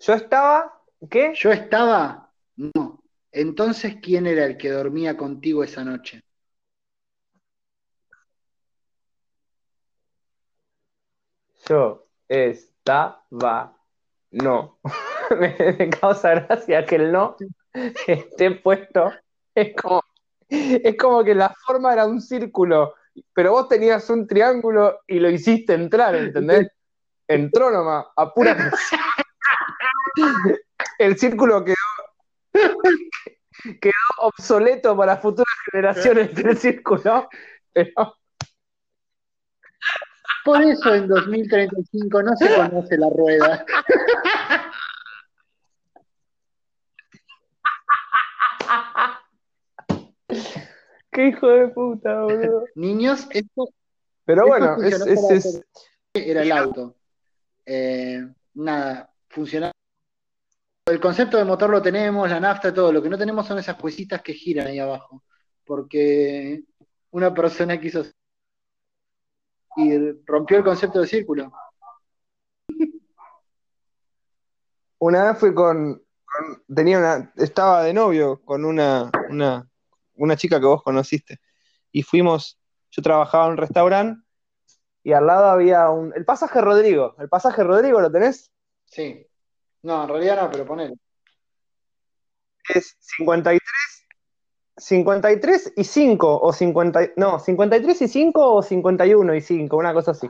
Yo 0.00 0.14
estaba. 0.14 0.82
¿Qué? 1.10 1.32
Yo 1.34 1.52
estaba. 1.52 2.32
No. 2.56 3.02
Entonces, 3.30 3.96
¿quién 4.02 4.26
era 4.26 4.44
el 4.44 4.56
que 4.56 4.70
dormía 4.70 5.16
contigo 5.16 5.64
esa 5.64 5.84
noche? 5.84 6.22
Yo 11.68 12.08
estaba. 12.28 13.76
No. 14.30 14.78
Me 15.78 15.90
causa 15.90 16.34
gracia 16.34 16.84
que 16.84 16.96
el 16.96 17.12
no 17.12 17.36
esté 18.06 18.50
puesto. 18.52 19.12
Es 19.54 19.74
como, 19.80 20.02
es 20.48 20.96
como 20.96 21.24
que 21.24 21.34
la 21.34 21.54
forma 21.66 21.92
era 21.92 22.06
un 22.06 22.20
círculo, 22.20 22.94
pero 23.34 23.52
vos 23.52 23.68
tenías 23.68 24.08
un 24.10 24.26
triángulo 24.26 25.00
y 25.06 25.18
lo 25.18 25.30
hiciste 25.30 25.74
entrar, 25.74 26.14
¿entendés? 26.14 26.68
Entró 27.28 27.70
nomás, 27.70 28.06
a 28.16 28.32
pura 28.32 28.56
presión. 28.56 29.00
El 30.98 31.18
círculo 31.18 31.64
quedó, 31.64 31.76
quedó 33.80 33.92
obsoleto 34.18 34.96
para 34.96 35.16
futuras 35.16 35.54
generaciones 35.70 36.34
del 36.34 36.56
círculo. 36.56 37.28
Pero 37.72 38.16
Por 40.44 40.62
eso 40.62 40.94
en 40.94 41.08
2035 41.08 42.22
no 42.22 42.36
se 42.36 42.54
conoce 42.54 42.98
la 42.98 43.08
rueda. 43.10 43.64
Qué 51.12 51.28
hijo 51.28 51.46
de 51.46 51.68
puta, 51.68 52.22
boludo. 52.22 52.64
Niños, 52.74 53.26
esto, 53.30 53.68
Pero 54.24 54.42
esto 54.42 54.48
bueno, 54.48 54.66
es, 54.82 54.98
funcionó 54.98 55.30
es- 55.30 55.62
era 56.14 56.42
el 56.42 56.52
auto. 56.52 56.96
Eh, 57.64 58.26
nada, 58.54 59.14
funcionaba. 59.28 59.72
El 60.86 61.00
concepto 61.00 61.36
de 61.38 61.44
motor 61.44 61.70
lo 61.70 61.80
tenemos, 61.80 62.28
la 62.28 62.40
nafta, 62.40 62.74
todo. 62.74 62.92
Lo 62.92 63.00
que 63.02 63.08
no 63.08 63.16
tenemos 63.16 63.46
son 63.46 63.58
esas 63.58 63.76
juecitas 63.76 64.20
que 64.20 64.34
giran 64.34 64.66
ahí 64.66 64.78
abajo. 64.78 65.22
Porque 65.64 66.64
una 67.12 67.32
persona 67.32 67.80
quiso 67.80 68.04
y 69.76 69.96
rompió 70.26 70.58
el 70.58 70.64
concepto 70.64 71.00
de 71.00 71.06
círculo. 71.06 71.52
Una 74.98 75.24
vez 75.30 75.38
fui 75.38 75.54
con, 75.54 75.94
con- 76.24 76.62
tenía 76.74 76.98
una, 76.98 77.32
estaba 77.36 77.82
de 77.84 77.92
novio 77.94 78.40
con 78.44 78.64
una, 78.64 79.10
una, 79.30 79.68
una 80.24 80.36
chica 80.36 80.60
que 80.60 80.66
vos 80.66 80.82
conociste. 80.82 81.40
Y 81.90 82.02
fuimos, 82.02 82.58
yo 82.90 83.02
trabajaba 83.02 83.46
en 83.46 83.52
un 83.52 83.56
restaurante 83.58 84.22
y 85.02 85.12
al 85.12 85.26
lado 85.26 85.46
había 85.46 85.90
un, 85.90 86.12
el 86.14 86.24
pasaje 86.24 86.60
Rodrigo. 86.60 87.16
¿El 87.18 87.28
pasaje 87.28 87.64
Rodrigo 87.64 88.00
lo 88.00 88.10
tenés? 88.10 88.50
Sí. 88.84 89.26
No, 89.82 90.02
en 90.04 90.08
realidad 90.08 90.42
no, 90.42 90.50
pero 90.50 90.64
ponele. 90.64 90.94
Es 92.72 92.96
53, 93.00 93.60
53 94.76 95.72
y 95.76 95.84
5 95.84 96.40
o 96.40 96.52
50, 96.52 97.02
y- 97.02 97.10
no, 97.16 97.40
53 97.40 98.02
y 98.02 98.08
5 98.08 98.54
o 98.54 98.62
51 98.62 99.34
y 99.34 99.40
5, 99.40 99.76
una 99.76 99.92
cosa 99.92 100.12
así. 100.12 100.28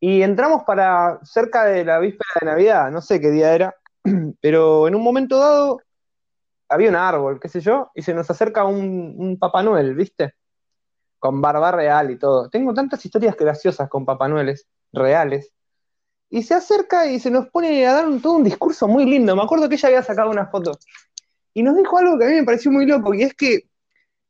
Y 0.00 0.22
entramos 0.22 0.64
para 0.64 1.20
cerca 1.22 1.64
de 1.64 1.84
la 1.84 1.98
víspera 1.98 2.30
de 2.40 2.46
Navidad, 2.46 2.90
no 2.90 3.02
sé 3.02 3.20
qué 3.20 3.30
día 3.30 3.54
era, 3.54 3.76
pero 4.40 4.88
en 4.88 4.94
un 4.94 5.02
momento 5.02 5.38
dado 5.38 5.78
había 6.70 6.88
un 6.88 6.96
árbol, 6.96 7.38
qué 7.40 7.48
sé 7.48 7.60
yo, 7.60 7.90
y 7.94 8.02
se 8.02 8.14
nos 8.14 8.30
acerca 8.30 8.64
un, 8.64 9.14
un 9.18 9.38
Papá 9.38 9.62
Noel, 9.62 9.94
¿viste? 9.94 10.34
Con 11.18 11.40
barba 11.42 11.70
real 11.72 12.10
y 12.10 12.16
todo. 12.18 12.48
Tengo 12.48 12.72
tantas 12.72 13.04
historias 13.04 13.36
graciosas 13.36 13.88
con 13.88 14.06
Papá 14.06 14.28
Noeles 14.28 14.66
reales. 14.92 15.52
Y 16.30 16.42
se 16.44 16.54
acerca 16.54 17.06
y 17.06 17.18
se 17.20 17.30
nos 17.30 17.48
pone 17.48 17.84
a 17.86 17.92
dar 17.92 18.06
un- 18.08 18.22
todo 18.22 18.34
un 18.34 18.44
discurso 18.44 18.86
muy 18.88 19.04
lindo. 19.04 19.34
Me 19.36 19.42
acuerdo 19.42 19.68
que 19.68 19.74
ella 19.74 19.88
había 19.88 20.02
sacado 20.02 20.30
una 20.30 20.46
foto. 20.46 20.78
Y 21.52 21.62
nos 21.64 21.76
dijo 21.76 21.98
algo 21.98 22.16
que 22.18 22.24
a 22.24 22.28
mí 22.28 22.34
me 22.36 22.44
pareció 22.44 22.70
muy 22.70 22.86
loco, 22.86 23.12
y 23.14 23.22
es 23.24 23.34
que 23.34 23.68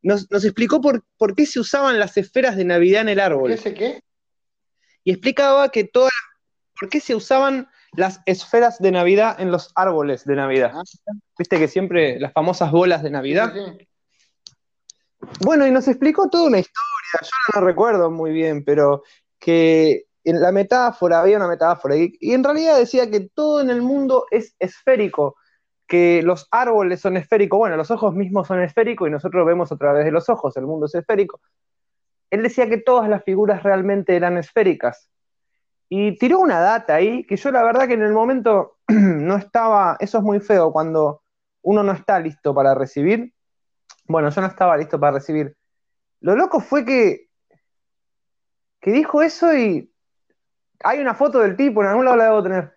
nos, 0.03 0.31
nos 0.31 0.43
explicó 0.45 0.81
por, 0.81 1.05
por 1.19 1.35
qué 1.35 1.45
se 1.45 1.61
usaban 1.61 1.99
las 1.99 2.17
esferas 2.17 2.57
de 2.57 2.65
Navidad 2.65 3.03
en 3.03 3.11
el 3.11 3.21
árbol 3.21 3.51
¿Qué 3.51 3.57
sé 3.59 3.75
qué? 3.75 4.03
y 5.05 5.11
explicaba 5.13 5.69
que 5.69 5.85
todas, 5.85 6.11
por 6.79 6.89
qué 6.89 7.01
se 7.01 7.15
usaban 7.15 7.69
las 7.93 8.21
esferas 8.27 8.79
de 8.79 8.93
Navidad 8.93 9.41
en 9.41 9.51
los 9.51 9.73
árboles 9.75 10.25
de 10.25 10.37
Navidad. 10.37 10.73
Ah. 10.75 10.83
Viste 11.39 11.59
que 11.59 11.69
siempre 11.69 12.19
las 12.21 12.33
famosas 12.33 12.71
bolas 12.71 13.03
de 13.03 13.11
Navidad. 13.11 13.53
Sí, 13.53 13.61
sí. 13.79 13.89
Bueno, 15.41 15.67
y 15.67 15.71
nos 15.71 15.87
explicó 15.89 16.29
toda 16.29 16.47
una 16.47 16.59
historia, 16.59 17.21
yo 17.23 17.61
no 17.61 17.67
recuerdo 17.67 18.11
muy 18.11 18.33
bien, 18.33 18.65
pero 18.65 19.03
que 19.39 20.07
en 20.25 20.41
la 20.41 20.53
metáfora, 20.53 21.21
había 21.21 21.37
una 21.37 21.49
metáfora, 21.49 21.97
y, 21.97 22.17
y 22.21 22.33
en 22.33 22.45
realidad 22.45 22.79
decía 22.79 23.11
que 23.11 23.29
todo 23.35 23.61
en 23.61 23.71
el 23.71 23.83
mundo 23.83 24.27
es 24.31 24.55
esférico, 24.59 25.37
que 25.87 26.23
los 26.23 26.47
árboles 26.51 27.01
son 27.01 27.17
esféricos, 27.17 27.59
bueno, 27.59 27.77
los 27.77 27.91
ojos 27.91 28.15
mismos 28.15 28.47
son 28.47 28.63
esféricos 28.63 29.09
y 29.09 29.11
nosotros 29.11 29.45
vemos 29.47 29.73
a 29.73 29.77
través 29.77 30.05
de 30.05 30.13
los 30.13 30.29
ojos, 30.29 30.57
el 30.57 30.67
mundo 30.67 30.87
es 30.87 30.95
esférico. 30.95 31.41
Él 32.31 32.43
decía 32.45 32.69
que 32.69 32.79
todas 32.79 33.09
las 33.09 33.25
figuras 33.25 33.63
realmente 33.63 34.15
eran 34.15 34.39
esféricas. 34.39 35.11
Y 35.93 36.17
tiró 36.19 36.39
una 36.39 36.61
data 36.61 36.95
ahí 36.95 37.25
que 37.27 37.37
yo 37.37 37.51
la 37.51 37.65
verdad 37.65 37.89
que 37.89 37.95
en 37.95 38.03
el 38.03 38.13
momento 38.13 38.77
no 38.89 39.37
estaba, 39.37 39.97
eso 40.01 40.19
es 40.19 40.25
muy 40.25 40.39
feo, 40.41 40.73
cuando 40.73 41.23
uno 41.63 41.83
no 41.83 41.93
está 41.93 42.19
listo 42.21 42.55
para 42.55 42.75
recibir, 42.75 43.35
bueno, 44.07 44.31
yo 44.31 44.41
no 44.41 44.47
estaba 44.47 44.77
listo 44.77 44.99
para 44.99 45.13
recibir. 45.15 45.57
Lo 46.21 46.37
loco 46.37 46.61
fue 46.61 46.85
que, 46.85 47.29
que 48.81 48.93
dijo 48.93 49.21
eso 49.21 49.55
y 49.57 49.93
hay 50.83 51.01
una 51.01 51.15
foto 51.15 51.41
del 51.41 51.57
tipo, 51.57 51.83
en 51.83 51.89
algún 51.89 52.05
lado 52.05 52.17
la 52.17 52.25
debo 52.25 52.43
tener. 52.43 52.73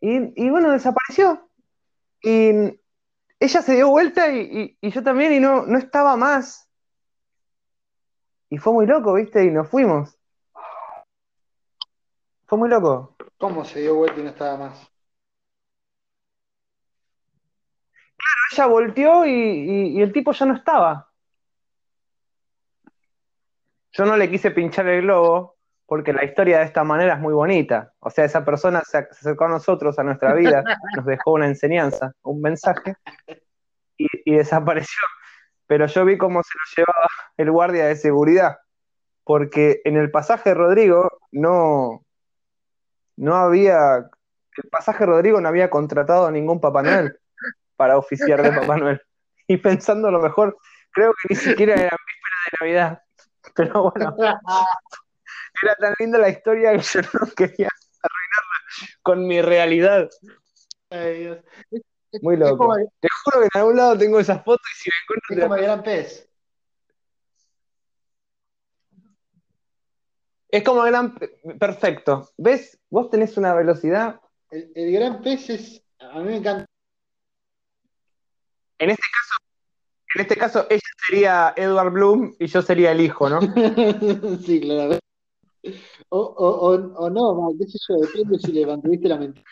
Y, 0.00 0.44
y 0.46 0.48
bueno, 0.50 0.70
desapareció. 0.70 1.50
Y 2.22 2.80
ella 3.40 3.62
se 3.62 3.74
dio 3.74 3.88
vuelta 3.90 4.28
y, 4.30 4.38
y- 4.40 4.78
y 4.80 4.90
yo 4.90 5.02
también 5.02 5.32
y 5.32 5.40
no, 5.40 5.66
no 5.66 5.76
estaba 5.78 6.16
más. 6.16 6.68
Y 8.48 8.58
fue 8.58 8.72
muy 8.72 8.86
loco, 8.86 9.14
¿viste? 9.14 9.44
Y 9.44 9.50
nos 9.50 9.68
fuimos. 9.68 10.19
Fue 12.50 12.58
muy 12.58 12.68
loco. 12.68 13.14
¿Cómo 13.38 13.64
se 13.64 13.78
dio 13.78 13.94
vuelta 13.94 14.18
y 14.18 14.24
no 14.24 14.30
estaba 14.30 14.56
más? 14.56 14.90
Ella 18.52 18.66
volteó 18.66 19.24
y, 19.24 19.30
y- 19.30 19.98
y 19.98 20.02
el 20.02 20.12
tipo 20.12 20.32
ya 20.32 20.46
no 20.46 20.56
estaba. 20.56 21.08
Yo 23.92 24.04
no 24.04 24.16
le 24.16 24.28
quise 24.28 24.50
pinchar 24.50 24.88
el 24.88 25.02
globo 25.02 25.58
porque 25.86 26.12
la 26.12 26.24
historia 26.24 26.58
de 26.58 26.64
esta 26.64 26.82
manera 26.82 27.14
es 27.14 27.20
muy 27.20 27.32
bonita. 27.32 27.92
O 28.00 28.10
sea, 28.10 28.24
esa 28.24 28.44
persona 28.44 28.82
se, 28.84 28.98
ac- 28.98 29.12
se 29.12 29.20
acercó 29.20 29.44
a 29.44 29.48
nosotros, 29.50 29.96
a 30.00 30.02
nuestra 30.02 30.34
vida, 30.34 30.64
nos 30.96 31.06
dejó 31.06 31.34
una 31.34 31.46
enseñanza, 31.46 32.12
un 32.22 32.40
mensaje 32.40 32.94
y, 33.96 34.08
y 34.24 34.34
desapareció. 34.34 34.98
Pero 35.68 35.86
yo 35.86 36.04
vi 36.04 36.18
cómo 36.18 36.42
se 36.42 36.50
lo 36.58 36.64
llevaba 36.84 37.08
el 37.36 37.50
guardia 37.52 37.86
de 37.86 37.94
seguridad, 37.94 38.58
porque 39.22 39.82
en 39.84 39.96
el 39.96 40.10
pasaje 40.10 40.52
Rodrigo 40.52 41.20
no, 41.30 42.04
no 43.20 43.36
había, 43.36 43.96
el 44.56 44.68
pasaje 44.70 45.04
Rodrigo 45.06 45.40
no 45.40 45.48
había 45.48 45.68
contratado 45.70 46.26
a 46.26 46.30
ningún 46.30 46.60
Papá 46.60 46.82
Noel 46.82 47.18
para 47.76 47.96
oficiar 47.98 48.42
de 48.42 48.52
Papá 48.52 48.76
Noel. 48.78 49.00
Y 49.46 49.56
pensando 49.58 50.08
a 50.08 50.10
lo 50.10 50.20
mejor, 50.20 50.56
creo 50.92 51.12
que 51.12 51.34
ni 51.34 51.36
siquiera 51.36 51.74
era 51.74 51.96
víspera 52.06 52.36
de 52.46 52.52
Navidad. 52.60 53.02
Pero 53.54 53.90
bueno, 53.90 54.16
era 55.62 55.74
tan 55.78 55.94
linda 55.98 56.18
la 56.18 56.28
historia 56.28 56.72
que 56.72 56.80
yo 56.82 57.00
no 57.00 57.26
quería 57.36 57.68
arruinarla 58.02 58.96
con 59.02 59.26
mi 59.26 59.42
realidad. 59.42 60.08
Ay, 60.90 61.18
Dios. 61.20 61.38
Muy 62.22 62.34
Es 62.34 62.40
loco. 62.40 62.58
como, 62.58 62.76
Te 62.76 63.08
juro 63.24 63.40
que 63.40 63.48
en 63.54 63.60
algún 63.60 63.76
lado 63.76 63.98
tengo 63.98 64.20
esas 64.20 64.42
fotos 64.44 64.66
y 64.72 64.78
si 64.78 64.90
me 64.90 64.94
es 64.94 65.02
encuentro 65.04 65.42
como 65.48 65.54
te- 65.56 65.60
el 65.60 65.66
gran 65.66 65.82
pez. 65.82 66.29
Es 70.52 70.64
como 70.64 70.82
gran... 70.82 71.14
Perfecto. 71.58 72.28
¿Ves? 72.36 72.78
Vos 72.90 73.10
tenés 73.10 73.36
una 73.36 73.54
velocidad. 73.54 74.20
El, 74.50 74.72
el 74.74 74.92
gran 74.92 75.22
pez 75.22 75.50
es. 75.50 75.82
A 76.00 76.18
mí 76.18 76.24
me 76.24 76.36
encanta. 76.36 76.66
En 78.78 78.90
este 78.90 79.02
caso, 79.12 79.34
en 80.14 80.20
este 80.22 80.36
caso, 80.36 80.66
ella 80.70 80.80
sería 81.06 81.54
Edward 81.56 81.92
Bloom 81.92 82.34
y 82.38 82.46
yo 82.46 82.62
sería 82.62 82.92
el 82.92 83.00
hijo, 83.00 83.28
¿no? 83.28 83.40
sí, 84.44 84.60
claro. 84.60 84.98
O, 86.08 86.18
o, 86.18 86.48
o, 86.48 87.04
o 87.04 87.10
no, 87.10 87.50
qué 87.58 87.66
sé 87.66 87.78
yo, 87.88 87.96
depende 87.98 88.38
si 88.38 88.52
le 88.52 88.66
mantuviste 88.66 89.08
la 89.08 89.18
mentira. 89.18 89.44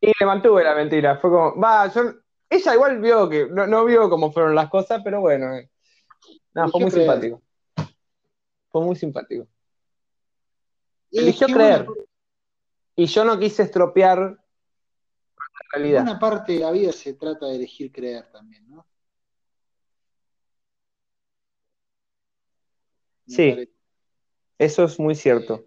Y 0.00 0.12
le 0.18 0.26
mantuve 0.26 0.62
la 0.62 0.74
mentira. 0.74 1.16
Fue 1.18 1.30
como, 1.30 1.60
va, 1.60 1.88
yo. 1.92 2.02
Ella 2.48 2.74
igual 2.74 3.00
vio 3.00 3.28
que. 3.28 3.48
No, 3.50 3.66
no 3.66 3.84
vio 3.84 4.08
cómo 4.08 4.32
fueron 4.32 4.54
las 4.54 4.70
cosas, 4.70 5.02
pero 5.04 5.20
bueno. 5.20 5.54
eh. 5.56 5.68
No, 6.54 6.68
fue 6.68 6.80
muy 6.80 6.90
creer. 6.90 7.06
simpático. 7.06 7.42
Fue 8.70 8.84
muy 8.84 8.96
simpático. 8.96 9.46
Eligió 11.10 11.46
es 11.46 11.52
que 11.52 11.58
creer. 11.58 11.86
Y 12.96 13.06
yo 13.06 13.24
no 13.24 13.38
quise 13.38 13.62
estropear 13.62 14.18
la 14.20 14.38
realidad. 15.72 16.02
buena 16.02 16.18
parte 16.18 16.52
de 16.54 16.58
la 16.60 16.70
vida 16.70 16.92
se 16.92 17.14
trata 17.14 17.46
de 17.46 17.56
elegir 17.56 17.92
creer 17.92 18.30
también, 18.30 18.68
¿no? 18.68 18.86
Me 23.26 23.34
Sí, 23.34 23.50
parece. 23.50 23.72
eso 24.58 24.84
es 24.84 24.98
muy 24.98 25.14
cierto. 25.14 25.64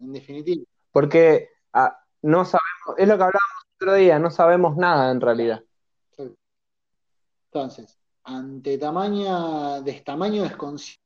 En 0.00 0.12
definitiva. 0.12 0.64
Porque 0.90 1.48
ah, 1.72 2.04
no 2.22 2.44
sabemos, 2.44 2.98
es 2.98 3.08
lo 3.08 3.16
que 3.16 3.22
hablábamos 3.24 3.64
el 3.80 3.88
otro 3.88 3.94
día, 3.94 4.18
no 4.18 4.30
sabemos 4.30 4.76
nada 4.76 5.10
en 5.10 5.20
realidad. 5.20 5.62
Entonces, 7.52 8.01
ante 8.24 8.78
tamaña, 8.78 9.82
tamaño 10.04 10.42
desconcierto. 10.42 11.02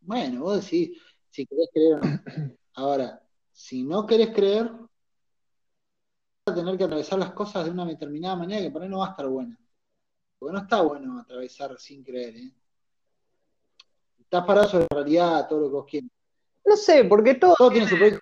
Bueno, 0.00 0.40
vos 0.42 0.62
decís 0.64 0.98
si 1.30 1.46
querés 1.46 1.68
creer 1.72 1.94
o 1.94 1.98
no. 2.00 2.20
Ahora, 2.74 3.22
si 3.52 3.82
no 3.82 4.06
querés 4.06 4.30
creer, 4.34 4.70
vas 4.70 4.88
a 6.46 6.54
tener 6.54 6.76
que 6.78 6.84
atravesar 6.84 7.18
las 7.18 7.32
cosas 7.32 7.64
de 7.64 7.70
una 7.70 7.84
determinada 7.84 8.36
manera 8.36 8.62
que 8.62 8.70
por 8.70 8.82
ahí 8.82 8.88
no 8.88 8.98
va 8.98 9.08
a 9.08 9.10
estar 9.10 9.28
buena. 9.28 9.58
Porque 10.38 10.52
no 10.54 10.60
está 10.60 10.80
bueno 10.82 11.18
atravesar 11.18 11.78
sin 11.78 12.02
creer, 12.02 12.36
¿eh? 12.36 12.54
Estás 14.20 14.46
parado 14.46 14.68
sobre 14.68 14.86
la 14.90 14.96
realidad, 14.96 15.48
todo 15.48 15.60
lo 15.60 15.66
que 15.66 15.72
vos 15.72 15.86
quieras. 15.86 16.10
No 16.64 16.76
sé, 16.76 17.04
porque 17.04 17.34
todo, 17.34 17.54
Todo 17.56 17.70
tiene 17.70 17.88
su 17.88 17.98
pro- 17.98 18.18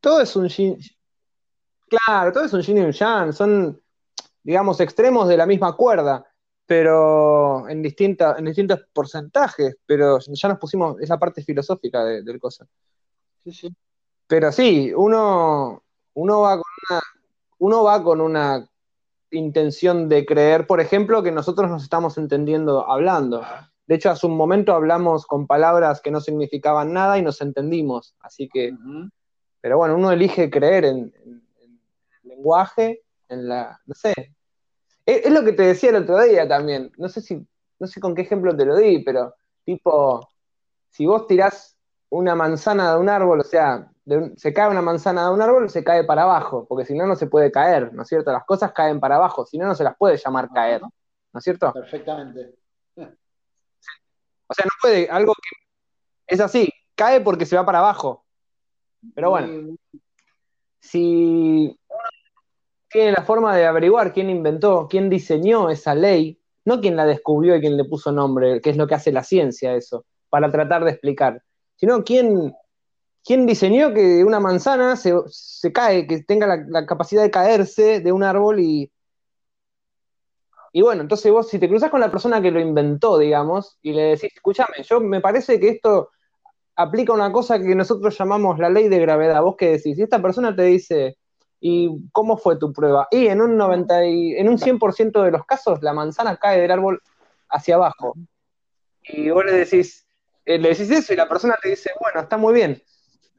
todo 0.00 0.20
es 0.20 0.36
un 0.36 0.48
yin. 0.48 0.78
Claro, 1.88 2.32
todo 2.32 2.44
es 2.44 2.52
un 2.52 2.62
yin 2.62 2.78
y 2.78 2.80
un 2.82 2.92
yang, 2.92 3.32
son, 3.32 3.82
digamos, 4.44 4.78
extremos 4.80 5.26
de 5.26 5.36
la 5.36 5.46
misma 5.46 5.74
cuerda, 5.74 6.24
pero 6.66 7.68
en, 7.68 7.82
distinta, 7.82 8.36
en 8.38 8.44
distintos 8.44 8.86
porcentajes, 8.92 9.76
pero 9.84 10.18
ya 10.20 10.48
nos 10.48 10.58
pusimos, 10.58 11.00
es 11.00 11.08
la 11.08 11.18
parte 11.18 11.42
filosófica 11.42 12.04
de- 12.04 12.22
del 12.22 12.38
cosa. 12.38 12.66
Sí, 13.42 13.52
sí. 13.52 13.74
Pero 14.26 14.52
sí, 14.52 14.92
uno, 14.96 15.82
uno 16.14 16.40
va 16.40 16.52
con 16.56 16.64
una, 16.90 17.00
uno 17.58 17.82
va 17.84 18.02
con 18.02 18.20
una 18.20 18.68
intención 19.30 20.08
de 20.08 20.24
creer, 20.24 20.66
por 20.66 20.80
ejemplo, 20.80 21.22
que 21.22 21.32
nosotros 21.32 21.68
nos 21.70 21.82
estamos 21.82 22.16
entendiendo 22.18 22.88
hablando. 22.88 23.42
De 23.86 23.96
hecho, 23.96 24.10
hace 24.10 24.26
un 24.26 24.36
momento 24.36 24.72
hablamos 24.72 25.26
con 25.26 25.46
palabras 25.46 26.00
que 26.00 26.10
no 26.10 26.20
significaban 26.20 26.92
nada 26.92 27.18
y 27.18 27.22
nos 27.22 27.40
entendimos. 27.42 28.14
Así 28.20 28.48
que, 28.48 28.74
pero 29.60 29.76
bueno, 29.76 29.96
uno 29.96 30.10
elige 30.12 30.48
creer 30.50 30.84
en, 30.86 30.96
en- 31.24 31.42
en 31.60 31.80
el 32.22 32.28
lenguaje, 32.28 33.02
en 33.28 33.48
la, 33.48 33.80
no 33.86 33.94
sé. 33.94 34.12
Es, 35.06 35.26
es 35.26 35.32
lo 35.32 35.44
que 35.44 35.52
te 35.52 35.62
decía 35.64 35.90
el 35.90 35.96
otro 35.96 36.20
día 36.22 36.46
también. 36.48 36.90
No 36.98 37.08
sé 37.08 37.20
si, 37.20 37.46
no 37.78 37.86
sé 37.86 38.00
con 38.00 38.14
qué 38.14 38.22
ejemplo 38.22 38.56
te 38.56 38.64
lo 38.64 38.76
di, 38.76 39.00
pero 39.04 39.34
tipo, 39.64 40.28
si 40.90 41.06
vos 41.06 41.26
tirás 41.26 41.76
una 42.10 42.34
manzana 42.34 42.92
de 42.94 43.00
un 43.00 43.08
árbol, 43.08 43.40
o 43.40 43.44
sea, 43.44 43.90
de 44.04 44.16
un- 44.18 44.36
se 44.38 44.52
cae 44.52 44.68
una 44.70 44.82
manzana 44.82 45.24
de 45.26 45.34
un 45.34 45.42
árbol, 45.42 45.68
se 45.70 45.82
cae 45.82 46.04
para 46.04 46.22
abajo, 46.22 46.66
porque 46.68 46.84
si 46.86 46.94
no, 46.94 47.06
no 47.06 47.16
se 47.16 47.26
puede 47.26 47.50
caer, 47.50 47.92
¿no 47.92 48.02
es 48.02 48.08
cierto? 48.08 48.30
Las 48.32 48.44
cosas 48.44 48.72
caen 48.72 49.00
para 49.00 49.16
abajo, 49.16 49.44
si 49.46 49.58
no, 49.58 49.66
no 49.66 49.74
se 49.74 49.84
las 49.84 49.96
puede 49.96 50.16
llamar 50.16 50.48
caer, 50.52 50.80
¿no 50.82 51.38
es 51.38 51.42
cierto? 51.44 51.72
Perfectamente. 51.72 52.54
O 54.46 54.52
sea, 54.54 54.64
no 54.66 54.70
puede, 54.80 55.08
algo 55.08 55.32
que 55.34 56.34
es 56.34 56.40
así, 56.40 56.70
cae 56.94 57.20
porque 57.20 57.46
se 57.46 57.56
va 57.56 57.64
para 57.64 57.78
abajo. 57.78 58.24
Pero 59.14 59.30
bueno, 59.30 59.76
si 60.80 61.78
tiene 62.94 63.10
la 63.10 63.24
forma 63.24 63.56
de 63.56 63.66
averiguar 63.66 64.12
quién 64.12 64.30
inventó, 64.30 64.86
quién 64.88 65.10
diseñó 65.10 65.68
esa 65.68 65.96
ley, 65.96 66.38
no 66.64 66.80
quién 66.80 66.94
la 66.94 67.04
descubrió 67.04 67.56
y 67.56 67.60
quién 67.60 67.76
le 67.76 67.84
puso 67.84 68.12
nombre, 68.12 68.60
que 68.60 68.70
es 68.70 68.76
lo 68.76 68.86
que 68.86 68.94
hace 68.94 69.10
la 69.10 69.24
ciencia 69.24 69.74
eso, 69.74 70.06
para 70.30 70.48
tratar 70.52 70.84
de 70.84 70.92
explicar, 70.92 71.42
sino 71.74 72.04
quién, 72.04 72.54
quién 73.24 73.46
diseñó 73.46 73.92
que 73.92 74.22
una 74.22 74.38
manzana 74.38 74.94
se, 74.94 75.72
cae, 75.72 76.06
que 76.06 76.22
tenga 76.22 76.46
la, 76.46 76.64
la 76.68 76.86
capacidad 76.86 77.24
de 77.24 77.32
caerse 77.32 77.98
de 77.98 78.12
un 78.12 78.22
árbol 78.22 78.60
y... 78.60 78.92
Y 80.72 80.82
bueno, 80.82 81.02
entonces 81.02 81.32
vos 81.32 81.48
si 81.48 81.58
te 81.58 81.68
cruzas 81.68 81.90
con 81.90 82.00
la 82.00 82.12
persona 82.12 82.40
que 82.40 82.52
lo 82.52 82.60
inventó, 82.60 83.18
digamos, 83.18 83.76
y 83.82 83.92
le 83.92 84.02
decís, 84.02 84.30
escúchame, 84.36 84.84
yo 84.84 85.00
me 85.00 85.20
parece 85.20 85.58
que 85.58 85.68
esto 85.68 86.10
aplica 86.76 87.12
una 87.12 87.32
cosa 87.32 87.58
que 87.58 87.74
nosotros 87.74 88.16
llamamos 88.16 88.58
la 88.60 88.70
ley 88.70 88.88
de 88.88 89.00
gravedad. 89.00 89.42
¿Vos 89.42 89.56
qué 89.56 89.70
decís? 89.70 89.98
Y 89.98 90.02
esta 90.02 90.22
persona 90.22 90.54
te 90.54 90.62
dice, 90.62 91.16
¿y 91.66 92.10
cómo 92.12 92.36
fue 92.36 92.58
tu 92.58 92.74
prueba? 92.74 93.08
Y 93.10 93.26
en 93.28 93.40
un 93.40 93.56
90 93.56 94.04
y, 94.04 94.32
en 94.36 94.50
un 94.50 94.58
100% 94.58 95.24
de 95.24 95.30
los 95.30 95.46
casos 95.46 95.82
la 95.82 95.94
manzana 95.94 96.36
cae 96.36 96.60
del 96.60 96.70
árbol 96.70 97.00
hacia 97.48 97.76
abajo. 97.76 98.14
Y 99.02 99.30
vos 99.30 99.46
le 99.46 99.52
decís, 99.52 100.06
eh, 100.44 100.58
le 100.58 100.68
decís 100.68 100.90
eso 100.90 101.14
y 101.14 101.16
la 101.16 101.26
persona 101.26 101.56
te 101.60 101.70
dice, 101.70 101.90
bueno, 101.98 102.20
está 102.20 102.36
muy 102.36 102.52
bien. 102.52 102.82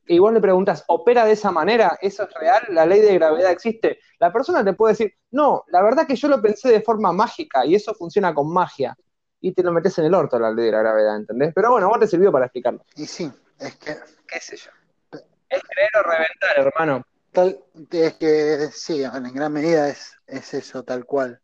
Y 0.08 0.18
vos 0.18 0.34
le 0.34 0.42
preguntas, 0.42 0.84
¿opera 0.88 1.24
de 1.24 1.34
esa 1.34 1.52
manera? 1.52 2.00
¿Eso 2.02 2.24
es 2.24 2.34
real? 2.34 2.64
¿La 2.70 2.88
ley 2.88 3.02
de 3.02 3.14
gravedad 3.14 3.52
existe? 3.52 4.00
La 4.18 4.34
persona 4.34 4.66
te 4.66 4.74
puede 4.74 4.94
decir, 4.94 5.14
no, 5.30 5.64
la 5.68 5.84
verdad 5.84 6.08
que 6.08 6.16
yo 6.16 6.28
lo 6.28 6.42
pensé 6.42 6.70
de 6.70 6.82
forma 6.82 7.12
mágica 7.12 7.64
y 7.64 7.76
eso 7.76 7.94
funciona 7.94 8.34
con 8.34 8.52
magia. 8.52 8.98
Y 9.40 9.54
te 9.54 9.62
lo 9.62 9.72
metes 9.72 10.00
en 10.00 10.06
el 10.06 10.16
orto 10.16 10.40
la 10.40 10.50
ley 10.50 10.66
de 10.66 10.72
la 10.72 10.80
gravedad, 10.80 11.16
¿entendés? 11.16 11.54
Pero 11.54 11.70
bueno, 11.70 11.90
vos 11.90 12.00
te 12.00 12.08
sirvió 12.08 12.32
para 12.32 12.46
explicarlo. 12.46 12.84
Y 12.96 13.06
sí, 13.06 13.32
es 13.60 13.76
que 13.76 13.96
qué 14.28 14.40
sé 14.40 14.58
yo. 14.58 14.72
Es 15.12 15.62
creer 15.62 15.92
o 16.00 16.02
reventar, 16.02 16.58
hermano. 16.58 17.06
Tal, 17.36 17.64
es 17.92 18.14
que 18.16 18.70
sí, 18.74 19.04
en 19.04 19.34
gran 19.34 19.54
medida 19.54 19.90
es, 19.90 20.16
es 20.26 20.56
eso, 20.56 20.84
tal 20.84 21.06
cual. 21.06 21.40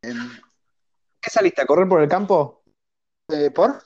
¿Qué 0.00 1.30
saliste 1.30 1.62
a 1.62 1.66
correr 1.66 1.88
por 1.88 2.00
el 2.00 2.08
campo? 2.08 2.62
eh, 3.28 3.50
¿Por? 3.50 3.82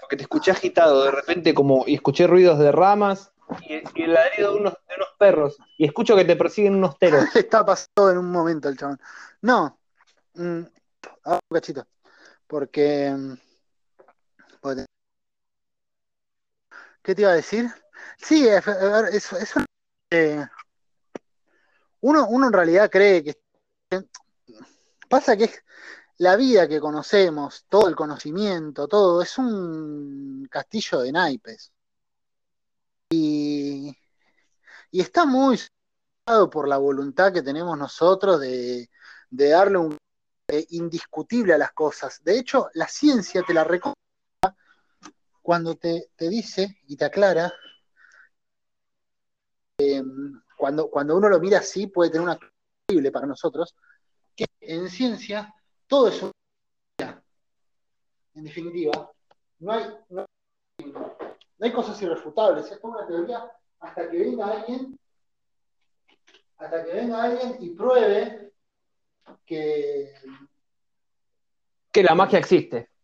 Porque 0.00 0.16
te 0.16 0.22
escuché 0.22 0.50
agitado 0.50 1.04
de 1.04 1.10
repente 1.10 1.52
como 1.52 1.84
y 1.86 1.94
escuché 1.94 2.26
ruidos 2.26 2.58
de 2.58 2.72
ramas 2.72 3.32
y, 3.62 3.74
y 3.94 4.02
el 4.04 4.14
ladrido 4.14 4.52
de 4.52 4.60
unos, 4.60 4.72
de 4.88 4.94
unos 4.96 5.08
perros 5.18 5.56
y 5.78 5.84
escucho 5.84 6.16
que 6.16 6.24
te 6.24 6.36
persiguen 6.36 6.76
unos 6.76 6.98
teros. 6.98 7.24
Está 7.36 7.64
pasado 7.64 8.10
en 8.10 8.18
un 8.18 8.30
momento 8.30 8.68
el 8.68 8.76
chabón. 8.76 9.00
No, 9.42 9.78
mm, 10.34 10.60
ah, 11.24 11.40
un 11.50 11.54
cachito. 11.54 11.86
Porque, 12.46 13.10
mm, 13.10 13.34
porque- 13.34 13.45
¿Qué 17.06 17.14
te 17.14 17.22
iba 17.22 17.30
a 17.30 17.34
decir? 17.34 17.70
Sí, 18.18 18.48
es, 18.48 18.66
es- 19.12 19.32
es 19.32 19.52
eh, 20.10 20.44
uno, 22.00 22.26
uno 22.28 22.48
en 22.48 22.52
realidad 22.52 22.90
cree 22.90 23.22
que 23.22 23.34
pasa 25.08 25.36
que 25.36 25.48
la 26.18 26.34
vida 26.34 26.66
que 26.66 26.80
conocemos, 26.80 27.64
todo 27.68 27.86
el 27.86 27.94
conocimiento, 27.94 28.88
todo, 28.88 29.22
es 29.22 29.38
un 29.38 30.48
castillo 30.50 30.98
de 31.02 31.12
naipes. 31.12 31.72
Y, 33.10 33.96
y 34.90 35.00
está 35.00 35.26
muy 35.26 35.60
por 36.50 36.66
la 36.66 36.78
voluntad 36.78 37.32
que 37.32 37.42
tenemos 37.42 37.78
nosotros 37.78 38.40
de, 38.40 38.90
de 39.30 39.48
darle 39.48 39.78
un 39.78 39.96
eh, 40.48 40.66
indiscutible 40.70 41.54
a 41.54 41.58
las 41.58 41.70
cosas. 41.70 42.20
De 42.24 42.36
hecho, 42.36 42.68
la 42.74 42.88
ciencia 42.88 43.44
te 43.46 43.54
la 43.54 43.62
reconoce 43.62 43.94
cuando 45.46 45.76
te, 45.76 46.10
te 46.16 46.28
dice 46.28 46.80
y 46.88 46.96
te 46.96 47.04
aclara, 47.04 47.52
eh, 49.78 50.02
cuando, 50.56 50.90
cuando 50.90 51.16
uno 51.16 51.28
lo 51.28 51.38
mira 51.38 51.58
así, 51.58 51.86
puede 51.86 52.10
tener 52.10 52.24
una 52.24 52.36
increíble 52.82 53.12
para 53.12 53.28
nosotros, 53.28 53.76
que 54.34 54.46
en 54.60 54.90
ciencia 54.90 55.54
todo 55.86 56.08
es 56.08 56.20
una 56.20 57.22
En 58.34 58.42
definitiva, 58.42 59.08
no 59.60 59.72
hay, 59.72 59.84
no 60.08 60.22
hay, 60.22 60.92
no 60.92 61.16
hay 61.60 61.72
cosas 61.72 62.02
irrefutables, 62.02 62.68
es 62.72 62.80
como 62.80 62.98
una 62.98 63.06
teoría 63.06 63.48
hasta 63.78 64.10
que 64.10 64.18
venga 64.18 64.48
alguien 64.48 64.98
hasta 66.56 66.84
que 66.84 66.92
venga 66.92 67.22
alguien 67.22 67.56
y 67.60 67.70
pruebe 67.70 68.50
que 69.44 70.12
Que 71.92 72.02
la 72.02 72.16
magia 72.16 72.40
existe. 72.40 72.95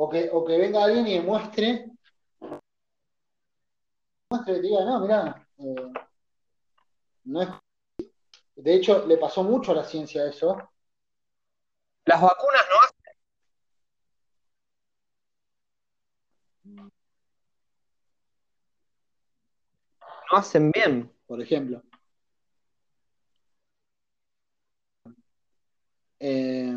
O 0.00 0.08
que, 0.08 0.30
o 0.32 0.44
que 0.44 0.56
venga 0.56 0.84
alguien 0.84 1.06
y 1.08 1.14
demuestre 1.18 1.90
demuestre 4.30 4.54
te 4.54 4.60
diga, 4.62 4.84
no, 4.84 5.00
mirá, 5.00 5.48
eh, 5.58 5.92
no 7.24 7.42
es 7.42 7.48
de 8.54 8.74
hecho 8.74 9.06
le 9.06 9.16
pasó 9.16 9.42
mucho 9.42 9.72
a 9.72 9.76
la 9.76 9.84
ciencia 9.84 10.24
eso 10.26 10.56
Las 12.04 12.20
vacunas 12.22 12.64
no 12.70 12.76
hacen. 12.84 13.14
no 20.30 20.38
hacen 20.38 20.70
bien. 20.70 21.12
por 21.26 21.40
ejemplo. 21.42 21.82
Eh, 26.20 26.76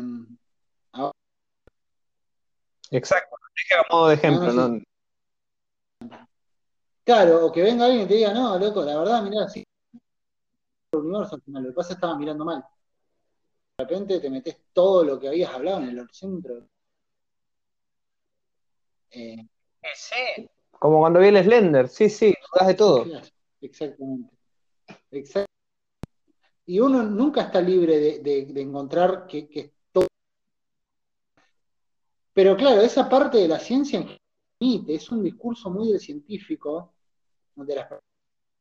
Exacto. 2.92 3.36
Dije 3.56 3.74
a 3.74 3.84
modo 3.94 4.08
de 4.08 4.14
ejemplo, 4.14 4.48
Ah, 4.48 4.52
no, 4.52 4.68
¿no? 4.68 4.82
claro, 7.04 7.46
o 7.46 7.52
que 7.52 7.62
venga 7.62 7.84
alguien 7.86 8.04
y 8.04 8.08
te 8.08 8.14
diga, 8.14 8.32
no, 8.32 8.58
loco, 8.58 8.82
la 8.82 8.98
verdad, 8.98 9.22
mirá, 9.22 9.48
sí, 9.48 9.64
el 10.92 11.00
universo 11.00 11.34
al 11.36 11.42
final, 11.42 11.62
lo 11.64 11.68
que 11.70 11.74
pasa 11.74 11.88
es 11.88 11.94
que 11.96 11.98
estaba 11.98 12.18
mirando 12.18 12.44
mal. 12.44 12.64
De 13.78 13.84
repente 13.84 14.20
te 14.20 14.30
metes 14.30 14.56
todo 14.72 15.02
lo 15.04 15.18
que 15.18 15.28
habías 15.28 15.52
hablado 15.52 15.78
en 15.82 15.98
el 15.98 16.08
centro. 16.10 16.66
Eh, 19.10 19.36
Sí. 19.94 20.48
Como 20.78 21.00
cuando 21.00 21.20
vi 21.20 21.26
el 21.28 21.42
Slender, 21.42 21.88
sí, 21.88 22.08
sí, 22.08 22.34
dudás 22.52 22.68
de 22.68 22.74
todo. 22.74 23.04
Claro, 23.04 23.26
Exactamente. 23.60 24.34
Exact- 25.10 25.46
Y 26.66 26.78
uno 26.80 27.02
nunca 27.02 27.42
está 27.42 27.60
libre 27.60 27.98
de, 27.98 28.18
de- 28.20 28.46
de 28.46 28.60
encontrar 28.62 29.26
que. 29.26 29.72
Pero 32.34 32.56
claro, 32.56 32.80
esa 32.80 33.08
parte 33.08 33.38
de 33.38 33.48
la 33.48 33.58
ciencia 33.58 34.06
es 34.60 35.10
un 35.10 35.22
discurso 35.22 35.70
muy 35.70 35.88
del 35.90 36.00
científico, 36.00 36.94
de 37.56 37.74
las, 37.74 37.92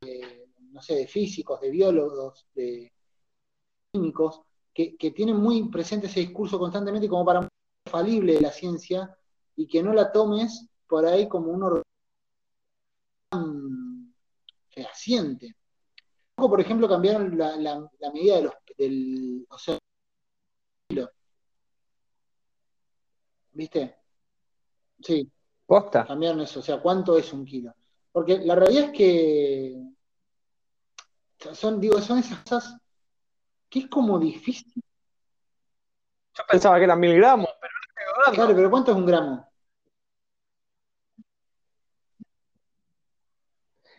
eh, 0.01 0.47
no 0.71 0.81
sé, 0.81 0.95
de 0.95 1.07
físicos, 1.07 1.61
de 1.61 1.69
biólogos, 1.69 2.45
de 2.55 2.91
químicos, 3.91 4.41
que, 4.73 4.95
que 4.97 5.11
tienen 5.11 5.37
muy 5.37 5.69
presente 5.69 6.07
ese 6.07 6.21
discurso 6.21 6.57
constantemente 6.57 7.07
como 7.07 7.25
para 7.25 7.47
falible 7.89 8.33
de 8.33 8.41
la 8.41 8.51
ciencia 8.51 9.15
y 9.55 9.67
que 9.67 9.83
no 9.83 9.93
la 9.93 10.11
tomes 10.11 10.67
por 10.87 11.05
ahí 11.05 11.27
como 11.27 11.51
un 11.51 11.63
orden 11.63 11.83
fehaciente. 14.69 15.55
Por 16.35 16.59
ejemplo, 16.59 16.87
cambiaron 16.87 17.37
la, 17.37 17.87
medida 18.13 18.37
de 18.37 18.41
los, 18.43 18.53
del, 18.77 19.45
o 19.49 19.57
sea. 19.57 19.77
¿Viste? 23.53 23.95
Sí, 25.01 25.29
Posta. 25.65 26.05
cambiaron 26.05 26.41
eso, 26.41 26.59
o 26.59 26.63
sea, 26.63 26.79
¿cuánto 26.79 27.17
es 27.17 27.31
un 27.33 27.45
kilo? 27.45 27.73
Porque 28.11 28.39
la 28.39 28.55
realidad 28.55 28.85
es 28.85 28.91
que 28.91 29.81
son, 31.53 31.79
digo, 31.79 31.99
son 32.01 32.19
esas 32.19 32.39
cosas 32.39 32.77
que 33.69 33.79
es 33.79 33.87
como 33.87 34.19
difícil. 34.19 34.83
Yo 36.33 36.43
pensaba 36.49 36.77
que 36.77 36.83
eran 36.85 36.99
mil 36.99 37.15
gramos, 37.15 37.49
pero 37.59 37.73
no 37.73 38.21
estoy. 38.21 38.35
Claro, 38.35 38.55
pero 38.55 38.69
¿cuánto 38.69 38.91
es 38.91 38.97
un 38.97 39.05
gramo? 39.05 39.47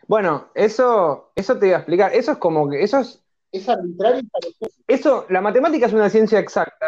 Bueno, 0.07 0.51
eso, 0.53 1.31
eso 1.35 1.57
te 1.57 1.67
iba 1.67 1.77
a 1.77 1.79
explicar. 1.79 2.13
Eso 2.13 2.33
es 2.33 2.37
como 2.37 2.69
que, 2.69 2.83
eso 2.83 2.99
es, 2.99 3.23
Es 3.51 3.67
arbitrario 3.69 4.21
parecido. 4.31 4.69
eso, 4.87 5.25
la 5.29 5.41
matemática 5.41 5.85
es 5.87 5.93
una 5.93 6.09
ciencia 6.09 6.39
exacta. 6.39 6.87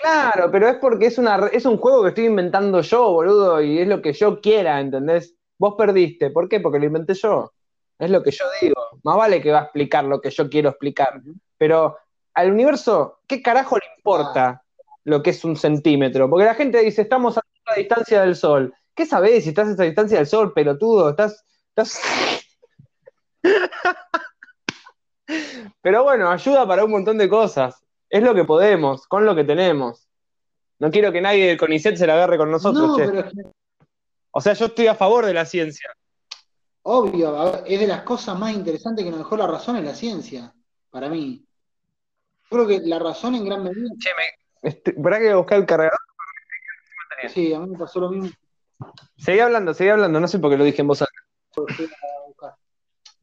Claro, 0.00 0.50
pero 0.50 0.68
es 0.68 0.76
porque 0.76 1.06
es 1.06 1.18
una, 1.18 1.48
es 1.52 1.66
un 1.66 1.76
juego 1.76 2.02
que 2.02 2.10
estoy 2.10 2.26
inventando 2.26 2.80
yo, 2.82 3.12
boludo, 3.12 3.60
y 3.60 3.80
es 3.80 3.88
lo 3.88 4.00
que 4.00 4.12
yo 4.12 4.40
quiera, 4.40 4.80
¿entendés? 4.80 5.34
Vos 5.58 5.74
perdiste, 5.76 6.30
¿por 6.30 6.48
qué? 6.48 6.60
Porque 6.60 6.78
lo 6.78 6.86
inventé 6.86 7.14
yo. 7.14 7.52
Es 7.98 8.10
lo 8.10 8.22
que 8.22 8.30
yo 8.30 8.44
digo. 8.60 8.80
Más 9.02 9.16
vale 9.16 9.42
que 9.42 9.50
va 9.50 9.58
a 9.58 9.62
explicar 9.64 10.04
lo 10.04 10.20
que 10.20 10.30
yo 10.30 10.48
quiero 10.48 10.70
explicar. 10.70 11.20
Pero 11.56 11.98
al 12.34 12.52
universo, 12.52 13.22
¿qué 13.26 13.42
carajo 13.42 13.76
le 13.76 13.86
importa 13.96 14.62
lo 15.04 15.20
que 15.20 15.30
es 15.30 15.44
un 15.44 15.56
centímetro? 15.56 16.30
Porque 16.30 16.44
la 16.44 16.54
gente 16.54 16.80
dice, 16.80 17.02
estamos 17.02 17.36
a 17.36 17.42
la 17.66 17.74
distancia 17.74 18.20
del 18.20 18.36
sol. 18.36 18.72
¿Qué 18.94 19.04
sabés 19.04 19.42
si 19.42 19.48
estás 19.50 19.68
a 19.68 19.72
esa 19.72 19.82
distancia 19.82 20.18
del 20.18 20.28
sol, 20.28 20.52
pelotudo? 20.52 21.10
Estás, 21.10 21.44
estás... 21.70 22.00
Pero 25.82 26.04
bueno, 26.04 26.30
ayuda 26.30 26.66
para 26.66 26.84
un 26.84 26.92
montón 26.92 27.18
de 27.18 27.28
cosas. 27.28 27.84
Es 28.10 28.22
lo 28.22 28.34
que 28.34 28.44
podemos, 28.44 29.06
con 29.06 29.24
lo 29.24 29.34
que 29.34 29.44
tenemos. 29.44 30.08
No 30.78 30.90
quiero 30.90 31.12
que 31.12 31.20
nadie 31.20 31.48
del 31.48 31.58
CONICET 31.58 31.96
se 31.96 32.06
la 32.06 32.14
agarre 32.14 32.38
con 32.38 32.50
nosotros, 32.50 32.88
No, 32.88 32.96
che. 32.96 33.08
pero 33.10 33.52
O 34.30 34.40
sea, 34.40 34.52
yo 34.54 34.66
estoy 34.66 34.86
a 34.86 34.94
favor 34.94 35.26
de 35.26 35.34
la 35.34 35.44
ciencia. 35.44 35.90
obvio, 36.82 37.64
es 37.64 37.80
de 37.80 37.86
las 37.86 38.02
cosas 38.02 38.38
más 38.38 38.52
interesantes 38.54 39.04
que 39.04 39.10
nos 39.10 39.18
dejó 39.20 39.36
la 39.36 39.46
razón 39.46 39.76
en 39.76 39.84
la 39.84 39.94
ciencia, 39.94 40.54
para 40.90 41.08
mí. 41.08 41.44
Yo 42.50 42.64
creo 42.64 42.66
que 42.66 42.80
la 42.86 42.98
razón 42.98 43.34
en 43.34 43.44
gran 43.44 43.62
medida, 43.62 43.88
Che, 43.98 44.10
me... 44.16 44.68
Este, 44.70 44.94
¿Verdad 44.96 45.18
que 45.18 45.24
voy 45.24 45.32
a 45.32 45.36
buscar 45.36 45.58
el 45.58 45.66
cargador? 45.66 45.98
sí, 47.28 47.52
a 47.52 47.58
mí 47.60 47.70
me 47.70 47.78
pasó 47.78 48.00
lo 48.00 48.10
mismo 48.10 48.30
Seguí 49.16 49.40
hablando, 49.40 49.74
seguí 49.74 49.90
hablando. 49.90 50.20
No 50.20 50.28
sé 50.28 50.38
por 50.38 50.50
qué 50.50 50.56
lo 50.56 50.64
dije 50.64 50.80
en 50.82 50.86
voz 50.88 51.02
alta. 51.02 52.56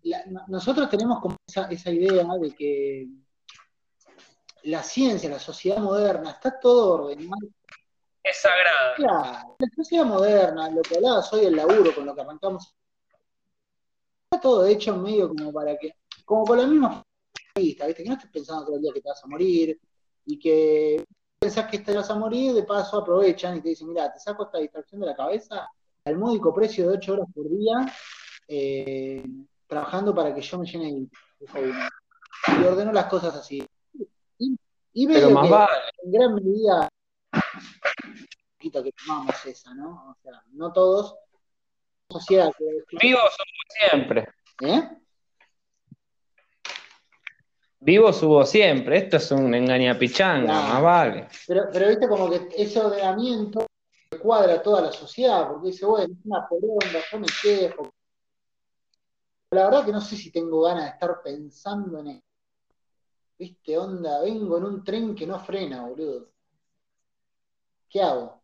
La- 0.04 0.24
nosotros 0.48 0.90
tenemos 0.90 1.20
como 1.22 1.38
esa, 1.48 1.66
esa 1.72 1.92
idea 1.92 2.26
de 2.40 2.52
que 2.56 3.08
la 4.66 4.82
ciencia, 4.82 5.30
la 5.30 5.40
sociedad 5.40 5.78
moderna, 5.78 6.32
está 6.32 6.60
todo 6.60 7.04
ordenado. 7.04 7.48
Es 8.24 8.42
sagrada. 8.42 8.96
Claro, 8.96 9.56
la 9.60 9.68
sociedad 9.76 10.06
moderna, 10.06 10.70
lo 10.70 10.82
que 10.82 10.96
hablabas 10.96 11.32
hoy 11.34 11.46
del 11.46 11.56
laburo, 11.56 11.94
con 11.94 12.06
lo 12.06 12.16
que 12.16 12.22
arrancamos, 12.22 12.74
está 14.24 14.42
todo 14.42 14.66
hecho 14.66 14.96
medio 14.98 15.30
como 15.30 15.54
para 15.54 15.78
que, 15.78 15.96
como 16.26 16.46
con 16.46 16.58
la 16.58 16.66
misma 16.66 17.04
vista, 17.56 17.86
¿viste? 17.86 18.04
Que 18.04 18.10
no 18.10 18.16
estés 18.16 18.32
pensando 18.32 18.66
todo 18.66 18.76
el 18.78 18.82
día 18.82 18.94
que 18.94 19.02
te 19.02 19.10
vas 19.10 19.24
a 19.24 19.28
morir 19.28 19.80
y 20.26 20.40
que 20.40 21.06
pensás 21.38 21.70
que 21.70 21.80
te 21.80 21.96
vas 21.96 22.10
a 22.10 22.16
morir, 22.16 22.54
de 22.54 22.64
paso 22.64 22.98
aprovechan 22.98 23.58
y 23.58 23.62
te 23.62 23.70
dicen, 23.70 23.88
mira, 23.90 24.12
te 24.12 24.20
saco 24.20 24.46
esta 24.46 24.58
distracción 24.58 25.02
de 25.02 25.08
la 25.08 25.16
cabeza 25.16 25.70
al 26.06 26.18
módico 26.18 26.54
precio 26.54 26.90
de 26.90 26.98
8 26.98 27.14
horas 27.14 27.28
por 27.34 27.48
día, 27.50 27.86
eh, 28.48 29.24
trabajando 29.68 30.14
para 30.16 30.34
que 30.34 30.42
yo 30.42 30.58
me 30.58 30.66
llene 30.66 31.08
de. 31.40 31.74
Y 32.60 32.64
ordeno 32.64 32.92
las 32.92 33.06
cosas 33.06 33.36
así. 33.36 33.64
Y, 34.38 34.58
y 34.94 35.08
más 35.08 35.18
que 35.20 35.26
vale. 35.52 35.68
en 36.04 36.12
gran 36.12 36.36
medida 36.36 36.90
poquito 38.66 38.84
que 38.84 38.92
tomamos 38.94 39.46
esa, 39.46 39.74
¿no? 39.76 40.10
O 40.12 40.16
sea, 40.22 40.42
no 40.54 40.74
todos. 40.74 41.16
Sociedad 42.10 42.52
Vivos 43.02 43.22
hubo 43.24 43.90
siempre. 43.90 44.28
¿Eh? 44.62 44.90
Vivos 47.80 48.22
hubo 48.24 48.46
siempre. 48.46 48.98
Esto 48.98 49.18
es 49.18 49.32
un 49.32 49.54
engañapichanga, 49.54 50.46
Claro. 50.46 50.68
más 50.68 50.82
vale. 50.82 51.28
Pero, 51.48 51.64
pero 51.72 51.88
viste 51.90 52.08
como 52.08 52.30
que 52.30 52.48
ese 52.56 52.80
ordenamiento 52.80 53.66
cuadra 54.22 54.62
toda 54.62 54.82
la 54.82 54.92
sociedad, 54.92 55.48
porque 55.50 55.68
dice, 55.68 55.86
bueno, 55.86 56.14
es 56.14 56.26
una 56.26 56.48
poronga, 56.48 57.00
yo 57.12 57.20
me 57.20 57.28
quejo. 57.42 57.92
La 59.52 59.66
verdad 59.66 59.86
que 59.86 59.92
no 59.92 60.02
sé 60.02 60.16
si 60.16 60.32
tengo 60.32 60.62
ganas 60.62 60.86
de 60.86 60.90
estar 60.92 61.22
pensando 61.24 62.00
en 62.00 62.08
esto. 62.08 62.35
Viste, 63.38 63.78
onda, 63.78 64.22
vengo 64.22 64.58
en 64.58 64.64
un 64.64 64.84
tren 64.84 65.14
que 65.14 65.28
no 65.28 65.40
frena, 65.40 65.84
boludo. 65.86 66.30
¿Qué 67.90 68.02
hago? 68.02 68.42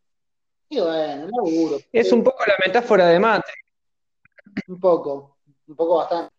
Y 0.68 0.80
bueno, 0.80 1.28
laburo. 1.28 1.78
Es 1.92 2.12
un 2.12 2.24
poco 2.24 2.46
la 2.46 2.56
metáfora 2.66 3.08
de 3.08 3.20
Matrix. 3.20 3.58
Un 4.68 4.80
poco, 4.80 5.38
un 5.68 5.76
poco 5.76 5.98
bastante. 5.98 6.34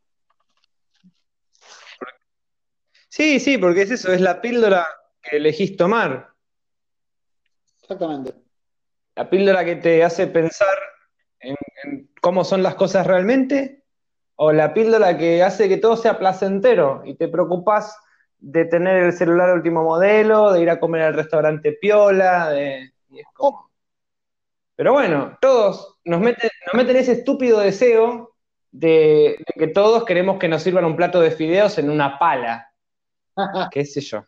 Sí, 3.08 3.40
sí, 3.40 3.56
porque 3.56 3.82
es 3.82 3.90
eso, 3.90 4.12
es 4.12 4.20
la 4.20 4.40
píldora 4.40 4.86
que 5.22 5.36
elegís 5.36 5.76
tomar. 5.76 6.34
Exactamente. 7.80 8.34
La 9.14 9.28
píldora 9.28 9.64
que 9.64 9.76
te 9.76 10.04
hace 10.04 10.26
pensar 10.26 10.76
en, 11.40 11.56
en 11.84 12.10
cómo 12.20 12.44
son 12.44 12.62
las 12.62 12.74
cosas 12.74 13.06
realmente, 13.06 13.84
o 14.36 14.52
la 14.52 14.74
píldora 14.74 15.16
que 15.16 15.42
hace 15.42 15.68
que 15.68 15.76
todo 15.76 15.96
sea 15.96 16.18
placentero 16.18 17.02
y 17.04 17.14
te 17.14 17.28
preocupas 17.28 17.96
de 18.42 18.64
tener 18.64 18.96
el 19.04 19.12
celular 19.12 19.54
último 19.54 19.84
modelo, 19.84 20.52
de 20.52 20.62
ir 20.62 20.70
a 20.70 20.80
comer 20.80 21.02
al 21.02 21.14
restaurante 21.14 21.72
piola, 21.80 22.50
de... 22.50 22.92
y 23.10 23.20
es 23.20 23.26
como- 23.32 23.70
Pero 24.74 24.92
bueno, 24.92 25.38
todos 25.40 25.98
nos 26.04 26.20
meten, 26.20 26.50
nos 26.66 26.74
meten 26.74 26.96
ese 26.96 27.12
estúpido 27.12 27.60
deseo 27.60 28.34
de, 28.72 29.36
de 29.38 29.54
que 29.56 29.68
todos 29.68 30.04
queremos 30.04 30.38
que 30.38 30.48
nos 30.48 30.62
sirvan 30.62 30.84
un 30.84 30.96
plato 30.96 31.20
de 31.20 31.30
fideos 31.30 31.78
en 31.78 31.88
una 31.88 32.18
pala. 32.18 32.68
qué 33.70 33.84
sé 33.84 34.00
yo. 34.00 34.24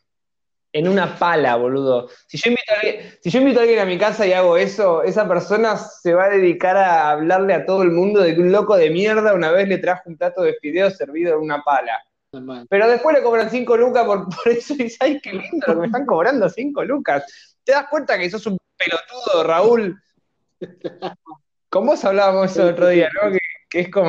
En 0.73 0.89
una 0.89 1.19
pala, 1.19 1.57
boludo. 1.57 2.09
Si 2.27 2.37
yo, 2.37 2.51
invito 2.51 2.73
a 2.73 2.81
alguien, 2.81 3.19
si 3.21 3.31
yo 3.31 3.41
invito 3.41 3.59
a 3.61 3.63
alguien 3.63 3.79
a 3.81 3.85
mi 3.85 3.99
casa 3.99 4.27
y 4.27 4.33
hago 4.33 4.57
eso, 4.57 5.03
esa 5.03 5.27
persona 5.27 5.77
se 5.77 6.15
va 6.15 6.25
a 6.25 6.31
dedicar 6.31 6.77
a 6.77 7.11
hablarle 7.11 7.55
a 7.55 7.65
todo 7.67 7.83
el 7.83 7.91
mundo 7.91 8.21
de 8.21 8.35
que 8.35 8.41
un 8.41 8.53
loco 8.53 8.77
de 8.77 8.91
mierda 8.91 9.35
una 9.35 9.51
vez 9.51 9.69
le 9.69 9.79
trajo 9.79 10.03
un 10.07 10.17
plato 10.17 10.43
de 10.43 10.55
fideos 10.55 10.97
servido 10.97 11.35
en 11.35 11.43
una 11.43 11.63
pala. 11.63 12.01
Pero 12.69 12.89
después 12.89 13.17
le 13.17 13.23
cobran 13.23 13.51
5 13.51 13.77
lucas 13.77 14.05
por, 14.05 14.29
por 14.37 14.49
eso 14.49 14.75
y 14.75 14.93
ay, 15.01 15.21
qué 15.21 15.33
lindo 15.33 15.67
lo 15.67 15.75
que 15.75 15.81
me 15.81 15.87
están 15.87 16.07
cobrando 16.07 16.49
5 16.49 16.85
lucas. 16.85 17.25
¿Te 17.65 17.73
das 17.73 17.87
cuenta 17.91 18.19
que 18.19 18.31
sos 18.31 18.47
un 18.47 18.59
pelotudo, 18.77 19.45
Raúl? 19.45 20.03
Con 21.69 21.87
vos 21.87 22.05
hablábamos 22.05 22.51
eso 22.51 22.63
el 22.63 22.75
otro 22.75 22.89
día, 22.89 23.09
¿no? 23.21 23.31
Que, 23.31 23.39
que 23.69 23.81
es 23.81 23.91
como 23.91 24.09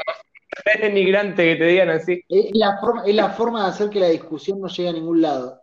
es 0.65 0.81
denigrante 0.81 1.43
que 1.43 1.55
te 1.55 1.65
digan 1.65 1.89
así. 1.89 2.23
Es 2.29 2.47
la, 2.53 2.77
forma, 2.79 3.05
es 3.05 3.15
la 3.15 3.29
forma 3.31 3.63
de 3.63 3.69
hacer 3.69 3.89
que 3.89 3.99
la 3.99 4.09
discusión 4.09 4.61
no 4.61 4.67
llegue 4.67 4.89
a 4.89 4.93
ningún 4.93 5.21
lado. 5.21 5.61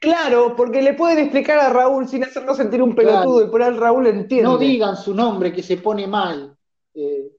Claro, 0.00 0.56
porque 0.56 0.80
le 0.80 0.94
pueden 0.94 1.18
explicar 1.18 1.58
a 1.58 1.68
Raúl 1.68 2.08
sin 2.08 2.24
hacerlo 2.24 2.54
sentir 2.54 2.82
un 2.82 2.94
pelotudo 2.94 3.34
Claro. 3.34 3.46
y 3.46 3.50
por 3.50 3.62
ahí 3.62 3.76
Raúl 3.76 4.06
entiende. 4.06 4.44
No 4.44 4.56
digan 4.56 4.96
su 4.96 5.14
nombre, 5.14 5.52
que 5.52 5.62
se 5.62 5.76
pone 5.76 6.06
mal. 6.06 6.56
Eh, 6.94 7.30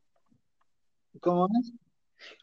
¿Cómo 1.19 1.48
es? 1.60 1.73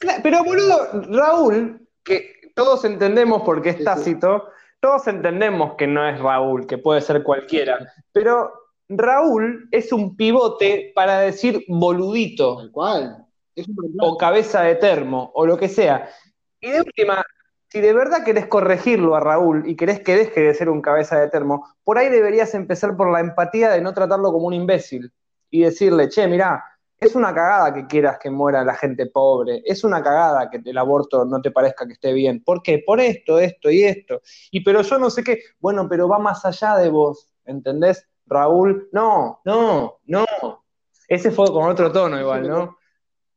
Cla- 0.00 0.20
Pero 0.22 0.44
boludo, 0.44 0.88
Raúl, 1.10 1.88
que 2.04 2.32
todos 2.54 2.84
entendemos 2.84 3.42
porque 3.42 3.70
es 3.70 3.84
tácito, 3.84 4.48
todos 4.80 5.06
entendemos 5.08 5.74
que 5.76 5.86
no 5.86 6.08
es 6.08 6.18
Raúl, 6.20 6.66
que 6.66 6.78
puede 6.78 7.00
ser 7.00 7.22
cualquiera, 7.22 7.78
pero 8.12 8.52
Raúl 8.88 9.68
es 9.70 9.92
un 9.92 10.16
pivote 10.16 10.92
para 10.94 11.20
decir 11.20 11.64
boludito 11.68 12.56
Tal 12.56 12.70
cual. 12.70 13.26
Es 13.54 13.68
un 13.68 13.76
reemplazo. 13.76 14.12
o 14.12 14.16
cabeza 14.16 14.62
de 14.62 14.76
termo 14.76 15.30
o 15.34 15.44
lo 15.44 15.58
que 15.58 15.68
sea. 15.68 16.08
Y 16.60 16.70
de 16.70 16.80
última, 16.80 17.24
si 17.68 17.80
de 17.80 17.92
verdad 17.92 18.24
querés 18.24 18.46
corregirlo 18.46 19.14
a 19.16 19.20
Raúl 19.20 19.68
y 19.68 19.76
querés 19.76 20.00
que 20.00 20.16
deje 20.16 20.40
de 20.40 20.54
ser 20.54 20.68
un 20.68 20.80
cabeza 20.80 21.18
de 21.18 21.28
termo, 21.28 21.66
por 21.84 21.98
ahí 21.98 22.08
deberías 22.08 22.54
empezar 22.54 22.96
por 22.96 23.10
la 23.12 23.20
empatía 23.20 23.70
de 23.70 23.80
no 23.80 23.92
tratarlo 23.92 24.32
como 24.32 24.46
un 24.46 24.54
imbécil 24.54 25.12
y 25.50 25.62
decirle, 25.62 26.08
che, 26.08 26.26
mirá, 26.28 26.64
es 27.00 27.14
una 27.14 27.32
cagada 27.34 27.72
que 27.72 27.86
quieras 27.86 28.18
que 28.18 28.30
muera 28.30 28.64
la 28.64 28.74
gente 28.74 29.06
pobre, 29.06 29.62
es 29.64 29.84
una 29.84 30.02
cagada 30.02 30.50
que 30.50 30.60
el 30.64 30.78
aborto 30.78 31.24
no 31.24 31.40
te 31.40 31.50
parezca 31.50 31.86
que 31.86 31.92
esté 31.92 32.12
bien. 32.12 32.42
¿Por 32.42 32.62
qué? 32.62 32.82
Por 32.84 33.00
esto, 33.00 33.38
esto 33.38 33.70
y 33.70 33.84
esto. 33.84 34.20
Y 34.50 34.64
pero 34.64 34.82
yo 34.82 34.98
no 34.98 35.10
sé 35.10 35.22
qué, 35.22 35.40
bueno, 35.60 35.88
pero 35.88 36.08
va 36.08 36.18
más 36.18 36.44
allá 36.44 36.76
de 36.76 36.88
vos, 36.88 37.32
¿entendés? 37.44 38.06
Raúl, 38.26 38.88
no, 38.92 39.40
no, 39.44 39.98
no. 40.04 40.26
Ese 41.06 41.30
fue 41.30 41.46
con 41.46 41.68
otro 41.68 41.90
tono 41.90 42.20
igual, 42.20 42.48
¿no? 42.48 42.76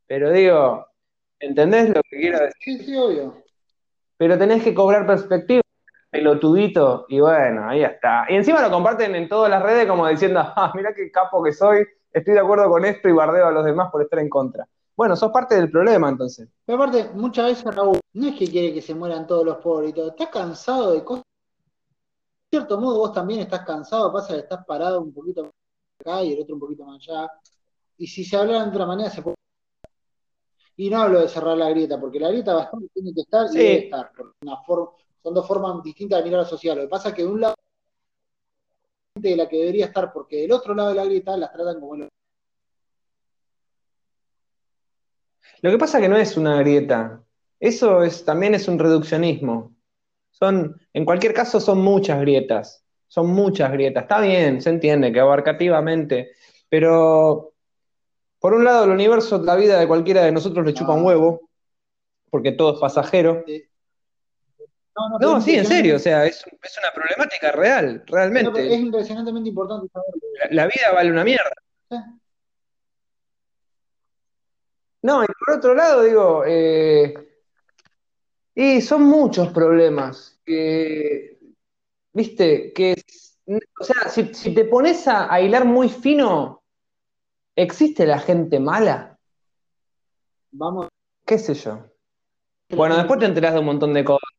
Pero 0.08 0.32
digo, 0.32 0.88
¿entendés 1.40 1.90
lo 1.90 2.02
que 2.10 2.18
quiero 2.18 2.40
decir? 2.40 2.80
Sí, 2.80 2.84
sí, 2.84 2.98
obvio. 2.98 3.44
Pero 4.18 4.38
tenés 4.38 4.64
que 4.64 4.74
cobrar 4.74 5.08
perspectiva, 5.08 5.62
pelotudito, 6.10 7.06
y 7.08 7.20
bueno, 7.22 7.70
ahí 7.70 7.84
está. 7.84 8.26
Y 8.28 8.36
encima 8.36 8.62
lo 8.62 8.70
comparten 8.70 9.16
en 9.16 9.30
todas 9.30 9.50
las 9.50 9.64
redes 9.64 9.88
como 9.88 10.08
diciendo, 10.08 10.42
ah, 10.56 10.72
mirá 10.76 10.94
qué 10.94 11.10
capo 11.12 11.42
que 11.42 11.54
soy, 11.54 11.86
estoy 12.12 12.34
de 12.34 12.40
acuerdo 12.40 12.70
con 12.70 12.86
esto 12.86 13.08
y 13.10 13.14
bardeo 13.14 13.48
a 13.48 13.52
los 13.52 13.66
demás 13.66 13.92
por 13.92 14.02
estar 14.02 14.20
en 14.20 14.30
contra. 14.30 14.68
Bueno, 14.96 15.16
sos 15.16 15.32
parte 15.32 15.56
del 15.56 15.72
problema 15.72 16.10
entonces. 16.10 16.50
Pero 16.66 16.82
aparte, 16.82 17.10
muchas 17.14 17.48
veces 17.48 17.76
Raúl, 17.76 18.00
no 18.14 18.28
es 18.28 18.36
que 18.38 18.48
quiere 18.48 18.74
que 18.74 18.82
se 18.82 18.94
mueran 18.94 19.26
todos 19.26 19.46
los 19.46 19.58
pobres 19.58 19.92
y 19.92 19.94
todo, 19.94 20.10
está 20.10 20.30
cansado 20.30 20.92
de 20.92 21.04
cosas. 21.04 21.24
De 22.52 22.58
cierto 22.58 22.80
modo, 22.80 23.00
vos 23.00 23.14
también 23.14 23.40
estás 23.40 23.66
cansado, 23.66 24.12
pasa 24.12 24.34
que 24.34 24.42
estás 24.42 24.66
parado 24.66 25.02
un 25.02 25.14
poquito 25.14 25.50
acá 26.00 26.22
y 26.24 26.34
el 26.34 26.42
otro 26.42 26.56
un 26.56 26.60
poquito 26.62 26.84
más 26.84 27.02
allá. 27.08 27.32
Y 27.98 28.08
si 28.08 28.26
se 28.26 28.36
hablara 28.36 28.64
de 28.64 28.70
otra 28.70 28.86
manera, 28.86 29.10
se 29.10 29.22
puede. 29.22 29.36
Y 30.76 30.90
no 30.90 31.02
hablo 31.02 31.22
de 31.22 31.30
cerrar 31.30 31.58
la 31.58 31.70
grieta, 31.70 32.00
porque 32.00 32.20
la 32.20 32.30
grieta 32.30 32.62
estar, 32.64 32.80
tiene 32.94 33.14
que 33.14 33.22
estar 33.22 33.46
y 33.46 33.50
Sí. 33.50 33.58
debe 33.58 33.86
estar. 33.86 34.12
una 34.42 34.58
forma, 34.64 34.92
son 35.24 35.34
dos 35.34 35.48
formas 35.48 35.82
distintas 35.84 36.20
de 36.20 36.26
mirar 36.26 36.42
a 36.42 36.44
la 36.44 36.50
sociedad. 36.50 36.76
Lo 36.76 36.82
que 36.84 36.88
pasa 36.88 37.10
es 37.10 37.16
que 37.16 37.24
de 37.24 37.30
un 37.30 37.42
lado 37.42 37.56
de 39.16 39.36
la 39.36 39.48
que 39.48 39.58
debería 39.58 39.86
estar, 39.86 40.12
porque 40.14 40.42
del 40.42 40.52
otro 40.52 40.74
lado 40.74 40.90
de 40.90 40.96
la 40.96 41.06
grieta 41.06 41.38
las 41.38 41.52
tratan 41.52 41.80
como 41.80 41.96
el 41.96 42.10
Lo 45.62 45.70
que 45.70 45.78
pasa 45.78 46.02
que 46.02 46.10
no 46.10 46.18
es 46.18 46.38
una 46.38 46.58
grieta. 46.60 47.24
Eso 47.60 48.04
es, 48.04 48.26
también 48.26 48.56
es 48.56 48.68
un 48.68 48.80
reduccionismo. 48.80 49.76
Son, 50.32 50.82
en 50.94 51.06
cualquier 51.06 51.34
caso, 51.34 51.60
son 51.60 51.80
muchas 51.80 52.20
grietas. 52.22 52.84
Son 53.08 53.28
muchas 53.28 53.72
grietas. 53.72 54.04
Está 54.04 54.22
bien, 54.22 54.62
se 54.62 54.72
entiende 54.72 55.14
que 55.14 55.20
abarcativamente, 55.20 56.32
pero 56.68 57.54
por 58.40 58.56
un 58.56 58.64
lado, 58.64 58.86
el 58.86 58.90
universo, 58.90 59.38
la 59.44 59.56
vida 59.56 59.80
de 59.80 59.88
cualquiera 59.88 60.24
de 60.24 60.32
nosotros 60.32 60.66
le 60.66 60.74
chupa 60.74 60.94
un 60.94 61.06
huevo, 61.06 61.50
porque 62.32 62.54
todo 62.54 62.74
es 62.74 62.80
pasajero. 62.80 63.44
No, 65.20 65.40
sí, 65.40 65.56
en 65.56 65.66
serio, 65.66 65.96
o 65.96 66.00
sea, 66.00 66.26
es, 66.26 66.44
es 66.62 66.78
una 66.78 66.94
problemática 66.94 67.52
real, 67.52 68.04
pero 68.06 68.18
realmente. 68.18 68.74
es 68.74 68.80
impresionantemente 68.80 69.50
importante 69.50 69.88
saberlo. 69.92 70.22
La, 70.40 70.64
la 70.64 70.66
vida 70.66 70.92
vale 70.94 71.12
una 71.12 71.24
mierda. 71.24 71.52
No, 75.04 75.24
y 75.24 75.28
por 75.28 75.58
otro 75.58 75.74
lado, 75.74 76.04
digo, 76.04 76.44
eh, 76.46 77.14
y 78.54 78.82
son 78.82 79.04
muchos 79.04 79.50
problemas 79.50 80.40
que, 80.46 81.40
viste, 82.14 82.72
que, 82.74 82.96
o 83.80 83.84
sea, 83.84 84.10
si, 84.10 84.34
si 84.34 84.54
te 84.54 84.66
pones 84.66 85.08
a, 85.08 85.34
a 85.34 85.42
hilar 85.42 85.66
muy 85.66 85.90
fino, 85.90 86.62
¿existe 87.56 88.06
la 88.06 88.20
gente 88.20 88.60
mala? 88.60 89.18
Vamos. 90.52 90.90
¿Qué 91.26 91.40
sé 91.40 91.54
yo? 91.54 91.86
Bueno, 92.70 92.98
después 92.98 93.20
te 93.20 93.26
enterás 93.26 93.54
de 93.54 93.60
un 93.60 93.66
montón 93.66 93.94
de 93.94 94.04
cosas. 94.04 94.30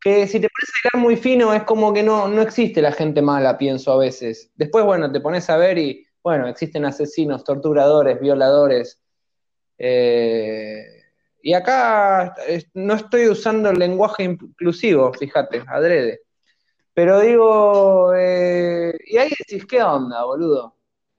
Que 0.00 0.26
si 0.26 0.40
te 0.40 0.48
pones 0.48 0.70
a 0.70 0.88
hilar 0.96 1.04
muy 1.04 1.16
fino, 1.16 1.52
es 1.52 1.64
como 1.64 1.92
que 1.92 2.02
no, 2.02 2.28
no 2.28 2.42
existe 2.42 2.80
la 2.80 2.92
gente 2.92 3.20
mala, 3.20 3.58
pienso 3.58 3.92
a 3.92 3.98
veces. 3.98 4.50
Después, 4.54 4.84
bueno, 4.84 5.10
te 5.10 5.20
pones 5.20 5.50
a 5.50 5.56
ver 5.56 5.78
y, 5.78 6.06
bueno, 6.22 6.46
existen 6.46 6.84
asesinos, 6.84 7.44
torturadores, 7.44 8.20
violadores. 8.20 9.02
Eh, 9.78 10.84
y 11.42 11.54
acá 11.54 12.34
no 12.74 12.94
estoy 12.94 13.28
usando 13.28 13.70
el 13.70 13.78
lenguaje 13.78 14.24
inclusivo, 14.24 15.12
fíjate, 15.12 15.62
adrede. 15.66 16.20
Pero 16.94 17.20
digo, 17.20 18.12
eh, 18.14 18.92
y 19.06 19.16
ahí 19.18 19.30
decís, 19.38 19.64
¿qué 19.66 19.82
onda, 19.82 20.24
boludo? 20.24 20.76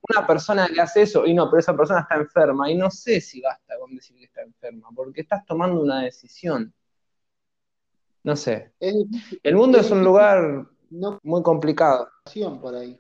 Una 0.10 0.28
persona 0.28 0.68
que 0.68 0.82
hace 0.82 1.04
eso, 1.04 1.26
y 1.26 1.34
no, 1.34 1.50
pero 1.50 1.60
esa 1.60 1.76
persona 1.76 2.02
está 2.02 2.16
enferma, 2.16 2.70
y 2.70 2.76
no 2.76 2.92
sé 2.92 3.22
si 3.22 3.42
basta 3.42 3.80
con 3.80 3.96
decir 3.96 4.18
que 4.18 4.26
está 4.26 4.42
enferma, 4.42 4.90
porque 4.94 5.22
estás 5.22 5.46
tomando 5.46 5.82
una 5.82 6.04
decisión. 6.04 6.74
No 8.24 8.36
sé. 8.36 8.74
Es 8.80 8.94
difícil, 9.10 9.40
El 9.44 9.56
mundo 9.56 9.80
es 9.80 9.86
es 9.88 9.92
un 9.92 10.04
lugar 10.04 10.68
no 10.90 11.20
muy 11.24 11.42
complicado. 11.44 12.10
por 12.62 12.76
ahí. 12.76 13.00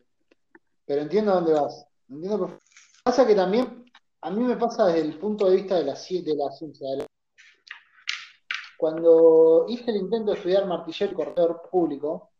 Pero 0.85 1.01
entiendo 1.01 1.33
dónde 1.33 1.53
vas. 1.53 1.85
Entiendo 2.09 2.57
Pasa 3.03 3.25
que 3.27 3.35
también, 3.35 3.85
a 4.21 4.29
mí 4.31 4.41
me 4.43 4.57
pasa 4.57 4.87
desde 4.87 5.01
el 5.01 5.17
punto 5.19 5.49
de 5.49 5.55
vista 5.57 5.75
de 5.75 5.83
la, 5.85 5.93
ci- 5.93 6.23
de 6.23 6.35
la 6.35 6.49
ciencia. 6.51 6.89
de 6.91 6.97
la- 6.97 7.05
Cuando 8.77 9.65
hice 9.67 9.91
el 9.91 9.97
intento 9.97 10.31
de 10.31 10.37
estudiar 10.37 10.65
martillero 10.65 11.11
y 11.11 11.15
corredor 11.15 11.61
público, 11.69 12.31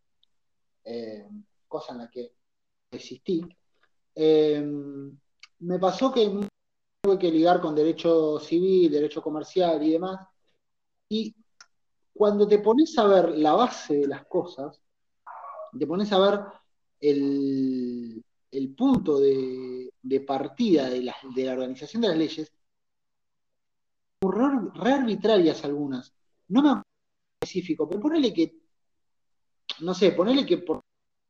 eh, 0.86 1.28
cosa 1.68 1.94
en 1.94 1.98
la 2.00 2.10
que 2.10 2.32
existí, 2.92 3.42
eh, 4.16 4.62
me 5.60 5.80
pasó 5.80 6.12
que 6.12 6.30
tuve 7.02 7.20
que 7.20 7.32
ligar 7.32 7.60
con 7.62 7.76
derecho 7.76 8.40
civil, 8.40 8.92
derecho 8.92 9.22
comercial 9.22 9.82
y 9.84 9.92
demás. 9.92 10.28
Y 11.10 11.36
cuando 12.20 12.46
te 12.46 12.60
pones 12.60 12.98
a 12.98 13.08
ver 13.08 13.30
la 13.38 13.54
base 13.54 13.96
de 14.00 14.08
las 14.08 14.26
cosas, 14.26 14.78
te 15.80 15.88
pones 15.88 16.12
a 16.12 16.20
ver 16.20 16.42
el, 17.00 18.26
punto 18.76 19.22
de, 19.22 20.20
partida 20.28 20.90
de 20.90 21.02
la, 21.02 21.16
organización 21.54 22.02
de 22.02 22.08
las 22.10 22.18
leyes, 22.18 22.52
re, 24.20 24.92
arbitrarias 24.92 25.64
algunas. 25.64 26.14
No 26.50 26.62
me 26.62 26.70
acuerdo 26.72 26.88
específico, 27.40 27.88
pero 27.88 28.02
ponele 28.02 28.34
que, 28.34 28.64
no 29.80 29.94
sé, 29.94 30.12
ponele 30.12 30.46
que 30.46 30.62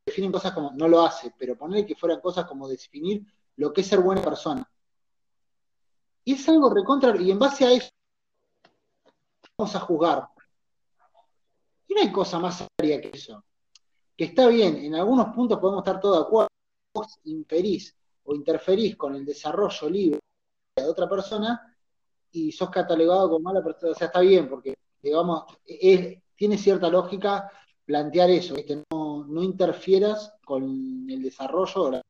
definen 0.04 0.32
cosas 0.32 0.52
como, 0.52 0.72
no 0.72 0.88
lo 0.88 1.02
hace, 1.02 1.32
pero 1.38 1.56
ponele 1.56 1.86
que 1.86 1.94
fueran 1.94 2.20
cosas 2.20 2.46
como 2.46 2.66
definir 2.66 3.24
lo 3.54 3.72
que 3.72 3.82
es 3.82 3.86
ser 3.86 4.00
buena 4.00 4.22
persona. 4.22 4.68
Y 6.24 6.32
es 6.32 6.48
algo 6.48 6.68
recontra, 6.74 7.16
y 7.16 7.30
en 7.30 7.38
base 7.38 7.64
a 7.64 7.70
eso 7.74 7.90
vamos 9.56 9.76
a 9.76 9.78
juzgar. 9.78 10.39
Y 11.90 11.94
no 11.94 12.02
hay 12.02 12.12
cosa 12.12 12.38
más 12.38 12.64
seria 12.78 13.00
que 13.00 13.10
eso. 13.12 13.44
Que 14.16 14.26
está 14.26 14.46
bien, 14.46 14.76
en 14.76 14.94
algunos 14.94 15.34
puntos 15.34 15.58
podemos 15.58 15.80
estar 15.80 16.00
todos 16.00 16.18
de 16.18 16.22
acuerdo. 16.22 16.48
Vos 16.94 17.18
imperís 17.24 17.96
o 18.22 18.32
interferís 18.32 18.96
con 18.96 19.16
el 19.16 19.24
desarrollo 19.24 19.90
libre 19.90 20.20
de 20.76 20.84
otra 20.84 21.08
persona 21.08 21.76
y 22.30 22.52
sos 22.52 22.70
catalogado 22.70 23.28
como 23.28 23.40
mala 23.40 23.60
persona. 23.60 23.90
O 23.90 23.94
sea, 23.96 24.06
está 24.06 24.20
bien, 24.20 24.48
porque, 24.48 24.76
digamos, 25.02 25.46
tiene 26.36 26.56
cierta 26.58 26.88
lógica 26.88 27.50
plantear 27.84 28.30
eso, 28.30 28.54
que 28.54 28.84
no, 28.92 29.42
interfieras 29.42 30.32
con 30.44 31.10
el 31.10 31.22
desarrollo 31.22 31.82
o, 31.82 31.90
la, 31.90 32.02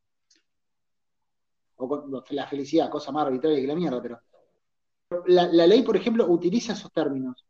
con 1.76 2.22
la 2.28 2.46
felicidad, 2.46 2.90
cosa 2.90 3.12
más 3.12 3.26
arbitraria 3.26 3.62
que 3.62 3.66
la 3.66 3.74
mierda, 3.74 4.02
pero 4.02 4.20
la 5.26 5.66
ley, 5.66 5.82
por 5.82 5.96
ejemplo, 5.96 6.26
utiliza 6.26 6.74
esos 6.74 6.92
términos. 6.92 7.46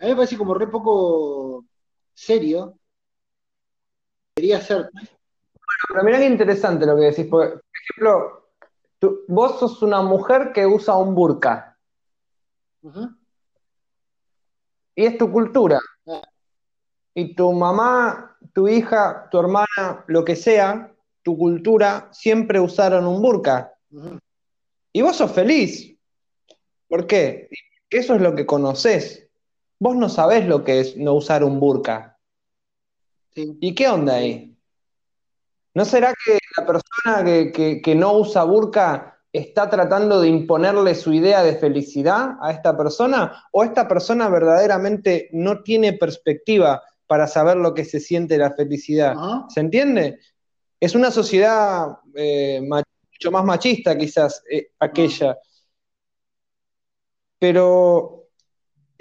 A 0.00 0.04
mí 0.04 0.08
me 0.10 0.16
parece 0.16 0.36
como 0.36 0.54
re 0.54 0.66
poco 0.68 1.64
serio. 2.14 2.78
Debería 4.36 4.60
ser. 4.60 4.90
Pero 5.88 6.04
mirá 6.04 6.18
qué 6.18 6.26
interesante 6.26 6.86
lo 6.86 6.96
que 6.96 7.02
decís. 7.02 7.26
porque, 7.28 7.54
por 7.54 7.62
ejemplo, 7.82 8.48
tú- 8.98 9.20
vos 9.28 9.58
sos 9.58 9.82
una 9.82 10.00
mujer 10.02 10.52
que 10.52 10.66
usa 10.66 10.96
un 10.96 11.14
burka. 11.14 11.76
Y 14.94 15.04
es 15.06 15.18
tu 15.18 15.30
cultura. 15.30 15.78
Ah. 16.06 16.22
Y 17.14 17.34
tu 17.34 17.52
mamá, 17.52 18.36
tu 18.52 18.68
hija, 18.68 19.28
tu 19.30 19.38
hermana, 19.38 20.04
lo 20.06 20.24
que 20.24 20.34
sea, 20.36 20.92
tu 21.22 21.36
cultura, 21.36 22.08
siempre 22.12 22.58
usaron 22.58 23.06
un 23.06 23.20
burka. 23.20 23.74
Y 24.92 25.02
vos 25.02 25.16
sos 25.16 25.32
feliz. 25.32 25.96
¿Por 26.88 27.06
qué? 27.06 27.48
Eso 27.88 28.14
es 28.14 28.20
lo 28.22 28.34
que 28.34 28.46
conocés. 28.46 29.21
Vos 29.82 29.96
no 29.96 30.08
sabés 30.08 30.46
lo 30.46 30.62
que 30.62 30.78
es 30.78 30.96
no 30.96 31.12
usar 31.14 31.42
un 31.42 31.58
burka. 31.58 32.16
Sí. 33.34 33.58
¿Y 33.60 33.74
qué 33.74 33.88
onda 33.88 34.14
ahí? 34.14 34.56
¿No 35.74 35.84
será 35.84 36.14
que 36.24 36.38
la 36.56 36.64
persona 36.64 37.24
que, 37.24 37.50
que- 37.50 37.82
que 37.82 37.94
no 37.96 38.12
usa 38.16 38.44
burka 38.44 39.18
está 39.32 39.68
tratando 39.68 40.20
de 40.20 40.28
imponerle 40.28 40.94
su 40.94 41.12
idea 41.12 41.42
de 41.42 41.56
felicidad 41.56 42.36
a 42.40 42.52
esta 42.52 42.76
persona 42.76 43.44
o 43.50 43.64
esta 43.64 43.88
persona 43.88 44.28
verdaderamente 44.28 45.28
no 45.32 45.64
tiene 45.64 45.94
perspectiva 45.94 46.80
para 47.08 47.26
saber 47.26 47.56
lo 47.56 47.74
que 47.74 47.84
se 47.84 47.98
siente 47.98 48.38
la 48.38 48.52
felicidad. 48.52 49.16
¿Se 49.48 49.58
entiende? 49.58 50.20
Es 50.78 50.94
una 50.94 51.10
sociedad 51.10 51.88
eh, 52.14 52.60
mucho 52.62 53.32
más 53.32 53.44
machista 53.44 53.98
quizás 53.98 54.44
eh, 54.48 54.68
aquella, 54.78 55.36
pero 57.40 58.21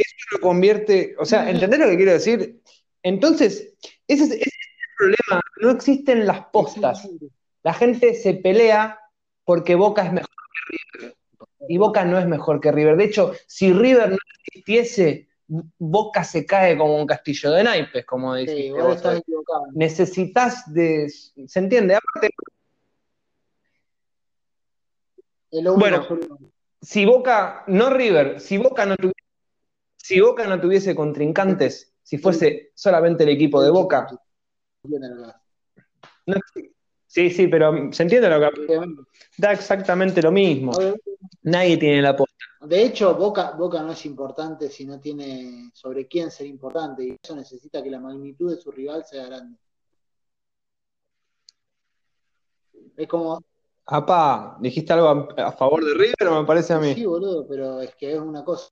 eso 0.02 0.15
lo 0.34 0.40
convierte, 0.40 1.15
o 1.18 1.26
sea, 1.26 1.49
¿entendés 1.49 1.80
lo 1.80 1.88
que 1.88 1.98
quiero 1.98 2.14
decir? 2.14 2.61
Entonces, 3.03 3.73
ese 4.07 4.23
es, 4.23 4.32
ese 4.32 4.44
es 4.44 4.45
el 4.45 4.95
problema, 4.98 5.41
no 5.61 5.72
existen 5.72 6.28
las 6.28 6.45
postas. 6.48 7.07
La 7.64 7.73
gente 7.73 8.14
se 8.15 8.34
pelea 8.36 8.99
porque 9.44 9.76
Boca 9.76 10.06
es 10.06 10.14
mejor 10.14 10.30
que 10.30 10.78
River. 10.78 11.15
Y 11.68 11.78
Boca 11.78 12.06
no 12.06 12.19
es 12.19 12.28
mejor 12.28 12.60
que 12.60 12.72
River. 12.72 12.98
De 12.98 13.06
hecho, 13.06 13.34
si 13.48 13.73
River 13.73 14.10
no 14.10 14.18
existiese, 14.48 15.30
Boca 15.78 16.23
se 16.23 16.45
cae 16.45 16.78
como 16.78 16.95
un 16.95 17.06
castillo 17.06 17.52
de 17.52 17.64
naipes, 17.64 18.06
como 18.06 18.36
Sí, 18.36 18.41
dijiste 18.41 18.68
igual 18.68 18.84
vos 18.84 19.15
equivocado. 19.18 19.65
Necesitas 19.73 20.73
de. 20.73 21.10
¿Se 21.10 21.60
entiende? 21.60 21.95
Aparte, 21.95 22.30
Bueno. 25.52 26.07
si 26.82 27.06
Boca, 27.06 27.64
no 27.68 27.90
River, 27.90 28.40
si 28.40 28.57
Boca 28.57 28.86
no 28.86 28.95
tuviese, 28.95 29.20
si 30.12 30.20
Boca 30.20 30.46
no 30.46 30.60
tuviese 30.60 30.94
contrincantes, 30.94 31.94
si 32.04 32.18
fuese 32.18 32.72
solamente 32.76 33.24
el 33.24 33.30
equipo 33.30 33.62
de 33.62 33.70
Boca, 33.70 34.08
no- 36.26 36.36
sí, 37.08 37.30
sí, 37.30 37.48
pero 37.48 37.94
se 37.94 38.04
entiende 38.04 38.30
lo 38.30 38.52
que 38.52 38.78
da 39.38 39.54
exactamente 39.54 40.22
lo 40.22 40.32
mismo. 40.32 40.74
Nadie 41.44 41.78
tiene 41.78 42.02
la 42.02 42.14
posta. 42.14 42.36
De 42.60 42.84
hecho, 42.84 43.16
Boca, 43.16 43.52
Boca 43.52 43.82
no 43.82 43.94
es 43.94 44.06
importante 44.06 44.70
si 44.70 44.86
no 44.86 45.00
tiene 45.00 45.72
sobre 45.74 46.08
quién 46.08 46.30
ser 46.30 46.48
importante, 46.48 47.06
y 47.06 47.18
eso 47.24 47.34
necesita 47.34 47.82
que 47.82 47.90
la 47.90 48.00
magnitud 48.02 48.54
de 48.54 48.62
su 48.62 48.70
rival 48.70 49.06
sea 49.06 49.28
grande. 49.28 49.58
Es 52.98 53.08
como, 53.08 53.42
Apá, 53.86 54.58
¿dijiste 54.60 54.92
algo 54.92 55.08
a, 55.38 55.48
a 55.48 55.52
favor 55.54 55.86
de 55.86 55.94
River 55.94 56.28
o 56.28 56.42
me 56.42 56.46
parece 56.46 56.74
a 56.74 56.80
mí? 56.80 56.94
sí, 56.94 57.06
boludo, 57.06 57.48
pero 57.48 57.80
es 57.80 57.96
que 57.96 58.12
es 58.14 58.20
una 58.20 58.44
cosa. 58.44 58.68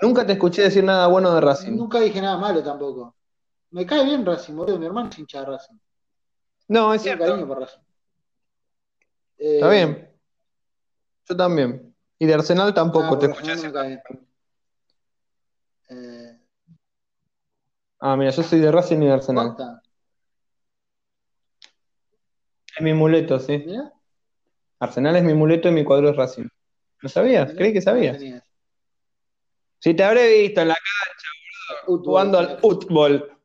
Nunca 0.00 0.24
te 0.26 0.32
escuché 0.34 0.62
decir 0.62 0.84
nada 0.84 1.06
bueno 1.08 1.34
de 1.34 1.40
Racing. 1.40 1.72
Nunca 1.76 2.00
dije 2.00 2.20
nada 2.20 2.36
malo 2.36 2.62
tampoco. 2.62 3.16
Me 3.70 3.84
cae 3.84 4.04
bien 4.04 4.24
Racing, 4.24 4.54
boludo. 4.54 4.78
Mi 4.78 4.86
hermano 4.86 5.08
es 5.10 5.18
hincha 5.18 5.40
de 5.40 5.46
Racing. 5.46 5.74
No, 6.68 6.94
es 6.94 7.02
Tengo 7.02 7.16
cierto. 7.16 7.32
cariño 7.32 7.48
por 7.48 7.60
Racing. 7.60 7.80
Eh, 9.38 9.54
Está 9.54 9.70
bien. 9.70 10.10
Yo 11.28 11.36
también. 11.36 11.94
Y 12.18 12.26
de 12.26 12.34
Arsenal 12.34 12.72
tampoco 12.74 13.14
ah, 13.14 13.18
te 13.18 13.26
escuché 13.26 13.50
decir. 13.52 13.72
no. 13.72 13.82
Eh, 15.90 16.38
Ah, 18.00 18.16
mira, 18.16 18.30
yo 18.30 18.42
soy 18.44 18.60
de 18.60 18.70
Racing 18.70 18.98
y 19.02 19.06
de 19.06 19.12
Arsenal. 19.12 19.56
Es 22.76 22.82
mi 22.82 22.94
muleto, 22.94 23.40
sí. 23.40 23.58
mirá, 23.66 23.92
Arsenal 24.78 25.16
es 25.16 25.24
mi 25.24 25.34
muleto 25.34 25.68
y 25.68 25.72
mi 25.72 25.82
cuadro 25.82 26.10
es 26.10 26.16
Racing. 26.16 26.46
¿Lo 27.00 27.08
sabías? 27.08 27.52
Creí 27.54 27.72
que 27.72 27.80
no 27.80 27.84
sabías. 27.84 28.16
tenías. 28.18 28.44
Si 29.78 29.94
te 29.94 30.02
habré 30.02 30.42
visto 30.42 30.60
en 30.60 30.68
la 30.68 30.74
cancha, 30.74 31.28
Fútbol, 31.86 32.04
jugando 32.04 32.38
al 32.38 32.58
fútbol. 32.58 33.38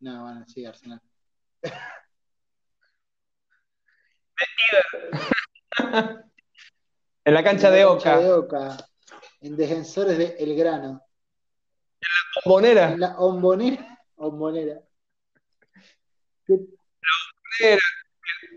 No, 0.00 0.22
bueno, 0.22 0.44
sí, 0.46 0.64
Arsenal. 0.64 1.00
En 7.26 7.32
la 7.32 7.42
cancha 7.42 7.70
de 7.70 7.80
En 7.80 7.84
la 7.84 7.84
cancha 7.84 7.84
de 7.84 7.84
Oca. 7.84 8.18
Oca, 8.36 8.76
en 9.40 9.56
Defensores 9.56 10.18
de 10.18 10.36
El 10.38 10.54
Grano. 10.56 11.00
En 12.44 13.00
la 13.00 13.16
Ombonera. 13.18 13.98
Ombonera. 14.16 14.82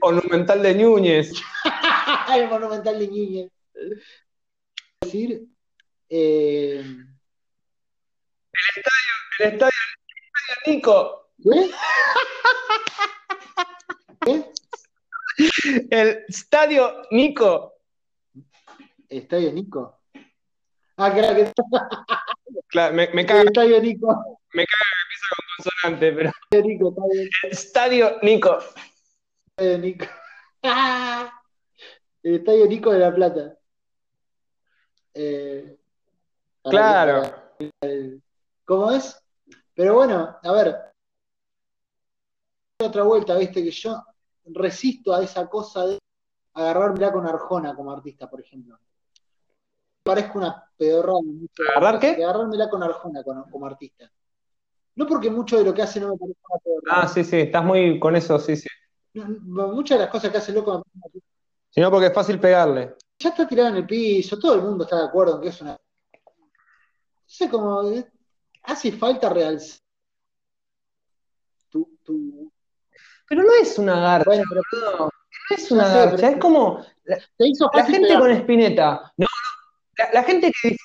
Monumental 0.02 0.62
de 0.62 0.76
Núñez. 0.76 1.32
el 2.36 2.50
Monumental 2.50 3.00
de 3.00 3.08
Ñuñez. 3.08 3.50
decir, 5.02 5.48
eh, 6.10 6.80
El 6.80 8.76
estadio, 8.76 9.14
el 9.40 9.54
estadio 9.54 9.72
Nico. 10.66 11.30
¿qué? 11.44 11.72
¿Qué? 14.26 14.52
El 15.92 16.26
estadio 16.28 17.02
Nico. 17.12 17.74
Estadio 19.10 19.52
Nico. 19.54 20.02
Ah, 20.98 21.14
claro 21.14 21.36
que 21.36 21.52
Claro, 22.70 22.96
me, 22.96 23.08
me 23.14 23.22
el 23.22 23.28
caga 23.28 23.44
Estadio 23.44 23.80
Nico. 23.82 24.08
con 24.08 24.66
consonante, 25.58 26.12
pero. 26.12 26.32
Estadio 26.52 26.66
Nico. 26.66 26.96
El 27.44 27.52
estadio 27.52 28.18
Nico. 28.24 28.58
Estadio 29.56 29.78
Nico. 29.78 30.06
El 32.24 32.36
Estadio 32.36 32.66
Nico 32.68 32.92
de 32.92 33.00
La 33.00 33.14
Plata. 33.14 33.58
Eh, 35.14 35.78
Claro. 36.70 37.24
¿Cómo 38.66 38.92
es? 38.92 39.22
Pero 39.74 39.96
bueno, 39.96 40.38
a 40.42 40.52
ver. 40.52 40.76
Otra 42.84 43.04
vuelta, 43.04 43.36
viste, 43.38 43.64
que 43.64 43.72
yo 43.72 44.04
resisto 44.46 45.14
a 45.14 45.24
esa 45.24 45.48
cosa 45.50 45.86
de 45.88 46.00
agarrármela 46.54 47.12
con 47.12 47.26
Arjona 47.28 47.76
como 47.76 47.92
artista, 47.92 48.30
por 48.30 48.42
ejemplo. 48.42 48.78
Parezco 50.04 50.38
una 50.40 50.64
pedorrada. 50.78 51.20
mucho- 51.24 51.64
¿Agarrar 51.76 52.00
qué? 52.00 52.24
agarrármela 52.24 52.70
con 52.70 52.84
Arjona 52.84 53.24
como 53.24 53.66
artista. 53.66 54.10
No 54.96 55.06
porque 55.08 55.30
mucho 55.30 55.58
de 55.58 55.64
lo 55.66 55.74
que 55.74 55.82
hace 55.82 56.00
no 56.00 56.10
me 56.10 56.18
parezca 56.18 56.42
una 56.50 56.60
pedorrada. 56.60 57.02
Ah, 57.04 57.08
sí, 57.08 57.24
sí, 57.24 57.38
estás 57.38 57.64
muy 57.64 58.00
con 58.00 58.16
eso, 58.16 58.40
sí, 58.40 58.56
sí. 58.56 58.68
Muchas 59.14 59.98
de 59.98 60.04
las 60.06 60.12
cosas 60.12 60.32
que 60.32 60.38
hace 60.38 60.54
loco 60.54 60.84
me 60.94 61.22
Sino 61.70 61.90
porque 61.92 62.08
es 62.08 62.14
fácil 62.14 62.40
pegarle. 62.40 62.96
ya 63.20 63.30
está 63.30 63.48
tirado 63.48 63.70
en 63.70 63.78
el 63.78 63.86
piso, 63.88 64.38
todo 64.40 64.54
el 64.56 64.62
mundo 64.62 64.84
está 64.84 64.98
de 64.98 65.06
acuerdo 65.06 65.36
en 65.36 65.42
que 65.42 65.48
es 65.50 65.62
una. 65.62 65.76
No 67.28 67.34
sé 67.34 67.50
cómo. 67.50 67.92
eh, 67.92 68.06
Hace 68.64 68.92
falta 68.92 69.30
realzar. 69.30 69.80
Tu, 71.70 71.88
tu... 72.04 72.52
Pero 73.30 73.44
no 73.44 73.50
es 73.62 73.78
una 73.78 74.00
garcha, 74.00 74.26
Bueno, 74.30 74.44
pero 74.50 74.62
boludo. 74.72 75.10
No 75.50 75.56
es 75.56 75.72
una 75.72 75.84
Ya 75.84 75.90
sé, 75.90 75.98
garcha, 76.00 76.16
pero- 76.18 76.28
es 76.34 76.38
como. 76.40 76.86
La, 77.06 77.18
te 77.38 77.48
hizo 77.48 77.70
la 77.74 77.80
fácil 77.80 77.94
gente 77.96 78.08
pegar. 78.10 78.22
con 78.22 78.32
Spinetta. 78.32 79.14
No, 79.18 79.26
no. 79.26 79.28
La, 79.98 80.14
la 80.14 80.24
gente 80.24 80.52
que. 80.62 80.76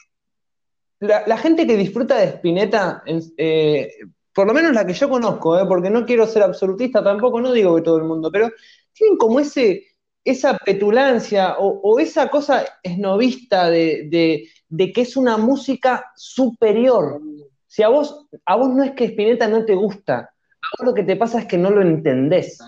La, 1.00 1.24
la 1.26 1.36
gente 1.36 1.66
que 1.66 1.76
disfruta 1.76 2.16
de 2.16 2.26
Spinetta, 2.28 3.02
eh, 3.36 3.92
por 4.32 4.46
lo 4.46 4.54
menos 4.54 4.72
la 4.72 4.86
que 4.86 4.92
yo 4.92 5.08
conozco, 5.08 5.58
eh, 5.58 5.64
porque 5.66 5.90
no 5.90 6.06
quiero 6.06 6.26
ser 6.28 6.44
absolutista 6.44 7.02
tampoco, 7.02 7.40
no 7.40 7.50
digo 7.52 7.74
que 7.74 7.82
todo 7.82 7.96
el 7.98 8.04
mundo, 8.04 8.30
pero 8.30 8.48
tienen 8.92 9.16
como 9.18 9.40
ese, 9.40 9.84
esa 10.24 10.56
petulancia 10.58 11.56
o, 11.58 11.80
o 11.82 11.98
esa 11.98 12.30
cosa 12.30 12.64
esnovista 12.84 13.68
de, 13.68 14.06
de- 14.08 14.48
de 14.72 14.90
que 14.90 15.02
es 15.02 15.18
una 15.18 15.36
música 15.36 16.10
superior. 16.16 17.20
Si 17.66 17.82
a 17.82 17.88
vos, 17.88 18.26
a 18.46 18.56
vos 18.56 18.70
no 18.70 18.82
es 18.82 18.92
que 18.92 19.04
Spinetta 19.04 19.46
no 19.46 19.66
te 19.66 19.74
gusta, 19.74 20.18
a 20.18 20.68
vos 20.78 20.86
lo 20.86 20.94
que 20.94 21.02
te 21.02 21.16
pasa 21.16 21.40
es 21.40 21.46
que 21.46 21.58
no 21.58 21.68
lo 21.68 21.82
entendés. 21.82 22.58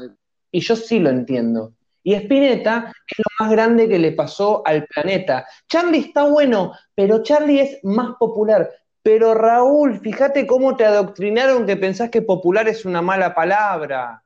Y 0.52 0.60
yo 0.60 0.76
sí 0.76 0.98
lo 0.98 1.08
entiendo. 1.08 1.72
Y 2.02 2.12
Spinetta 2.12 2.92
es 3.08 3.18
lo 3.18 3.24
más 3.40 3.50
grande 3.50 3.88
que 3.88 3.98
le 3.98 4.12
pasó 4.12 4.62
al 4.66 4.86
planeta. 4.86 5.46
Charlie 5.66 6.00
está 6.00 6.24
bueno, 6.24 6.72
pero 6.94 7.22
Charlie 7.22 7.60
es 7.60 7.78
más 7.82 8.16
popular. 8.18 8.70
Pero 9.02 9.32
Raúl, 9.32 9.98
fíjate 10.00 10.46
cómo 10.46 10.76
te 10.76 10.84
adoctrinaron 10.84 11.64
que 11.64 11.78
pensás 11.78 12.10
que 12.10 12.20
popular 12.20 12.68
es 12.68 12.84
una 12.84 13.00
mala 13.00 13.34
palabra. 13.34 14.22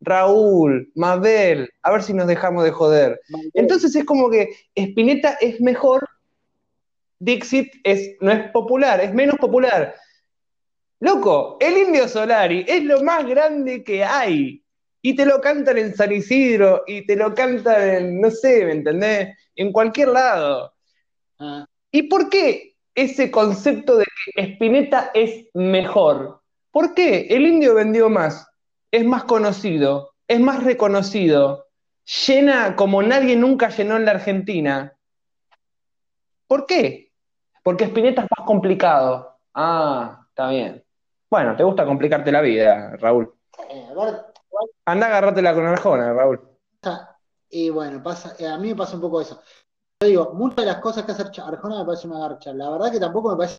Raúl, 0.00 0.92
Mabel, 0.94 1.70
a 1.82 1.90
ver 1.90 2.02
si 2.02 2.12
nos 2.12 2.26
dejamos 2.26 2.64
de 2.64 2.70
joder. 2.70 3.20
Entonces 3.54 3.96
es 3.96 4.04
como 4.04 4.28
que 4.28 4.50
Spinetta 4.74 5.38
es 5.40 5.58
mejor, 5.62 6.06
Dixit 7.18 7.74
es, 7.82 8.16
no 8.20 8.30
es 8.30 8.50
popular, 8.50 9.00
es 9.00 9.12
menos 9.14 9.36
popular. 9.36 9.94
Loco, 11.00 11.56
el 11.60 11.76
Indio 11.76 12.08
Solari 12.08 12.64
es 12.66 12.82
lo 12.84 13.02
más 13.02 13.26
grande 13.26 13.84
que 13.84 14.04
hay. 14.04 14.62
Y 15.02 15.14
te 15.14 15.24
lo 15.24 15.40
cantan 15.40 15.78
en 15.78 15.94
San 15.94 16.12
Isidro, 16.12 16.82
y 16.86 17.06
te 17.06 17.14
lo 17.14 17.34
cantan 17.34 17.82
en, 17.82 18.20
no 18.20 18.30
sé, 18.30 18.64
¿me 18.64 18.72
entendés? 18.72 19.36
En 19.54 19.72
cualquier 19.72 20.08
lado. 20.08 20.74
Ah, 21.38 21.66
¿Y 21.92 22.04
por 22.04 22.28
qué 22.28 22.76
ese 22.94 23.30
concepto 23.30 23.98
de 23.98 24.04
que 24.34 24.42
Spinetta 24.42 25.10
es 25.14 25.46
mejor? 25.54 26.42
¿Por 26.72 26.94
qué? 26.94 27.26
El 27.30 27.46
indio 27.46 27.74
vendió 27.74 28.08
más, 28.08 28.48
es 28.90 29.04
más 29.04 29.24
conocido, 29.24 30.14
es 30.26 30.40
más 30.40 30.64
reconocido, 30.64 31.66
llena 32.26 32.76
como 32.76 33.02
nadie 33.02 33.36
nunca 33.36 33.68
llenó 33.68 33.96
en 33.96 34.04
la 34.06 34.12
Argentina. 34.12 34.96
¿Por 36.46 36.66
qué? 36.66 37.05
Porque 37.66 37.86
Spinetta 37.86 38.22
es 38.22 38.28
más 38.38 38.46
complicado. 38.46 39.40
Ah, 39.52 40.24
está 40.28 40.50
bien. 40.50 40.84
Bueno, 41.28 41.56
te 41.56 41.64
gusta 41.64 41.84
complicarte 41.84 42.30
la 42.30 42.40
vida, 42.40 42.94
Raúl. 42.96 43.34
eh, 43.68 43.88
ver, 43.92 44.24
Anda, 44.84 45.08
agárratela 45.08 45.52
con 45.52 45.66
Arjona, 45.66 46.12
Raúl. 46.12 46.48
Y 47.50 47.68
bueno, 47.70 48.00
pasa, 48.04 48.36
eh, 48.38 48.46
a 48.46 48.56
mí 48.56 48.68
me 48.68 48.76
pasa 48.76 48.94
un 48.94 49.00
poco 49.00 49.20
eso. 49.20 49.42
Yo 50.00 50.06
digo, 50.06 50.32
muchas 50.34 50.58
de 50.58 50.66
las 50.66 50.76
cosas 50.76 51.04
que 51.04 51.10
hace 51.10 51.24
Arjona 51.40 51.80
me 51.80 51.86
parece 51.86 52.06
una 52.06 52.20
garcha. 52.20 52.52
La 52.52 52.70
verdad 52.70 52.92
que 52.92 53.00
tampoco 53.00 53.30
me 53.30 53.36
parece 53.36 53.58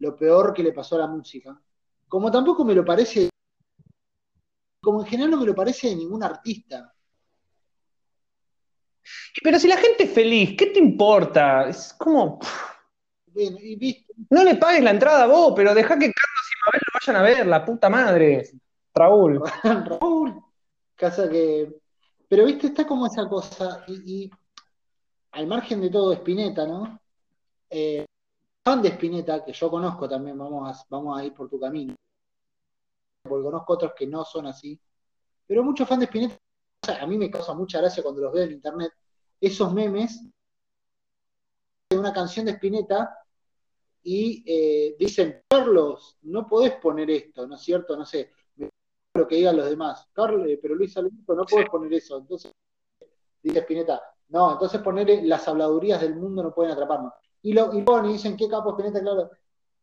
lo 0.00 0.14
peor 0.14 0.52
que 0.52 0.62
le 0.62 0.74
pasó 0.74 0.96
a 0.96 0.98
la 0.98 1.06
música. 1.06 1.58
Como 2.08 2.30
tampoco 2.30 2.66
me 2.66 2.74
lo 2.74 2.84
parece, 2.84 3.30
como 4.82 5.00
en 5.00 5.06
general 5.06 5.30
no 5.30 5.38
me 5.38 5.46
lo 5.46 5.54
parece 5.54 5.88
de 5.88 5.96
ningún 5.96 6.22
artista. 6.22 6.92
Pero 9.42 9.58
si 9.58 9.68
la 9.68 9.78
gente 9.78 10.04
es 10.04 10.12
feliz, 10.12 10.54
¿qué 10.58 10.66
te 10.66 10.80
importa? 10.80 11.66
Es 11.66 11.94
como. 11.94 12.40
No 14.30 14.44
le 14.44 14.54
pagues 14.56 14.82
la 14.82 14.90
entrada 14.90 15.24
a 15.24 15.26
vos, 15.26 15.52
pero 15.54 15.74
deja 15.74 15.98
que 15.98 16.12
Carlos 16.12 16.46
y 16.50 16.56
Mabel 16.64 16.80
lo 16.86 16.98
vayan 16.98 17.16
a 17.16 17.22
ver, 17.22 17.46
la 17.46 17.64
puta 17.64 17.90
madre. 17.90 18.50
Raúl. 18.94 19.42
Raúl. 19.62 20.42
Casa 20.94 21.28
que. 21.28 21.80
Pero 22.28 22.46
viste, 22.46 22.68
está 22.68 22.86
como 22.86 23.06
esa 23.06 23.28
cosa. 23.28 23.84
Y, 23.88 24.30
al 25.32 25.46
margen 25.46 25.80
de 25.82 25.90
todo, 25.90 26.12
Spinetta, 26.14 26.66
¿no? 26.66 26.98
Eh, 27.68 28.06
fan 28.64 28.80
de 28.80 28.88
Spinetta, 28.88 29.44
que 29.44 29.52
yo 29.52 29.70
conozco 29.70 30.08
también, 30.08 30.38
vamos 30.38 30.68
a, 30.68 30.84
vamos 30.88 31.18
a 31.18 31.24
ir 31.24 31.34
por 31.34 31.48
tu 31.48 31.60
camino. 31.60 31.94
Porque 33.22 33.44
conozco 33.44 33.74
otros 33.74 33.92
que 33.94 34.06
no 34.06 34.24
son 34.24 34.46
así. 34.46 34.80
Pero 35.46 35.62
muchos 35.62 35.86
fans 35.86 36.00
de 36.00 36.06
Spinetta, 36.06 36.38
a 37.00 37.06
mí 37.06 37.18
me 37.18 37.30
causa 37.30 37.52
mucha 37.52 37.80
gracia 37.80 38.02
cuando 38.02 38.22
los 38.22 38.32
veo 38.32 38.44
en 38.44 38.52
internet, 38.52 38.92
esos 39.40 39.72
memes 39.72 40.24
de 41.90 41.98
una 41.98 42.12
canción 42.12 42.46
de 42.46 42.52
Spinetta 42.52 43.25
y 44.08 44.44
eh, 44.46 44.94
dicen, 44.96 45.42
Carlos, 45.48 46.16
no 46.22 46.46
podés 46.46 46.74
poner 46.74 47.10
esto, 47.10 47.44
¿no 47.44 47.56
es 47.56 47.60
cierto? 47.60 47.96
No 47.96 48.06
sé, 48.06 48.30
lo 49.14 49.26
que 49.26 49.34
digan 49.34 49.56
los 49.56 49.68
demás. 49.68 50.06
Carlos, 50.12 50.46
eh, 50.46 50.60
pero 50.62 50.76
Luis 50.76 50.96
Alberto, 50.96 51.34
no 51.34 51.44
podés 51.44 51.68
poner 51.68 51.92
eso. 51.92 52.16
Entonces, 52.18 52.52
dice 53.42 53.58
Spinetta, 53.58 54.00
no, 54.28 54.52
entonces 54.52 54.80
poner 54.80 55.24
las 55.24 55.48
habladurías 55.48 56.00
del 56.00 56.14
mundo 56.14 56.40
no 56.40 56.54
pueden 56.54 56.70
atraparnos. 56.70 57.14
Y 57.42 57.52
lo 57.52 57.76
y 57.76 57.82
ponen 57.82 58.12
y 58.12 58.12
dicen, 58.12 58.36
¿qué 58.36 58.48
capo 58.48 58.70
Spinetta? 58.70 59.00
Claro. 59.00 59.28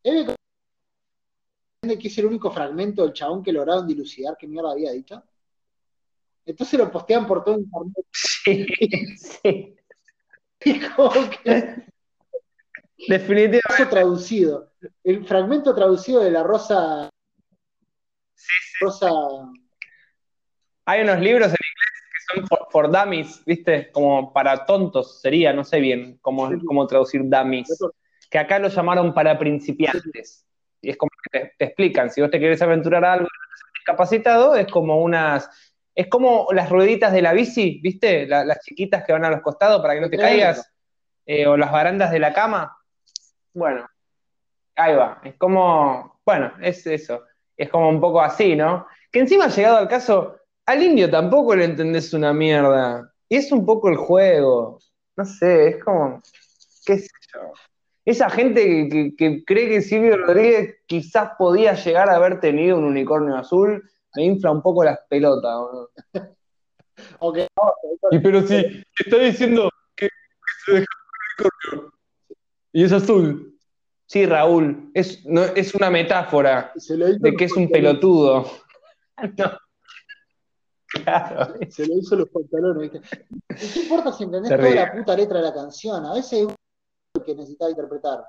¿Es 0.02 1.98
que 1.98 2.08
es 2.08 2.18
el 2.18 2.24
único 2.24 2.50
fragmento 2.50 3.02
del 3.02 3.12
chabón 3.12 3.42
que 3.42 3.52
lograron 3.52 3.86
dilucidar 3.86 4.38
qué 4.38 4.46
mierda 4.46 4.70
había 4.72 4.92
dicho? 4.92 5.22
Entonces 6.46 6.78
lo 6.78 6.90
postean 6.90 7.26
por 7.26 7.44
todo 7.44 7.58
internet. 7.58 8.06
Sí, 8.10 8.66
sí. 9.18 9.76
Y 10.66 10.80
como 10.80 11.12
que 11.42 11.84
Definitivamente. 13.08 13.86
traducido. 13.90 14.70
El 15.02 15.26
fragmento 15.26 15.74
traducido 15.74 16.22
de 16.22 16.30
la 16.30 16.42
Rosa. 16.42 17.10
Rosa. 18.80 19.10
Hay 20.86 21.02
unos 21.02 21.20
libros 21.20 21.48
en 21.48 21.56
inglés 21.56 22.46
que 22.46 22.48
son 22.48 22.68
for, 22.70 22.90
dummies, 22.90 23.42
¿viste? 23.44 23.90
Como 23.90 24.32
para 24.32 24.64
tontos 24.66 25.20
sería, 25.20 25.52
no 25.52 25.64
sé 25.64 25.80
bien 25.80 26.18
cómo, 26.20 26.86
traducir 26.86 27.22
dummies. 27.24 27.68
Que 28.30 28.38
acá 28.38 28.58
lo 28.58 28.68
llamaron 28.68 29.14
para 29.14 29.38
principiantes. 29.38 30.46
Y 30.80 30.90
es 30.90 30.96
como 30.96 31.10
que 31.30 31.52
te, 31.56 31.64
explican, 31.64 32.10
si 32.10 32.20
vos 32.20 32.30
te 32.30 32.38
querés 32.38 32.60
aventurar 32.60 33.04
algo 33.04 33.28
discapacitado, 33.74 34.54
es 34.54 34.66
como 34.70 35.02
unas. 35.02 35.48
Es 35.96 36.08
como 36.08 36.48
las 36.50 36.70
rueditas 36.70 37.12
de 37.12 37.22
la 37.22 37.32
bici, 37.32 37.80
¿viste? 37.80 38.26
las 38.26 38.58
chiquitas 38.60 39.04
que 39.04 39.12
van 39.12 39.24
a 39.24 39.30
los 39.30 39.42
costados 39.42 39.80
para 39.80 39.94
que 39.94 40.00
no 40.00 40.10
te 40.10 40.18
caigas. 40.18 40.68
Eh, 41.24 41.46
o 41.46 41.56
las 41.56 41.72
barandas 41.72 42.10
de 42.10 42.18
la 42.18 42.32
cama. 42.34 42.76
Bueno, 43.54 43.88
ahí 44.76 44.94
va. 44.94 45.20
Es 45.24 45.36
como, 45.36 46.20
bueno, 46.26 46.52
es 46.60 46.86
eso. 46.86 47.22
Es 47.56 47.70
como 47.70 47.88
un 47.88 48.00
poco 48.00 48.20
así, 48.20 48.56
¿no? 48.56 48.86
Que 49.10 49.20
encima 49.20 49.44
ha 49.44 49.48
llegado 49.48 49.76
al 49.76 49.88
caso, 49.88 50.36
al 50.66 50.82
indio 50.82 51.08
tampoco 51.10 51.54
le 51.54 51.64
entendés 51.64 52.12
una 52.12 52.32
mierda. 52.32 53.12
Y 53.28 53.36
es 53.36 53.52
un 53.52 53.64
poco 53.64 53.88
el 53.88 53.96
juego. 53.96 54.80
No 55.16 55.24
sé, 55.24 55.68
es 55.68 55.84
como, 55.84 56.20
qué 56.84 56.98
sé 56.98 57.08
yo. 57.32 57.52
Esa 58.04 58.28
gente 58.28 59.14
que, 59.16 59.44
cree 59.44 59.68
que 59.68 59.80
Silvio 59.80 60.16
Rodríguez 60.16 60.76
quizás 60.86 61.30
podía 61.38 61.74
llegar 61.74 62.10
a 62.10 62.16
haber 62.16 62.40
tenido 62.40 62.76
un 62.76 62.84
unicornio 62.84 63.36
azul, 63.36 63.88
me 64.14 64.24
infla 64.24 64.50
un 64.50 64.62
poco 64.62 64.84
las 64.84 64.98
pelotas. 65.08 65.54
okay. 67.18 67.46
Y 68.10 68.18
pero 68.18 68.46
si 68.46 68.84
está 68.98 69.16
diciendo 69.18 69.70
que, 69.96 70.08
se 70.66 70.72
dejó 70.72 70.86
un 71.72 71.78
unicornio 71.78 71.94
y 72.74 72.82
es 72.82 72.92
azul. 72.92 73.56
Sí, 74.04 74.26
Raúl, 74.26 74.90
es, 74.92 75.24
no, 75.24 75.44
es 75.44 75.74
una 75.74 75.90
metáfora 75.90 76.72
de 76.74 77.34
que 77.36 77.44
es 77.46 77.52
un 77.56 77.70
pelotudo. 77.70 78.50
Claro. 81.02 81.54
Se 81.70 81.84
lo 81.88 81.98
hizo 81.98 82.14
los 82.14 82.28
pantalones. 82.28 82.92
¿Qué 83.48 83.80
importa 83.80 84.12
si 84.12 84.22
entendés 84.22 84.48
toda 84.56 84.70
la 84.70 84.92
puta 84.92 85.16
letra 85.16 85.38
de 85.38 85.44
la 85.46 85.52
canción? 85.52 86.06
A 86.06 86.14
veces 86.14 86.46
es 86.46 86.54
lo 87.14 87.24
que 87.24 87.34
necesitaba 87.34 87.72
interpretar. 87.72 88.24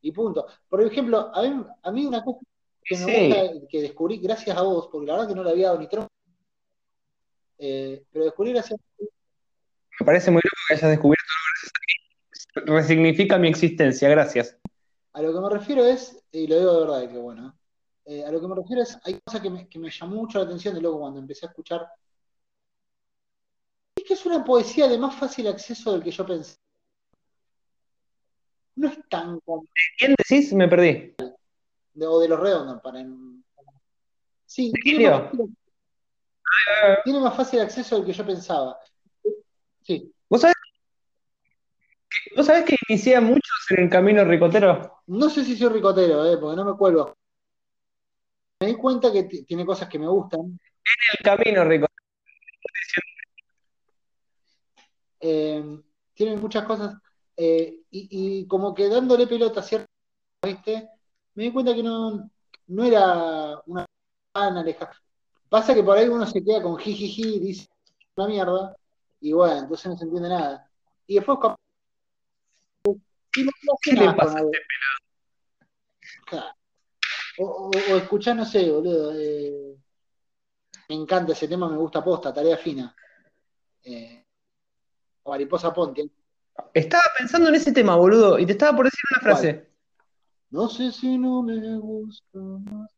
Y 0.00 0.10
punto. 0.10 0.44
Por 0.68 0.82
ejemplo, 0.82 1.30
a 1.32 1.42
mí, 1.42 1.64
a 1.80 1.92
mí 1.92 2.04
una 2.04 2.24
cosa 2.24 2.40
que 2.82 2.96
me 2.96 3.04
gusta, 3.04 3.66
que 3.68 3.82
descubrí 3.82 4.18
gracias 4.18 4.56
a 4.56 4.62
vos, 4.62 4.88
porque 4.90 5.06
la 5.06 5.12
verdad 5.12 5.28
que 5.28 5.34
no 5.36 5.44
la 5.44 5.50
había 5.50 5.68
dado 5.68 5.78
ni 5.78 5.86
tronco, 5.86 6.10
eh, 7.58 8.02
pero 8.10 8.24
descubrí 8.24 8.52
gracias 8.52 8.80
a 8.80 9.04
Me 10.00 10.04
parece 10.04 10.32
muy 10.32 10.40
loco 10.42 10.56
que 10.66 10.74
hayas 10.74 10.90
descubierto 10.90 11.22
algo 11.30 11.44
gracias 11.52 11.72
a 11.72 11.80
mí 11.86 11.91
resignifica 12.54 13.38
mi 13.38 13.48
existencia, 13.48 14.08
gracias. 14.08 14.58
A 15.12 15.22
lo 15.22 15.32
que 15.32 15.40
me 15.40 15.50
refiero 15.50 15.84
es, 15.84 16.24
y 16.32 16.46
lo 16.46 16.58
digo 16.58 16.72
de 16.72 16.80
verdad, 16.80 17.10
que 17.10 17.18
bueno, 17.18 17.58
eh, 18.04 18.24
a 18.24 18.30
lo 18.30 18.40
que 18.40 18.48
me 18.48 18.54
refiero 18.54 18.82
es, 18.82 18.98
hay 19.04 19.20
cosas 19.20 19.40
que 19.40 19.50
me, 19.50 19.68
que 19.68 19.78
me 19.78 19.90
llamó 19.90 20.16
mucho 20.16 20.38
la 20.38 20.44
atención 20.44 20.74
de 20.74 20.80
luego 20.80 21.00
cuando 21.00 21.20
empecé 21.20 21.46
a 21.46 21.50
escuchar. 21.50 21.86
Es 23.94 24.04
que 24.04 24.14
es 24.14 24.26
una 24.26 24.44
poesía 24.44 24.88
de 24.88 24.98
más 24.98 25.14
fácil 25.14 25.46
acceso 25.48 25.92
del 25.92 26.02
que 26.02 26.10
yo 26.10 26.26
pensé. 26.26 26.56
No 28.74 28.88
es 28.88 28.98
tan 29.08 29.38
¿Quién 29.98 30.14
decís? 30.16 30.52
Me 30.54 30.66
perdí. 30.66 31.14
o 32.00 32.20
de 32.20 32.28
los 32.28 32.40
redondos, 32.40 32.80
para. 32.80 33.04
Sí, 34.46 34.72
tiene 34.82 35.10
más, 35.10 35.30
fácil, 35.30 35.56
tiene 37.04 37.20
más 37.20 37.36
fácil 37.36 37.60
acceso 37.60 37.96
del 37.96 38.06
que 38.06 38.12
yo 38.12 38.26
pensaba. 38.26 38.78
Sí. 39.82 40.12
¿Vos 42.36 42.46
sabés 42.46 42.62
¿Vos 42.62 42.64
sabés 42.64 42.64
que 42.64 42.76
inicié 42.88 43.20
muchos 43.20 43.66
en 43.70 43.84
el 43.84 43.90
camino 43.90 44.24
ricotero? 44.24 45.02
No 45.06 45.28
sé 45.28 45.44
si 45.44 45.56
soy 45.56 45.68
ricotero, 45.68 46.24
eh, 46.24 46.38
porque 46.38 46.56
no 46.56 46.64
me 46.64 46.76
cuelgo. 46.76 47.14
Me 48.60 48.68
di 48.68 48.74
cuenta 48.74 49.12
que 49.12 49.24
tiene 49.24 49.66
cosas 49.66 49.88
que 49.88 49.98
me 49.98 50.08
gustan. 50.08 50.40
En 50.40 50.58
el 51.18 51.24
camino 51.24 51.64
ricotero. 51.64 51.92
Eh, 55.20 55.80
tiene 56.14 56.36
muchas 56.36 56.64
cosas. 56.64 56.96
Eh, 57.36 57.80
y, 57.90 58.46
como 58.46 58.74
que 58.74 58.88
dándole 58.88 59.26
pelota 59.26 59.62
cierto, 59.62 59.88
¿viste? 60.42 60.88
Me 61.34 61.44
di 61.44 61.52
cuenta 61.52 61.74
que 61.74 61.82
no, 61.82 62.30
no 62.68 62.84
era 62.84 63.60
una 63.66 63.86
tan 64.32 64.56
alejada. 64.56 64.96
Pasa 65.48 65.74
que 65.74 65.82
por 65.82 65.96
ahí 65.96 66.08
uno 66.08 66.26
se 66.26 66.42
queda 66.42 66.62
con 66.62 66.78
jijiji, 66.78 67.38
dice 67.40 67.68
una 68.16 68.28
mierda, 68.28 68.76
y 69.20 69.32
bueno, 69.32 69.60
entonces 69.60 69.86
no 69.86 69.96
se 69.96 70.04
entiende 70.04 70.28
nada. 70.28 70.70
Y 71.06 71.16
después 71.16 71.38
¿Qué 73.32 73.92
le 73.92 74.12
pasa 74.14 74.38
a 74.38 74.42
este 74.42 74.58
pelado? 76.30 76.54
O, 77.38 77.70
o, 77.70 77.96
escuchar, 77.96 78.36
no 78.36 78.44
sé, 78.44 78.70
boludo. 78.70 79.12
Eh, 79.16 79.76
me 80.88 80.94
encanta 80.94 81.32
ese 81.32 81.48
tema, 81.48 81.68
me 81.68 81.76
gusta 81.76 82.04
posta, 82.04 82.32
tarea 82.32 82.56
fina. 82.56 82.94
Eh, 83.84 84.24
o 85.22 85.30
Mariposa 85.30 85.72
Ponte. 85.72 86.10
Estaba 86.74 87.04
pensando 87.18 87.48
en 87.48 87.54
ese 87.54 87.72
tema, 87.72 87.96
boludo, 87.96 88.38
y 88.38 88.44
te 88.44 88.52
estaba 88.52 88.76
por 88.76 88.84
decir 88.84 89.00
una 89.10 89.22
frase. 89.22 89.70
No 90.50 90.68
sé 90.68 90.92
si 90.92 91.16
no 91.16 91.42
me 91.42 91.78
gusta 91.78 92.38
más. 92.38 92.90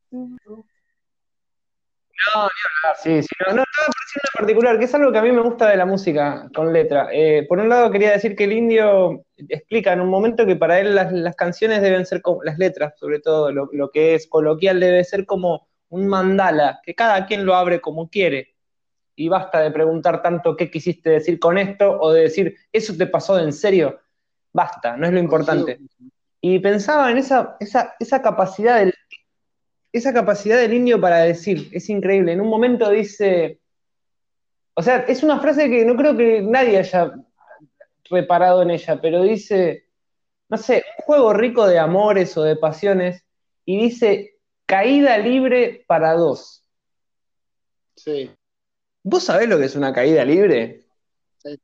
No, 2.35 2.43
ni 2.43 2.89
hablar, 2.89 2.97
sí, 3.03 3.23
sí, 3.23 3.29
no, 3.47 3.55
no 3.55 3.63
estaba 3.63 3.89
por 3.89 4.15
una 4.15 4.39
particular, 4.39 4.79
que 4.79 4.85
es 4.85 4.95
algo 4.95 5.13
que 5.13 5.19
a 5.19 5.23
mí 5.23 5.33
me 5.33 5.43
gusta 5.43 5.69
de 5.69 5.77
la 5.77 5.85
música 5.85 6.49
con 6.55 6.73
letra. 6.73 7.09
Eh, 7.13 7.45
por 7.49 7.59
un 7.59 7.69
lado 7.69 7.91
quería 7.91 8.13
decir 8.13 8.37
que 8.37 8.45
el 8.45 8.53
indio 8.53 9.25
explica 9.37 9.93
en 9.93 10.01
un 10.01 10.09
momento 10.09 10.47
que 10.47 10.57
para 10.57 10.81
él 10.81 10.95
las, 10.95 11.37
canciones 11.37 11.83
deben 11.83 12.07
ser 12.07 12.23
como, 12.23 12.43
las 12.45 12.59
letras, 12.59 12.95
sobre 12.99 13.21
todo, 13.21 13.51
lo, 13.51 13.91
que 13.91 14.15
es 14.15 14.27
coloquial 14.29 14.81
debe 14.81 15.03
ser 15.05 15.27
como 15.27 15.69
un 15.89 16.07
mandala, 16.07 16.81
que 16.85 16.95
cada 16.95 17.27
quien 17.27 17.45
lo 17.45 17.55
abre 17.55 17.81
como 17.81 18.09
quiere. 18.09 18.55
Y 19.17 19.29
basta 19.29 19.61
de 19.61 19.71
preguntar 19.71 20.23
tanto 20.23 20.57
qué 20.57 20.71
quisiste 20.71 21.11
decir 21.11 21.39
con 21.39 21.59
esto 21.59 21.99
o 22.01 22.13
de 22.13 22.23
decir, 22.23 22.57
¿eso 22.73 22.97
te 22.97 23.07
pasó 23.07 23.37
de 23.37 23.45
en 23.45 23.53
serio? 23.53 24.01
Basta, 24.53 24.97
no 24.97 25.07
es 25.07 25.13
lo 25.13 25.19
importante. 25.19 25.79
Y 26.41 26.59
pensaba 26.59 27.11
en 27.11 27.19
esa, 27.19 27.57
esa, 27.61 27.95
esa 27.99 28.23
capacidad 28.23 28.79
del 28.79 28.95
esa 29.95 30.13
capacidad 30.13 30.59
del 30.59 30.75
indio 30.75 31.01
para 31.01 31.19
decir, 31.21 31.71
es 31.73 31.89
increíble. 31.89 32.33
En 32.33 32.41
un 32.41 32.49
momento 32.49 32.91
dice, 32.91 33.61
o 34.75 34.83
sea, 34.83 34.99
es 35.07 35.23
una 35.23 35.39
frase 35.39 35.71
que 35.71 35.85
no 35.85 35.95
creo 35.97 36.17
que 36.17 36.43
nadie 36.43 36.79
haya 36.79 37.15
reparado 38.11 38.63
en 38.63 38.73
ella, 38.73 39.01
pero 39.01 39.23
dice, 39.23 39.89
no 40.49 40.59
sé, 40.59 40.85
un 40.99 41.05
juego 41.05 41.33
rico 41.33 41.69
de 41.69 41.79
amores 41.79 42.37
o 42.37 42.43
de 42.43 42.57
pasiones, 42.57 43.25
y 43.65 43.81
dice, 43.81 44.41
caída 44.67 45.17
libre 45.17 45.85
para 45.87 46.15
dos. 46.15 46.69
Sí. 47.95 48.33
¿Vos 49.05 49.23
sabés 49.23 49.49
lo 49.49 49.59
que 49.59 49.67
es 49.67 49.77
una 49.77 49.93
caída 49.93 50.25
libre? 50.25 50.87
sí. 51.39 51.57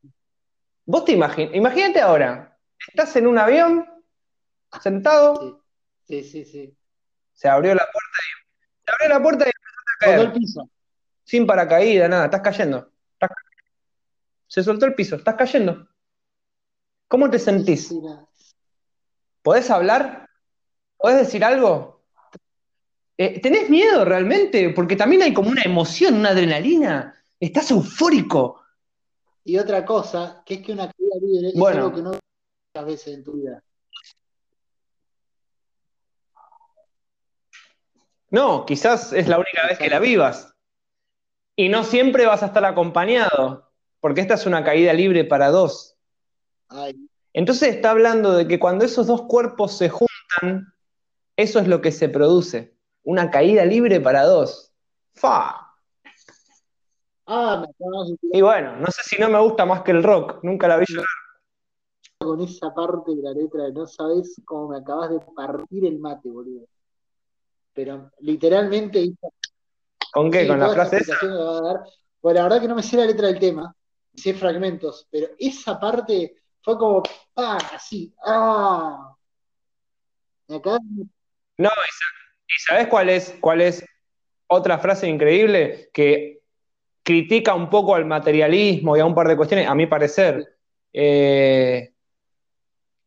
Vos 0.87 1.05
te 1.05 1.13
imaginas, 1.13 1.55
imagínate 1.55 2.01
ahora, 2.01 2.59
estás 2.89 3.15
en 3.17 3.27
un 3.27 3.39
avión, 3.39 3.87
sentado, 4.81 5.63
Sí, 6.07 6.25
sí, 6.25 6.45
sí. 6.45 6.77
Se 7.41 7.49
abrió 7.49 7.75
la 7.75 7.85
puerta 7.91 8.19
y 8.21 8.85
se 8.85 8.93
abrió 8.93 9.09
la 9.19 9.23
puerta 9.23 9.45
y 9.47 9.49
empezaste 9.49 9.91
a 9.91 10.07
Tocó 10.07 10.21
el 10.21 10.27
caer, 10.29 10.33
piso. 10.39 10.71
sin 11.25 11.47
paracaídas, 11.47 12.11
nada, 12.11 12.25
estás 12.27 12.41
cayendo. 12.43 12.91
Estás- 13.15 13.31
Se 14.47 14.63
soltó 14.63 14.85
el 14.85 14.95
piso, 14.95 15.17
estás 15.17 15.37
cayendo. 15.37 15.89
¿Cómo 17.09 17.31
te 17.31 17.39
sentís? 17.39 17.95
¿Podés 19.43 19.71
hablar? 19.71 20.29
¿Podés 20.99 21.19
decir 21.19 21.43
algo? 21.45 22.03
Eh, 23.17 23.41
¿tenés 23.41 23.71
miedo 23.71 24.05
realmente? 24.05 24.71
Porque 24.71 24.97
también 24.97 25.23
hay 25.23 25.33
como 25.33 25.49
una 25.51 25.63
emoción, 25.63 26.15
una 26.17 26.31
adrenalina. 26.31 27.15
Estás 27.39 27.71
eufórico. 27.71 28.63
Y 29.45 29.57
otra 29.57 29.85
cosa, 29.87 30.43
que 30.45 30.55
es 30.55 30.61
que 30.67 30.73
una 30.73 30.91
caída 30.93 31.17
libre 31.23 31.49
es 31.49 31.55
Bueno. 31.55 31.85
algo 31.85 31.95
que 31.97 32.03
no 32.03 32.11
muchas 32.11 32.87
veces 32.87 33.15
en 33.15 33.25
tu 33.25 33.33
vida. 33.33 33.63
No, 38.31 38.65
quizás 38.65 39.13
es 39.13 39.29
la 39.29 39.39
única 39.39 39.67
vez 39.69 39.79
que 39.79 39.91
la 39.91 39.99
vivas. 39.99 40.55
Y 41.57 41.69
no 41.69 41.85
siempre 41.85 42.27
vas 42.27 42.43
a 42.43 42.47
estar 42.47 42.65
acompañado, 42.65 43.71
porque 44.01 44.21
esta 44.21 44.35
es 44.35 44.47
una 44.47 44.65
caída 44.65 44.93
libre 44.93 45.25
para 45.25 45.51
dos. 45.51 45.97
Entonces 47.33 47.75
está 47.75 47.91
hablando 47.91 48.33
de 48.33 48.47
que 48.47 48.59
cuando 48.59 48.85
esos 48.85 49.07
dos 49.09 49.23
cuerpos 49.23 49.77
se 49.77 49.89
juntan, 49.89 50.73
eso 51.37 51.59
es 51.59 51.69
lo 51.69 51.81
que 51.81 51.93
se 51.93 52.09
produce. 52.09 52.75
Una 53.03 53.31
caída 53.31 53.65
libre 53.65 54.01
para 54.01 54.25
dos. 54.25 54.73
¡Fa! 55.15 55.75
ah, 57.27 57.65
me 57.67 58.39
Y 58.39 58.41
bueno, 58.43 58.77
no 58.77 58.87
sé 58.89 59.03
si 59.05 59.21
no 59.21 59.29
me 59.29 59.41
gusta 59.41 59.67
más 59.67 59.83
que 59.83 59.91
el 59.91 60.03
rock, 60.03 60.39
nunca 60.43 60.69
la 60.69 60.77
vi 60.77 60.87
llorar. 60.89 61.07
con 62.19 62.41
esa 62.41 62.73
parte 62.75 63.15
de 63.15 63.23
la 63.23 63.33
letra 63.33 63.65
de 63.65 63.73
no 63.73 63.87
sabes 63.87 64.41
cómo 64.45 64.69
me 64.69 64.79
acabas 64.79 65.11
de 65.11 65.21
partir 65.35 65.85
el 65.85 65.99
mate, 65.99 66.29
boludo. 66.29 66.67
Pero 67.81 68.11
literalmente 68.19 69.15
¿Con 70.13 70.31
qué? 70.31 70.43
sí, 70.43 70.49
¿Con 70.49 70.61
la 70.61 70.69
frase 70.69 70.99
esa? 70.99 71.15
a 71.15 71.61
dar. 71.63 71.81
Pues 72.21 72.35
la 72.35 72.43
verdad 72.43 72.61
que 72.61 72.69
no 72.69 72.75
me 72.75 72.83
sé 72.83 72.99
la 72.99 73.07
letra 73.07 73.29
del 73.29 73.39
tema, 73.39 73.75
sé 74.15 74.35
fragmentos, 74.35 75.09
pero 75.11 75.29
esa 75.39 75.81
parte 75.81 76.35
fue 76.63 76.77
como, 76.77 77.03
ah, 77.37 77.59
así, 77.73 78.15
ah. 78.27 79.15
De- 80.47 80.61
No, 81.57 81.71
¿y 82.49 82.61
sabes 82.67 82.89
cuál 82.89 83.09
es, 83.11 83.35
cuál 83.41 83.61
es 83.63 83.85
otra 84.49 84.79
frase 84.79 85.09
increíble 85.09 85.91
que 85.95 86.41
critica 87.03 87.55
un 87.55 87.71
poco 87.71 87.95
al 87.95 88.07
materialismo 88.07 88.97
y 88.97 89.01
a 89.01 89.07
un 89.07 89.15
par 89.15 89.29
de 89.29 89.37
cuestiones? 89.37 89.69
A 89.69 89.75
mi 89.75 89.87
parecer, 89.87 90.57
Eh, 90.93 91.90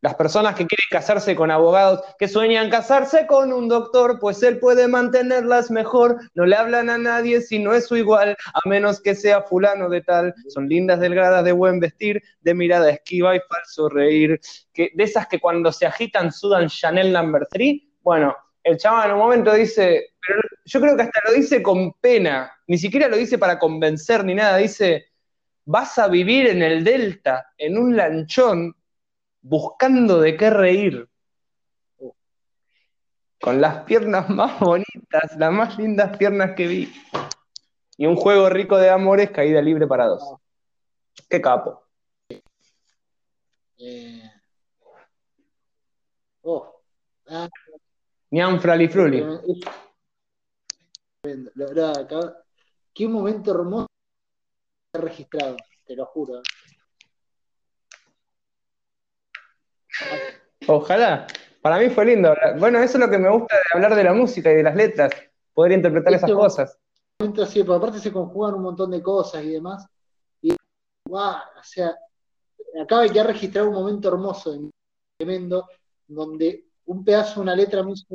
las 0.03 0.15
personas 0.15 0.55
que 0.55 0.67
quieren 0.67 0.88
casarse 0.91 1.34
con 1.34 1.49
abogados, 1.49 2.01
que 2.19 2.27
sueñan 2.27 2.69
casarse 2.69 3.25
con 3.25 3.53
un 3.53 3.69
doctor, 3.69 4.19
pues 4.19 4.43
él 4.43 4.59
puede 4.59 4.89
mantenerlas 4.89 5.71
mejor, 5.71 6.19
no 6.35 6.45
le 6.45 6.57
hablan 6.57 6.89
a 6.89 6.97
nadie 6.97 7.39
si 7.39 7.57
no 7.57 7.73
es 7.73 7.88
su 7.88 7.95
igual, 7.95 8.35
a 8.53 8.67
menos 8.67 9.01
que 9.01 9.15
sea 9.15 9.43
fulano 9.43 9.88
de 9.88 10.01
tal, 10.01 10.35
son 10.49 10.67
lindas, 10.67 10.99
delgadas, 10.99 11.45
de 11.45 11.53
buen 11.53 11.80
vestir, 11.80 12.21
de 12.41 12.53
mirada 12.53 12.89
esquiva 12.89 13.34
y 13.34 13.39
falso 13.49 13.88
reír, 13.88 14.41
que, 14.73 14.91
de 14.93 15.03
esas 15.05 15.25
que 15.27 15.39
cuando 15.39 15.71
se 15.71 15.85
agitan 15.85 16.34
sudan 16.34 16.67
Chanel 16.67 17.13
number 17.13 17.47
3, 17.49 17.81
bueno, 18.01 18.35
el 18.61 18.75
chaval 18.75 19.07
en 19.07 19.15
un 19.15 19.21
momento 19.21 19.53
dice, 19.53 20.15
pero 20.27 20.41
yo 20.65 20.81
creo 20.81 20.97
que 20.97 21.03
hasta 21.03 21.21
lo 21.30 21.34
dice 21.34 21.63
con 21.63 21.93
pena, 21.93 22.51
ni 22.67 22.77
siquiera 22.77 23.07
lo 23.07 23.15
dice 23.15 23.38
para 23.38 23.57
convencer 23.57 24.25
ni 24.25 24.35
nada, 24.35 24.57
dice, 24.57 25.05
vas 25.63 25.97
a 25.97 26.09
vivir 26.09 26.47
en 26.47 26.61
el 26.61 26.84
delta, 26.84 27.53
en 27.57 27.77
un 27.77 27.95
lanchón, 27.95 28.75
buscando 29.44 30.20
de 30.22 30.36
qué 30.38 30.49
reír. 30.49 31.07
Con 33.40 33.60
las 33.61 33.84
piernas 33.84 34.30
más 34.30 34.60
bonitas, 34.60 35.36
las 35.38 35.52
más 35.52 35.78
lindas 35.78 36.18
piernas 36.18 36.52
que 36.56 36.65
vi. 36.68 36.94
Y 37.98 38.06
un 38.07 38.15
juego 38.15 38.49
rico 38.49 38.78
de 38.78 38.90
amores, 38.90 39.30
caída 39.30 39.61
libre 39.61 39.86
para 39.86 40.07
dos. 40.07 40.36
Qué 41.30 41.40
capo. 41.41 41.84
eh, 43.78 44.32
oh, 46.41 46.82
ah, 47.28 47.48
Nian 48.32 48.60
Frali 48.61 48.88
Fruli. 48.88 49.18
tremendo. 49.20 49.44
Es 49.45 49.60
tremendo. 51.22 51.52
La 51.56 51.65
verdad, 51.65 51.98
acá- 51.99 52.44
qué 52.94 53.07
momento 53.07 53.52
hermoso 53.52 53.88
he 54.94 54.98
registrado, 54.99 55.57
te 55.86 55.95
lo 55.95 56.06
juro. 56.07 56.41
Ojalá. 60.68 61.28
Para 61.61 61.78
mí 61.78 61.90
fue 61.90 62.06
lindo. 62.06 62.36
Bueno, 62.60 62.80
eso 62.80 62.98
es 62.98 62.99
lo 62.99 63.10
que 63.10 63.18
me 63.18 63.30
gusta 63.30 63.56
de 63.56 63.61
hablar 63.74 63.95
de 63.95 64.03
la 64.03 64.14
música 64.14 64.52
y 64.52 64.56
de 64.56 64.64
las 64.64 64.76
letras. 64.76 65.11
Poder 65.53 65.72
interpretar 65.72 66.14
esas 66.14 66.32
cosas. 66.32 66.78
porque 67.18 67.74
aparte 67.74 67.99
se 67.99 68.11
conjugan 68.11 68.56
un 68.56 68.64
montón 68.64 68.91
de 68.91 69.02
cosas 69.02 69.44
y 69.44 69.52
demás. 69.52 69.88
Y 70.41 70.56
guau, 71.07 71.36
o 71.36 71.64
sea, 71.64 71.95
acaba 72.82 73.03
de 73.03 73.11
quedar 73.11 73.28
registrado 73.28 73.70
un 73.70 73.76
momento 73.76 74.10
hermoso, 74.10 74.57
tremendo, 75.18 75.68
donde 76.07 76.65
un 76.86 77.06
pedazo 77.06 77.40
una 77.40 77.56
letra 77.56 77.82
me 77.82 77.91
hizo 77.94 78.06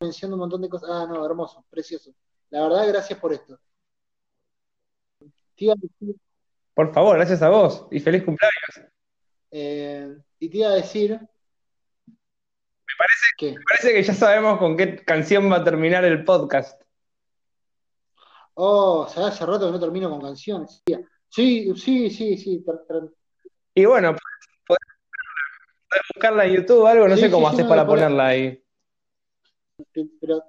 mención 0.00 0.30
de 0.30 0.34
un 0.34 0.40
montón 0.40 0.62
de 0.62 0.68
cosas. 0.68 0.88
Ah, 0.90 1.06
no, 1.06 1.26
hermoso, 1.26 1.64
precioso. 1.68 2.12
La 2.50 2.62
verdad, 2.62 2.88
gracias 2.88 3.18
por 3.18 3.32
esto. 3.32 3.58
Por 6.74 6.92
favor, 6.92 7.16
gracias 7.16 7.42
a 7.42 7.48
vos. 7.48 7.86
Y 7.90 8.00
feliz 8.00 8.22
cumpleaños. 8.22 8.92
eh, 9.50 10.16
y 10.38 10.48
te 10.50 10.58
iba 10.58 10.68
a 10.68 10.74
decir. 10.74 11.12
Me 11.12 12.94
parece 12.98 13.26
que 13.36 13.52
Me 13.52 13.64
parece 13.68 13.92
que 13.92 14.02
ya 14.02 14.14
sabemos 14.14 14.58
con 14.58 14.76
qué 14.76 15.04
canción 15.04 15.50
va 15.50 15.56
a 15.56 15.64
terminar 15.64 16.04
el 16.04 16.24
podcast. 16.24 16.80
Oh, 18.54 19.06
¿sabes? 19.08 19.34
Hace 19.34 19.46
rato 19.46 19.66
que 19.66 19.72
no 19.72 19.80
termino 19.80 20.08
con 20.08 20.20
canciones. 20.20 20.82
Sí, 21.28 21.74
sí, 21.76 22.10
sí, 22.10 22.38
sí. 22.38 22.64
Y 23.74 23.84
bueno, 23.84 24.16
podés, 24.66 24.80
buscarla 26.14 26.46
en 26.46 26.54
YouTube 26.54 26.82
o 26.82 26.86
algo, 26.86 27.06
no 27.08 27.14
Sí, 27.16 27.22
sé 27.22 27.30
cómo 27.30 27.48
sí, 27.48 27.54
haces 27.54 27.64
no, 27.64 27.68
para 27.68 27.86
ponerla 27.86 28.28
ahí. 28.28 28.64
pero 30.20 30.42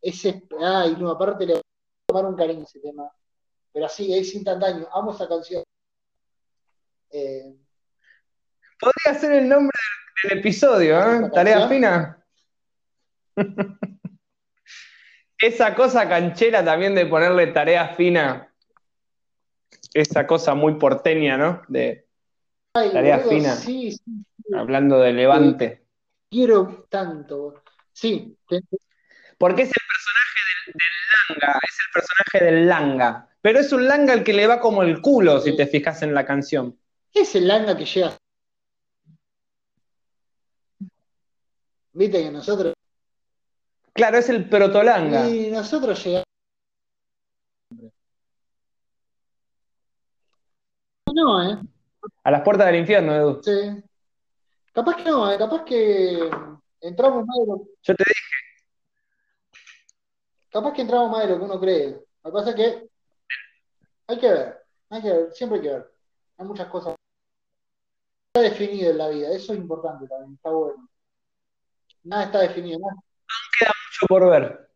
ese, 0.00 0.44
ay, 0.60 0.96
no, 0.98 1.10
aparte 1.10 1.44
le 1.46 1.54
voy 1.54 1.60
a 1.60 2.06
tomar 2.12 2.26
un 2.26 2.36
cariño 2.36 2.62
ese 2.62 2.78
tema. 2.78 3.10
Pero 3.72 3.86
así, 3.86 4.12
es 4.16 4.32
instantáneo. 4.34 4.88
Amo 4.92 5.12
esa 5.12 5.28
canción. 5.28 5.64
Eh, 7.10 7.54
Podría 8.78 9.18
ser 9.20 9.32
el 9.32 9.48
nombre 9.48 9.76
del, 10.22 10.38
episodio, 10.38 10.98
¿eh? 10.98 11.16
¿Esta 11.16 11.30
Tarea 11.30 11.68
fina. 11.68 12.24
Esa 15.40 15.74
cosa 15.74 16.08
canchera 16.08 16.64
también 16.64 16.94
de 16.94 17.06
ponerle 17.06 17.48
tarea 17.48 17.94
fina. 17.94 18.52
Esa 19.94 20.26
cosa 20.26 20.54
muy 20.54 20.74
porteña, 20.74 21.36
¿no? 21.36 21.62
De 21.68 22.06
ay, 22.74 22.90
Tarea 22.92 23.18
boludo, 23.18 23.30
fina. 23.30 23.54
Sí, 23.54 23.92
sí, 23.92 23.98
sí, 23.98 24.54
hablando 24.54 24.98
de 24.98 25.12
Levante. 25.12 25.86
quiero 26.30 26.86
tanto. 26.88 27.62
Sí, 27.92 28.36
Porque 29.38 29.62
es 29.62 29.68
el 29.68 29.82
personaje 29.86 30.40
del, 30.66 30.74
del 30.74 31.40
Langa, 31.40 31.58
es 31.62 31.76
el 31.84 31.92
personaje 31.92 32.44
del 32.44 32.68
Langa. 32.68 33.28
Pero 33.40 33.60
es 33.60 33.72
un 33.72 33.86
Langa 33.86 34.12
al 34.12 34.24
que 34.24 34.32
le 34.32 34.46
va 34.46 34.60
como 34.60 34.82
el 34.82 35.00
culo, 35.00 35.40
si 35.40 35.56
te 35.56 35.66
fijas 35.66 36.02
en 36.02 36.14
la 36.14 36.26
canción. 36.26 36.76
es 37.14 37.34
el 37.34 37.46
langa 37.48 37.76
que 37.76 37.84
llega. 37.84 38.18
Viste 41.98 42.22
que 42.22 42.30
nosotros. 42.30 42.74
Claro, 43.92 44.18
es 44.18 44.28
el 44.28 44.48
protolanga. 44.48 45.28
Y 45.28 45.50
nosotros 45.50 46.04
llegamos. 46.04 46.24
No, 51.12 51.42
¿eh? 51.42 51.58
A 52.22 52.30
las 52.30 52.42
puertas 52.42 52.66
del 52.68 52.76
infierno, 52.76 53.16
Edu. 53.16 53.42
Sí. 53.42 53.82
Capaz 54.72 54.94
que 54.94 55.02
no, 55.10 55.32
¿eh? 55.32 55.36
Capaz 55.36 55.64
que 55.64 56.30
entramos 56.82 57.26
más 57.26 57.36
de 57.36 57.46
lo, 57.46 57.66
Yo 57.82 57.96
te 57.96 58.04
dije, 58.06 58.20
capaz 60.50 60.72
que 60.72 60.82
entramos 60.82 61.10
más 61.10 61.24
de 61.24 61.30
lo 61.30 61.38
que 61.38 61.44
uno 61.46 61.58
cree. 61.58 61.88
Lo 62.22 62.30
que 62.30 62.32
pasa 62.32 62.50
es 62.50 62.54
que 62.54 62.88
hay 64.06 64.18
que 64.20 64.28
ver, 64.28 64.58
hay 64.90 65.02
que 65.02 65.12
ver, 65.12 65.32
siempre 65.32 65.58
hay 65.58 65.64
que 65.64 65.72
ver. 65.72 65.90
Hay 66.36 66.46
muchas 66.46 66.68
cosas. 66.68 66.94
Está 68.28 68.48
definido 68.48 68.92
en 68.92 68.98
la 68.98 69.08
vida, 69.08 69.32
eso 69.32 69.52
es 69.52 69.58
importante 69.58 70.06
también, 70.06 70.34
está 70.34 70.50
bueno. 70.50 70.88
Nada 72.04 72.24
está 72.24 72.40
definido, 72.40 72.78
nada, 72.78 72.94
mucho 72.94 74.06
por 74.08 74.30
ver. 74.30 74.70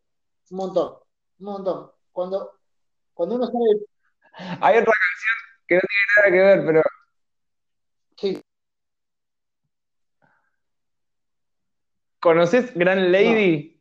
un 0.51 0.57
montón, 0.57 0.99
un 1.39 1.47
montón. 1.47 1.91
Cuando, 2.11 2.59
cuando 3.15 3.37
uno 3.37 3.47
sabe, 3.47 4.59
Hay 4.61 4.79
otra 4.79 4.93
canción 4.93 5.37
que 5.67 5.75
no 5.77 5.81
tiene 5.81 6.05
nada 6.17 6.31
que 6.31 6.57
ver, 6.57 6.67
pero 6.67 6.83
sí, 8.17 8.43
¿conoces 12.21 12.75
Gran 12.75 13.11
Lady? 13.11 13.73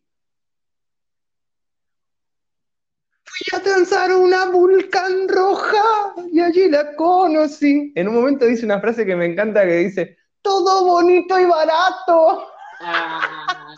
Fui 3.23 3.59
a 3.59 3.63
pasaron 3.91 4.21
una 4.21 4.45
vulcan 4.45 5.27
roja 5.27 6.13
y 6.31 6.39
allí 6.39 6.69
la 6.69 6.95
conocí. 6.95 7.91
En 7.95 8.07
un 8.07 8.15
momento 8.15 8.45
dice 8.45 8.65
una 8.65 8.79
frase 8.79 9.05
que 9.05 9.15
me 9.15 9.25
encanta 9.25 9.65
que 9.65 9.77
dice, 9.77 10.17
todo 10.41 10.85
bonito 10.85 11.39
y 11.39 11.45
barato. 11.45 12.47
Ah. 12.83 13.75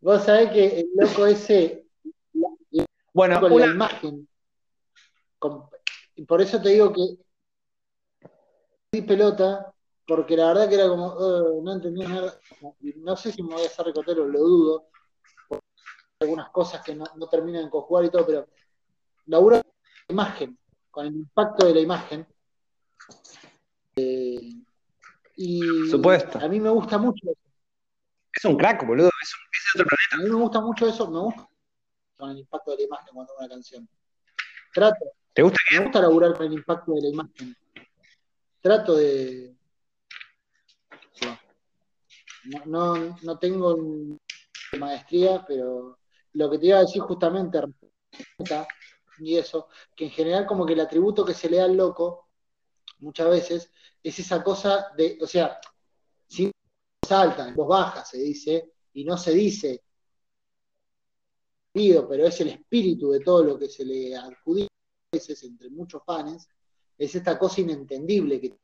Vos 0.00 0.22
sabés 0.24 0.50
que 0.50 0.80
el 0.80 0.88
loco 0.94 1.26
ese, 1.26 1.86
Bueno, 3.12 3.40
con 3.40 3.52
una- 3.52 3.66
la 3.66 3.72
imagen, 3.72 4.28
con- 5.38 5.68
y 6.16 6.24
por 6.24 6.40
eso 6.40 6.60
te 6.60 6.70
digo 6.70 6.92
que 6.92 7.16
di 8.92 9.02
pelota, 9.02 9.72
porque 10.06 10.36
la 10.36 10.48
verdad 10.48 10.68
que 10.68 10.74
era 10.74 10.88
como, 10.88 11.12
"Eh, 11.14 11.60
no 11.62 11.72
entendía 11.72 12.08
nada. 12.08 12.38
No 12.96 13.16
sé 13.16 13.32
si 13.32 13.42
me 13.42 13.54
voy 13.54 13.62
a 13.64 13.66
hacer 13.66 13.86
recotero, 13.86 14.26
lo 14.26 14.38
dudo. 14.40 14.86
algunas 16.20 16.48
cosas 16.50 16.82
que 16.82 16.94
no, 16.94 17.04
no 17.16 17.26
terminan 17.28 17.64
de 17.64 17.70
conjugar 17.70 18.04
y 18.06 18.10
todo, 18.10 18.24
pero 18.24 18.46
labura 19.26 19.60
con 19.62 19.72
la 20.08 20.12
imagen, 20.14 20.58
con 20.90 21.04
el 21.06 21.14
impacto 21.16 21.66
de 21.66 21.74
la 21.74 21.80
imagen. 21.80 22.26
Eh, 23.96 24.54
y 25.36 25.88
Supuesto. 25.90 26.38
a 26.38 26.48
mí 26.48 26.60
me 26.60 26.70
gusta 26.70 26.98
mucho 26.98 27.30
eso. 27.30 27.40
es 28.36 28.44
un 28.44 28.56
crack, 28.56 28.86
boludo. 28.86 29.10
Es, 29.22 29.34
un- 29.34 29.40
es 29.52 29.74
otro 29.74 29.86
planeta. 29.86 30.16
A 30.16 30.18
mí 30.18 30.30
me 30.36 30.42
gusta 30.42 30.60
mucho 30.60 30.88
eso, 30.88 31.10
me 31.10 31.18
gusta 31.20 31.48
con 32.16 32.30
el 32.30 32.38
impacto 32.38 32.70
de 32.72 32.76
la 32.78 32.82
imagen 32.84 33.08
cuando 33.14 33.32
hago 33.32 33.40
una 33.40 33.48
canción. 33.48 33.88
Trato, 34.72 35.04
¿Te 35.32 35.42
gusta 35.42 35.58
me 35.72 35.84
gusta 35.84 36.00
laburar 36.00 36.34
con 36.36 36.46
el 36.46 36.52
impacto 36.52 36.92
de 36.94 37.02
la 37.02 37.08
imagen. 37.08 37.56
Trato 38.60 38.94
de. 38.96 39.54
No, 42.44 42.62
no, 42.66 43.18
no 43.22 43.38
tengo 43.38 43.76
maestría, 44.78 45.44
pero 45.46 45.98
lo 46.34 46.50
que 46.50 46.58
te 46.58 46.66
iba 46.66 46.78
a 46.78 46.80
decir 46.82 47.00
justamente, 47.02 47.58
y 49.18 49.36
eso, 49.36 49.68
que 49.96 50.04
en 50.06 50.10
general 50.10 50.46
como 50.46 50.66
que 50.66 50.74
el 50.74 50.80
atributo 50.80 51.24
que 51.24 51.34
se 51.34 51.48
le 51.48 51.58
da 51.58 51.64
al 51.64 51.76
loco, 51.76 52.23
muchas 52.98 53.28
veces, 53.28 53.70
es 54.02 54.18
esa 54.18 54.42
cosa 54.42 54.88
de, 54.96 55.18
o 55.20 55.26
sea, 55.26 55.58
sin 56.26 56.50
alta, 57.10 57.48
en 57.48 57.54
voz 57.54 57.68
baja 57.68 58.04
se 58.04 58.18
dice, 58.18 58.72
y 58.92 59.04
no 59.04 59.16
se 59.16 59.32
dice, 59.32 59.82
pero 61.72 62.26
es 62.26 62.40
el 62.40 62.48
espíritu 62.48 63.10
de 63.10 63.20
todo 63.20 63.42
lo 63.42 63.58
que 63.58 63.68
se 63.68 63.84
le 63.84 64.16
adjudica 64.16 64.72
a 65.12 65.16
veces 65.16 65.42
entre 65.42 65.70
muchos 65.70 66.02
fans, 66.04 66.48
es 66.96 67.14
esta 67.14 67.38
cosa 67.38 67.60
inentendible 67.60 68.40
que 68.40 68.56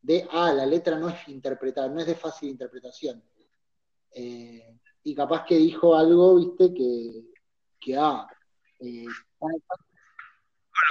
de, 0.00 0.26
ah, 0.30 0.52
la 0.52 0.64
letra 0.64 0.98
no 0.98 1.10
es 1.10 1.28
interpretada, 1.28 1.88
no 1.88 2.00
es 2.00 2.06
de 2.06 2.14
fácil 2.14 2.48
interpretación. 2.48 3.22
Eh, 4.10 4.78
y 5.04 5.14
capaz 5.14 5.44
que 5.44 5.56
dijo 5.56 5.94
algo, 5.94 6.36
viste, 6.36 6.72
que, 6.72 7.24
que 7.78 7.96
ah, 7.96 8.26
eh, 8.80 9.04
A 9.40 9.46
lo 9.46 9.58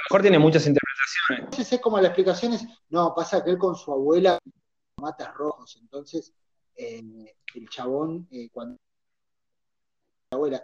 mejor 0.10 0.22
tiene 0.22 0.38
muchas 0.38 0.68
interpretaciones. 0.68 0.87
Entonces 1.30 1.74
es 1.74 1.82
como 1.82 2.00
la 2.00 2.08
explicación 2.08 2.54
es, 2.54 2.66
no, 2.90 3.14
pasa 3.16 3.44
que 3.44 3.52
él 3.52 3.58
con 3.58 3.76
su 3.76 3.92
abuela 3.92 4.38
matas 5.00 5.34
rojos, 5.36 5.78
entonces 5.82 6.34
eh, 6.76 7.36
el 7.56 7.70
chabón 7.70 8.28
eh, 8.32 8.50
cuando 8.52 8.78
la 10.32 10.36
abuela. 10.36 10.64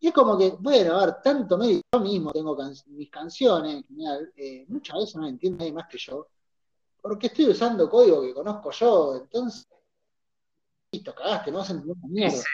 Y 0.00 0.08
es 0.08 0.14
como 0.14 0.38
que, 0.38 0.50
bueno, 0.60 0.96
a 0.96 1.06
ver, 1.06 1.22
tanto 1.22 1.58
medio, 1.58 1.80
yo 1.92 2.00
mismo 2.00 2.32
tengo 2.32 2.56
can- 2.56 2.74
mis 2.86 3.10
canciones, 3.10 3.74
en 3.76 3.84
general, 3.84 4.32
eh, 4.36 4.64
muchas 4.68 4.96
veces 4.96 5.16
no 5.16 5.22
me 5.22 5.28
entiende 5.30 5.58
nadie 5.58 5.72
más 5.72 5.88
que 5.88 5.98
yo, 5.98 6.28
porque 7.00 7.26
estoy 7.28 7.46
usando 7.48 7.88
código 7.90 8.22
que 8.22 8.34
conozco 8.34 8.70
yo, 8.70 9.16
entonces, 9.16 9.66
listo, 10.92 11.14
cagaste, 11.14 11.50
no 11.50 11.58
vas 11.58 11.70
a 11.70 11.72
entender 11.72 11.96
una 12.00 12.08
mierda. 12.08 12.36
Sí. 12.36 12.48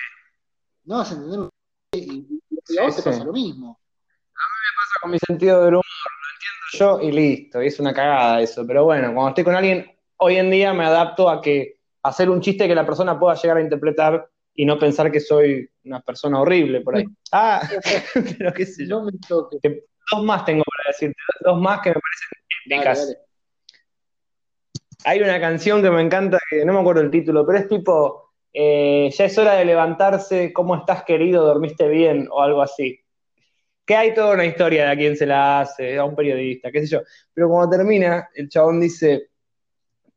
No 0.84 0.96
vas 0.98 1.10
a 1.10 1.14
entender 1.14 1.38
una 1.40 1.50
y, 1.92 1.98
y- 1.98 2.40
y 2.68 2.78
a 2.78 2.82
vos 2.82 2.94
Sí, 2.94 2.96
te 2.96 3.02
sí. 3.02 3.10
pasa 3.10 3.24
lo 3.24 3.32
mismo. 3.32 3.78
pasa 4.76 4.98
con 5.02 5.10
mi 5.10 5.18
sentido 5.18 5.60
del 5.64 5.74
humor, 5.74 5.84
yo 6.78 7.00
y 7.00 7.10
listo, 7.10 7.62
y 7.62 7.68
es 7.68 7.80
una 7.80 7.94
cagada 7.94 8.40
eso, 8.40 8.66
pero 8.66 8.84
bueno, 8.84 9.12
cuando 9.14 9.28
estoy 9.30 9.44
con 9.44 9.54
alguien, 9.54 9.90
hoy 10.18 10.36
en 10.36 10.50
día 10.50 10.72
me 10.72 10.84
adapto 10.84 11.28
a 11.28 11.40
que 11.40 11.78
hacer 12.02 12.28
un 12.30 12.40
chiste 12.40 12.68
que 12.68 12.74
la 12.74 12.86
persona 12.86 13.18
pueda 13.18 13.34
llegar 13.34 13.56
a 13.56 13.62
interpretar 13.62 14.28
y 14.54 14.64
no 14.64 14.78
pensar 14.78 15.10
que 15.10 15.20
soy 15.20 15.68
una 15.84 16.00
persona 16.00 16.40
horrible 16.40 16.80
por 16.80 16.96
ahí. 16.96 17.04
Ah, 17.32 17.60
pero 18.38 18.52
qué 18.52 18.64
sé 18.64 18.86
yo. 18.86 19.00
No 19.00 19.06
me 19.06 19.12
toques. 19.26 19.60
Dos 20.12 20.22
más 20.22 20.44
tengo 20.44 20.62
para 20.62 20.92
decirte, 20.92 21.16
dos 21.40 21.60
más 21.60 21.80
que 21.80 21.88
me 21.88 21.96
parecen 21.96 22.28
épicas. 22.66 23.16
Hay 25.04 25.20
una 25.20 25.40
canción 25.40 25.82
que 25.82 25.90
me 25.90 26.00
encanta, 26.00 26.38
que 26.48 26.64
no 26.64 26.72
me 26.72 26.80
acuerdo 26.80 27.00
el 27.00 27.10
título, 27.10 27.44
pero 27.44 27.58
es 27.58 27.68
tipo, 27.68 28.34
eh, 28.52 29.10
ya 29.12 29.24
es 29.24 29.36
hora 29.36 29.54
de 29.54 29.64
levantarse, 29.64 30.52
¿cómo 30.52 30.76
estás 30.76 31.02
querido? 31.02 31.44
¿Dormiste 31.44 31.88
bien? 31.88 32.28
O 32.30 32.40
algo 32.40 32.62
así. 32.62 33.03
Que 33.84 33.96
hay 33.96 34.14
toda 34.14 34.34
una 34.34 34.46
historia 34.46 34.86
de 34.86 34.92
a 34.92 34.96
quién 34.96 35.16
se 35.16 35.26
la 35.26 35.60
hace, 35.60 35.98
a 35.98 36.04
un 36.04 36.16
periodista, 36.16 36.72
qué 36.72 36.80
sé 36.80 36.86
yo. 36.86 37.02
Pero 37.32 37.48
cuando 37.48 37.76
termina, 37.76 38.28
el 38.34 38.48
chabón 38.48 38.80
dice, 38.80 39.28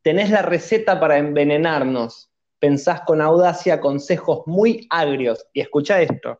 tenés 0.02 0.30
la 0.30 0.42
receta 0.42 1.00
para 1.00 1.18
envenenarnos, 1.18 2.30
pensás 2.60 3.02
con 3.02 3.22
audacia 3.22 3.82
consejos 3.82 4.44
muy 4.46 4.88
agrios. 4.90 5.46
Y 5.52 5.62
escucha 5.62 6.02
esto. 6.02 6.40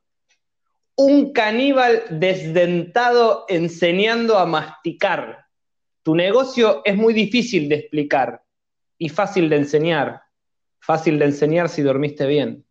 Un 0.96 1.34
caníbal 1.34 2.04
desdentado 2.10 3.46
enseñando 3.50 4.38
a 4.38 4.46
masticar. 4.46 5.46
Tu 6.04 6.16
negocio 6.16 6.82
es 6.86 6.96
muy 6.96 7.14
difícil 7.14 7.68
de 7.68 7.76
explicar 7.76 8.42
y 8.98 9.10
fácil 9.10 9.50
de 9.50 9.58
enseñar. 9.58 10.22
Fácil 10.80 11.20
de 11.20 11.26
enseñar 11.26 11.68
si 11.68 11.82
dormiste 11.82 12.26
bien. 12.26 12.66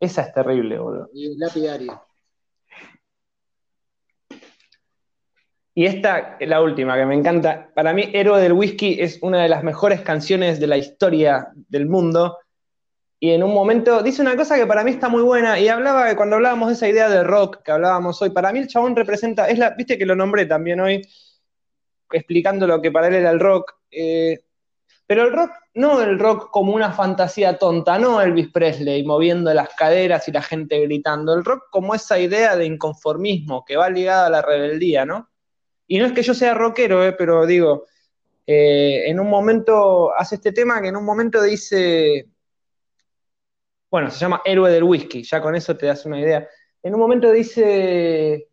Esa 0.00 0.22
es 0.22 0.32
terrible, 0.32 0.78
boludo. 0.78 1.10
Y 1.12 1.26
el 1.26 1.38
Y 5.78 5.84
esta, 5.84 6.38
la 6.40 6.62
última, 6.62 6.96
que 6.96 7.04
me 7.04 7.14
encanta. 7.14 7.68
Para 7.74 7.92
mí, 7.92 8.08
Héroe 8.14 8.40
del 8.40 8.54
Whisky 8.54 8.96
es 8.98 9.18
una 9.20 9.42
de 9.42 9.50
las 9.50 9.62
mejores 9.62 10.00
canciones 10.00 10.58
de 10.58 10.66
la 10.66 10.78
historia 10.78 11.48
del 11.68 11.84
mundo. 11.84 12.38
Y 13.20 13.32
en 13.32 13.42
un 13.42 13.52
momento 13.52 14.02
dice 14.02 14.22
una 14.22 14.36
cosa 14.36 14.56
que 14.56 14.64
para 14.64 14.82
mí 14.82 14.92
está 14.92 15.10
muy 15.10 15.22
buena. 15.22 15.60
Y 15.60 15.68
hablaba, 15.68 16.16
cuando 16.16 16.36
hablábamos 16.36 16.68
de 16.68 16.74
esa 16.76 16.88
idea 16.88 17.10
de 17.10 17.22
rock 17.22 17.62
que 17.62 17.72
hablábamos 17.72 18.22
hoy, 18.22 18.30
para 18.30 18.54
mí 18.54 18.60
el 18.60 18.68
chabón 18.68 18.96
representa, 18.96 19.50
es 19.50 19.58
la, 19.58 19.68
viste 19.68 19.98
que 19.98 20.06
lo 20.06 20.16
nombré 20.16 20.46
también 20.46 20.80
hoy, 20.80 21.06
explicando 22.10 22.66
lo 22.66 22.80
que 22.80 22.90
para 22.90 23.08
él 23.08 23.16
era 23.16 23.30
el 23.30 23.38
rock. 23.38 23.74
eh, 23.90 24.40
pero 25.06 25.24
el 25.24 25.32
rock, 25.34 25.50
no 25.74 26.00
el 26.00 26.18
rock 26.18 26.50
como 26.50 26.72
una 26.72 26.92
fantasía 26.92 27.58
tonta, 27.58 27.98
no 27.98 28.22
Elvis 28.22 28.50
Presley 28.50 29.04
moviendo 29.04 29.52
las 29.52 29.68
caderas 29.74 30.26
y 30.26 30.32
la 30.32 30.40
gente 30.40 30.80
gritando. 30.80 31.34
El 31.34 31.44
rock 31.44 31.64
como 31.70 31.94
esa 31.94 32.18
idea 32.18 32.56
de 32.56 32.64
inconformismo 32.64 33.62
que 33.66 33.76
va 33.76 33.90
ligada 33.90 34.26
a 34.26 34.30
la 34.30 34.40
rebeldía, 34.40 35.04
¿no? 35.04 35.28
Y 35.86 35.98
no 35.98 36.06
es 36.06 36.12
que 36.12 36.22
yo 36.22 36.34
sea 36.34 36.54
rockero, 36.54 37.04
eh, 37.04 37.12
pero 37.12 37.46
digo, 37.46 37.86
eh, 38.46 39.04
en 39.08 39.20
un 39.20 39.28
momento 39.28 40.14
hace 40.14 40.36
este 40.36 40.52
tema 40.52 40.80
que 40.80 40.88
en 40.88 40.96
un 40.96 41.04
momento 41.04 41.42
dice, 41.42 42.28
bueno, 43.90 44.10
se 44.10 44.18
llama 44.18 44.42
Héroe 44.44 44.70
del 44.70 44.84
Whisky, 44.84 45.22
ya 45.22 45.40
con 45.40 45.54
eso 45.54 45.76
te 45.76 45.86
das 45.86 46.04
una 46.06 46.20
idea. 46.20 46.46
En 46.82 46.94
un 46.94 47.00
momento 47.00 47.30
dice 47.32 48.48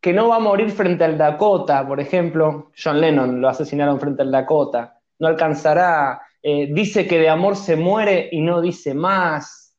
que 0.00 0.12
no 0.12 0.28
va 0.28 0.36
a 0.36 0.40
morir 0.40 0.70
frente 0.70 1.04
al 1.04 1.18
Dakota, 1.18 1.86
por 1.86 2.00
ejemplo, 2.00 2.70
John 2.76 3.00
Lennon 3.00 3.40
lo 3.40 3.48
asesinaron 3.48 4.00
frente 4.00 4.22
al 4.22 4.30
Dakota, 4.30 5.00
no 5.18 5.26
alcanzará, 5.28 6.22
eh, 6.42 6.68
dice 6.72 7.06
que 7.06 7.18
de 7.18 7.28
amor 7.28 7.56
se 7.56 7.76
muere 7.76 8.28
y 8.30 8.40
no 8.40 8.60
dice 8.60 8.94
más, 8.94 9.76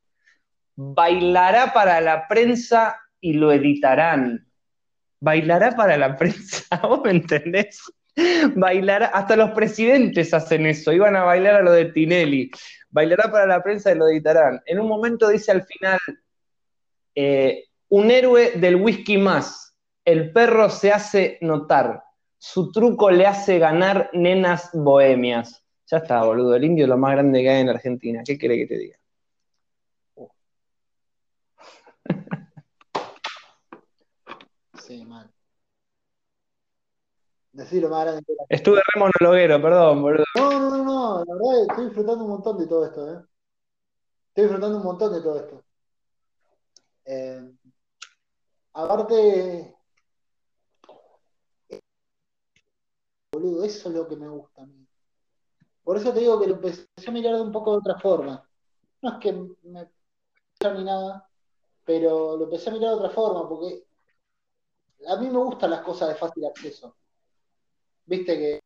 bailará 0.76 1.72
para 1.72 2.00
la 2.00 2.28
prensa 2.28 2.96
y 3.20 3.34
lo 3.34 3.52
editarán. 3.52 4.49
Bailará 5.20 5.72
para 5.72 5.96
la 5.96 6.16
prensa, 6.16 6.64
¿vos 6.82 7.00
me 7.04 7.10
entendés? 7.10 7.80
Bailará, 8.56 9.06
hasta 9.06 9.36
los 9.36 9.50
presidentes 9.50 10.34
hacen 10.34 10.66
eso, 10.66 10.92
iban 10.92 11.16
a 11.16 11.24
bailar 11.24 11.56
a 11.56 11.62
lo 11.62 11.72
de 11.72 11.86
Tinelli. 11.86 12.50
Bailará 12.88 13.30
para 13.30 13.46
la 13.46 13.62
prensa 13.62 13.92
y 13.92 13.96
lo 13.96 14.08
editarán. 14.08 14.60
En 14.66 14.80
un 14.80 14.88
momento 14.88 15.28
dice 15.28 15.52
al 15.52 15.62
final, 15.64 15.98
eh, 17.14 17.64
un 17.88 18.10
héroe 18.10 18.52
del 18.52 18.76
whisky 18.76 19.18
más, 19.18 19.76
el 20.04 20.32
perro 20.32 20.70
se 20.70 20.90
hace 20.90 21.38
notar, 21.40 22.02
su 22.38 22.72
truco 22.72 23.10
le 23.10 23.26
hace 23.26 23.58
ganar 23.58 24.10
nenas 24.12 24.70
bohemias. 24.72 25.62
Ya 25.86 25.98
está, 25.98 26.22
boludo, 26.24 26.54
el 26.54 26.64
indio 26.64 26.84
es 26.84 26.88
lo 26.88 26.96
más 26.96 27.12
grande 27.12 27.42
que 27.42 27.50
hay 27.50 27.60
en 27.60 27.68
Argentina. 27.68 28.22
¿Qué 28.24 28.38
quiere 28.38 28.56
que 28.56 28.66
te 28.66 28.78
diga? 28.78 28.96
Sí, 34.90 35.04
mal. 35.04 35.30
Decirlo 37.52 37.88
más 37.88 38.04
grande 38.04 38.22
que 38.26 38.34
Estuve 38.48 38.76
re 38.76 39.00
monologuero, 39.00 39.60
perdón, 39.60 40.02
boludo. 40.02 40.24
No, 40.36 40.50
no, 40.50 40.70
no, 40.70 40.84
no, 40.84 41.24
la 41.24 41.34
verdad 41.34 41.62
estoy 41.68 41.84
disfrutando 41.86 42.24
un 42.24 42.30
montón 42.30 42.58
de 42.58 42.66
todo 42.66 42.84
esto, 42.84 43.12
¿eh? 43.12 43.24
Estoy 44.28 44.44
disfrutando 44.44 44.76
un 44.78 44.84
montón 44.84 45.12
de 45.12 45.20
todo 45.20 45.36
esto. 45.36 45.64
Eh, 47.04 47.52
aparte, 48.72 49.76
boludo, 53.32 53.64
eso 53.64 53.88
es 53.88 53.94
lo 53.94 54.06
que 54.06 54.16
me 54.16 54.28
gusta 54.28 54.62
a 54.62 54.66
mí. 54.66 54.86
Por 55.82 55.96
eso 55.96 56.12
te 56.12 56.20
digo 56.20 56.40
que 56.40 56.46
lo 56.46 56.54
empecé 56.54 56.86
a 57.06 57.10
mirar 57.10 57.34
de 57.34 57.42
un 57.42 57.52
poco 57.52 57.72
de 57.72 57.78
otra 57.78 57.98
forma. 57.98 58.48
No 59.02 59.12
es 59.12 59.18
que 59.18 59.32
me 59.32 59.90
ni 60.62 60.84
nada, 60.84 61.26
pero 61.86 62.36
lo 62.36 62.44
empecé 62.44 62.68
a 62.68 62.72
mirar 62.74 62.90
de 62.90 62.96
otra 62.96 63.10
forma, 63.10 63.48
porque 63.48 63.82
a 65.08 65.16
mí 65.16 65.30
me 65.30 65.38
gustan 65.38 65.70
las 65.70 65.80
cosas 65.80 66.10
de 66.10 66.14
fácil 66.16 66.44
acceso. 66.46 66.96
Viste 68.10 68.36
que 68.36 68.60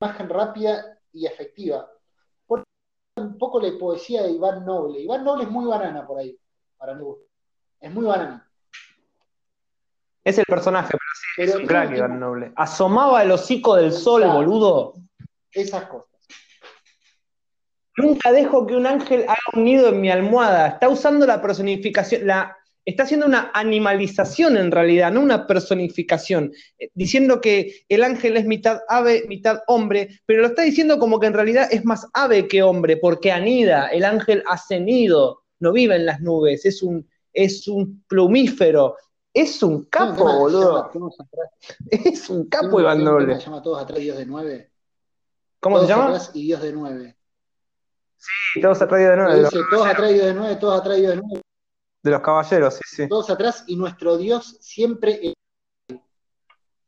imagen 0.00 0.28
rápida 0.28 0.98
y 1.12 1.26
efectiva. 1.26 1.88
Por 2.44 2.64
un 3.16 3.38
poco 3.38 3.60
la 3.60 3.70
poesía 3.78 4.24
de 4.24 4.32
Iván 4.32 4.66
Noble. 4.66 4.98
Iván 4.98 5.22
Noble 5.22 5.44
es 5.44 5.50
muy 5.50 5.64
banana 5.64 6.04
por 6.04 6.18
ahí, 6.18 6.36
para 6.76 6.94
mi 6.94 7.04
gusto. 7.04 7.26
Es 7.78 7.92
muy 7.92 8.04
banana. 8.04 8.50
Es 10.24 10.38
el 10.38 10.44
personaje, 10.44 10.88
pero 10.90 11.00
sí, 11.14 11.26
Pero 11.36 11.50
es 11.50 11.56
un 11.58 11.66
crack 11.66 11.96
Iván 11.96 12.18
Noble. 12.18 12.52
Asomaba 12.56 13.22
el 13.22 13.30
hocico 13.30 13.76
del 13.76 13.92
sol, 13.92 14.24
boludo. 14.24 14.94
Esas 15.52 15.84
cosas. 15.84 16.08
Nunca 17.96 18.32
dejo 18.32 18.66
que 18.66 18.74
un 18.74 18.88
ángel 18.88 19.22
haga 19.22 19.38
un 19.54 19.62
nido 19.62 19.88
en 19.88 20.00
mi 20.00 20.10
almohada. 20.10 20.66
Está 20.66 20.88
usando 20.88 21.26
la 21.26 21.40
personificación, 21.40 22.26
la, 22.26 22.59
está 22.84 23.02
haciendo 23.04 23.26
una 23.26 23.50
animalización 23.54 24.56
en 24.56 24.70
realidad, 24.70 25.12
no 25.12 25.20
una 25.20 25.46
personificación, 25.46 26.52
eh, 26.78 26.88
diciendo 26.94 27.40
que 27.40 27.84
el 27.88 28.02
ángel 28.02 28.36
es 28.36 28.46
mitad 28.46 28.80
ave, 28.88 29.24
mitad 29.28 29.60
hombre, 29.66 30.20
pero 30.26 30.40
lo 30.42 30.48
está 30.48 30.62
diciendo 30.62 30.98
como 30.98 31.20
que 31.20 31.26
en 31.26 31.34
realidad 31.34 31.68
es 31.70 31.84
más 31.84 32.06
ave 32.14 32.48
que 32.48 32.62
hombre, 32.62 32.96
porque 32.96 33.30
anida, 33.32 33.88
el 33.88 34.04
ángel 34.04 34.42
hace 34.48 34.80
nido, 34.80 35.42
no 35.60 35.72
vive 35.72 35.96
en 35.96 36.06
las 36.06 36.20
nubes, 36.20 36.64
es 36.64 36.82
un, 36.82 37.08
es 37.32 37.68
un 37.68 38.02
plumífero, 38.08 38.96
es 39.32 39.62
un 39.62 39.84
capo, 39.84 40.24
boludo, 40.38 40.90
llama 40.92 41.10
es 41.90 42.28
un 42.30 42.48
capo 42.48 42.76
un- 42.76 42.82
Iván 42.82 43.04
Noble. 43.04 43.34
se 43.38 43.42
llama 43.46 43.62
Todos 43.62 43.82
atrás 43.82 43.98
Dios 44.00 44.16
de 44.18 44.26
nueve. 44.26 44.70
¿Cómo 45.60 45.80
se 45.80 45.86
llama? 45.86 46.06
atrás 46.06 46.30
y 46.34 46.42
Dios 46.44 46.62
de 46.62 46.72
nueve. 46.72 47.16
Sí, 48.16 48.60
todos 48.60 48.80
atrás 48.82 48.98
Que 48.98 49.04
de 49.36 49.42
los, 49.42 49.50
dice 49.52 49.64
todos 49.70 49.86
atrás 49.86 50.12
Dios 50.12 50.26
de 50.26 50.34
nueve, 50.34 50.56
todos 50.56 50.80
atrás 50.80 50.96
Dios 50.96 51.10
de 51.14 51.22
nueve, 51.22 51.42
de 52.02 52.10
los 52.10 52.20
caballeros, 52.20 52.74
sí, 52.74 52.82
sí. 52.86 53.08
todos 53.08 53.30
atrás 53.30 53.64
y 53.66 53.76
nuestro 53.76 54.16
Dios 54.16 54.56
siempre. 54.60 55.34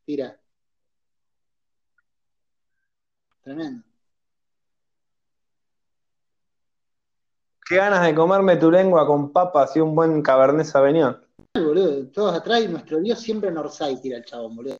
Tira. 0.05 0.39
Tremendo. 3.43 3.85
Qué 7.67 7.77
ganas 7.77 8.05
de 8.05 8.15
comerme 8.15 8.57
tu 8.57 8.71
lengua 8.71 9.07
con 9.07 9.33
papas 9.33 9.77
y 9.77 9.81
un 9.81 9.95
buen 9.95 10.23
cabernet 10.23 10.67
sauvignon. 10.67 11.25
Boludo, 11.55 12.07
todos 12.11 12.35
atrás 12.35 12.63
y 12.63 12.69
nuestro 12.69 13.01
Dios 13.01 13.21
siempre 13.21 13.51
en 13.51 13.59
Orsay, 13.59 14.01
tira 14.01 14.19
el 14.19 14.25
chabón, 14.25 14.57
boludo. 14.57 14.77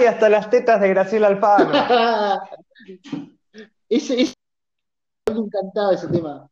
Y 0.00 0.04
hasta 0.04 0.28
las 0.28 0.50
tetas 0.50 0.80
de 0.80 0.88
Graciela 0.88 1.28
Alfano. 1.28 1.72
ese, 3.88 4.20
ese, 4.20 4.37
me 5.30 5.40
encantaba 5.40 5.94
ese 5.94 6.08
tema. 6.08 6.48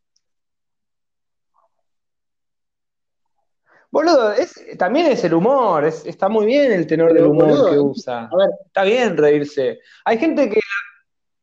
Boludo, 3.91 4.33
es, 4.33 4.53
también 4.77 5.07
es 5.07 5.25
el 5.25 5.35
humor, 5.35 5.85
es- 5.85 6.05
está 6.05 6.29
muy 6.29 6.45
bien 6.45 6.73
el 6.73 6.87
tenor 6.87 7.09
Pero, 7.13 7.23
del 7.23 7.31
humor 7.31 7.49
boludo, 7.49 7.71
que 7.71 7.79
usa. 7.79 8.29
A 8.31 8.37
ver, 8.37 8.51
Está 8.67 8.85
bien 8.85 9.17
reírse. 9.17 9.81
Hay 10.05 10.19
gente 10.19 10.51
que 10.51 10.61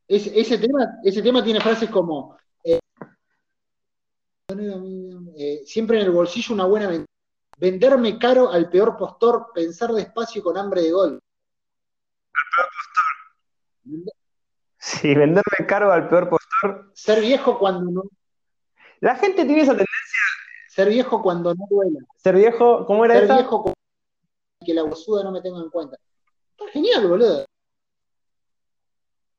ese, 0.06 0.38
ese 0.38 0.58
tema, 0.58 0.98
ese 1.02 1.22
tema 1.22 1.42
tiene 1.42 1.60
frases 1.60 1.90
como 1.90 2.36
eh, 2.62 2.78
eh, 5.36 5.62
siempre 5.64 5.98
en 5.98 6.04
el 6.06 6.10
bolsillo 6.12 6.54
una 6.54 6.66
buena 6.66 6.88
venta. 6.88 7.06
Venderme 7.56 8.18
caro 8.18 8.50
al 8.50 8.68
peor 8.68 8.96
postor, 8.96 9.46
pensar 9.54 9.92
despacio 9.92 10.40
y 10.40 10.42
con 10.44 10.58
hambre 10.58 10.82
de 10.82 10.92
gol. 10.92 11.20
Si 14.86 15.14
venderme 15.14 15.66
caro 15.66 15.90
al 15.92 16.08
peor 16.08 16.28
postor. 16.28 16.90
Ser 16.94 17.20
viejo 17.20 17.58
cuando 17.58 17.90
no, 17.90 18.02
La 19.00 19.16
gente 19.16 19.44
tiene 19.44 19.62
esa 19.62 19.72
tendencia 19.72 20.20
ser 20.68 20.88
viejo 20.88 21.22
cuando 21.22 21.54
no 21.54 21.66
duela. 21.70 22.00
ser 22.16 22.34
viejo. 22.34 22.84
¿Cómo 22.86 23.04
era 23.04 23.14
Ser 23.14 23.24
esa? 23.24 23.34
viejo 23.36 23.62
cuando 23.62 23.74
que 24.66 24.74
la 24.74 24.82
bosuda 24.82 25.22
no 25.24 25.30
me 25.30 25.40
tenga 25.40 25.60
en 25.60 25.70
cuenta. 25.70 25.96
Está 26.56 26.70
genial, 26.72 27.06
boludo. 27.06 27.44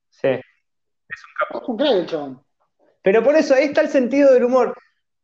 Sí. 0.09 0.27
Es 0.29 1.61
un 1.67 1.77
crack 1.77 1.91
el 1.91 2.05
chabón. 2.07 2.41
Pero 3.01 3.23
por 3.23 3.35
eso, 3.35 3.53
ahí 3.53 3.65
está 3.65 3.81
el 3.81 3.89
sentido 3.89 4.33
del 4.33 4.45
humor. 4.45 4.75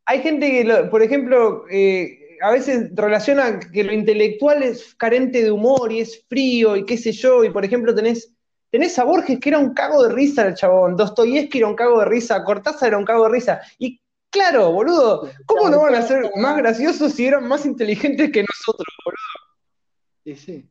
Hay 0.04 0.20
gente 0.22 0.50
que, 0.50 0.64
lo- 0.64 0.90
por 0.90 1.02
ejemplo, 1.02 1.64
eh, 1.70 2.36
a 2.42 2.50
veces 2.50 2.90
relaciona 2.94 3.58
que 3.60 3.84
lo 3.84 3.92
intelectual 3.92 4.62
es 4.62 4.94
carente 4.96 5.42
de 5.42 5.50
humor 5.50 5.90
y 5.92 6.00
es 6.00 6.24
frío 6.28 6.76
y 6.76 6.84
qué 6.84 6.96
sé 6.96 7.12
yo, 7.12 7.44
y 7.44 7.50
por 7.50 7.64
ejemplo 7.64 7.94
tenés, 7.94 8.34
tenés 8.72 8.98
a 8.98 9.04
Borges 9.04 9.38
que 9.38 9.50
era 9.50 9.58
un 9.58 9.74
cago 9.74 10.02
de 10.02 10.14
risa 10.14 10.46
el 10.46 10.54
chabón, 10.54 10.96
Dostoyevsky 10.96 11.58
era 11.58 11.68
un 11.68 11.76
cago 11.76 12.00
de 12.00 12.06
risa, 12.06 12.42
Cortázar 12.42 12.88
era 12.88 12.98
un 12.98 13.04
cago 13.04 13.24
de 13.24 13.30
risa. 13.30 13.60
Y 13.78 14.00
claro, 14.30 14.72
boludo, 14.72 15.30
¿cómo 15.44 15.68
no 15.68 15.82
van 15.82 15.94
a 15.94 16.02
ser 16.02 16.30
más 16.36 16.56
graciosos 16.56 17.12
si 17.12 17.26
eran 17.26 17.46
más 17.46 17.66
inteligentes 17.66 18.32
que 18.32 18.42
nosotros, 18.42 18.88
boludo? 19.04 20.24
Sí, 20.24 20.36
sí. 20.36 20.68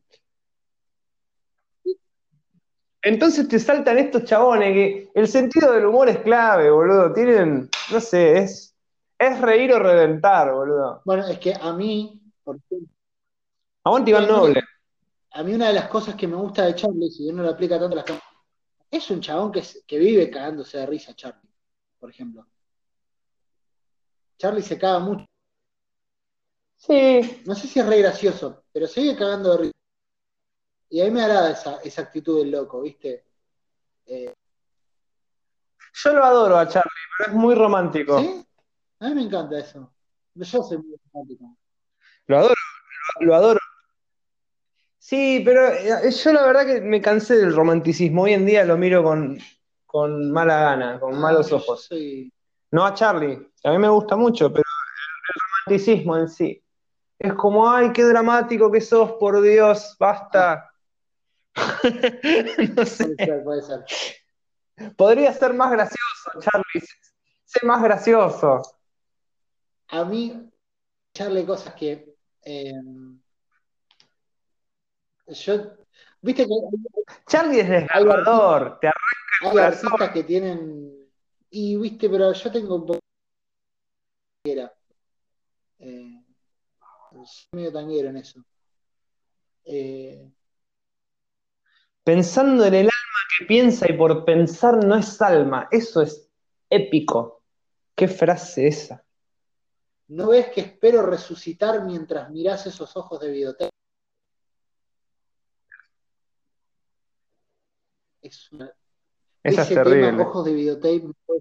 Entonces 3.04 3.46
te 3.48 3.60
saltan 3.60 3.98
estos 3.98 4.24
chabones 4.24 4.72
que 4.72 5.10
el 5.14 5.28
sentido 5.28 5.72
del 5.72 5.86
humor 5.86 6.08
es 6.08 6.18
clave, 6.18 6.70
boludo. 6.70 7.12
Tienen, 7.12 7.68
no 7.92 8.00
sé, 8.00 8.38
es, 8.38 8.74
es 9.16 9.40
reír 9.40 9.72
o 9.72 9.78
reventar, 9.78 10.52
boludo. 10.52 11.02
Bueno, 11.04 11.26
es 11.28 11.38
que 11.38 11.54
a 11.54 11.72
mí, 11.72 12.20
por 12.42 12.56
ejemplo, 12.56 12.88
Aguante 13.84 14.10
Iván 14.10 14.26
Noble. 14.26 14.62
A 15.34 15.42
mí 15.42 15.54
una 15.54 15.68
de 15.68 15.74
las 15.74 15.88
cosas 15.88 16.14
que 16.14 16.26
me 16.26 16.36
gusta 16.36 16.66
de 16.66 16.74
Charlie, 16.74 17.10
si 17.10 17.24
bien 17.24 17.36
no 17.36 17.42
lo 17.42 17.50
aplica 17.50 17.78
tanto 17.78 17.94
a 17.94 17.96
las 17.96 18.04
cámaras, 18.04 18.28
es 18.90 19.10
un 19.10 19.20
chabón 19.20 19.50
que, 19.50 19.98
vive 19.98 20.30
cagándose 20.30 20.78
de 20.78 20.86
risa, 20.86 21.14
Charlie, 21.14 21.50
por 21.98 22.10
ejemplo. 22.10 22.46
Charlie 24.38 24.62
se 24.62 24.78
caga 24.78 24.98
mucho. 24.98 25.24
Sí, 26.76 27.42
No 27.46 27.54
sé 27.54 27.68
si 27.68 27.80
es 27.80 27.86
re 27.86 27.98
gracioso, 27.98 28.64
pero 28.72 28.86
se 28.86 29.00
vive 29.00 29.16
cagando 29.16 29.52
de 29.52 29.58
risa. 29.58 29.72
Y 30.90 31.00
a 31.00 31.04
mí 31.04 31.10
me 31.10 31.22
agrada 31.22 31.52
esa, 31.52 31.80
esa 31.82 32.02
actitud 32.02 32.38
del 32.38 32.50
loco, 32.50 32.82
¿viste? 32.82 33.24
Eh, 34.04 34.34
yo 35.94 36.12
lo 36.12 36.24
adoro 36.24 36.58
a 36.58 36.68
Charlie, 36.68 36.90
pero 37.16 37.30
es 37.30 37.36
muy 37.36 37.54
romántico. 37.54 38.18
¿Sí? 38.18 38.46
A 39.00 39.08
mí 39.08 39.14
me 39.14 39.22
encanta 39.22 39.58
eso. 39.58 39.90
Yo 40.34 40.44
soy 40.44 40.78
muy 40.78 40.96
romántico. 41.12 41.56
Lo 42.26 42.38
adoro, 42.38 42.54
lo, 43.20 43.26
lo 43.26 43.34
adoro. 43.34 43.61
Sí, 45.04 45.42
pero 45.44 45.66
eh, 45.68 46.10
yo 46.12 46.32
la 46.32 46.46
verdad 46.46 46.64
que 46.66 46.80
me 46.80 47.00
cansé 47.00 47.36
del 47.36 47.54
romanticismo. 47.54 48.22
Hoy 48.22 48.34
en 48.34 48.46
día 48.46 48.64
lo 48.64 48.76
miro 48.78 49.02
con, 49.02 49.36
con 49.84 50.30
mala 50.30 50.60
gana, 50.60 51.00
con 51.00 51.20
malos 51.20 51.46
Ah, 51.46 51.50
yo 51.50 51.56
ojos. 51.58 51.88
soy- 51.88 52.32
No 52.70 52.84
a 52.86 52.94
Charlie, 52.94 53.48
a 53.64 53.70
mí 53.72 53.78
me 53.78 53.88
gusta 53.88 54.16
mucho, 54.16 54.48
pero 54.52 54.62
el, 54.62 55.34
el 55.34 55.40
romanticismo 55.76 56.16
en 56.18 56.28
sí. 56.28 56.62
Es 57.18 57.34
como, 57.34 57.70
ay, 57.70 57.92
qué 57.92 58.04
dramático 58.04 58.70
que 58.72 58.80
sos, 58.80 59.12
por 59.14 59.40
Dios, 59.42 59.96
basta. 59.98 60.70
no 62.76 62.86
sé. 62.86 63.06
Puede 63.06 63.18
ser, 63.18 63.42
puede 63.44 63.62
ser. 63.62 63.84
Podría 64.96 65.32
ser 65.32 65.52
más 65.54 65.70
gracioso, 65.70 66.30
Charlie. 66.40 66.86
Sé 67.44 67.66
más 67.66 67.82
gracioso. 67.82 68.62
A 69.88 70.04
mí, 70.04 70.50
echarle 71.14 71.46
cosas 71.46 71.74
que. 71.74 72.14
eh, 72.44 72.72
yo. 75.34 75.76
Viste 76.20 76.46
que 76.46 76.54
Charlie 77.26 77.60
es 77.60 77.68
desgarrador. 77.68 78.78
Te 78.80 78.86
arranca 78.88 79.00
el 79.40 79.46
hay 79.48 79.52
corazón. 79.52 79.86
artistas 79.88 80.10
que 80.12 80.24
tienen. 80.24 81.08
Y 81.50 81.76
viste, 81.76 82.08
pero 82.08 82.32
yo 82.32 82.52
tengo 82.52 82.76
un 82.76 82.86
poco. 82.86 82.98
Era. 84.44 84.72
Eh, 85.78 86.24
soy 87.24 87.48
medio 87.52 87.72
tanguero 87.72 88.08
en 88.08 88.16
eso. 88.16 88.42
Eh, 89.64 90.30
Pensando 92.04 92.64
en 92.64 92.74
el 92.74 92.86
alma 92.86 93.20
que 93.38 93.44
piensa 93.46 93.88
y 93.88 93.96
por 93.96 94.24
pensar 94.24 94.84
no 94.84 94.96
es 94.96 95.20
alma. 95.22 95.68
Eso 95.70 96.02
es 96.02 96.28
épico. 96.68 97.42
Qué 97.94 98.08
frase 98.08 98.66
esa. 98.66 99.04
¿No 100.08 100.28
ves 100.28 100.48
que 100.48 100.60
espero 100.62 101.02
resucitar 101.06 101.84
mientras 101.84 102.28
mirás 102.30 102.66
esos 102.66 102.96
ojos 102.96 103.20
de 103.20 103.30
videotape? 103.30 103.70
Es 108.22 108.50
una- 108.52 108.72
Esa 109.42 109.62
es 109.62 109.70
ese 109.70 109.74
tema, 109.74 109.84
terrible. 109.84 110.22
ojos 110.22 110.44
de 110.44 110.52
videotape, 110.54 111.00
no 111.02 111.12
puede 111.26 111.40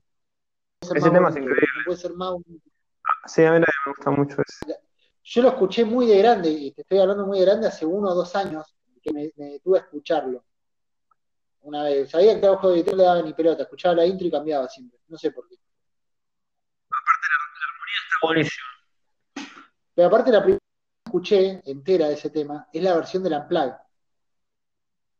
ser 0.81 0.97
Ese 0.97 1.05
más 1.05 1.13
tema 1.13 1.29
es 1.29 1.35
increíble. 1.37 1.67
no 1.77 1.83
puede 1.85 1.97
ser 1.97 2.13
más 2.13 2.31
bonito. 2.31 2.69
Sí, 3.27 3.43
a 3.43 3.51
mí 3.51 3.59
me 3.59 3.65
gusta 3.85 4.11
mucho 4.11 4.35
eso. 4.41 4.79
Yo 5.23 5.41
lo 5.43 5.49
escuché 5.49 5.85
muy 5.85 6.07
de 6.07 6.17
grande, 6.17 6.49
y 6.49 6.71
te 6.71 6.81
estoy 6.81 6.97
hablando 6.97 7.27
muy 7.27 7.37
de 7.39 7.45
grande, 7.45 7.67
hace 7.67 7.85
uno 7.85 8.09
o 8.09 8.15
dos 8.15 8.35
años, 8.35 8.75
que 9.03 9.13
me, 9.13 9.31
me 9.35 9.45
detuve 9.53 9.79
a 9.79 9.81
escucharlo. 9.81 10.43
Una 11.61 11.83
vez, 11.83 12.09
sabía 12.09 12.39
que 12.39 12.47
a 12.47 12.51
ojos 12.51 12.69
de 12.71 12.75
videotape 12.77 12.97
le 12.97 13.03
daba 13.03 13.21
ni 13.21 13.33
pelota, 13.33 13.63
escuchaba 13.63 13.95
la 13.95 14.05
intro 14.05 14.27
y 14.27 14.31
cambiaba 14.31 14.67
siempre, 14.67 14.99
no 15.07 15.17
sé 15.17 15.31
por 15.31 15.47
qué. 15.47 15.55
Está 15.55 15.65
buenísimo. 18.23 18.65
Pero 19.93 20.07
aparte 20.07 20.31
la 20.31 20.39
primera 20.41 20.59
que 20.59 21.09
escuché 21.09 21.61
entera 21.69 22.07
de 22.07 22.13
ese 22.15 22.29
tema 22.31 22.67
es 22.73 22.81
la 22.81 22.95
versión 22.95 23.21
del 23.23 23.33
Unplugged, 23.33 23.73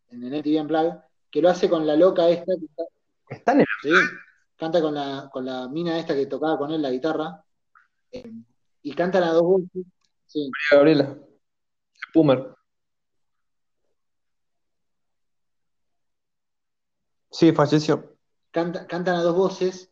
en 0.09 0.23
el 0.23 0.33
MTV 0.33 0.61
Unplugged, 0.61 0.97
que 1.31 1.41
lo 1.41 1.49
hace 1.49 1.69
con 1.69 1.87
la 1.87 1.95
loca 1.95 2.27
esta, 2.29 2.53
que 2.59 2.65
está, 2.65 2.83
Está 3.29 3.51
en 3.53 3.61
el- 3.61 3.67
sí, 3.81 3.89
canta 4.57 4.81
con 4.81 4.93
la, 4.93 5.29
con 5.31 5.45
la 5.45 5.67
mina 5.69 5.97
esta 5.97 6.13
que 6.13 6.25
tocaba 6.25 6.57
con 6.57 6.71
él 6.71 6.81
la 6.81 6.91
guitarra, 6.91 7.43
eh, 8.11 8.31
y 8.83 8.93
cantan 8.93 9.23
a 9.23 9.31
dos 9.33 9.43
voces. 9.43 9.85
Sí. 10.27 10.49
Gabriela. 10.71 11.17
Pumer. 12.13 12.53
Sí, 17.29 17.51
falleció. 17.53 18.17
Canta- 18.51 18.85
cantan 18.87 19.15
a 19.15 19.23
dos 19.23 19.35
voces, 19.35 19.89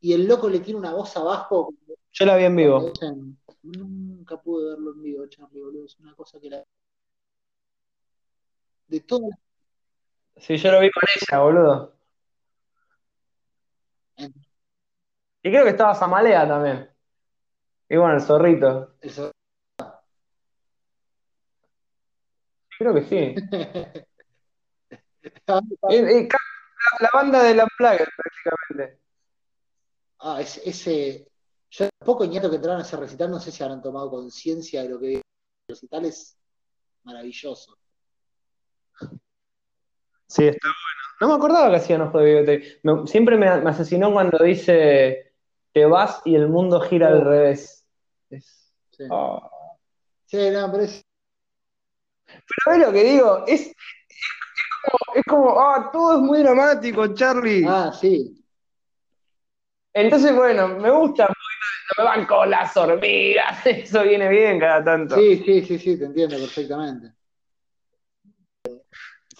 y 0.00 0.12
el 0.12 0.26
loco 0.26 0.48
le 0.48 0.60
tiene 0.60 0.78
una 0.80 0.92
voz 0.92 1.16
abajo. 1.16 1.72
Yo 2.12 2.26
la 2.26 2.36
vi 2.36 2.44
en 2.44 2.56
vivo. 2.56 2.92
Nunca 3.62 4.40
pude 4.40 4.70
verlo 4.70 4.92
en 4.92 5.02
vivo, 5.02 5.26
Charlie, 5.28 5.60
boludo. 5.62 5.86
Es 5.86 5.98
una 6.00 6.14
cosa 6.14 6.38
que 6.40 6.50
la. 6.50 6.64
De 8.88 9.00
todas 9.00 9.30
las. 9.30 9.38
Sí, 10.36 10.56
yo 10.58 10.70
lo 10.70 10.80
vi 10.80 10.90
con 10.90 11.02
ella, 11.16 11.38
boludo. 11.42 11.94
Y 15.42 15.50
creo 15.50 15.64
que 15.64 15.70
estaba 15.70 15.94
Samalea 15.94 16.46
también. 16.48 16.90
Y 17.88 17.96
bueno, 17.96 18.14
el 18.14 18.22
zorrito. 18.22 18.94
eso- 19.00 19.32
Creo 22.78 22.94
que 22.94 23.02
sí. 23.02 23.34
Eh, 25.90 26.18
eh, 26.18 26.28
ca- 26.28 26.38
la, 27.00 27.10
banda 27.14 27.42
de 27.42 27.54
la 27.54 27.66
Plague, 27.78 28.04
prácticamente. 28.16 29.00
Ah, 30.18 30.40
es- 30.40 30.58
ese. 30.64 31.28
Yo 31.70 31.88
poco 32.04 32.24
ñato 32.24 32.48
que 32.50 32.56
entraron 32.56 32.80
a 32.80 32.84
ese 32.84 32.96
recital, 32.96 33.30
no 33.30 33.40
sé 33.40 33.50
si 33.52 33.62
habrán 33.62 33.82
tomado 33.82 34.10
conciencia 34.10 34.82
de 34.82 34.88
lo 34.88 34.98
que 35.00 35.14
el 35.16 35.22
recital 35.68 36.04
es 36.06 36.36
maravilloso. 37.04 37.76
Sí, 40.26 40.46
está 40.48 40.66
bueno. 40.68 40.74
No 41.20 41.28
me 41.28 41.34
acordaba 41.34 41.70
que 41.70 41.76
hacían 41.76 42.02
ojo 42.02 42.18
de. 42.18 42.78
Me- 42.82 43.06
siempre 43.06 43.36
me, 43.36 43.60
me 43.60 43.70
asesinó 43.70 44.12
cuando 44.12 44.38
dice 44.42 45.32
te 45.72 45.86
vas 45.86 46.22
y 46.24 46.34
el 46.36 46.48
mundo 46.48 46.80
gira 46.80 47.08
al 47.08 47.24
revés. 47.24 47.84
Es- 48.30 48.60
Sí, 48.90 49.04
ah. 49.10 49.50
Sí, 50.26 50.50
no, 50.50 50.70
pero 50.70 50.84
es. 50.84 51.04
Pero 52.26 52.78
ves 52.78 52.86
lo 52.86 52.92
que 52.92 53.04
digo, 53.04 53.44
es, 53.46 53.60
es, 53.62 53.68
es 53.68 53.74
como, 54.90 55.16
es 55.16 55.24
como, 55.24 55.60
ah, 55.60 55.90
todo 55.92 56.14
es 56.14 56.20
muy 56.20 56.42
dramático, 56.42 57.12
Charlie. 57.14 57.64
Ah, 57.66 57.92
sí. 57.92 58.40
Entonces, 59.92 60.34
bueno, 60.34 60.68
me 60.68 60.90
gusta 60.90 61.28
me 61.98 62.04
van 62.04 62.26
con 62.26 62.50
las 62.50 62.76
hormigas, 62.76 63.64
eso 63.66 64.02
viene 64.02 64.28
bien 64.28 64.58
cada 64.58 64.82
tanto. 64.84 65.16
Sí, 65.16 65.42
sí, 65.44 65.62
sí, 65.62 65.78
sí, 65.78 65.98
te 65.98 66.06
entiendo 66.06 66.36
perfectamente. 66.36 67.13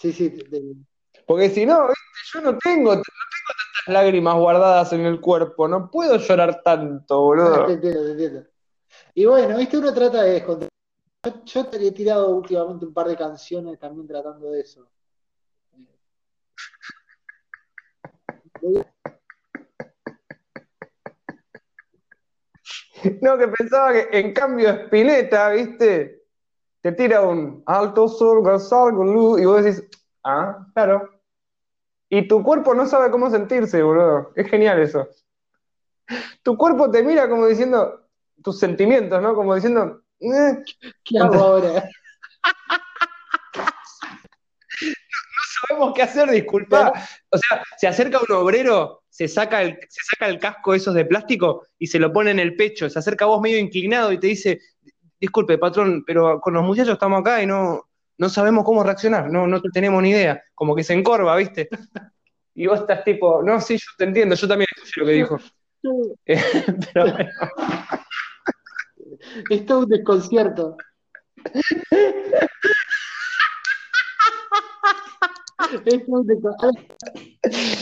Sí, 0.05 0.13
sí, 0.13 0.29
te- 0.29 0.61
Porque 1.25 1.49
si 1.49 1.65
no, 1.65 1.87
¿viste? 1.87 1.99
yo 2.31 2.41
no 2.41 2.57
tengo, 2.59 2.95
no 2.95 3.01
tengo 3.01 3.01
tantas 3.01 3.87
lágrimas 4.03 4.35
guardadas 4.35 4.93
en 4.93 5.01
el 5.01 5.19
cuerpo, 5.19 5.67
no 5.67 5.89
puedo 5.89 6.17
llorar 6.17 6.61
tanto, 6.61 7.15
ah, 7.15 7.19
boludo. 7.21 7.65
te 7.65 7.73
entiendo, 7.73 8.03
te 8.05 8.11
entiendo. 8.11 8.43
Y 9.15 9.25
bueno, 9.25 9.57
viste, 9.57 9.79
uno 9.79 9.91
trata 9.91 10.21
de 10.21 10.33
descontar. 10.33 10.69
Yo, 11.25 11.43
yo 11.43 11.65
te 11.65 11.87
he 11.87 11.91
tirado 11.91 12.29
últimamente 12.35 12.85
un 12.85 12.93
par 12.93 13.07
de 13.07 13.17
canciones 13.17 13.79
también 13.79 14.07
tratando 14.07 14.51
de 14.51 14.61
eso. 14.61 14.87
No, 23.21 23.39
que 23.39 23.47
pensaba 23.47 23.91
que 23.91 24.19
en 24.19 24.33
cambio 24.33 24.69
Spinetta, 24.69 25.49
¿viste? 25.49 26.24
Te 26.85 26.91
tira 26.91 27.23
un 27.23 27.63
alto 27.65 28.07
sol, 28.07 28.43
gasal, 28.43 28.93
con 28.93 29.11
luz, 29.11 29.41
y 29.41 29.45
vos 29.45 29.63
decís, 29.63 29.83
ah, 30.23 30.67
claro. 30.71 31.09
Y 32.09 32.27
tu 32.27 32.43
cuerpo 32.43 32.75
no 32.75 32.85
sabe 32.85 33.09
cómo 33.09 33.27
sentirse, 33.31 33.81
boludo. 33.81 34.31
Es 34.35 34.47
genial 34.47 34.79
eso. 34.79 35.07
Tu 36.43 36.55
cuerpo 36.55 36.91
te 36.91 37.01
mira 37.01 37.27
como 37.27 37.47
diciendo 37.47 38.07
tus 38.43 38.59
sentimientos, 38.59 39.19
¿no? 39.19 39.33
Como 39.33 39.55
diciendo, 39.55 40.03
eh, 40.19 40.63
¿Qué 41.03 41.17
hago 41.17 41.33
ahora? 41.33 41.89
sabemos 45.67 45.93
qué 45.95 46.03
hacer, 46.03 46.29
disculpa. 46.29 46.93
O 47.31 47.37
sea, 47.39 47.63
se 47.77 47.87
acerca 47.87 48.19
un 48.19 48.35
obrero, 48.35 49.03
se 49.09 49.27
saca 49.27 49.63
el, 49.63 49.79
se 49.89 50.01
saca 50.03 50.27
el 50.27 50.37
casco 50.37 50.75
esos 50.75 50.93
de 50.93 51.05
plástico 51.05 51.65
y 51.79 51.87
se 51.87 51.97
lo 51.97 52.13
pone 52.13 52.31
en 52.31 52.39
el 52.39 52.55
pecho, 52.55 52.89
se 52.89 52.99
acerca 52.99 53.25
a 53.25 53.29
vos 53.29 53.41
medio 53.41 53.57
inclinado 53.57 54.11
y 54.11 54.19
te 54.19 54.27
dice, 54.27 54.61
disculpe, 55.25 55.57
patrón, 55.57 56.03
pero 56.05 56.39
con 56.39 56.53
los 56.53 56.63
muchachos 56.63 56.93
estamos 56.93 57.19
acá 57.19 57.41
y 57.41 57.47
no, 57.47 57.87
no 58.17 58.29
sabemos 58.29 58.63
cómo 58.63 58.83
reaccionar, 58.83 59.31
no, 59.31 59.47
no 59.47 59.59
tenemos 59.61 60.03
ni 60.03 60.11
idea, 60.11 60.43
como 60.53 60.75
que 60.75 60.83
se 60.83 60.93
encorva, 60.93 61.35
¿viste? 61.35 61.67
Y 62.57 62.67
vos 62.67 62.79
estás 62.79 63.03
tipo, 63.03 63.43
no, 63.43 63.59
sí, 63.59 63.77
yo 63.77 63.85
te 63.97 64.05
entiendo, 64.05 64.33
yo 64.33 64.47
también 64.47 64.67
escuché 64.73 65.01
lo 65.01 65.07
que 65.07 65.11
dijo. 65.11 65.37
Eh, 66.25 66.41
pero 66.93 67.11
bueno, 67.11 67.29
Es 69.51 69.65
todo 69.67 69.81
un 69.81 69.89
desconcierto. 69.89 70.77
Es 75.85 76.05
todo 76.05 76.21
un 76.21 76.25
desconcierto. 76.25 76.95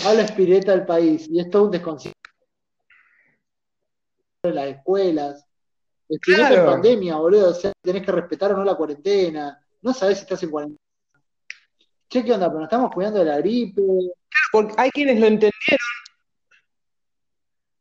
Habla 0.06 0.24
Spinetta 0.24 0.72
del 0.72 0.86
país 0.86 1.28
y 1.30 1.40
es 1.40 1.50
todo 1.50 1.66
un 1.66 1.72
desconcierto. 1.72 2.20
Las 4.44 4.68
escuelas. 4.68 5.46
En 6.14 6.20
Claro. 6.20 6.66
pandemia, 6.66 7.16
boludo. 7.16 7.50
O 7.50 7.54
sea, 7.54 7.72
tenés 7.82 8.04
que 8.06 8.12
respetar 8.12 8.52
o 8.52 8.58
no 8.58 8.64
la 8.64 8.76
cuarentena. 8.76 9.60
No 9.82 9.94
sabés 9.94 10.18
si 10.20 10.24
estás 10.24 10.44
en 10.44 10.52
cuarentena. 10.52 10.80
Che, 12.10 12.24
¿qué 12.24 12.34
onda? 12.34 12.48
Pero 12.48 12.60
nos 12.60 12.68
estamos 12.68 12.92
cuidando 12.92 13.20
de 13.20 13.26
la 13.26 13.38
gripe. 13.40 13.82
porque 14.52 14.74
hay 14.78 14.92
quienes 14.92 15.20
lo 15.20 15.26
entendieron. 15.26 15.80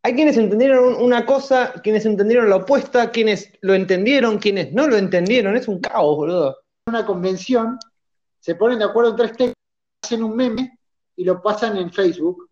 Hay 0.04 0.14
quienes 0.14 0.36
entendieron 0.36 0.84
un- 0.84 1.02
una 1.02 1.24
cosa, 1.24 1.74
quienes 1.82 2.04
entendieron 2.06 2.48
la 2.48 2.56
opuesta, 2.56 3.10
quienes 3.10 3.52
lo 3.60 3.74
entendieron, 3.74 4.38
quienes 4.38 4.72
no 4.72 4.88
lo 4.88 4.96
entendieron. 4.96 5.56
Es 5.56 5.68
un 5.68 5.80
caos, 5.80 6.16
boludo. 6.16 6.56
una 6.88 7.06
convención, 7.06 7.78
se 8.40 8.56
ponen 8.56 8.80
de 8.80 8.84
acuerdo 8.86 9.10
en 9.12 9.16
tres 9.16 9.32
textos, 9.36 9.54
hacen 10.02 10.24
un 10.24 10.34
meme 10.34 10.78
y 11.14 11.24
lo 11.24 11.40
pasan 11.40 11.76
en 11.76 11.92
Facebook 11.92 12.48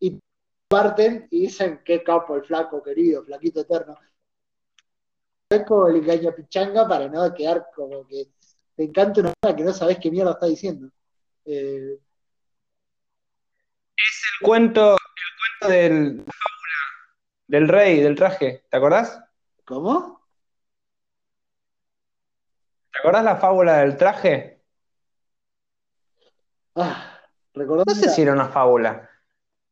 y 0.00 0.18
parten 0.68 1.28
y 1.30 1.42
dicen 1.42 1.80
qué 1.84 2.02
capo 2.02 2.34
el 2.34 2.42
flaco 2.44 2.82
querido, 2.82 3.22
flaquito 3.24 3.60
eterno. 3.60 3.96
Es 5.50 5.64
como 5.66 5.88
el 5.88 5.96
engaño 5.96 6.32
pichanga 6.34 6.86
para 6.88 7.08
no 7.08 7.32
quedar 7.34 7.66
como 7.74 8.06
que 8.06 8.28
te 8.76 8.84
encanta 8.84 9.20
una 9.20 9.32
cosa 9.42 9.56
que 9.56 9.64
no 9.64 9.72
sabes 9.72 9.98
qué 10.00 10.10
mierda 10.10 10.32
está 10.32 10.46
diciendo. 10.46 10.90
Eh, 11.44 11.98
El 14.40 14.46
cuento, 14.46 14.92
el 14.92 15.60
cuento 15.60 15.74
del, 15.74 16.16
la 16.18 16.24
fábula 16.32 16.78
del 17.48 17.68
rey, 17.68 18.00
del 18.00 18.16
traje. 18.16 18.64
¿Te 18.70 18.76
acordás? 18.76 19.20
¿Cómo? 19.64 20.20
¿Te 22.92 22.98
acordás 23.00 23.24
la 23.24 23.36
fábula 23.36 23.78
del 23.78 23.96
traje? 23.96 24.62
Ah, 26.74 27.20
No 27.54 27.94
sé 27.94 28.08
si 28.10 28.22
era 28.22 28.32
una 28.32 28.48
fábula. 28.48 29.08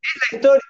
Es 0.02 0.32
la 0.32 0.36
historia, 0.38 0.62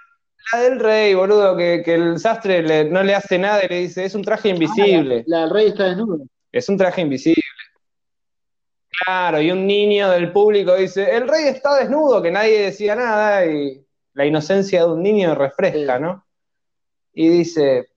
la 0.52 0.60
del 0.60 0.80
rey, 0.80 1.14
boludo, 1.14 1.56
que, 1.56 1.82
que 1.84 1.94
el 1.94 2.18
sastre 2.18 2.62
le- 2.62 2.84
no 2.84 3.02
le 3.02 3.14
hace 3.14 3.38
nada 3.38 3.64
y 3.64 3.68
le 3.68 3.76
dice, 3.80 4.04
es 4.04 4.14
un 4.14 4.22
traje 4.22 4.48
invisible. 4.50 5.24
la 5.26 5.40
del 5.42 5.50
rey 5.50 5.66
está 5.68 5.84
desnudo. 5.84 6.18
Es 6.52 6.68
un 6.68 6.76
traje 6.76 7.00
invisible. 7.02 7.42
Claro, 9.04 9.40
y 9.40 9.50
un 9.50 9.66
niño 9.66 10.10
del 10.10 10.32
público 10.32 10.74
dice, 10.74 11.14
el 11.14 11.28
rey 11.28 11.44
está 11.48 11.76
desnudo, 11.76 12.20
que 12.22 12.30
nadie 12.30 12.62
decía 12.62 12.94
nada, 12.96 13.46
y 13.46 13.84
la 14.14 14.24
inocencia 14.26 14.80
de 14.84 14.90
un 14.92 15.02
niño 15.02 15.34
refresca, 15.34 15.96
Sí. 15.96 16.02
¿no? 16.02 16.24
Y 17.12 17.28
dice, 17.28 17.88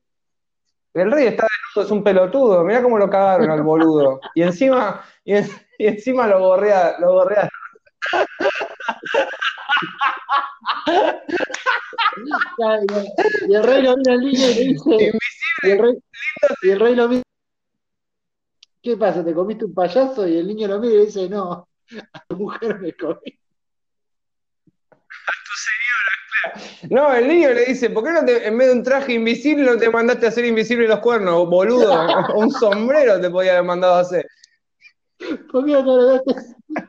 el 0.93 1.11
rey 1.11 1.27
está 1.27 1.47
desnudo, 1.47 1.85
es 1.85 1.91
un 1.91 2.03
pelotudo, 2.03 2.63
mirá 2.63 2.83
cómo 2.83 2.97
lo 2.99 3.09
cagaron 3.09 3.49
al 3.49 3.63
boludo. 3.63 4.19
Y 4.35 4.43
encima, 4.43 5.03
y, 5.23 5.35
en- 5.37 5.49
y 5.77 5.87
encima 5.87 6.27
lo 6.27 6.39
gorrea, 6.39 6.95
lo 6.99 7.13
gorrea. 7.13 7.49
Y 13.47 13.55
el 13.55 13.63
rey 13.63 13.81
lo 13.81 13.97
mira 13.97 14.13
al 14.13 14.19
niño 14.19 14.47
y 14.47 14.53
le 14.53 14.63
dice, 14.63 15.11
y 15.63 15.69
el 15.69 15.79
rey, 15.79 15.93
y 16.63 16.69
el 16.69 16.79
rey 16.79 16.95
lo 16.95 17.07
mira. 17.09 17.23
¿Qué 18.81 18.97
pasa? 18.97 19.23
¿Te 19.23 19.33
comiste 19.33 19.65
un 19.65 19.73
payaso? 19.73 20.27
Y 20.27 20.37
el 20.37 20.47
niño 20.47 20.67
lo 20.67 20.79
mira 20.79 20.95
y 20.95 21.05
dice, 21.05 21.29
no, 21.29 21.67
a 22.13 22.25
tu 22.27 22.37
mujer 22.37 22.79
me 22.79 22.93
comí. 22.93 23.39
No, 26.89 27.13
el 27.13 27.27
niño 27.27 27.53
le 27.53 27.65
dice, 27.65 27.89
¿por 27.91 28.03
qué 28.03 28.11
no 28.11 28.25
te, 28.25 28.47
en 28.47 28.57
vez 28.57 28.67
de 28.67 28.73
un 28.73 28.83
traje 28.83 29.13
invisible 29.13 29.63
no 29.63 29.77
te 29.77 29.89
mandaste 29.89 30.25
a 30.25 30.29
hacer 30.29 30.45
invisible 30.45 30.87
los 30.87 30.99
cuernos, 30.99 31.47
boludo? 31.47 31.93
Un 32.35 32.51
sombrero 32.51 33.21
te 33.21 33.29
podía 33.29 33.53
haber 33.53 33.65
mandado 33.65 33.95
a 33.95 33.99
hacer. 33.99 34.25
¿Por 35.51 35.65
qué 35.65 35.71
no 35.73 35.79
te 35.79 35.85
lo 35.85 36.05
daste? 36.05 36.33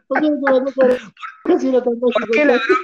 ¿Por 0.08 0.20
qué 0.20 0.30
no 0.30 0.40
te 0.40 0.50
lo 0.50 0.60
daste? 0.60 1.60
Si 1.60 1.68
era 1.68 1.82
tan 1.82 2.00
¿Por 2.00 2.30
qué 2.30 2.44
la 2.46 2.54
bronca? 2.54 2.74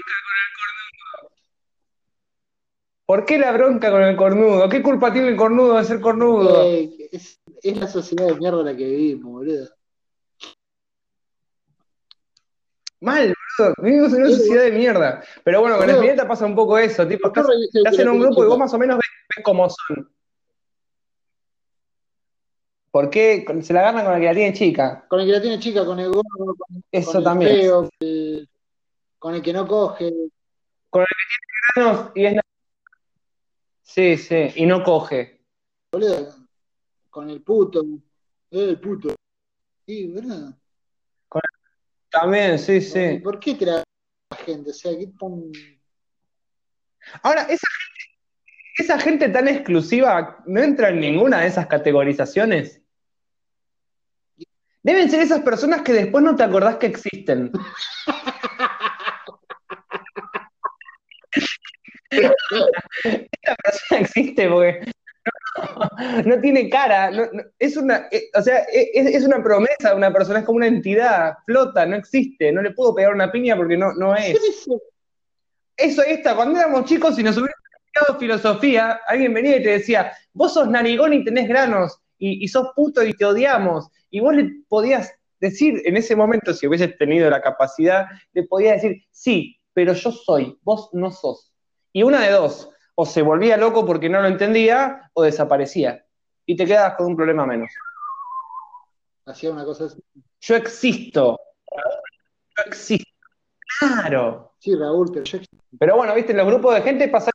¿Por 3.09 3.25
qué 3.25 3.39
la 3.39 3.53
bronca 3.53 3.91
con 3.91 4.03
el 4.03 4.17
cornudo? 4.17 4.69
¿Qué 4.69 4.83
culpa 4.83 5.11
tiene 5.11 5.29
el 5.29 5.37
cornudo 5.37 5.79
de 5.79 5.85
ser 5.85 5.99
cornudo? 5.99 6.63
Eh, 6.65 7.09
es, 7.11 7.41
es 7.63 7.79
la 7.79 7.89
sociedad 7.89 8.27
de 8.27 8.35
mierda 8.35 8.61
en 8.61 8.67
la 8.67 8.77
que 8.77 8.85
vivimos, 8.85 9.33
boludo. 9.33 9.67
Mal, 13.01 13.33
boludo. 13.59 13.75
Vivimos 13.79 14.13
en 14.13 14.21
una 14.25 14.31
sociedad 14.31 14.63
de 14.65 14.73
mierda. 14.73 15.23
Pero 15.43 15.63
bueno, 15.63 15.79
con 15.79 15.87
Boludo. 15.87 16.03
Spinetta 16.03 16.29
pasa 16.29 16.45
un 16.45 16.55
poco 16.55 16.77
eso. 16.77 17.09
Tipo, 17.09 17.33
¿Por 17.33 17.33
qué 17.33 17.41
estás, 17.41 17.57
estás 17.73 17.97
que 17.97 18.03
en 18.03 18.09
un 18.11 18.21
grupo 18.21 18.45
y 18.45 18.47
vos 18.47 18.59
más 18.59 18.75
o 18.75 18.79
menos 18.79 18.99
ves, 18.99 19.09
ves 19.35 19.43
cómo 19.43 19.71
son. 19.71 20.13
¿Por 22.91 23.09
qué 23.09 23.47
se 23.63 23.73
la 23.73 23.81
agarran 23.81 24.05
con 24.05 24.13
la 24.13 24.21
que 24.21 24.27
la 24.27 24.35
tiene 24.35 24.53
chica? 24.53 25.07
Con 25.09 25.21
el 25.21 25.27
que 25.29 25.33
la 25.33 25.41
tiene 25.41 25.59
chica, 25.59 25.87
con 25.87 25.99
el 25.99 26.09
gordo, 26.09 26.55
con, 26.59 26.85
Eso 26.93 27.13
con 27.13 27.19
el 27.21 27.25
también. 27.25 27.57
feo, 27.57 27.81
con 27.85 27.91
el, 28.01 28.49
con 29.19 29.35
el 29.35 29.41
que 29.41 29.53
no 29.55 29.67
coge. 29.67 30.13
Granos 31.75 32.11
y 32.15 32.27
es- 32.27 32.35
Sí, 33.89 34.19
sí, 34.19 34.53
y 34.57 34.67
no 34.67 34.83
coge. 34.83 35.41
boludo, 35.91 36.47
con 37.09 37.31
el 37.31 37.41
puto, 37.41 37.83
el 38.51 38.79
puto. 38.79 39.15
Sí, 39.87 40.09
¿verdad? 40.09 40.55
También, 42.11 42.59
sí, 42.59 42.83
sí. 42.83 43.19
¿Por 43.25 43.41
qué 43.41 43.55
te 43.55 43.65
la 43.65 43.83
la 44.31 44.37
gente? 44.37 44.71
O 44.71 44.75
sea, 44.75 44.93
¿qué 44.93 45.07
tan... 45.19 45.51
Ahora, 47.23 47.43
esa 47.45 47.67
gente, 47.79 48.19
esa 48.77 48.99
gente 48.99 49.29
tan 49.31 49.49
exclusiva 49.49 50.43
no 50.47 50.61
entra 50.61 50.91
en 50.91 51.01
ninguna 51.01 51.41
de 51.41 51.47
esas 51.47 51.67
categorizaciones. 51.67 52.83
Deben 54.83 55.11
ser 55.11 55.21
esas 55.21 55.41
personas 55.41 55.81
que 55.81 55.95
después 55.95 56.23
no 56.23 56.37
te 56.37 56.43
acordás 56.43 56.77
que 56.77 56.89
existen. 56.89 57.53
Esta 63.05 63.55
persona 63.63 64.01
existe 64.01 64.49
porque 64.49 64.81
no, 65.57 66.23
no 66.25 66.41
tiene 66.41 66.69
cara, 66.71 67.11
no- 67.11 67.27
no- 67.33 67.43
es 67.59 67.77
una, 67.77 68.09
eh, 68.11 68.31
o 68.35 68.43
sea, 68.43 68.59
es, 68.73 69.07
es 69.07 69.25
una 69.25 69.43
promesa 69.43 69.91
de 69.91 69.95
una 69.97 70.13
persona, 70.13 70.41
es 70.41 70.45
como 70.45 70.57
una 70.59 70.67
entidad, 70.67 71.35
flota, 71.47 71.87
no 71.87 71.97
existe, 71.97 72.53
no 72.53 72.63
le 72.63 72.73
puedo 72.73 72.95
pegar 72.95 73.13
una 73.15 73.31
piña 73.33 73.57
porque 73.57 73.77
no, 73.77 73.93
no 73.95 74.15
es. 74.17 74.39
Eso 75.77 76.03
está, 76.03 76.35
cuando 76.35 76.59
éramos 76.59 76.85
chicos 76.87 77.19
y 77.19 77.23
nos 77.23 77.37
hubiera 77.37 77.55
estudiado 77.95 78.19
filosofía, 78.19 79.01
alguien 79.07 79.33
venía 79.35 79.57
y 79.57 79.63
te 79.63 79.71
decía, 79.71 80.13
vos 80.33 80.55
sos 80.55 80.69
narigón 80.69 81.13
y 81.15 81.25
tenés 81.25 81.49
granos, 81.49 81.99
y, 82.19 82.45
y 82.45 82.49
sos 82.49 82.69
puto 82.75 83.05
y 83.05 83.13
te 83.15 83.25
odiamos, 83.25 83.89
y 84.11 84.21
vos 84.21 84.35
le 84.35 84.51
podías 84.69 85.13
decir 85.41 85.81
en 85.85 85.97
ese 85.97 86.17
momento, 86.17 86.53
si 86.53 86.67
hubieses 86.67 86.99
tenido 86.99 87.31
la 87.31 87.41
capacidad, 87.41 88.07
le 88.33 88.43
podías 88.43 88.83
decir, 88.83 89.05
sí, 89.13 89.57
pero 89.73 89.93
yo 89.93 90.11
soy, 90.11 90.59
vos 90.63 90.91
no 90.93 91.13
sos. 91.13 91.53
Y 91.93 92.03
una 92.03 92.23
de 92.23 92.33
dos, 92.33 92.69
o 93.01 93.07
se 93.07 93.23
volvía 93.23 93.57
loco 93.57 93.87
porque 93.87 94.09
no 94.09 94.21
lo 94.21 94.27
entendía, 94.27 95.09
o 95.13 95.23
desaparecía. 95.23 96.05
Y 96.45 96.57
te 96.57 96.67
quedabas 96.67 96.97
con 96.97 97.07
un 97.07 97.17
problema 97.17 97.47
menos. 97.47 97.71
hacía 99.25 99.53
una 99.53 99.65
cosa 99.65 99.85
así. 99.85 100.03
Yo 100.41 100.57
existo. 100.57 101.39
Yo 102.57 102.63
existo. 102.67 103.09
Claro. 103.79 104.53
Sí, 104.59 104.75
Raúl, 104.75 105.13
pero 105.13 105.25
yo 105.25 105.39
Pero 105.79 105.97
bueno, 105.97 106.13
viste, 106.13 106.35
los 106.35 106.45
grupos 106.45 106.75
de 106.75 106.83
gente 106.83 107.07
pasa 107.07 107.31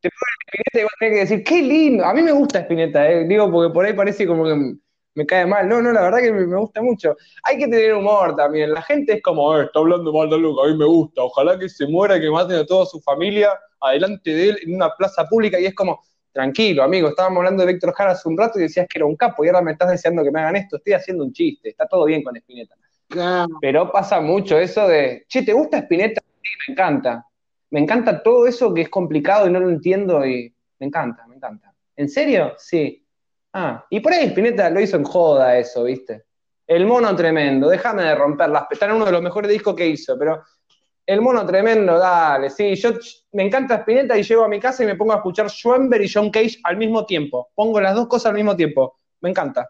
te 0.00 0.08
ponen 0.08 0.36
Spinetta 0.48 0.80
y 0.80 0.82
vos 0.84 0.92
tenés 0.98 1.14
que 1.14 1.20
decir, 1.20 1.44
qué 1.44 1.62
lindo. 1.62 2.04
A 2.06 2.14
mí 2.14 2.22
me 2.22 2.32
gusta 2.32 2.60
Spinetta, 2.60 3.06
eh. 3.10 3.26
digo, 3.28 3.50
porque 3.52 3.74
por 3.74 3.84
ahí 3.84 3.92
parece 3.92 4.26
como 4.26 4.44
que 4.44 4.76
me, 5.14 5.26
cae 5.26 5.46
mal. 5.46 5.68
No, 5.68 5.80
no, 5.80 5.92
la 5.92 6.02
verdad 6.02 6.18
que 6.18 6.32
me, 6.32 6.46
me 6.46 6.56
gusta 6.56 6.82
mucho. 6.82 7.16
Hay 7.42 7.58
que 7.58 7.64
tener 7.64 7.94
humor 7.94 8.36
también. 8.36 8.72
La 8.72 8.82
gente 8.82 9.14
es 9.14 9.22
como, 9.22 9.56
eh, 9.58 9.64
está 9.64 9.80
hablando 9.80 10.12
mal 10.12 10.28
de 10.30 10.38
Luca, 10.38 10.62
a 10.64 10.70
mí 10.70 10.76
me 10.76 10.86
gusta. 10.86 11.22
Ojalá 11.22 11.58
que 11.58 11.68
se 11.68 11.86
muera, 11.86 12.20
que 12.20 12.30
maten 12.30 12.56
a 12.56 12.66
toda 12.66 12.86
su 12.86 13.00
familia 13.00 13.50
adelante 13.80 14.30
de 14.30 14.48
él 14.50 14.58
en 14.62 14.74
una 14.74 14.90
plaza 14.96 15.24
pública. 15.26 15.58
Y 15.60 15.66
es 15.66 15.74
como, 15.74 16.00
tranquilo, 16.32 16.82
amigo, 16.82 17.08
estábamos 17.08 17.38
hablando 17.38 17.64
de 17.64 17.72
Víctor 17.72 17.94
Jara 17.94 18.12
hace 18.12 18.28
un 18.28 18.36
rato 18.36 18.58
y 18.58 18.62
decías 18.62 18.86
que 18.88 18.98
era 18.98 19.06
un 19.06 19.16
capo 19.16 19.44
y 19.44 19.48
ahora 19.48 19.62
me 19.62 19.72
estás 19.72 19.90
deseando 19.90 20.22
que 20.22 20.30
me 20.30 20.40
hagan 20.40 20.56
esto. 20.56 20.76
Estoy 20.76 20.94
haciendo 20.94 21.24
un 21.24 21.32
chiste. 21.32 21.70
Está 21.70 21.86
todo 21.86 22.04
bien 22.04 22.22
con 22.22 22.36
Spinetta. 22.36 22.74
Claro, 23.08 23.58
Pero 23.60 23.92
pasa 23.92 24.20
mucho 24.20 24.58
eso 24.58 24.88
de, 24.88 25.24
che, 25.28 25.42
¿te 25.42 25.52
gusta 25.52 25.78
Spinetta? 25.78 26.20
Sí, 26.20 26.50
me 26.66 26.72
encanta. 26.72 27.26
Me 27.70 27.80
encanta 27.80 28.22
todo 28.22 28.46
eso 28.46 28.74
que 28.74 28.82
es 28.82 28.88
complicado 28.88 29.46
y 29.46 29.52
no 29.52 29.60
lo 29.60 29.68
entiendo 29.68 30.24
y 30.26 30.54
me 30.78 30.86
encanta, 30.86 31.26
me 31.26 31.36
encanta. 31.36 31.72
¿En 31.96 32.08
serio? 32.08 32.54
Sí. 32.58 33.03
Ah, 33.56 33.86
y 33.88 34.00
por 34.00 34.12
ahí 34.12 34.26
Spinetta 34.26 34.68
lo 34.68 34.80
hizo 34.80 34.96
en 34.96 35.04
joda 35.04 35.56
eso, 35.56 35.84
¿viste? 35.84 36.24
El 36.66 36.86
mono 36.86 37.14
tremendo, 37.14 37.68
déjame 37.68 38.02
de 38.02 38.14
romper 38.16 38.48
las 38.50 38.66
en 38.80 38.92
uno 38.92 39.04
de 39.04 39.12
los 39.12 39.22
mejores 39.22 39.48
discos 39.48 39.76
que 39.76 39.86
hizo, 39.86 40.18
pero 40.18 40.42
el 41.06 41.20
mono 41.20 41.46
tremendo, 41.46 41.96
dale, 41.96 42.50
sí, 42.50 42.74
yo 42.74 42.90
me 43.32 43.44
encanta 43.44 43.76
Spinetta 43.76 44.18
y 44.18 44.24
llego 44.24 44.42
a 44.42 44.48
mi 44.48 44.58
casa 44.58 44.82
y 44.82 44.86
me 44.86 44.96
pongo 44.96 45.12
a 45.12 45.16
escuchar 45.16 45.48
Schwember 45.48 46.02
y 46.02 46.10
John 46.12 46.30
Cage 46.30 46.58
al 46.64 46.76
mismo 46.76 47.06
tiempo. 47.06 47.50
Pongo 47.54 47.80
las 47.80 47.94
dos 47.94 48.08
cosas 48.08 48.30
al 48.30 48.34
mismo 48.34 48.56
tiempo. 48.56 48.96
Me 49.20 49.30
encanta. 49.30 49.68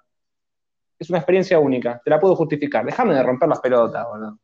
Es 0.98 1.10
una 1.10 1.18
experiencia 1.18 1.58
única, 1.58 2.00
te 2.02 2.10
la 2.10 2.18
puedo 2.18 2.36
justificar. 2.36 2.86
Déjame 2.86 3.14
de 3.14 3.22
romper 3.22 3.48
las 3.48 3.60
pelotas, 3.60 4.06
boludo. 4.06 4.38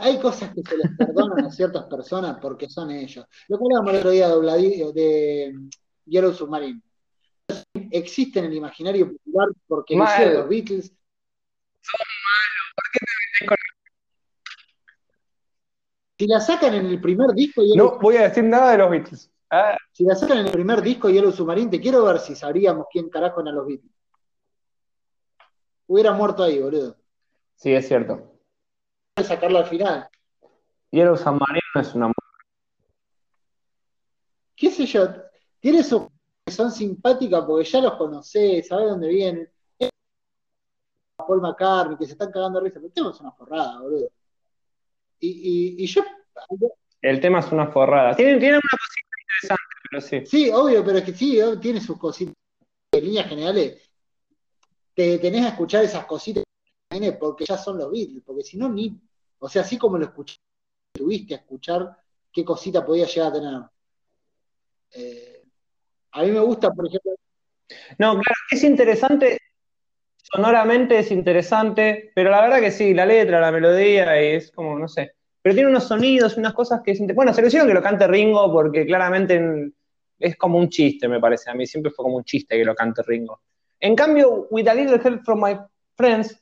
Hay 0.00 0.18
cosas 0.20 0.52
que 0.54 0.62
se 0.62 0.76
les 0.76 0.90
perdonan 0.96 1.46
a 1.46 1.50
ciertas 1.50 1.84
personas 1.84 2.38
porque 2.40 2.68
son 2.68 2.90
ellos. 2.90 3.26
Lo 3.48 3.58
que 3.58 3.64
hablábamos 3.64 3.92
el 3.92 3.98
otro 3.98 4.10
día 4.10 4.28
de, 4.92 5.54
de 6.04 6.32
Submarine. 6.34 6.80
Existe 7.90 8.38
en 8.38 8.46
el 8.46 8.54
imaginario 8.54 9.12
popular 9.12 9.48
porque 9.66 9.96
Mal. 9.96 10.08
hicieron 10.12 10.34
los 10.34 10.48
Beatles. 10.48 10.92
Si 16.18 16.26
la 16.26 16.40
sacan 16.40 16.74
en 16.74 16.86
el 16.86 17.00
primer 17.00 17.32
disco, 17.32 17.62
Yellow- 17.62 17.94
No 17.94 17.98
voy 17.98 18.16
a 18.16 18.28
decir 18.28 18.44
nada 18.44 18.72
de 18.72 18.78
los 18.78 18.90
Beatles. 18.90 19.30
Ah, 19.50 19.76
si 19.92 20.04
la 20.04 20.14
sacan 20.14 20.38
en 20.38 20.46
el 20.46 20.52
primer 20.52 20.80
disco 20.82 21.10
Yellow 21.10 21.32
Submarine, 21.32 21.70
te 21.70 21.80
quiero 21.80 22.04
ver 22.04 22.18
si 22.18 22.34
sabríamos 22.34 22.86
quién 22.90 23.08
carajo 23.10 23.40
eran 23.40 23.54
los 23.56 23.66
Beatles. 23.66 23.92
Hubiera 25.86 26.12
muerto 26.12 26.42
ahí, 26.42 26.60
boludo. 26.60 26.96
sí, 27.56 27.72
es 27.72 27.86
cierto. 27.86 28.32
Sacarlo 29.22 29.58
al 29.58 29.66
final. 29.66 30.08
Yellow 30.90 31.16
Submarine 31.16 31.60
no 31.74 31.80
es 31.80 31.94
una 31.94 32.12
qué 34.56 34.70
sé 34.70 34.86
yo, 34.86 35.08
tiene 35.60 35.82
sus 35.82 36.02
que 36.02 36.08
son 36.46 36.70
simpáticas 36.70 37.44
porque 37.44 37.68
ya 37.68 37.80
los 37.80 37.94
conocés, 37.94 38.66
sabés 38.66 38.90
dónde 38.90 39.08
vienen. 39.08 39.50
Paul 41.16 41.40
McCartney, 41.40 41.96
que 41.96 42.06
se 42.06 42.12
están 42.12 42.30
cagando 42.30 42.60
de 42.60 42.66
risa, 42.66 42.74
pero 42.74 42.86
el 42.88 42.92
tema 42.92 43.10
es 43.10 43.20
una 43.20 43.32
forrada, 43.32 43.80
boludo. 43.80 44.10
Y, 45.20 45.28
y, 45.28 45.84
y 45.84 45.86
yo, 45.86 46.02
El 47.00 47.20
tema 47.20 47.38
es 47.38 47.50
una 47.50 47.68
forrada. 47.68 48.14
Tiene, 48.14 48.38
tiene 48.38 48.56
una 48.56 48.68
cosita 48.70 49.08
interesante, 49.20 49.74
pero 49.90 50.00
sí. 50.02 50.26
sí, 50.26 50.50
obvio, 50.50 50.84
pero 50.84 50.98
es 50.98 51.04
que 51.04 51.14
sí, 51.14 51.40
tiene 51.60 51.80
sus 51.80 51.98
cositas. 51.98 52.34
En 52.92 53.04
líneas 53.04 53.28
generales, 53.28 53.90
te 54.94 55.18
tenés 55.18 55.46
a 55.46 55.48
escuchar 55.48 55.82
esas 55.84 56.04
cositas 56.04 56.44
porque 57.18 57.44
ya 57.44 57.58
son 57.58 57.78
los 57.78 57.90
Beatles, 57.90 58.22
porque 58.24 58.42
si 58.42 58.56
no, 58.56 58.68
ni. 58.68 58.96
O 59.38 59.48
sea, 59.48 59.62
así 59.62 59.76
como 59.76 59.98
lo 59.98 60.04
escuché, 60.06 60.36
tuviste 60.92 61.34
a 61.34 61.38
escuchar 61.38 61.96
qué 62.32 62.44
cosita 62.44 62.84
podía 62.84 63.06
llegar 63.06 63.30
a 63.30 63.32
tener. 63.32 63.62
Eh, 64.92 65.43
a 66.14 66.22
mí 66.22 66.30
me 66.30 66.40
gusta, 66.40 66.70
por 66.70 66.86
ejemplo, 66.86 67.12
No, 67.98 68.12
claro, 68.12 68.36
es 68.50 68.64
interesante. 68.64 69.38
Sonoramente 70.16 70.98
es 70.98 71.10
interesante, 71.10 72.10
pero 72.14 72.30
la 72.30 72.40
verdad 72.40 72.60
que 72.60 72.70
sí, 72.70 72.94
la 72.94 73.06
letra, 73.06 73.40
la 73.40 73.52
melodía, 73.52 74.18
es 74.18 74.50
como, 74.50 74.78
no 74.78 74.88
sé. 74.88 75.12
Pero 75.42 75.54
tiene 75.54 75.70
unos 75.70 75.84
sonidos, 75.84 76.36
unas 76.36 76.54
cosas 76.54 76.80
que 76.82 76.92
es 76.92 77.00
Bueno, 77.14 77.34
se 77.34 77.42
lo 77.42 77.48
hicieron 77.48 77.68
que 77.68 77.74
lo 77.74 77.82
cante 77.82 78.06
Ringo 78.06 78.50
porque 78.50 78.86
claramente 78.86 79.34
en- 79.34 79.74
es 80.18 80.36
como 80.36 80.58
un 80.58 80.70
chiste, 80.70 81.06
me 81.08 81.20
parece. 81.20 81.50
A 81.50 81.54
mí 81.54 81.66
siempre 81.66 81.92
fue 81.92 82.04
como 82.04 82.16
un 82.16 82.24
chiste 82.24 82.56
que 82.56 82.64
lo 82.64 82.74
cante 82.74 83.02
Ringo. 83.02 83.40
En 83.78 83.94
cambio, 83.94 84.46
With 84.50 84.68
a 84.68 84.74
Little 84.74 85.00
Help 85.04 85.22
from 85.24 85.42
My 85.44 85.58
Friends, 85.96 86.40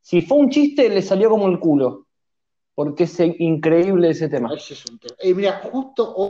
si 0.00 0.22
fue 0.22 0.38
un 0.38 0.50
chiste, 0.50 0.88
le 0.88 1.02
salió 1.02 1.28
como 1.28 1.48
el 1.48 1.58
culo. 1.58 2.06
Porque 2.74 3.04
es 3.04 3.18
increíble 3.20 4.10
ese 4.10 4.28
tema. 4.28 4.52
Ese 4.54 4.74
es 4.74 4.84
un 4.86 4.98
tema. 4.98 5.14
Eh, 5.18 5.34
mira, 5.34 5.60
justo 5.62 6.14
hoy 6.14 6.28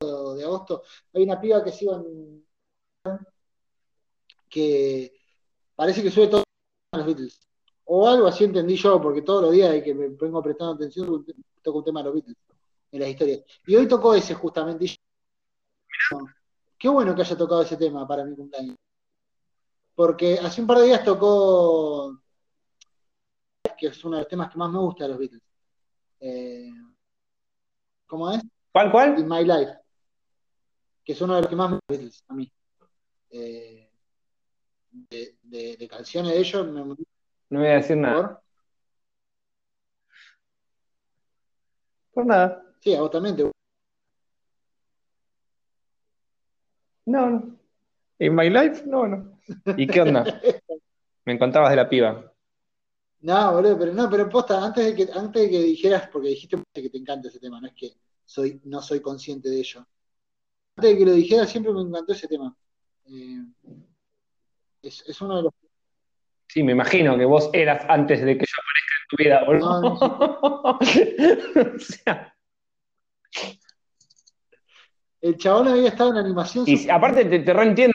de 0.00 0.44
agosto 0.44 0.82
hay 1.14 1.22
una 1.22 1.40
piba 1.40 1.64
que 1.64 1.72
sigo 1.72 1.96
en 1.96 2.44
que 4.48 5.12
parece 5.74 6.02
que 6.02 6.10
sube 6.10 6.28
todo 6.28 6.44
a 6.92 6.98
los 6.98 7.06
Beatles. 7.06 7.40
O 7.84 8.08
algo 8.08 8.26
así 8.26 8.44
entendí 8.44 8.76
yo, 8.76 9.00
porque 9.00 9.22
todos 9.22 9.42
los 9.42 9.52
días 9.52 9.82
que 9.82 9.94
me 9.94 10.08
vengo 10.08 10.42
prestando 10.42 10.74
atención 10.74 11.24
toco 11.62 11.78
un 11.78 11.84
tema 11.84 12.00
de 12.00 12.04
los 12.04 12.14
Beatles 12.14 12.36
en 12.92 13.00
las 13.00 13.08
historias. 13.08 13.42
Y 13.66 13.76
hoy 13.76 13.86
tocó 13.88 14.14
ese 14.14 14.34
justamente. 14.34 14.84
Y 14.84 14.88
yo, 14.88 16.18
qué 16.78 16.88
bueno 16.88 17.14
que 17.14 17.22
haya 17.22 17.36
tocado 17.36 17.62
ese 17.62 17.76
tema 17.76 18.06
para 18.06 18.24
mi 18.24 18.34
cumpleaños. 18.34 18.76
Porque 19.94 20.38
hace 20.38 20.60
un 20.60 20.66
par 20.66 20.78
de 20.78 20.86
días 20.86 21.04
tocó 21.04 22.18
que 23.76 23.88
es 23.88 24.04
uno 24.04 24.16
de 24.16 24.22
los 24.22 24.28
temas 24.28 24.50
que 24.50 24.58
más 24.58 24.70
me 24.70 24.78
gusta 24.78 25.04
de 25.04 25.10
los 25.10 25.18
Beatles. 25.18 25.42
Eh, 26.20 26.70
¿Cómo 28.06 28.30
es? 28.30 28.42
¿Cuál, 28.72 28.90
cuál? 28.90 29.18
In 29.18 29.28
My 29.28 29.44
Life, 29.44 29.72
que 31.06 31.12
es 31.12 31.20
uno 31.20 31.36
de 31.36 31.42
los 31.42 31.48
que 31.48 31.56
más 31.56 31.70
me 31.70 31.78
Beatles, 31.88 32.24
a 32.26 32.34
mí. 32.34 32.52
Eh, 33.30 33.88
de, 34.90 35.36
de- 35.42 35.76
de 35.76 35.88
canciones 35.88 36.32
de 36.32 36.38
ellos, 36.40 36.66
me, 36.66 36.80
No 37.50 37.60
voy 37.60 37.68
a 37.68 37.74
decir 37.74 37.96
nada. 37.96 38.42
por- 42.12 42.26
nada. 42.26 42.62
Sí, 42.80 42.94
a 42.94 43.00
vos 43.02 43.10
también 43.12 43.36
te. 43.36 43.50
No, 47.06 47.30
no. 47.30 47.56
In 48.18 48.34
my 48.34 48.50
life, 48.50 48.84
no, 48.84 49.06
no. 49.06 49.38
¿Y 49.76 49.86
qué 49.86 50.00
onda? 50.02 50.24
Me 51.24 51.38
contabas 51.38 51.70
de 51.70 51.76
la 51.76 51.88
piba. 51.88 52.32
No, 53.20 53.52
boludo, 53.52 53.78
pero 53.78 53.92
no, 53.92 54.10
pero 54.10 54.28
posta, 54.28 54.64
antes 54.64 54.84
de 54.86 54.94
que, 54.94 55.12
antes 55.12 55.42
de 55.42 55.50
que 55.50 55.58
dijeras, 55.60 56.08
porque 56.08 56.28
dijiste 56.28 56.60
que 56.74 56.90
te 56.90 56.98
encanta 56.98 57.28
ese 57.28 57.38
tema, 57.40 57.60
no 57.60 57.66
es 57.68 57.74
que 57.74 57.92
soy, 58.24 58.60
no 58.64 58.82
soy 58.82 59.00
consciente 59.00 59.48
de 59.48 59.58
ello. 59.58 59.86
Antes 60.76 60.92
de 60.92 60.98
que 60.98 61.04
lo 61.06 61.12
dijeras, 61.12 61.50
siempre 61.50 61.72
me 61.72 61.80
encantó 61.80 62.12
ese 62.12 62.28
tema. 62.28 62.54
Eh, 63.06 63.42
es, 64.82 65.02
es 65.08 65.20
uno 65.20 65.36
de 65.36 65.42
los 65.44 65.52
Sí, 66.48 66.62
me 66.62 66.72
imagino 66.72 67.16
que 67.18 67.24
vos 67.24 67.50
eras 67.52 67.84
antes 67.88 68.20
de 68.24 68.38
que 68.38 68.44
yo 68.46 68.54
aparezca 68.62 68.94
en 69.02 69.08
tu 69.10 69.16
vida, 69.22 69.44
boludo. 69.44 69.80
No, 69.80 70.78
O 71.74 71.78
sea, 71.78 72.34
El 75.20 75.36
chabón 75.38 75.68
había 75.68 75.88
estado 75.88 76.10
en 76.12 76.18
animación. 76.18 76.64
y 76.68 76.88
aparte 76.88 77.24
te, 77.24 77.40
te 77.40 77.52
reentiendo. 77.52 77.94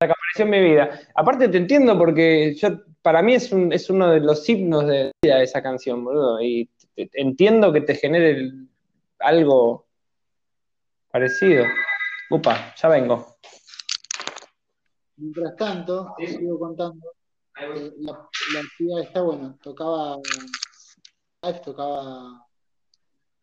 La 0.00 0.06
que 0.08 0.12
apareció 0.12 0.44
en 0.44 0.50
mi 0.50 0.60
vida. 0.70 1.00
Aparte 1.14 1.48
te 1.48 1.58
entiendo 1.58 1.96
porque 1.96 2.54
yo, 2.54 2.68
para 3.02 3.22
mí 3.22 3.34
es, 3.34 3.52
un- 3.52 3.72
es 3.72 3.88
uno 3.90 4.10
de 4.10 4.20
los 4.20 4.46
himnos 4.48 4.86
de 4.86 5.12
vida 5.22 5.42
esa 5.42 5.62
canción, 5.62 6.04
boludo. 6.04 6.40
Y 6.42 6.68
te- 6.94 7.06
te- 7.06 7.20
entiendo 7.20 7.72
que 7.72 7.82
te 7.82 7.94
genere 7.94 8.30
el- 8.32 8.68
algo 9.20 9.86
parecido. 11.10 11.64
Upa, 12.30 12.74
ya 12.74 12.88
vengo. 12.88 13.36
Mientras 15.16 15.56
tanto, 15.56 16.14
sigo 16.18 16.58
contando. 16.58 17.12
eh, 17.60 17.92
la, 17.98 18.12
la 18.54 18.60
actividad 18.60 19.00
está 19.02 19.20
bueno. 19.22 19.58
Tocaba. 19.62 20.16
live, 21.42 21.60
tocaba. 21.60 22.46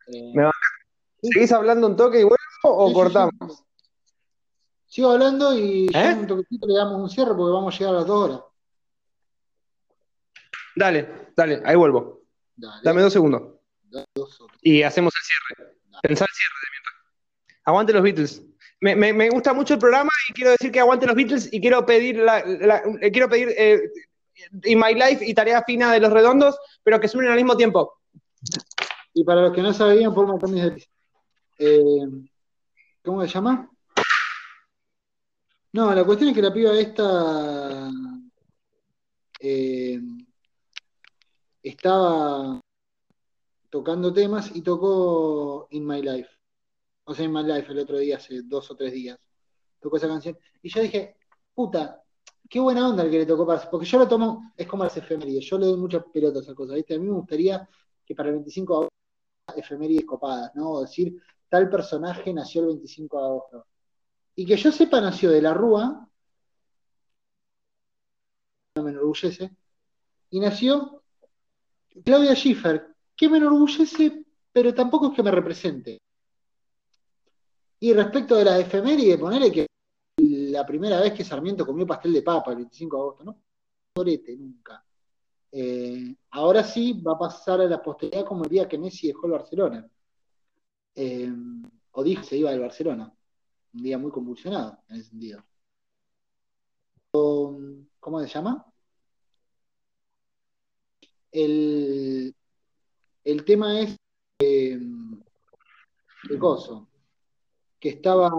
eh, 0.07 0.31
Me 0.33 0.49
¿Seguís 1.21 1.51
hablando 1.51 1.87
un 1.87 1.95
toque 1.95 2.19
y 2.19 2.23
vuelvo 2.23 2.37
o 2.63 2.87
sí, 2.87 2.93
cortamos? 2.93 3.33
sí. 3.57 3.63
Sigo 4.87 5.11
hablando 5.11 5.53
y 5.57 5.87
¿Eh? 5.93 6.13
un 6.17 6.25
toquecito 6.27 6.65
le 6.67 6.75
damos 6.75 7.01
un 7.01 7.09
cierre 7.09 7.35
porque 7.35 7.51
vamos 7.53 7.75
a 7.75 7.77
llegar 7.77 7.93
a 7.95 7.97
las 7.97 8.07
dos 8.07 8.23
horas. 8.29 8.41
Dale, 10.75 11.31
dale, 11.35 11.61
ahí 11.65 11.75
vuelvo. 11.75 12.21
Dale, 12.55 12.81
Dame 12.83 13.01
dos 13.01 13.11
segundos. 13.13 13.59
dos. 14.13 14.39
Y 14.61 14.83
hacemos 14.83 15.13
el 15.15 15.21
cierre. 15.23 15.77
Pensá 16.03 16.25
el 16.25 16.33
cierre 16.33 16.53
de 16.61 16.67
mientras. 16.71 16.96
Aguante 17.67 17.91
los 17.91 18.01
Beatles. 18.01 18.41
Me, 18.79 19.29
gusta 19.29 19.53
mucho 19.53 19.73
el 19.73 19.79
programa 19.79 20.09
y 20.29 20.33
quiero 20.33 20.51
decir 20.51 20.71
que 20.71 20.79
aguante 20.79 21.05
los 21.05 21.15
Beatles 21.15 21.49
y 21.51 21.59
quiero 21.59 21.85
pedir 21.85 22.15
la, 22.15 22.39
eh, 22.39 23.11
quiero 23.11 23.27
pedir 23.27 23.49
eh, 23.57 23.91
In 24.63 24.79
My 24.79 24.93
Life 24.93 25.25
y 25.25 25.33
Tarea 25.33 25.61
Fina 25.63 25.91
de 25.91 25.99
los 25.99 26.13
Redondos, 26.13 26.57
pero 26.81 26.97
que 26.97 27.09
suenen 27.09 27.31
al 27.31 27.35
mismo 27.35 27.57
tiempo. 27.57 27.99
Y 29.13 29.25
para 29.25 29.41
los 29.41 29.51
que 29.53 29.61
no 29.61 29.73
sabían, 29.73 30.13
Paul 30.13 30.27
McCartney 30.27 30.61
es 30.61 30.89
eh, 31.59 32.07
¿Cómo 33.03 33.21
se 33.23 33.27
llama? 33.27 33.69
No, 35.73 35.93
la 35.93 36.05
cuestión 36.05 36.29
es 36.29 36.35
que 36.35 36.41
la 36.41 36.53
piba 36.53 36.71
esta 36.79 37.91
eh, 39.41 39.99
estaba 41.61 42.61
tocando 43.69 44.13
temas 44.13 44.55
y 44.55 44.61
tocó 44.61 45.67
In 45.71 45.85
My 45.85 46.01
Life. 46.01 46.36
O 47.07 47.13
sea, 47.15 47.25
In 47.25 47.31
My 47.31 47.43
Life 47.43 47.71
el 47.71 47.79
otro 47.79 47.97
día, 47.97 48.17
hace 48.17 48.41
dos 48.43 48.69
o 48.69 48.75
tres 48.75 48.91
días. 48.91 49.17
Tocó 49.79 49.95
esa 49.95 50.07
canción. 50.09 50.37
Y 50.61 50.69
yo 50.69 50.81
dije, 50.81 51.15
puta, 51.53 52.03
qué 52.49 52.59
buena 52.59 52.87
onda 52.87 53.03
el 53.03 53.11
que 53.11 53.19
le 53.19 53.25
tocó 53.25 53.47
para. 53.47 53.69
Porque 53.69 53.85
yo 53.85 53.97
lo 53.99 54.07
tomo, 54.07 54.51
es 54.57 54.67
como 54.67 54.83
las 54.83 54.97
efemérides. 54.97 55.45
Yo 55.45 55.57
le 55.57 55.67
doy 55.67 55.77
muchas 55.77 56.03
pelotas 56.13 56.41
a 56.41 56.43
esa 56.47 56.55
cosa, 56.55 56.73
¿viste? 56.75 56.95
A 56.95 56.99
mí 56.99 57.05
me 57.05 57.13
gustaría 57.13 57.67
que 58.05 58.13
para 58.13 58.29
el 58.29 58.35
25 58.35 58.73
de 58.73 58.77
agosto 58.77 58.95
efemérides 59.55 60.05
copadas, 60.05 60.53
¿no? 60.55 60.71
O 60.71 60.81
decir, 60.81 61.21
tal 61.47 61.69
personaje 61.69 62.33
nació 62.33 62.61
el 62.61 62.67
25 62.67 63.17
de 63.17 63.25
agosto. 63.25 63.65
Y 64.35 64.45
que 64.45 64.57
yo 64.57 64.71
sepa, 64.71 64.99
nació 64.99 65.31
de 65.31 65.41
la 65.41 65.53
Rúa, 65.53 66.09
no 68.75 68.83
me 68.83 68.91
enorgullece, 68.91 69.55
y 70.29 70.39
nació 70.41 71.03
Claudia 72.03 72.35
Schiffer, 72.35 72.93
que 73.15 73.29
me 73.29 73.37
enorgullece, 73.37 74.25
pero 74.51 74.73
tampoco 74.73 75.07
es 75.07 75.15
que 75.15 75.23
me 75.23 75.31
represente. 75.31 75.99
Y 77.79 77.93
respecto 77.93 78.35
de 78.35 78.45
la 78.45 78.59
efeméride, 78.59 79.17
ponele 79.17 79.51
que 79.51 79.67
la 80.17 80.65
primera 80.65 80.99
vez 80.99 81.13
que 81.13 81.23
Sarmiento 81.23 81.65
comió 81.65 81.85
pastel 81.85 82.13
de 82.13 82.21
papa 82.23 82.51
el 82.51 82.57
25 82.57 82.95
de 82.95 83.01
agosto, 83.01 83.23
no 83.23 83.37
sorete 83.97 84.35
nunca. 84.37 84.83
Eh, 85.51 86.15
ahora 86.31 86.63
sí 86.63 86.93
va 87.01 87.13
a 87.13 87.17
pasar 87.17 87.61
a 87.61 87.65
la 87.65 87.81
posteridad 87.81 88.25
como 88.25 88.43
el 88.43 88.49
día 88.49 88.67
que 88.67 88.77
Messi 88.77 89.07
dejó 89.07 89.25
el 89.25 89.31
Barcelona. 89.31 89.89
Eh, 90.95 91.31
o 91.91 92.03
dijo 92.03 92.21
que 92.21 92.27
se 92.27 92.37
iba 92.37 92.51
del 92.51 92.59
Barcelona. 92.59 93.11
Un 93.73 93.83
día 93.83 93.97
muy 93.97 94.11
convulsionado 94.11 94.79
en 94.89 94.97
ese 94.97 95.09
sentido. 95.09 95.43
¿Cómo 97.99 98.21
se 98.21 98.27
llama? 98.27 98.65
El, 101.31 102.35
el 103.23 103.45
tema 103.45 103.79
es 103.79 103.97
eh, 104.39 104.79
coso, 106.39 106.87
que 107.79 107.89
estaba 107.89 108.31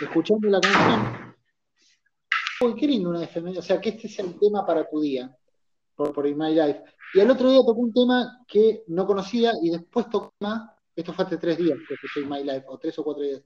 escuchando 0.00 0.48
la 0.48 0.60
canción. 0.60 1.34
Uy, 2.62 2.74
qué 2.74 2.86
lindo 2.86 3.10
una 3.10 3.24
efeméride. 3.24 3.60
O 3.60 3.62
sea, 3.62 3.80
que 3.80 3.90
este 3.90 4.08
sea 4.08 4.24
el 4.24 4.38
tema 4.38 4.66
para 4.66 4.88
tu 4.88 5.00
día, 5.00 5.34
por, 5.94 6.12
por 6.12 6.26
In 6.26 6.36
My 6.36 6.54
Life. 6.54 6.82
Y 7.14 7.20
al 7.20 7.30
otro 7.30 7.50
día 7.50 7.60
tocó 7.60 7.80
un 7.80 7.92
tema 7.92 8.44
que 8.46 8.84
no 8.88 9.06
conocía 9.06 9.52
y 9.62 9.70
después 9.70 10.08
tocó 10.08 10.32
tema, 10.38 10.76
esto 10.94 11.12
fue 11.12 11.24
hace 11.24 11.38
tres 11.38 11.58
días 11.58 11.78
que 11.88 11.94
escuché 11.94 12.20
In 12.20 12.28
My 12.28 12.44
Life, 12.44 12.64
o 12.68 12.78
tres 12.78 12.98
o 12.98 13.04
cuatro 13.04 13.22
días, 13.22 13.42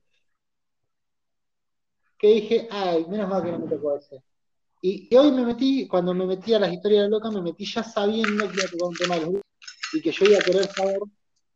que 2.18 2.28
dije, 2.28 2.68
ay, 2.70 3.06
menos 3.09 3.28
mal 3.28 3.43
que 3.43 3.52
no 3.52 3.59
me 3.60 3.68
tocó 3.68 3.97
ese. 3.97 4.22
Y, 4.82 5.14
hoy 5.16 5.32
me 5.32 5.47
metí, 5.47 5.89
cuando 5.89 6.12
me 6.12 6.26
metí 6.26 6.52
a 6.52 6.59
las 6.59 6.72
historias 6.72 7.05
de 7.05 7.09
loca, 7.09 7.31
me 7.31 7.40
metí 7.40 7.64
ya 7.64 7.82
sabiendo 7.82 8.48
que 8.48 8.55
iba 8.55 8.64
a 8.64 8.70
tocar 8.70 8.89
un 8.89 8.94
tema 8.94 9.14
de 9.14 9.20
los 9.22 9.43
y 9.94 10.02
que 10.02 10.12
yo 10.12 10.26
iba 10.26 10.39
a 10.39 10.43
querer 10.43 10.66
saber 10.66 10.98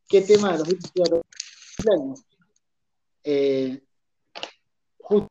qué 0.08 0.22
tema 0.22 0.52
de 0.52 0.58
los 0.58 0.68
iba 0.68 1.04
a 1.04 1.10
tocar. 1.10 1.22
Eh, 3.24 3.82
justo 4.98 5.28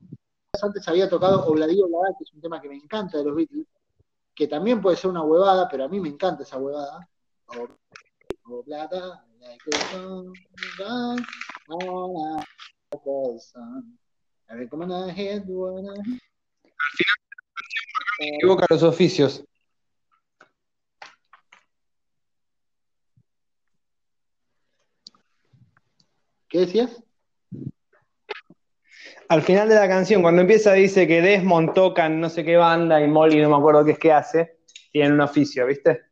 antes 0.62 0.88
había 0.88 1.10
tocado 1.10 1.46
Obladí 1.46 1.80
Oblada, 1.82 2.16
que 2.18 2.24
es 2.24 2.34
un 2.34 2.42
tema 2.42 2.62
que 2.62 2.70
me 2.70 2.76
encanta 2.76 3.18
de 3.18 3.26
los 3.26 3.36
Beatles, 3.36 3.68
que 4.34 4.48
también 4.48 4.82
puede 4.82 4.98
ser 4.98 5.10
una 5.10 5.24
huevada, 5.24 5.68
pero 5.70 5.84
a 5.86 5.88
mí 5.88 6.00
me 6.00 6.10
encanta 6.10 6.44
esa 6.44 6.58
huevada. 6.58 7.08
Oblada, 8.46 9.26
like 9.40 9.62
a 9.74 9.80
song, 9.92 10.34
like 10.80 11.26
a 12.92 13.40
song. 13.40 13.98
Every 14.50 14.68
come 14.70 14.86
on, 14.86 15.10
I 15.10 15.12
head, 15.12 15.44
wanna- 15.48 16.02
Equivoca 18.20 18.66
los 18.70 18.84
oficios. 18.84 19.44
¿Qué 26.58 26.62
decías? 26.62 27.04
Al 29.30 29.44
final 29.44 29.70
de 29.70 29.76
la 29.76 29.88
canción, 29.88 30.24
cuando 30.24 30.42
empieza, 30.42 30.74
dice 30.74 31.06
que 31.06 31.22
Desmond 31.22 31.76
toca 31.76 32.08
en 32.08 32.20
no 32.20 32.30
sé 32.32 32.44
qué 32.44 32.58
banda 32.58 33.00
y 33.00 33.08
Molly 33.08 33.40
no 33.44 33.52
me 33.52 33.58
acuerdo 33.58 33.86
qué 33.86 33.92
es 33.92 34.00
que 34.00 34.12
hace, 34.12 34.58
tiene 34.92 35.14
un 35.14 35.22
oficio, 35.22 35.68
¿viste? 35.68 36.06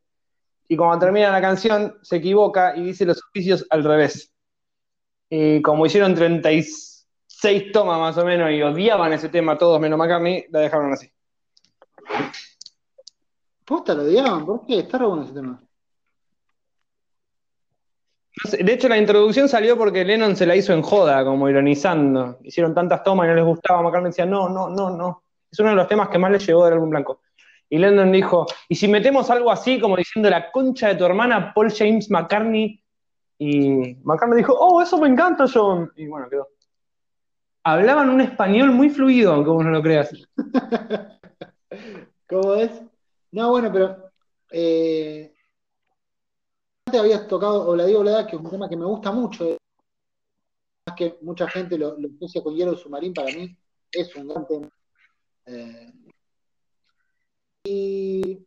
Y 0.68 0.76
cuando 0.76 1.04
termina 1.04 1.32
la 1.32 1.40
canción, 1.40 1.98
se 2.00 2.18
equivoca 2.18 2.76
y 2.76 2.84
dice 2.84 3.04
los 3.04 3.20
oficios 3.24 3.66
al 3.70 3.82
revés. 3.82 4.32
Y 5.28 5.60
como 5.62 5.84
hicieron 5.84 6.14
36 6.14 7.72
tomas 7.72 7.98
más 7.98 8.16
o 8.16 8.24
menos 8.24 8.48
y 8.52 8.62
odiaban 8.62 9.12
ese 9.14 9.28
tema 9.28 9.58
todos 9.58 9.80
menos 9.80 9.98
McCartney, 9.98 10.46
la 10.50 10.60
dejaron 10.60 10.92
así. 10.92 11.10
Posta, 13.64 13.94
lo 13.94 14.04
odiaban, 14.04 14.46
¿por 14.46 14.64
qué? 14.64 14.78
Está 14.78 14.98
re 14.98 15.06
bueno 15.06 15.24
ese 15.24 15.32
tema. 15.32 15.65
De 18.44 18.72
hecho, 18.72 18.88
la 18.88 18.98
introducción 18.98 19.48
salió 19.48 19.78
porque 19.78 20.04
Lennon 20.04 20.36
se 20.36 20.44
la 20.44 20.54
hizo 20.54 20.72
en 20.74 20.82
joda, 20.82 21.24
como 21.24 21.48
ironizando. 21.48 22.38
Hicieron 22.42 22.74
tantas 22.74 23.02
tomas 23.02 23.26
y 23.26 23.28
no 23.28 23.34
les 23.34 23.44
gustaba. 23.44 23.82
McCartney 23.82 24.10
decía, 24.10 24.26
no, 24.26 24.48
no, 24.48 24.68
no, 24.68 24.90
no. 24.90 25.22
Es 25.50 25.58
uno 25.58 25.70
de 25.70 25.76
los 25.76 25.88
temas 25.88 26.10
que 26.10 26.18
más 26.18 26.30
les 26.30 26.46
llegó 26.46 26.64
del 26.64 26.74
álbum 26.74 26.90
blanco. 26.90 27.20
Y 27.68 27.78
Lennon 27.78 28.12
dijo, 28.12 28.46
¿y 28.68 28.74
si 28.74 28.88
metemos 28.88 29.30
algo 29.30 29.50
así, 29.50 29.80
como 29.80 29.96
diciendo 29.96 30.28
la 30.28 30.52
concha 30.52 30.88
de 30.88 30.96
tu 30.96 31.04
hermana, 31.04 31.52
Paul 31.54 31.72
James 31.72 32.10
McCartney? 32.10 32.80
Y 33.38 33.96
McCartney 34.04 34.38
dijo, 34.38 34.52
oh, 34.52 34.82
eso 34.82 34.98
me 34.98 35.08
encanta, 35.08 35.46
John. 35.52 35.90
Y 35.96 36.06
bueno, 36.06 36.28
quedó. 36.28 36.48
Hablaban 37.64 38.10
un 38.10 38.20
español 38.20 38.70
muy 38.70 38.90
fluido, 38.90 39.32
aunque 39.32 39.50
vos 39.50 39.64
no 39.64 39.70
lo 39.70 39.82
creas. 39.82 40.10
¿Cómo 42.28 42.54
es? 42.54 42.70
No, 43.32 43.50
bueno, 43.50 43.72
pero 43.72 44.10
eh, 44.52 45.35
antes 46.86 47.00
habías 47.00 47.26
tocado 47.26 47.68
Obladi 47.68 47.94
Oblada, 47.94 48.26
que 48.26 48.36
es 48.36 48.42
un 48.42 48.50
tema 48.50 48.68
que 48.68 48.76
me 48.76 48.84
gusta 48.84 49.10
mucho. 49.10 49.44
eh. 49.44 49.58
Más 50.86 50.96
que 50.96 51.18
mucha 51.22 51.48
gente 51.48 51.76
lo, 51.76 51.98
lo 51.98 52.08
asocia 52.14 52.42
con 52.42 52.54
Hielo 52.54 52.76
Submarín, 52.76 53.12
para 53.12 53.32
mí 53.32 53.56
es 53.90 54.14
un 54.14 54.28
gran 54.28 54.46
tema. 54.46 54.68
Eh, 55.46 55.92
y 57.64 58.38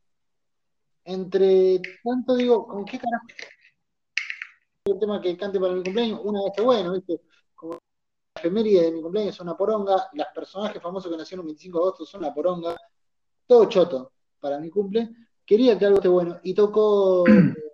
entre 1.03 1.81
tanto 2.01 2.35
digo, 2.35 2.65
¿con 2.65 2.85
qué 2.85 2.97
carajo? 2.97 3.25
El 4.85 4.99
tema 4.99 5.21
que 5.21 5.35
cante 5.35 5.59
para 5.59 5.73
mi 5.73 5.83
cumpleaños, 5.83 6.21
una 6.23 6.41
vez 6.43 6.53
que 6.55 6.61
bueno, 6.61 6.93
¿viste? 6.93 7.21
Como 7.53 7.73
la 7.73 7.79
efeméride 8.41 8.83
de 8.83 8.91
mi 8.91 9.01
cumpleaños 9.01 9.35
son 9.35 9.49
una 9.49 9.57
poronga, 9.57 10.09
los 10.13 10.27
personajes 10.33 10.81
famosos 10.81 11.11
que 11.11 11.17
nacieron 11.17 11.43
el 11.43 11.47
25 11.47 11.77
de 11.77 11.83
agosto 11.83 12.05
son 12.05 12.21
una 12.23 12.33
poronga. 12.33 12.77
todo 13.45 13.65
choto 13.65 14.13
para 14.39 14.59
mi 14.59 14.69
cumple. 14.69 15.09
Quería 15.45 15.77
que 15.77 15.85
algo 15.85 15.97
esté 15.97 16.07
bueno. 16.07 16.39
Y 16.43 16.53
tocó 16.53 17.25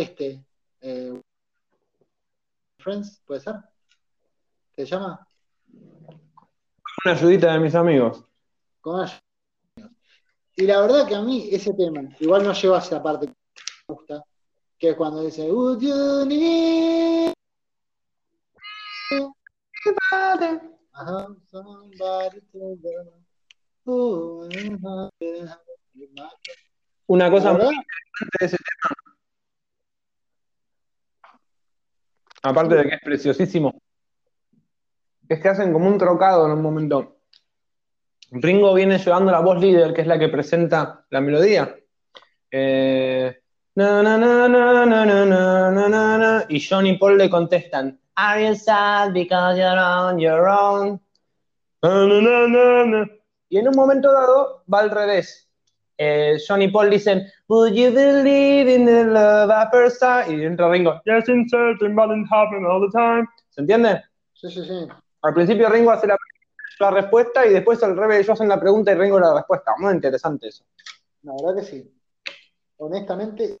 este. 0.00 0.44
eh, 0.80 1.20
Friends, 2.78 3.20
¿puede 3.26 3.40
ser? 3.40 3.56
¿Se 4.76 4.84
llama? 4.84 5.26
Una 7.04 7.14
ayudita 7.14 7.52
de 7.52 7.58
mis 7.58 7.74
amigos. 7.74 8.24
Con 8.80 9.00
Ash. 9.00 9.18
Y 10.56 10.62
la 10.66 10.80
verdad 10.80 11.06
que 11.06 11.14
a 11.14 11.22
mí 11.22 11.48
ese 11.52 11.72
tema, 11.74 12.02
igual 12.18 12.44
no 12.44 12.52
lleva 12.52 12.78
a 12.78 12.80
esa 12.80 13.02
parte 13.02 13.26
que 13.26 13.32
me 13.88 13.94
gusta, 13.94 14.24
que 14.78 14.90
es 14.90 14.96
cuando 14.96 15.22
dice, 15.22 15.50
Would 15.50 15.80
you 15.80 16.24
need 16.26 17.32
Ajá, 20.92 21.28
somebody 21.50 22.40
to 22.52 22.76
love? 22.82 23.14
Ooh, 23.86 24.48
Una 27.06 27.30
cosa 27.30 27.52
La 27.52 27.64
muy 27.64 27.74
interesante 27.74 28.36
de 28.40 28.46
ese 28.46 28.56
tema, 28.56 29.07
Aparte 32.42 32.74
de 32.76 32.84
que 32.84 32.94
es 32.94 33.00
preciosísimo. 33.02 33.80
Es 35.28 35.40
que 35.40 35.48
hacen 35.48 35.72
como 35.72 35.88
un 35.88 35.98
trocado 35.98 36.46
en 36.46 36.52
un 36.52 36.62
momento. 36.62 37.18
Ringo 38.30 38.74
viene 38.74 38.98
llevando 38.98 39.32
la 39.32 39.40
voz 39.40 39.60
líder, 39.60 39.92
que 39.92 40.02
es 40.02 40.06
la 40.06 40.18
que 40.18 40.28
presenta 40.28 41.04
la 41.10 41.20
melodía. 41.20 41.74
Y 46.48 46.66
John 46.68 46.86
y 46.86 46.98
Paul 46.98 47.18
le 47.18 47.30
contestan, 47.30 48.00
Are 48.16 48.44
you 48.44 48.54
sad 48.54 49.12
because 49.12 49.58
you're 49.58 49.78
on 49.78 50.18
your 50.18 50.48
own? 50.48 51.00
Y 53.48 53.58
en 53.58 53.68
un 53.68 53.76
momento 53.76 54.12
dado 54.12 54.64
va 54.72 54.80
al 54.80 54.90
revés. 54.90 55.47
Eh, 56.00 56.38
John 56.46 56.62
y 56.62 56.68
Paul 56.68 56.90
dicen, 56.90 57.26
Would 57.48 57.72
you 57.74 57.90
believe 57.92 58.68
in 58.72 58.86
the 58.86 59.04
love 59.04 59.50
at 59.50 59.70
first 59.72 59.98
sight? 59.98 60.28
Y 60.28 60.44
entra 60.44 60.70
Ringo, 60.70 61.00
Yes, 61.04 61.28
in 61.28 61.48
certain, 61.48 61.94
but 61.96 62.10
it 62.10 62.24
happen 62.30 62.64
all 62.64 62.80
the 62.80 62.90
time. 62.96 63.26
¿Se 63.50 63.60
entiende? 63.60 64.02
sí, 64.34 64.48
sí, 64.48 64.64
sí. 64.64 64.88
Al 65.22 65.34
principio 65.34 65.68
Ringo 65.68 65.90
hace 65.90 66.06
la, 66.06 66.16
la 66.78 66.90
respuesta 66.92 67.44
y 67.44 67.52
después 67.52 67.82
al 67.82 67.96
revés 67.96 68.18
ellos 68.18 68.30
hacen 68.30 68.48
la 68.48 68.60
pregunta 68.60 68.92
y 68.92 68.94
Ringo 68.94 69.18
la 69.18 69.34
respuesta. 69.34 69.74
Muy 69.78 69.92
interesante 69.92 70.46
eso. 70.48 70.64
La 71.22 71.32
verdad 71.32 71.60
que 71.60 71.66
sí. 71.66 71.94
Honestamente. 72.76 73.58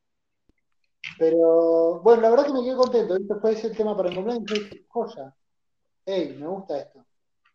Pero 1.18 2.00
bueno, 2.00 2.22
la 2.22 2.30
verdad 2.30 2.46
que 2.46 2.52
me 2.52 2.62
quedé 2.62 2.76
contento. 2.76 3.16
Esto 3.16 3.40
fue 3.40 3.52
ese 3.52 3.70
tema 3.70 3.96
para 3.96 4.10
el 4.10 4.14
cumpleaños. 4.14 4.46
Joya. 4.86 5.34
Ey, 6.06 6.36
me 6.38 6.46
gusta 6.46 6.78
esto. 6.78 7.04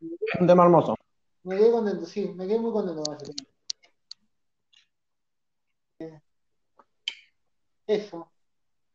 Es 0.01 0.41
un 0.41 0.47
tema 0.47 0.63
hermoso. 0.65 0.95
Me 1.43 1.57
quedé 1.57 1.71
contento, 1.71 2.05
sí, 2.05 2.33
me 2.35 2.45
quedé 2.45 2.59
muy 2.59 2.71
contento 2.71 3.01
con 3.03 3.15
ese 3.15 3.33
tema. 3.33 3.52
Eso. 7.93 8.31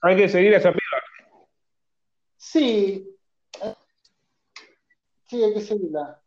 Hay 0.01 0.17
que 0.17 0.29
seguir 0.29 0.53
esa 0.55 0.73
piba. 0.73 1.49
Sí. 2.37 3.17
Sí, 5.27 5.45
hay 5.45 5.55
que 5.55 5.61
seguirla. 5.61 6.21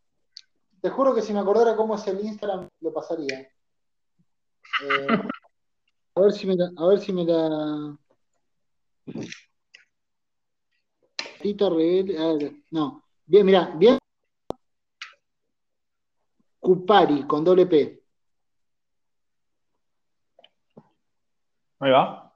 Te 0.81 0.89
juro 0.89 1.13
que 1.13 1.21
si 1.21 1.33
me 1.33 1.39
acordara 1.39 1.75
cómo 1.75 1.95
es 1.95 2.07
el 2.07 2.21
Instagram, 2.21 2.69
lo 2.79 2.93
pasaría. 2.93 3.39
Eh, 3.39 5.07
a 6.15 6.21
ver 6.21 6.31
si 6.31 6.47
me 6.47 6.55
la, 6.55 6.71
a 6.77 6.87
ver 6.87 6.99
si 6.99 7.11
me 7.11 7.25
la. 7.25 7.97
Tita 11.41 11.69
Rebelde, 11.69 12.17
a 12.17 12.33
ver, 12.33 12.53
no. 12.71 13.03
Bien, 13.25 13.45
mira, 13.45 13.73
bien. 13.75 13.97
Cupari 16.59 17.27
con 17.27 17.43
doble 17.43 17.65
P. 17.65 18.03
Ahí 21.79 21.91
va. 21.91 22.30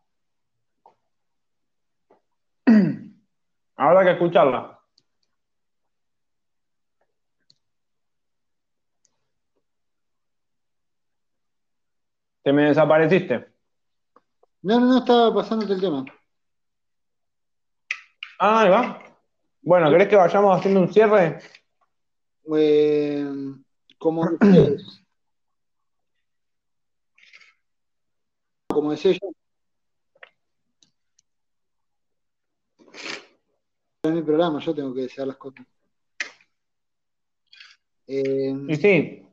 Habrá 3.75 4.03
que 4.03 4.11
escucharla. 4.11 4.79
Te 12.43 12.53
me 12.53 12.63
desapareciste. 12.63 13.47
No, 14.61 14.79
no, 14.79 14.85
no 14.87 14.97
estaba 14.99 15.33
pasándote 15.33 15.73
el 15.73 15.81
tema. 15.81 16.05
Ah, 18.39 18.61
ahí 18.61 18.69
va. 18.69 19.01
Bueno, 19.61 19.89
¿querés 19.89 20.07
que 20.07 20.15
vayamos 20.15 20.57
haciendo 20.57 20.81
un 20.81 20.93
cierre? 20.93 21.39
Eh, 22.55 23.25
como. 23.97 24.29
Como 28.67 28.91
decía 28.91 29.13
yo. 29.13 29.34
Es 34.05 34.11
mi 34.11 34.21
programa, 34.21 34.59
yo 34.59 34.75
tengo 34.75 34.93
que 34.93 35.01
desear 35.01 35.27
las 35.27 35.37
cosas. 35.37 35.65
Eh, 38.07 38.53
Y 38.67 38.75
sí, 38.75 39.27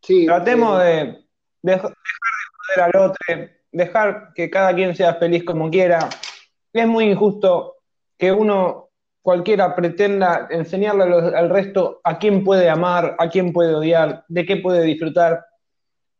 sí, 0.00 0.26
tratemos 0.26 0.80
eh, 0.84 1.24
de 1.62 1.72
dej- 1.72 1.82
dejar 1.82 1.90
de 1.90 2.46
joder 2.56 2.80
al 2.94 2.96
otro, 3.10 3.54
dejar 3.72 4.32
que 4.34 4.48
cada 4.48 4.72
quien 4.74 4.94
sea 4.94 5.14
feliz 5.14 5.44
como 5.44 5.70
quiera. 5.70 6.08
Es 6.72 6.86
muy 6.86 7.06
injusto 7.10 7.76
que 8.16 8.30
uno, 8.30 8.90
cualquiera, 9.22 9.74
pretenda 9.74 10.46
enseñarle 10.50 11.06
los- 11.06 11.34
al 11.34 11.50
resto 11.50 12.00
a 12.04 12.16
quién 12.18 12.44
puede 12.44 12.68
amar, 12.70 13.16
a 13.18 13.28
quién 13.28 13.52
puede 13.52 13.74
odiar, 13.74 14.24
de 14.28 14.46
qué 14.46 14.58
puede 14.58 14.82
disfrutar, 14.84 15.44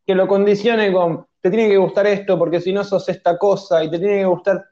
que 0.05 0.15
lo 0.17 0.27
condicione 0.27 0.93
con, 0.93 1.25
te 1.41 1.51
tiene 1.51 1.69
que 1.69 1.77
gustar 1.77 2.07
esto 2.09 2.37
porque 2.37 2.61
si 2.61 2.73
no 2.73 2.83
sos 2.83 3.09
esta 3.09 3.39
cosa 3.39 3.85
y 3.85 3.91
te 3.91 3.99
tiene 4.01 4.19
que 4.19 4.25
gustar... 4.25 4.65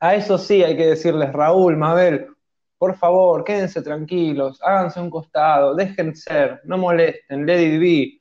A 0.00 0.14
eso 0.14 0.36
sí 0.38 0.62
hay 0.62 0.76
que 0.76 0.88
decirles, 0.88 1.32
Raúl, 1.32 1.76
Mabel, 1.76 2.28
por 2.78 2.96
favor, 2.96 3.44
quédense 3.44 3.80
tranquilos, 3.82 4.60
háganse 4.62 5.00
un 5.00 5.08
costado, 5.08 5.74
dejen 5.74 6.14
ser, 6.14 6.60
no 6.64 6.76
molesten, 6.76 7.46
let 7.46 7.62
it 7.62 7.80
be, 7.80 8.20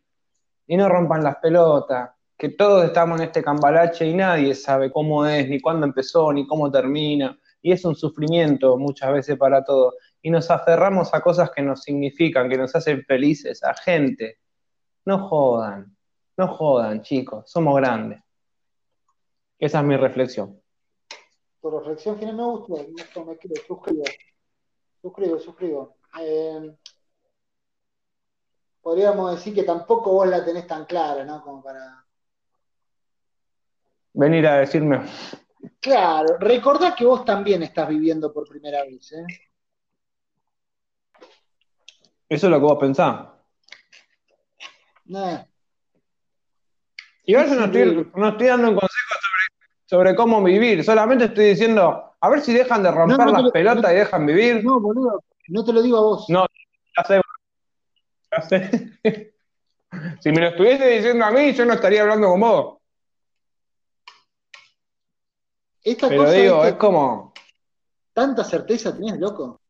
y 0.67 0.77
no 0.77 0.87
rompan 0.87 1.23
las 1.23 1.35
pelotas, 1.37 2.11
que 2.37 2.49
todos 2.49 2.85
estamos 2.85 3.19
en 3.19 3.27
este 3.27 3.43
cambalache 3.43 4.05
y 4.05 4.13
nadie 4.13 4.55
sabe 4.55 4.91
cómo 4.91 5.25
es, 5.25 5.49
ni 5.49 5.59
cuándo 5.59 5.85
empezó, 5.85 6.31
ni 6.31 6.47
cómo 6.47 6.71
termina, 6.71 7.37
y 7.61 7.71
es 7.71 7.83
un 7.83 7.95
sufrimiento 7.95 8.77
muchas 8.77 9.11
veces 9.11 9.37
para 9.37 9.63
todos, 9.63 9.95
y 10.21 10.29
nos 10.29 10.49
aferramos 10.49 11.13
a 11.13 11.21
cosas 11.21 11.51
que 11.51 11.61
nos 11.61 11.83
significan, 11.83 12.49
que 12.49 12.57
nos 12.57 12.75
hacen 12.75 13.03
felices, 13.03 13.63
a 13.63 13.73
gente. 13.73 14.39
No 15.05 15.27
jodan, 15.27 15.95
no 16.37 16.47
jodan, 16.47 17.01
chicos, 17.01 17.49
somos 17.49 17.75
grandes. 17.75 18.19
Esa 19.59 19.79
es 19.79 19.85
mi 19.85 19.97
reflexión. 19.97 20.59
Tu 21.65 21.79
reflexión 21.79 22.19
final 22.19 22.35
me 22.35 22.43
gustó, 22.43 22.75
me 22.75 22.83
gustó, 22.91 23.25
me 23.25 23.33
escribo, 23.33 23.55
suscribo. 23.65 24.03
Suscribo, 25.01 25.39
suscribo. 25.39 25.97
Eh, 26.19 26.75
podríamos 28.81 29.35
decir 29.35 29.55
que 29.55 29.63
tampoco 29.63 30.11
vos 30.11 30.27
la 30.27 30.45
tenés 30.45 30.67
tan 30.67 30.85
clara, 30.85 31.25
¿no? 31.25 31.43
Como 31.43 31.63
para. 31.63 32.05
Venir 34.13 34.45
a 34.47 34.59
decirme, 34.59 35.01
Claro, 35.79 36.37
recordá 36.39 36.95
que 36.95 37.03
vos 37.03 37.25
también 37.25 37.63
estás 37.63 37.89
viviendo 37.89 38.31
por 38.31 38.47
primera 38.47 38.83
vez, 38.83 39.11
¿eh? 39.13 39.25
eso 42.29 42.47
es 42.47 42.51
lo 42.51 42.59
que 42.59 42.65
vos 42.65 42.77
pensás. 42.79 43.27
Nah, 45.05 45.45
Igual 47.27 47.49
yo 47.49 47.55
no 47.55 47.65
estoy, 47.65 48.11
no 48.15 48.29
estoy 48.29 48.47
dando 48.47 48.69
un 48.69 48.75
consejo 48.75 49.15
sobre, 49.85 50.15
cómo 50.15 50.41
vivir, 50.43 50.83
solamente 50.83 51.25
estoy 51.25 51.45
diciendo, 51.49 52.15
a 52.19 52.29
ver 52.29 52.41
si 52.41 52.53
dejan 52.53 52.81
de 52.83 52.91
romper 52.91 53.17
No, 53.17 53.25
no 53.25 53.25
te 53.25 53.33
las 53.33 53.43
lo- 53.43 53.51
pelotas 53.51 53.83
no- 53.83 53.91
y 53.91 53.95
dejan 53.95 54.25
vivir. 54.25 54.63
no, 54.63 54.79
boludo, 54.79 55.23
no 55.49 55.63
te 55.63 55.73
lo 55.73 55.81
digo 55.81 55.97
a 55.97 56.01
vos. 56.01 56.25
No, 56.29 56.45
ya 56.97 57.03
sé, 57.03 57.21
ya 58.31 58.41
sé. 58.41 58.99
Si 60.19 60.29
me 60.31 60.41
lo 60.41 60.47
estuviese 60.47 60.87
diciendo 60.87 61.23
a 61.23 61.31
mí, 61.31 61.53
yo 61.53 61.65
no 61.65 61.73
estaría 61.73 62.01
hablando 62.01 62.27
con 62.29 62.39
vos. 62.41 62.77
Esta 65.83 66.09
Pero 66.09 66.23
cosa, 66.23 66.33
digo, 66.33 66.65
es 66.65 66.73
como, 66.73 67.33
¿Tanta 68.11 68.43
certeza 68.43 68.93
tenés, 68.93 69.17
loco? 69.19 69.61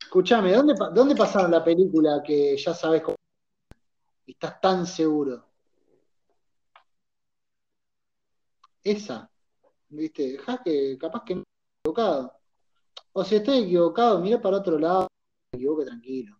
Escuchame, 0.00 0.52
¿dónde, 0.52 0.74
¿dónde 0.94 1.14
pasaron 1.14 1.50
la 1.50 1.62
película 1.62 2.22
que 2.24 2.56
ya 2.56 2.74
sabes 2.74 3.02
cómo 3.02 3.16
y 4.26 4.32
estás 4.32 4.60
tan 4.60 4.86
seguro? 4.86 5.44
Esa, 8.86 9.28
¿viste? 9.88 10.32
Dejá 10.32 10.62
que 10.62 10.96
capaz 10.96 11.24
que 11.24 11.34
no 11.34 11.42
estoy 11.42 11.80
equivocado. 11.82 12.32
O 13.12 13.24
si 13.24 13.34
estoy 13.34 13.64
equivocado, 13.64 14.20
mira 14.20 14.40
para 14.40 14.58
otro 14.58 14.78
lado, 14.78 15.08
me 15.52 15.58
equivoque 15.58 15.84
tranquilo. 15.86 16.36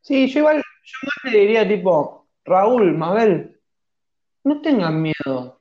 sí, 0.00 0.26
yo 0.26 0.40
igual, 0.40 0.56
yo 0.56 0.98
más 1.02 1.32
le 1.32 1.38
diría 1.38 1.68
tipo, 1.68 2.26
Raúl, 2.44 2.96
Mabel, 2.96 3.60
no 4.42 4.60
tengan 4.62 5.00
miedo, 5.00 5.60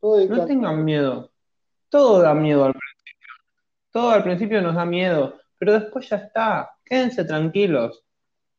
no 0.00 0.46
tengan 0.46 0.84
miedo. 0.84 1.32
Todo 1.88 2.20
da 2.20 2.34
miedo 2.34 2.64
al 2.64 2.72
principio. 2.72 3.34
Todo 3.90 4.10
al 4.10 4.22
principio 4.22 4.62
nos 4.62 4.76
da 4.76 4.84
miedo, 4.84 5.40
pero 5.58 5.72
después 5.72 6.08
ya 6.08 6.16
está. 6.16 6.70
quédense 6.84 7.24
tranquilos. 7.24 8.04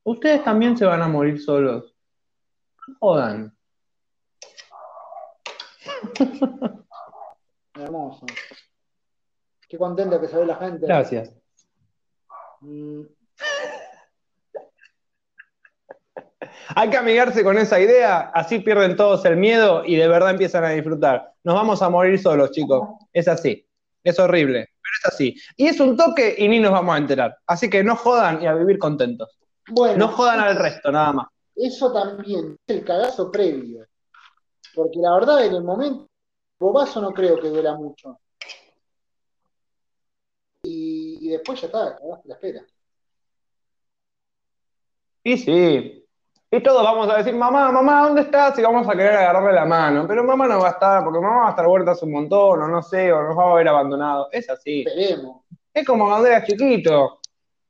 Ustedes 0.03 0.43
también 0.43 0.77
se 0.77 0.83
van 0.83 1.01
a 1.01 1.07
morir 1.07 1.39
solos. 1.39 1.95
No 2.87 2.95
jodan. 2.99 3.58
Hermoso. 7.75 8.25
Qué 9.67 9.77
contento 9.77 10.19
que 10.19 10.27
se 10.27 10.37
ve 10.37 10.45
la 10.45 10.55
gente. 10.55 10.85
Gracias. 10.85 11.31
Mm, 12.61 13.01
Hay 16.75 16.89
que 16.89 16.97
amigarse 16.97 17.43
con 17.43 17.57
esa 17.57 17.79
idea, 17.79 18.31
así 18.33 18.59
pierden 18.59 18.95
todos 18.95 19.25
el 19.25 19.35
miedo 19.37 19.83
y 19.85 19.95
de 19.95 20.07
verdad 20.07 20.31
empiezan 20.31 20.63
a 20.63 20.69
disfrutar. 20.69 21.33
Nos 21.43 21.55
vamos 21.55 21.81
a 21.81 21.89
morir 21.89 22.19
solos, 22.19 22.51
chicos. 22.51 22.87
Es 23.11 23.27
así. 23.27 23.65
Es 24.03 24.17
horrible, 24.19 24.59
pero 24.81 24.93
es 25.01 25.13
así. 25.13 25.35
Y 25.57 25.67
es 25.67 25.79
un 25.79 25.97
toque 25.97 26.35
y 26.37 26.47
ni 26.47 26.59
nos 26.59 26.71
vamos 26.71 26.95
a 26.95 26.97
enterar. 26.99 27.37
Así 27.45 27.69
que 27.69 27.83
no 27.83 27.95
jodan 27.95 28.41
y 28.41 28.47
a 28.47 28.53
vivir 28.53 28.77
contentos. 28.79 29.37
Bueno, 29.69 29.97
No 29.97 30.07
jodan 30.09 30.39
al 30.39 30.55
resto, 30.55 30.91
nada 30.91 31.11
más. 31.13 31.27
eso 31.55 31.91
también 31.91 32.55
es 32.65 32.75
el 32.75 32.85
cagazo 32.85 33.31
previo. 33.31 33.85
Porque 34.79 34.99
la 34.99 35.13
verdad, 35.13 35.45
en 35.45 35.55
el 35.55 35.61
momento, 35.61 36.07
bobazo 36.57 37.01
no 37.01 37.11
creo 37.11 37.37
que 37.37 37.49
duela 37.49 37.75
mucho. 37.75 38.17
Y, 40.63 41.17
y 41.19 41.29
después 41.31 41.59
ya 41.59 41.67
está, 41.67 41.99
la 42.23 42.33
espera. 42.33 42.61
Y 45.21 45.37
sí. 45.37 46.07
Y 46.49 46.63
todos 46.63 46.81
vamos 46.81 47.09
a 47.09 47.17
decir, 47.17 47.35
mamá, 47.35 47.73
mamá, 47.73 48.07
¿dónde 48.07 48.21
estás? 48.21 48.57
Y 48.57 48.61
vamos 48.61 48.87
a 48.87 48.93
querer 48.93 49.15
agarrarle 49.15 49.51
la 49.51 49.65
mano. 49.65 50.07
Pero 50.07 50.23
mamá 50.23 50.47
no 50.47 50.61
va 50.61 50.69
a 50.69 50.71
estar, 50.71 51.03
porque 51.03 51.19
mamá 51.19 51.41
va 51.41 51.47
a 51.47 51.49
estar 51.49 51.67
vuelta 51.67 51.91
hace 51.91 52.05
un 52.05 52.13
montón, 52.13 52.61
o 52.61 52.67
no 52.69 52.81
sé, 52.81 53.11
o 53.11 53.21
nos 53.21 53.37
va 53.37 53.49
a 53.49 53.51
haber 53.51 53.67
abandonado. 53.67 54.29
Es 54.31 54.49
así. 54.49 54.85
Esperemos. 54.87 55.41
Es 55.73 55.85
como 55.85 56.05
cuando 56.05 56.25
eras 56.25 56.45
chiquito. 56.45 57.19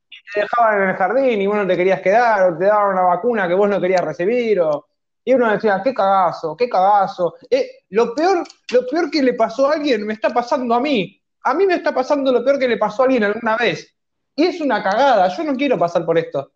Y 0.08 0.32
te 0.32 0.40
dejaban 0.42 0.82
en 0.84 0.90
el 0.90 0.96
jardín 0.96 1.42
y 1.42 1.46
vos 1.48 1.56
no 1.56 1.66
te 1.66 1.76
querías 1.76 2.00
quedar, 2.00 2.52
o 2.52 2.56
te 2.56 2.66
daban 2.66 2.92
una 2.92 3.02
vacuna 3.02 3.48
que 3.48 3.54
vos 3.54 3.68
no 3.68 3.80
querías 3.80 4.04
recibir, 4.04 4.60
o... 4.60 4.89
Y 5.24 5.34
uno 5.34 5.50
decía, 5.50 5.80
qué 5.84 5.92
cagazo, 5.92 6.56
qué 6.56 6.68
cagazo. 6.68 7.34
Eh, 7.48 7.68
lo 7.90 8.14
peor, 8.14 8.44
lo 8.72 8.86
peor 8.86 9.10
que 9.10 9.22
le 9.22 9.34
pasó 9.34 9.68
a 9.68 9.74
alguien 9.74 10.06
me 10.06 10.14
está 10.14 10.30
pasando 10.30 10.74
a 10.74 10.80
mí. 10.80 11.20
A 11.42 11.54
mí 11.54 11.66
me 11.66 11.74
está 11.74 11.94
pasando 11.94 12.32
lo 12.32 12.44
peor 12.44 12.58
que 12.58 12.68
le 12.68 12.76
pasó 12.76 13.02
a 13.02 13.04
alguien 13.06 13.24
alguna 13.24 13.56
vez. 13.56 13.94
Y 14.34 14.44
es 14.44 14.60
una 14.60 14.82
cagada, 14.82 15.28
yo 15.28 15.44
no 15.44 15.54
quiero 15.54 15.78
pasar 15.78 16.04
por 16.06 16.18
esto. 16.18 16.52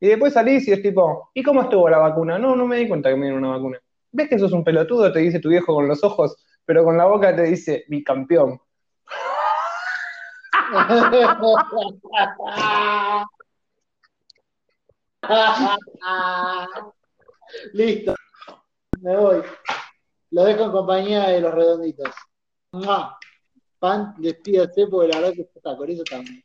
Y 0.00 0.08
después 0.08 0.32
salís 0.32 0.66
y 0.68 0.72
es 0.72 0.80
tipo, 0.80 1.30
¿y 1.34 1.42
cómo 1.42 1.62
estuvo 1.62 1.88
la 1.88 1.98
vacuna? 1.98 2.38
No, 2.38 2.54
no 2.54 2.66
me 2.66 2.76
di 2.76 2.88
cuenta 2.88 3.10
que 3.10 3.16
me 3.16 3.26
dieron 3.26 3.44
una 3.44 3.56
vacuna. 3.56 3.80
¿Ves 4.12 4.28
que 4.28 4.38
sos 4.38 4.52
un 4.52 4.64
pelotudo? 4.64 5.12
Te 5.12 5.20
dice 5.20 5.40
tu 5.40 5.48
viejo 5.50 5.74
con 5.74 5.88
los 5.88 6.02
ojos, 6.04 6.36
pero 6.64 6.84
con 6.84 6.96
la 6.96 7.06
boca 7.06 7.34
te 7.34 7.42
dice, 7.42 7.84
bicampeón. 7.88 8.60
Listo. 17.72 18.14
Me 19.00 19.16
voy. 19.16 19.42
Lo 20.30 20.44
dejo 20.44 20.64
en 20.64 20.72
compañía 20.72 21.28
de 21.28 21.40
los 21.40 21.54
redonditos. 21.54 22.14
¡Mua! 22.72 23.18
Pan, 23.78 24.14
despídase 24.18 24.86
porque 24.88 25.08
la 25.08 25.20
verdad 25.20 25.34
que 25.34 25.42
está 25.54 25.76
con 25.76 25.88
eso 25.88 26.02
también. 26.04 26.44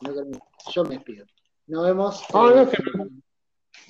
Bueno, 0.00 0.40
yo 0.72 0.84
me 0.84 0.96
despido. 0.96 1.26
Nos 1.66 1.86
vemos. 1.86 2.24
Ah, 2.32 2.50
eh, 2.54 2.78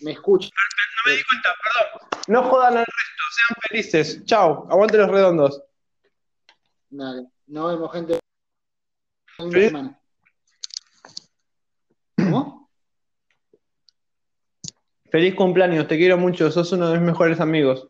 me 0.02 0.12
escucho. 0.12 0.48
No 0.48 1.10
me 1.10 1.16
di 1.16 1.22
cuenta, 1.24 1.48
perdón. 1.62 2.08
No 2.28 2.42
jodan 2.50 2.76
al 2.78 2.84
resto, 2.84 3.22
sean 3.30 3.56
felices. 3.68 4.24
Chao, 4.24 4.66
aguante 4.70 4.98
los 4.98 5.10
redondos. 5.10 5.62
Dale. 6.90 7.28
Nos 7.46 7.72
vemos, 7.72 7.92
gente. 7.92 8.19
Linda 9.50 9.60
Sí. 9.60 9.66
semana. 9.66 10.00
¿Cómo? 12.16 12.70
Feliz 15.10 15.34
cumpleaños, 15.34 15.88
te 15.88 15.96
quiero 15.96 16.16
mucho, 16.16 16.50
sos 16.50 16.70
uno 16.72 16.88
de 16.88 16.98
mis 16.98 17.08
mejores 17.08 17.40
amigos. 17.40 17.88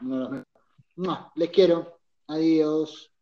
No, 0.00 1.32
les 1.34 1.50
quiero. 1.50 2.00
Adiós. 2.26 3.13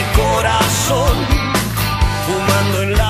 Mi 0.00 0.22
corazón, 0.22 1.14
fumando 2.26 2.82
en 2.82 2.92
la 2.96 3.09